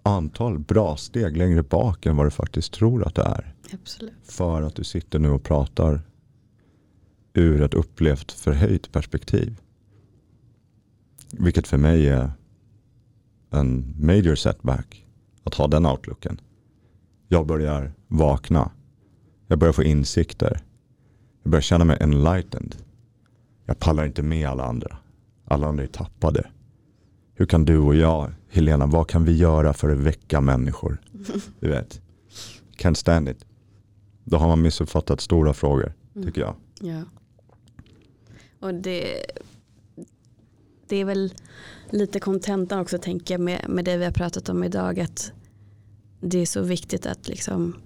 antal 0.03 0.59
bra 0.59 0.97
steg 0.97 1.37
längre 1.37 1.63
bak 1.63 2.07
än 2.07 2.17
vad 2.17 2.27
du 2.27 2.31
faktiskt 2.31 2.73
tror 2.73 3.07
att 3.07 3.15
du 3.15 3.23
är. 3.23 3.55
Absolut. 3.73 4.13
För 4.25 4.63
att 4.63 4.75
du 4.75 4.85
sitter 4.85 5.19
nu 5.19 5.31
och 5.31 5.43
pratar 5.43 6.03
ur 7.35 7.63
ett 7.63 7.75
upplevt 7.75 8.33
förhöjt 8.33 8.93
perspektiv. 8.93 9.61
Vilket 11.31 11.67
för 11.67 11.79
mig 11.79 12.09
är 12.09 12.31
en 13.51 13.95
major 13.99 14.35
setback 14.35 15.07
att 15.45 15.55
ha 15.55 15.67
den 15.67 15.87
outlooken. 15.87 16.41
Jag 17.29 17.47
börjar 17.47 17.93
vakna. 18.09 18.71
Jag 19.47 19.59
börjar 19.59 19.73
få 19.73 19.83
insikter. 19.83 20.61
Jag 21.43 21.51
börjar 21.51 21.63
känna 21.63 21.85
mig 21.85 21.97
enlightened. 22.01 22.77
Jag 23.67 23.79
pallar 23.79 24.07
inte 24.07 24.23
med 24.23 24.49
alla 24.49 24.65
andra. 24.65 24.97
Alla 25.45 25.67
andra 25.67 25.85
är 25.85 25.89
tappade. 25.89 26.51
Hur 27.35 27.47
kan 27.47 27.65
du 27.65 27.79
och 27.79 27.95
jag, 27.95 28.33
Helena, 28.51 28.87
vad 28.87 29.09
kan 29.09 29.25
vi 29.25 29.37
göra 29.37 29.73
för 29.73 29.91
att 29.91 29.99
väcka 29.99 30.41
människor? 30.41 31.01
Du 31.61 31.69
vet, 31.69 32.01
can't 32.77 32.95
stand 32.95 33.29
it. 33.29 33.47
Då 34.25 34.37
har 34.37 34.49
man 34.49 34.63
missuppfattat 34.63 35.21
stora 35.21 35.55
frågor, 35.55 35.93
tycker 36.25 36.41
jag. 36.41 36.55
Ja. 36.81 37.03
Och 38.61 38.75
det, 38.75 39.27
det 40.89 40.97
är 40.97 41.05
väl 41.05 41.35
lite 41.91 42.21
kontentan 42.21 42.81
också 42.81 42.99
tänker 42.99 43.35
jag 43.35 43.41
med, 43.41 43.65
med 43.69 43.85
det 43.85 43.97
vi 43.97 44.05
har 44.05 44.13
pratat 44.13 44.49
om 44.49 44.65
idag. 44.65 45.01
Att 45.01 45.33
det 46.21 46.39
är 46.39 46.47
så 46.47 46.61
viktigt 46.61 47.07
att 47.07 47.29
liksom 47.29 47.77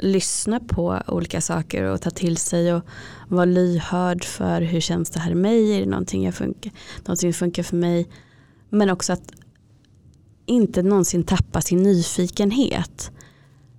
lyssna 0.00 0.60
på 0.60 1.00
olika 1.06 1.40
saker 1.40 1.82
och 1.82 2.00
ta 2.00 2.10
till 2.10 2.36
sig 2.36 2.74
och 2.74 2.82
vara 3.28 3.44
lyhörd 3.44 4.24
för 4.24 4.60
hur 4.60 4.80
känns 4.80 5.10
det 5.10 5.20
här 5.20 5.30
i 5.30 5.34
mig, 5.34 5.76
är 5.76 5.80
det 5.80 5.86
någonting, 5.86 6.24
jag 6.24 6.34
funkar, 6.34 6.72
någonting 6.98 7.32
som 7.32 7.38
funkar 7.38 7.62
för 7.62 7.76
mig. 7.76 8.06
Men 8.68 8.90
också 8.90 9.12
att 9.12 9.32
inte 10.46 10.82
någonsin 10.82 11.24
tappa 11.24 11.60
sin 11.60 11.82
nyfikenhet. 11.82 13.10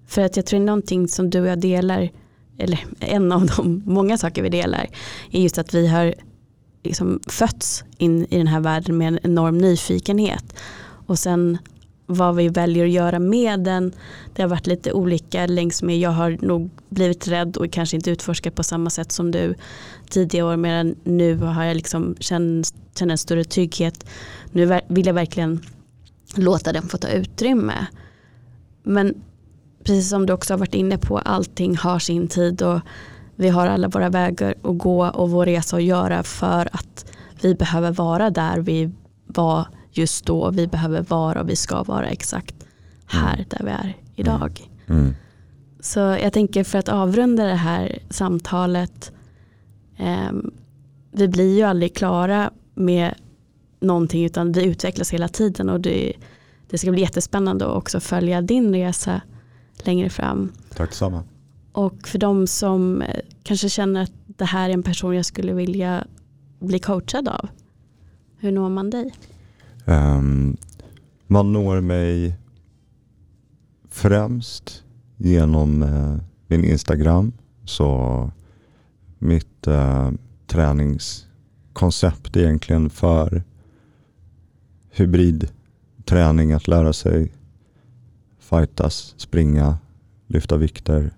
För 0.08 0.22
att 0.22 0.36
jag 0.36 0.46
tror 0.46 0.60
någonting 0.60 1.08
som 1.08 1.30
du 1.30 1.42
och 1.42 1.48
jag 1.48 1.60
delar, 1.60 2.12
eller 2.58 2.86
en 3.00 3.32
av 3.32 3.46
de 3.46 3.84
många 3.86 4.18
saker 4.18 4.44
vi 4.44 4.50
delar, 4.50 4.90
är 5.32 5.42
just 5.42 5.58
att 5.58 5.74
vi 5.74 5.88
har 5.88 6.16
liksom 6.84 7.20
fötts 7.28 7.84
in 7.98 8.26
i 8.30 8.38
den 8.38 8.48
här 8.48 8.60
världen 8.60 8.98
med 8.98 9.08
en 9.08 9.20
enorm 9.24 9.58
nyfikenhet. 9.58 10.54
Och 11.08 11.20
sen 11.20 11.58
vad 12.08 12.36
vi 12.36 12.50
väljer 12.50 12.86
att 12.86 12.92
göra 12.92 13.20
med 13.20 13.60
den. 13.60 13.92
Det 14.34 14.42
har 14.42 14.50
varit 14.50 14.68
lite 14.68 14.94
olika 14.94 15.46
längs 15.46 15.84
med. 15.84 16.00
Jag 16.00 16.10
har 16.10 16.38
nog 16.42 16.70
blivit 16.90 17.28
rädd 17.28 17.58
och 17.58 17.72
kanske 17.72 17.96
inte 17.96 18.12
utforskat 18.12 18.56
på 18.56 18.64
samma 18.64 18.90
sätt 18.90 19.12
som 19.12 19.32
du 19.32 19.56
tidigare 20.10 20.48
år. 20.48 20.58
Medan 20.58 20.96
nu 21.04 21.36
har 21.38 21.64
jag 21.64 21.76
liksom 21.76 22.16
känt, 22.20 22.74
känt 22.96 23.12
en 23.12 23.18
större 23.18 23.44
trygghet. 23.44 24.06
Nu 24.52 24.82
vill 24.88 25.06
jag 25.06 25.14
verkligen 25.14 25.62
låta 26.36 26.74
den 26.74 26.84
få 26.84 26.98
ta 26.98 27.08
utrymme. 27.08 27.88
Men 28.84 29.14
precis 29.84 30.10
som 30.10 30.26
du 30.26 30.34
också 30.34 30.54
har 30.54 30.60
varit 30.60 30.76
inne 30.76 30.98
på, 30.98 31.18
allting 31.18 31.78
har 31.78 32.00
sin 32.00 32.28
tid 32.28 32.62
och 32.62 32.80
vi 33.40 33.50
har 33.50 33.68
alla 33.68 33.88
våra 33.88 34.10
vägar 34.10 34.56
att 34.64 34.78
gå 34.78 35.08
och 35.08 35.30
vår 35.30 35.46
resa 35.46 35.78
att 35.78 35.84
göra 35.84 36.24
för 36.24 36.70
att 36.72 37.06
vi 37.42 37.56
behöver 37.56 37.92
vara 37.92 38.30
där 38.30 38.60
vi 38.60 38.92
var 39.26 39.68
just 39.92 40.26
då. 40.26 40.52
Vi 40.52 40.68
behöver 40.68 41.02
vara 41.02 41.42
och 41.42 41.50
vi 41.50 41.56
ska 41.56 41.84
vara 41.84 42.10
exakt 42.10 42.56
här 43.06 43.34
mm. 43.34 43.46
där 43.50 43.66
vi 43.66 43.72
är 43.72 43.98
idag. 44.16 44.70
Mm. 44.88 45.02
Mm. 45.02 45.14
Så 45.80 46.00
jag 46.00 46.34
tänker 46.34 46.64
för 46.64 46.80
att 46.80 46.90
avrunda 46.90 47.46
det 47.46 47.56
här 47.56 48.00
samtalet. 48.10 49.12
Eh, 49.98 50.32
vi 51.12 51.28
blir 51.28 51.58
ju 51.58 51.64
aldrig 51.64 51.96
klara 51.96 52.52
med 52.76 53.16
någonting 53.80 54.26
utan 54.26 54.52
vi 54.52 54.66
utvecklas 54.66 55.14
hela 55.14 55.28
tiden 55.28 55.70
och 55.70 55.80
det, 55.80 56.14
det 56.70 56.78
ska 56.78 56.92
bli 56.92 57.02
jättespännande 57.02 57.66
att 57.66 57.78
också 57.78 58.00
följa 58.00 58.42
din 58.42 58.74
resa 58.74 59.22
längre 59.84 60.10
fram. 60.10 60.52
Tack 60.76 60.94
samma. 60.94 61.24
Och 61.78 62.08
för 62.08 62.20
de 62.20 62.48
som 62.48 63.02
eh, 63.02 63.20
kanske 63.44 63.70
känner 63.70 64.04
att 64.04 64.12
det 64.26 64.46
här 64.46 64.70
är 64.70 64.74
en 64.74 64.84
person 64.84 65.16
jag 65.16 65.26
skulle 65.26 65.54
vilja 65.54 66.08
bli 66.60 66.80
coachad 66.80 67.28
av. 67.28 67.48
Hur 68.38 68.52
når 68.52 68.70
man 68.70 68.90
dig? 68.90 69.14
Um, 69.86 70.58
man 71.28 71.54
når 71.54 71.82
mig 71.82 72.36
främst 73.90 74.84
genom 75.18 75.84
uh, 75.84 76.18
min 76.48 76.64
Instagram. 76.64 77.34
Så 77.66 78.32
mitt 79.20 79.68
uh, 79.68 80.12
träningskoncept 80.48 82.38
egentligen 82.38 82.90
för 82.90 83.44
hybridträning, 84.90 86.54
att 86.54 86.68
lära 86.68 86.94
sig 86.94 87.32
fightas, 88.40 89.14
springa, 89.18 89.78
lyfta 90.28 90.58
vikter, 90.58 91.12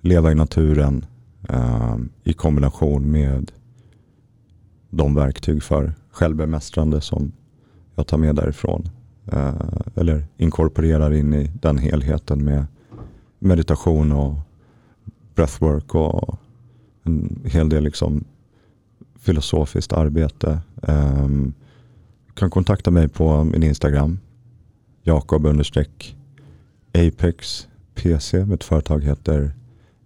leva 0.00 0.32
i 0.32 0.34
naturen 0.34 1.06
eh, 1.48 1.96
i 2.24 2.32
kombination 2.32 3.10
med 3.10 3.52
de 4.90 5.14
verktyg 5.14 5.62
för 5.62 5.94
självbemästrande 6.10 7.00
som 7.00 7.32
jag 7.94 8.06
tar 8.06 8.18
med 8.18 8.34
därifrån. 8.34 8.88
Eh, 9.32 9.54
eller 9.94 10.26
inkorporerar 10.36 11.12
in 11.12 11.34
i 11.34 11.50
den 11.60 11.78
helheten 11.78 12.44
med 12.44 12.66
meditation 13.38 14.12
och 14.12 14.34
breathwork 15.34 15.94
och 15.94 16.38
en 17.02 17.42
hel 17.44 17.68
del 17.68 17.84
liksom 17.84 18.24
filosofiskt 19.18 19.92
arbete. 19.92 20.60
Um, 20.82 21.54
kan 22.34 22.50
kontakta 22.50 22.90
mig 22.90 23.08
på 23.08 23.44
min 23.44 23.62
Instagram. 23.62 24.18
Jakob 25.02 25.46
understreck 25.46 26.16
Apex 26.94 27.68
PC. 27.94 28.44
Mitt 28.44 28.64
företag 28.64 29.04
heter 29.04 29.52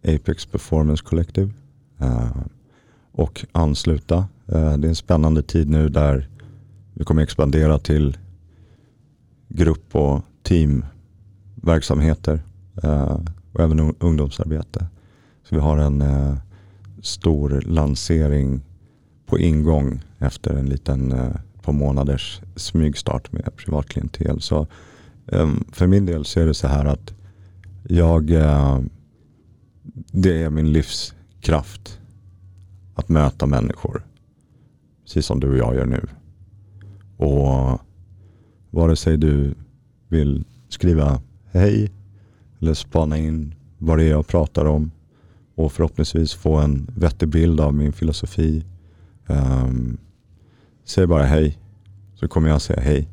Apex 0.04 0.46
Performance 0.46 1.04
Collective. 1.04 1.52
Eh, 2.00 2.36
och 3.12 3.44
ansluta. 3.52 4.16
Eh, 4.46 4.76
det 4.76 4.86
är 4.86 4.88
en 4.88 4.94
spännande 4.94 5.42
tid 5.42 5.68
nu 5.68 5.88
där 5.88 6.28
vi 6.94 7.04
kommer 7.04 7.22
expandera 7.22 7.78
till 7.78 8.18
grupp 9.48 9.94
och 9.94 10.22
teamverksamheter 10.42 12.42
eh, 12.82 13.18
och 13.52 13.60
även 13.60 13.94
ungdomsarbete. 13.98 14.86
Så 15.48 15.54
vi 15.54 15.60
har 15.60 15.78
en 15.78 16.04
stor 17.02 17.62
lansering 17.66 18.60
på 19.26 19.38
ingång 19.38 20.02
efter 20.18 20.54
en 20.54 20.66
liten 20.66 21.14
på 21.62 21.72
månaders 21.72 22.40
smygstart 22.56 23.32
med 23.32 23.56
privatklientel. 23.56 24.40
Så 24.40 24.66
ehm, 25.26 25.64
för 25.72 25.86
min 25.86 26.06
del 26.06 26.24
så 26.24 26.40
är 26.40 26.46
det 26.46 26.54
så 26.54 26.68
här 26.68 26.84
att 26.84 27.14
jag, 27.88 28.30
det 29.94 30.42
är 30.42 30.50
min 30.50 30.72
livskraft 30.72 32.00
att 32.94 33.08
möta 33.08 33.46
människor. 33.46 34.06
Precis 35.02 35.26
som 35.26 35.40
du 35.40 35.48
och 35.48 35.56
jag 35.56 35.74
gör 35.74 35.86
nu. 35.86 36.06
Och 37.16 37.80
vare 38.70 38.96
sig 38.96 39.16
du 39.16 39.54
vill 40.08 40.44
skriva 40.68 41.20
hej 41.52 41.92
eller 42.60 42.74
spana 42.74 43.18
in 43.18 43.54
vad 43.78 43.98
det 43.98 44.04
är 44.04 44.10
jag 44.10 44.26
pratar 44.26 44.64
om 44.64 44.90
och 45.54 45.72
förhoppningsvis 45.72 46.34
få 46.34 46.56
en 46.56 46.90
vettig 46.96 47.28
bild 47.28 47.60
av 47.60 47.74
min 47.74 47.92
filosofi. 47.92 48.64
Um, 49.26 49.98
säg 50.84 51.06
bara 51.06 51.24
hej 51.24 51.58
så 52.14 52.28
kommer 52.28 52.48
jag 52.48 52.62
säga 52.62 52.80
hej. 52.80 53.08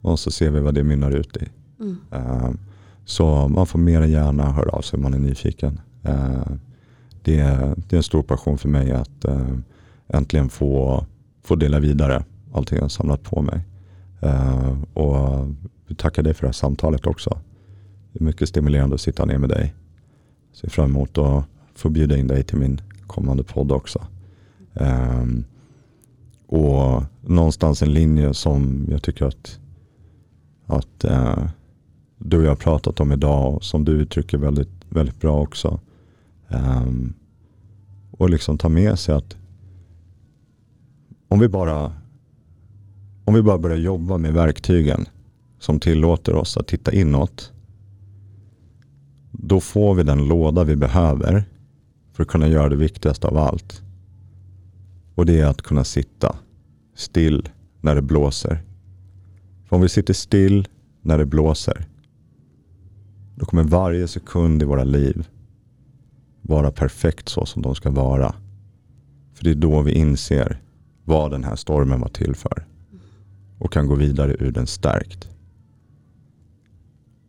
Och 0.00 0.18
så 0.18 0.30
ser 0.30 0.50
vi 0.50 0.60
vad 0.60 0.74
det 0.74 0.84
mynnar 0.84 1.10
ut 1.10 1.36
i. 1.36 1.48
Mm. 1.80 1.96
Um, 2.10 2.58
så 3.04 3.48
man 3.48 3.66
får 3.66 3.78
mer 3.78 4.00
än 4.00 4.10
gärna 4.10 4.52
höra 4.52 4.70
av 4.70 4.80
sig 4.80 4.96
om 4.96 5.02
man 5.02 5.14
är 5.14 5.18
nyfiken. 5.18 5.80
Eh, 6.02 6.46
det, 7.22 7.38
är, 7.38 7.74
det 7.76 7.96
är 7.96 7.96
en 7.96 8.02
stor 8.02 8.22
passion 8.22 8.58
för 8.58 8.68
mig 8.68 8.92
att 8.92 9.24
eh, 9.24 9.48
äntligen 10.08 10.48
få, 10.48 11.04
få 11.42 11.56
dela 11.56 11.80
vidare 11.80 12.24
allting 12.52 12.78
jag 12.78 12.90
samlat 12.90 13.22
på 13.22 13.42
mig. 13.42 13.60
Eh, 14.20 14.76
och 14.94 15.46
tacka 15.96 16.22
dig 16.22 16.34
för 16.34 16.42
det 16.42 16.48
här 16.48 16.52
samtalet 16.52 17.06
också. 17.06 17.38
Det 18.12 18.20
är 18.20 18.24
mycket 18.24 18.48
stimulerande 18.48 18.94
att 18.94 19.00
sitta 19.00 19.24
ner 19.24 19.38
med 19.38 19.48
dig. 19.48 19.74
Ser 20.52 20.68
fram 20.68 20.90
emot 20.90 21.18
att 21.18 21.44
få 21.74 21.88
bjuda 21.88 22.16
in 22.16 22.26
dig 22.26 22.42
till 22.42 22.58
min 22.58 22.80
kommande 23.06 23.42
podd 23.42 23.72
också. 23.72 24.06
Ehm, 24.74 25.44
och 26.46 27.02
någonstans 27.20 27.82
en 27.82 27.92
linje 27.92 28.34
som 28.34 28.86
jag 28.90 29.02
tycker 29.02 29.26
att, 29.26 29.58
att 30.66 31.04
uh, 31.04 31.48
du 32.26 32.38
och 32.38 32.44
jag 32.44 32.50
har 32.50 32.56
pratat 32.56 33.00
om 33.00 33.12
idag 33.12 33.54
och 33.54 33.64
som 33.64 33.84
du 33.84 33.92
uttrycker 33.92 34.38
väldigt, 34.38 34.84
väldigt 34.88 35.20
bra 35.20 35.40
också. 35.40 35.80
Um, 36.48 37.14
och 38.10 38.30
liksom 38.30 38.58
ta 38.58 38.68
med 38.68 38.98
sig 38.98 39.14
att 39.14 39.36
om 41.28 41.38
vi 41.40 41.48
bara 41.48 41.92
om 43.24 43.34
vi 43.34 43.42
bara 43.42 43.58
börjar 43.58 43.76
jobba 43.76 44.18
med 44.18 44.32
verktygen 44.32 45.06
som 45.58 45.80
tillåter 45.80 46.34
oss 46.34 46.56
att 46.56 46.66
titta 46.66 46.92
inåt. 46.92 47.52
Då 49.30 49.60
får 49.60 49.94
vi 49.94 50.02
den 50.02 50.28
låda 50.28 50.64
vi 50.64 50.76
behöver 50.76 51.44
för 52.12 52.22
att 52.22 52.28
kunna 52.28 52.48
göra 52.48 52.68
det 52.68 52.76
viktigaste 52.76 53.26
av 53.26 53.38
allt. 53.38 53.82
Och 55.14 55.26
det 55.26 55.40
är 55.40 55.46
att 55.46 55.62
kunna 55.62 55.84
sitta 55.84 56.36
still 56.94 57.48
när 57.80 57.94
det 57.94 58.02
blåser. 58.02 58.62
För 59.68 59.76
om 59.76 59.82
vi 59.82 59.88
sitter 59.88 60.14
still 60.14 60.68
när 61.00 61.18
det 61.18 61.26
blåser, 61.26 61.86
då 63.34 63.46
kommer 63.46 63.62
varje 63.62 64.08
sekund 64.08 64.62
i 64.62 64.64
våra 64.64 64.84
liv 64.84 65.28
vara 66.42 66.70
perfekt 66.70 67.28
så 67.28 67.46
som 67.46 67.62
de 67.62 67.74
ska 67.74 67.90
vara. 67.90 68.34
För 69.34 69.44
det 69.44 69.50
är 69.50 69.54
då 69.54 69.82
vi 69.82 69.92
inser 69.92 70.62
vad 71.04 71.30
den 71.30 71.44
här 71.44 71.56
stormen 71.56 72.00
var 72.00 72.08
till 72.08 72.34
för. 72.34 72.66
och 73.58 73.72
kan 73.72 73.86
gå 73.86 73.94
vidare 73.94 74.36
ur 74.38 74.52
den 74.52 74.66
stärkt. 74.66 75.28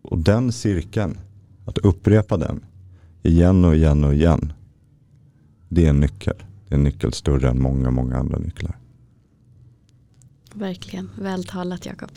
Och 0.02 0.18
den 0.20 0.52
cirkeln, 0.52 1.18
att 1.66 1.78
upprepa 1.78 2.38
den 2.38 2.66
igen 3.24 3.66
och 3.66 3.76
igen 3.76 4.04
och 4.04 4.14
igen. 4.14 4.54
Det 5.70 5.86
är 5.86 5.90
en 5.90 6.00
nyckel. 6.00 6.36
Det 6.68 6.76
är 6.76 6.78
en 6.78 6.84
nyckel 6.84 7.14
större 7.14 7.50
än 7.50 7.62
många, 7.62 7.92
många 7.92 8.18
andra 8.18 8.38
nycklar. 8.38 8.78
Verkligen, 10.54 11.10
vältalat 11.20 11.86
Jakob. 11.86 12.12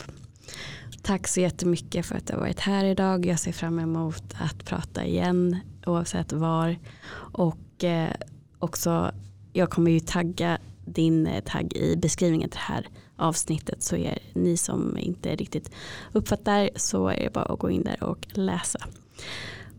Tack 1.01 1.27
så 1.27 1.39
jättemycket 1.39 2.05
för 2.05 2.15
att 2.15 2.27
du 2.27 2.33
har 2.33 2.39
varit 2.39 2.59
här 2.59 2.85
idag. 2.85 3.25
Jag 3.25 3.39
ser 3.39 3.51
fram 3.51 3.79
emot 3.79 4.23
att 4.39 4.65
prata 4.65 5.05
igen 5.05 5.59
oavsett 5.85 6.33
var. 6.33 6.77
Och 7.15 7.83
eh, 7.83 8.13
också, 8.59 9.11
jag 9.53 9.69
kommer 9.69 9.91
ju 9.91 9.99
tagga 9.99 10.57
din 10.85 11.27
eh, 11.27 11.43
tagg 11.43 11.73
i 11.73 11.95
beskrivningen 11.95 12.49
till 12.49 12.59
det 12.67 12.73
här 12.73 12.87
avsnittet 13.15 13.83
så 13.83 13.95
är 13.95 14.19
ni 14.33 14.57
som 14.57 14.97
inte 14.97 15.35
riktigt 15.35 15.71
uppfattar 16.11 16.69
så 16.75 17.07
är 17.07 17.23
det 17.23 17.33
bara 17.33 17.45
att 17.45 17.59
gå 17.59 17.69
in 17.69 17.83
där 17.83 18.03
och 18.03 18.27
läsa. 18.31 18.79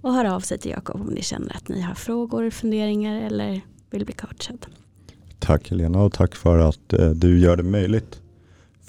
Och 0.01 0.15
höra 0.15 0.35
av 0.35 0.41
sig 0.41 0.59
till 0.59 0.71
Jakob 0.71 1.01
om 1.01 1.07
ni 1.07 1.23
känner 1.23 1.57
att 1.57 1.69
ni 1.69 1.81
har 1.81 1.95
frågor, 1.95 2.51
funderingar 2.51 3.23
eller 3.23 3.61
vill 3.91 4.05
bli 4.05 4.15
coachad. 4.15 4.67
Tack 5.39 5.71
Helena 5.71 6.03
och 6.03 6.13
tack 6.13 6.35
för 6.35 6.59
att 6.59 6.93
eh, 6.93 7.11
du 7.11 7.41
gör 7.41 7.57
det 7.57 7.63
möjligt 7.63 8.20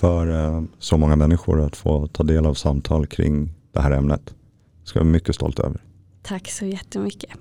för 0.02 0.28
eh, 0.28 0.64
så 0.80 0.98
många 0.98 1.15
människor 1.15 1.61
att 1.61 1.76
få 1.76 2.07
ta 2.07 2.23
del 2.23 2.45
av 2.45 2.53
samtal 2.53 3.07
kring 3.07 3.53
det 3.72 3.82
här 3.82 3.91
ämnet. 3.91 4.26
Det 4.26 4.88
ska 4.88 4.99
jag 4.99 5.03
vara 5.03 5.11
mycket 5.11 5.36
stolt 5.36 5.60
över. 5.60 5.84
Tack 6.22 6.52
så 6.52 6.65
jättemycket. 6.65 7.32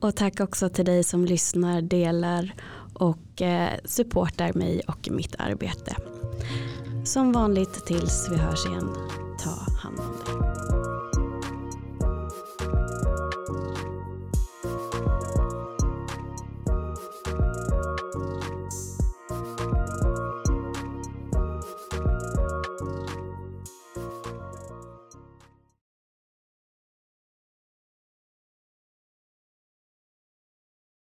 Och 0.00 0.16
tack 0.16 0.40
också 0.40 0.68
till 0.68 0.84
dig 0.84 1.04
som 1.04 1.24
lyssnar, 1.24 1.82
delar 1.82 2.54
och 2.94 3.42
eh, 3.42 3.78
supportar 3.84 4.52
mig 4.52 4.80
och 4.88 5.08
mitt 5.10 5.34
arbete. 5.38 5.96
Som 7.04 7.32
vanligt 7.32 7.86
tills 7.86 8.28
vi 8.30 8.36
hörs 8.36 8.66
igen, 8.66 8.88
ta 9.44 9.50
hand 9.82 9.98
om 9.98 10.06
dig. 10.06 10.71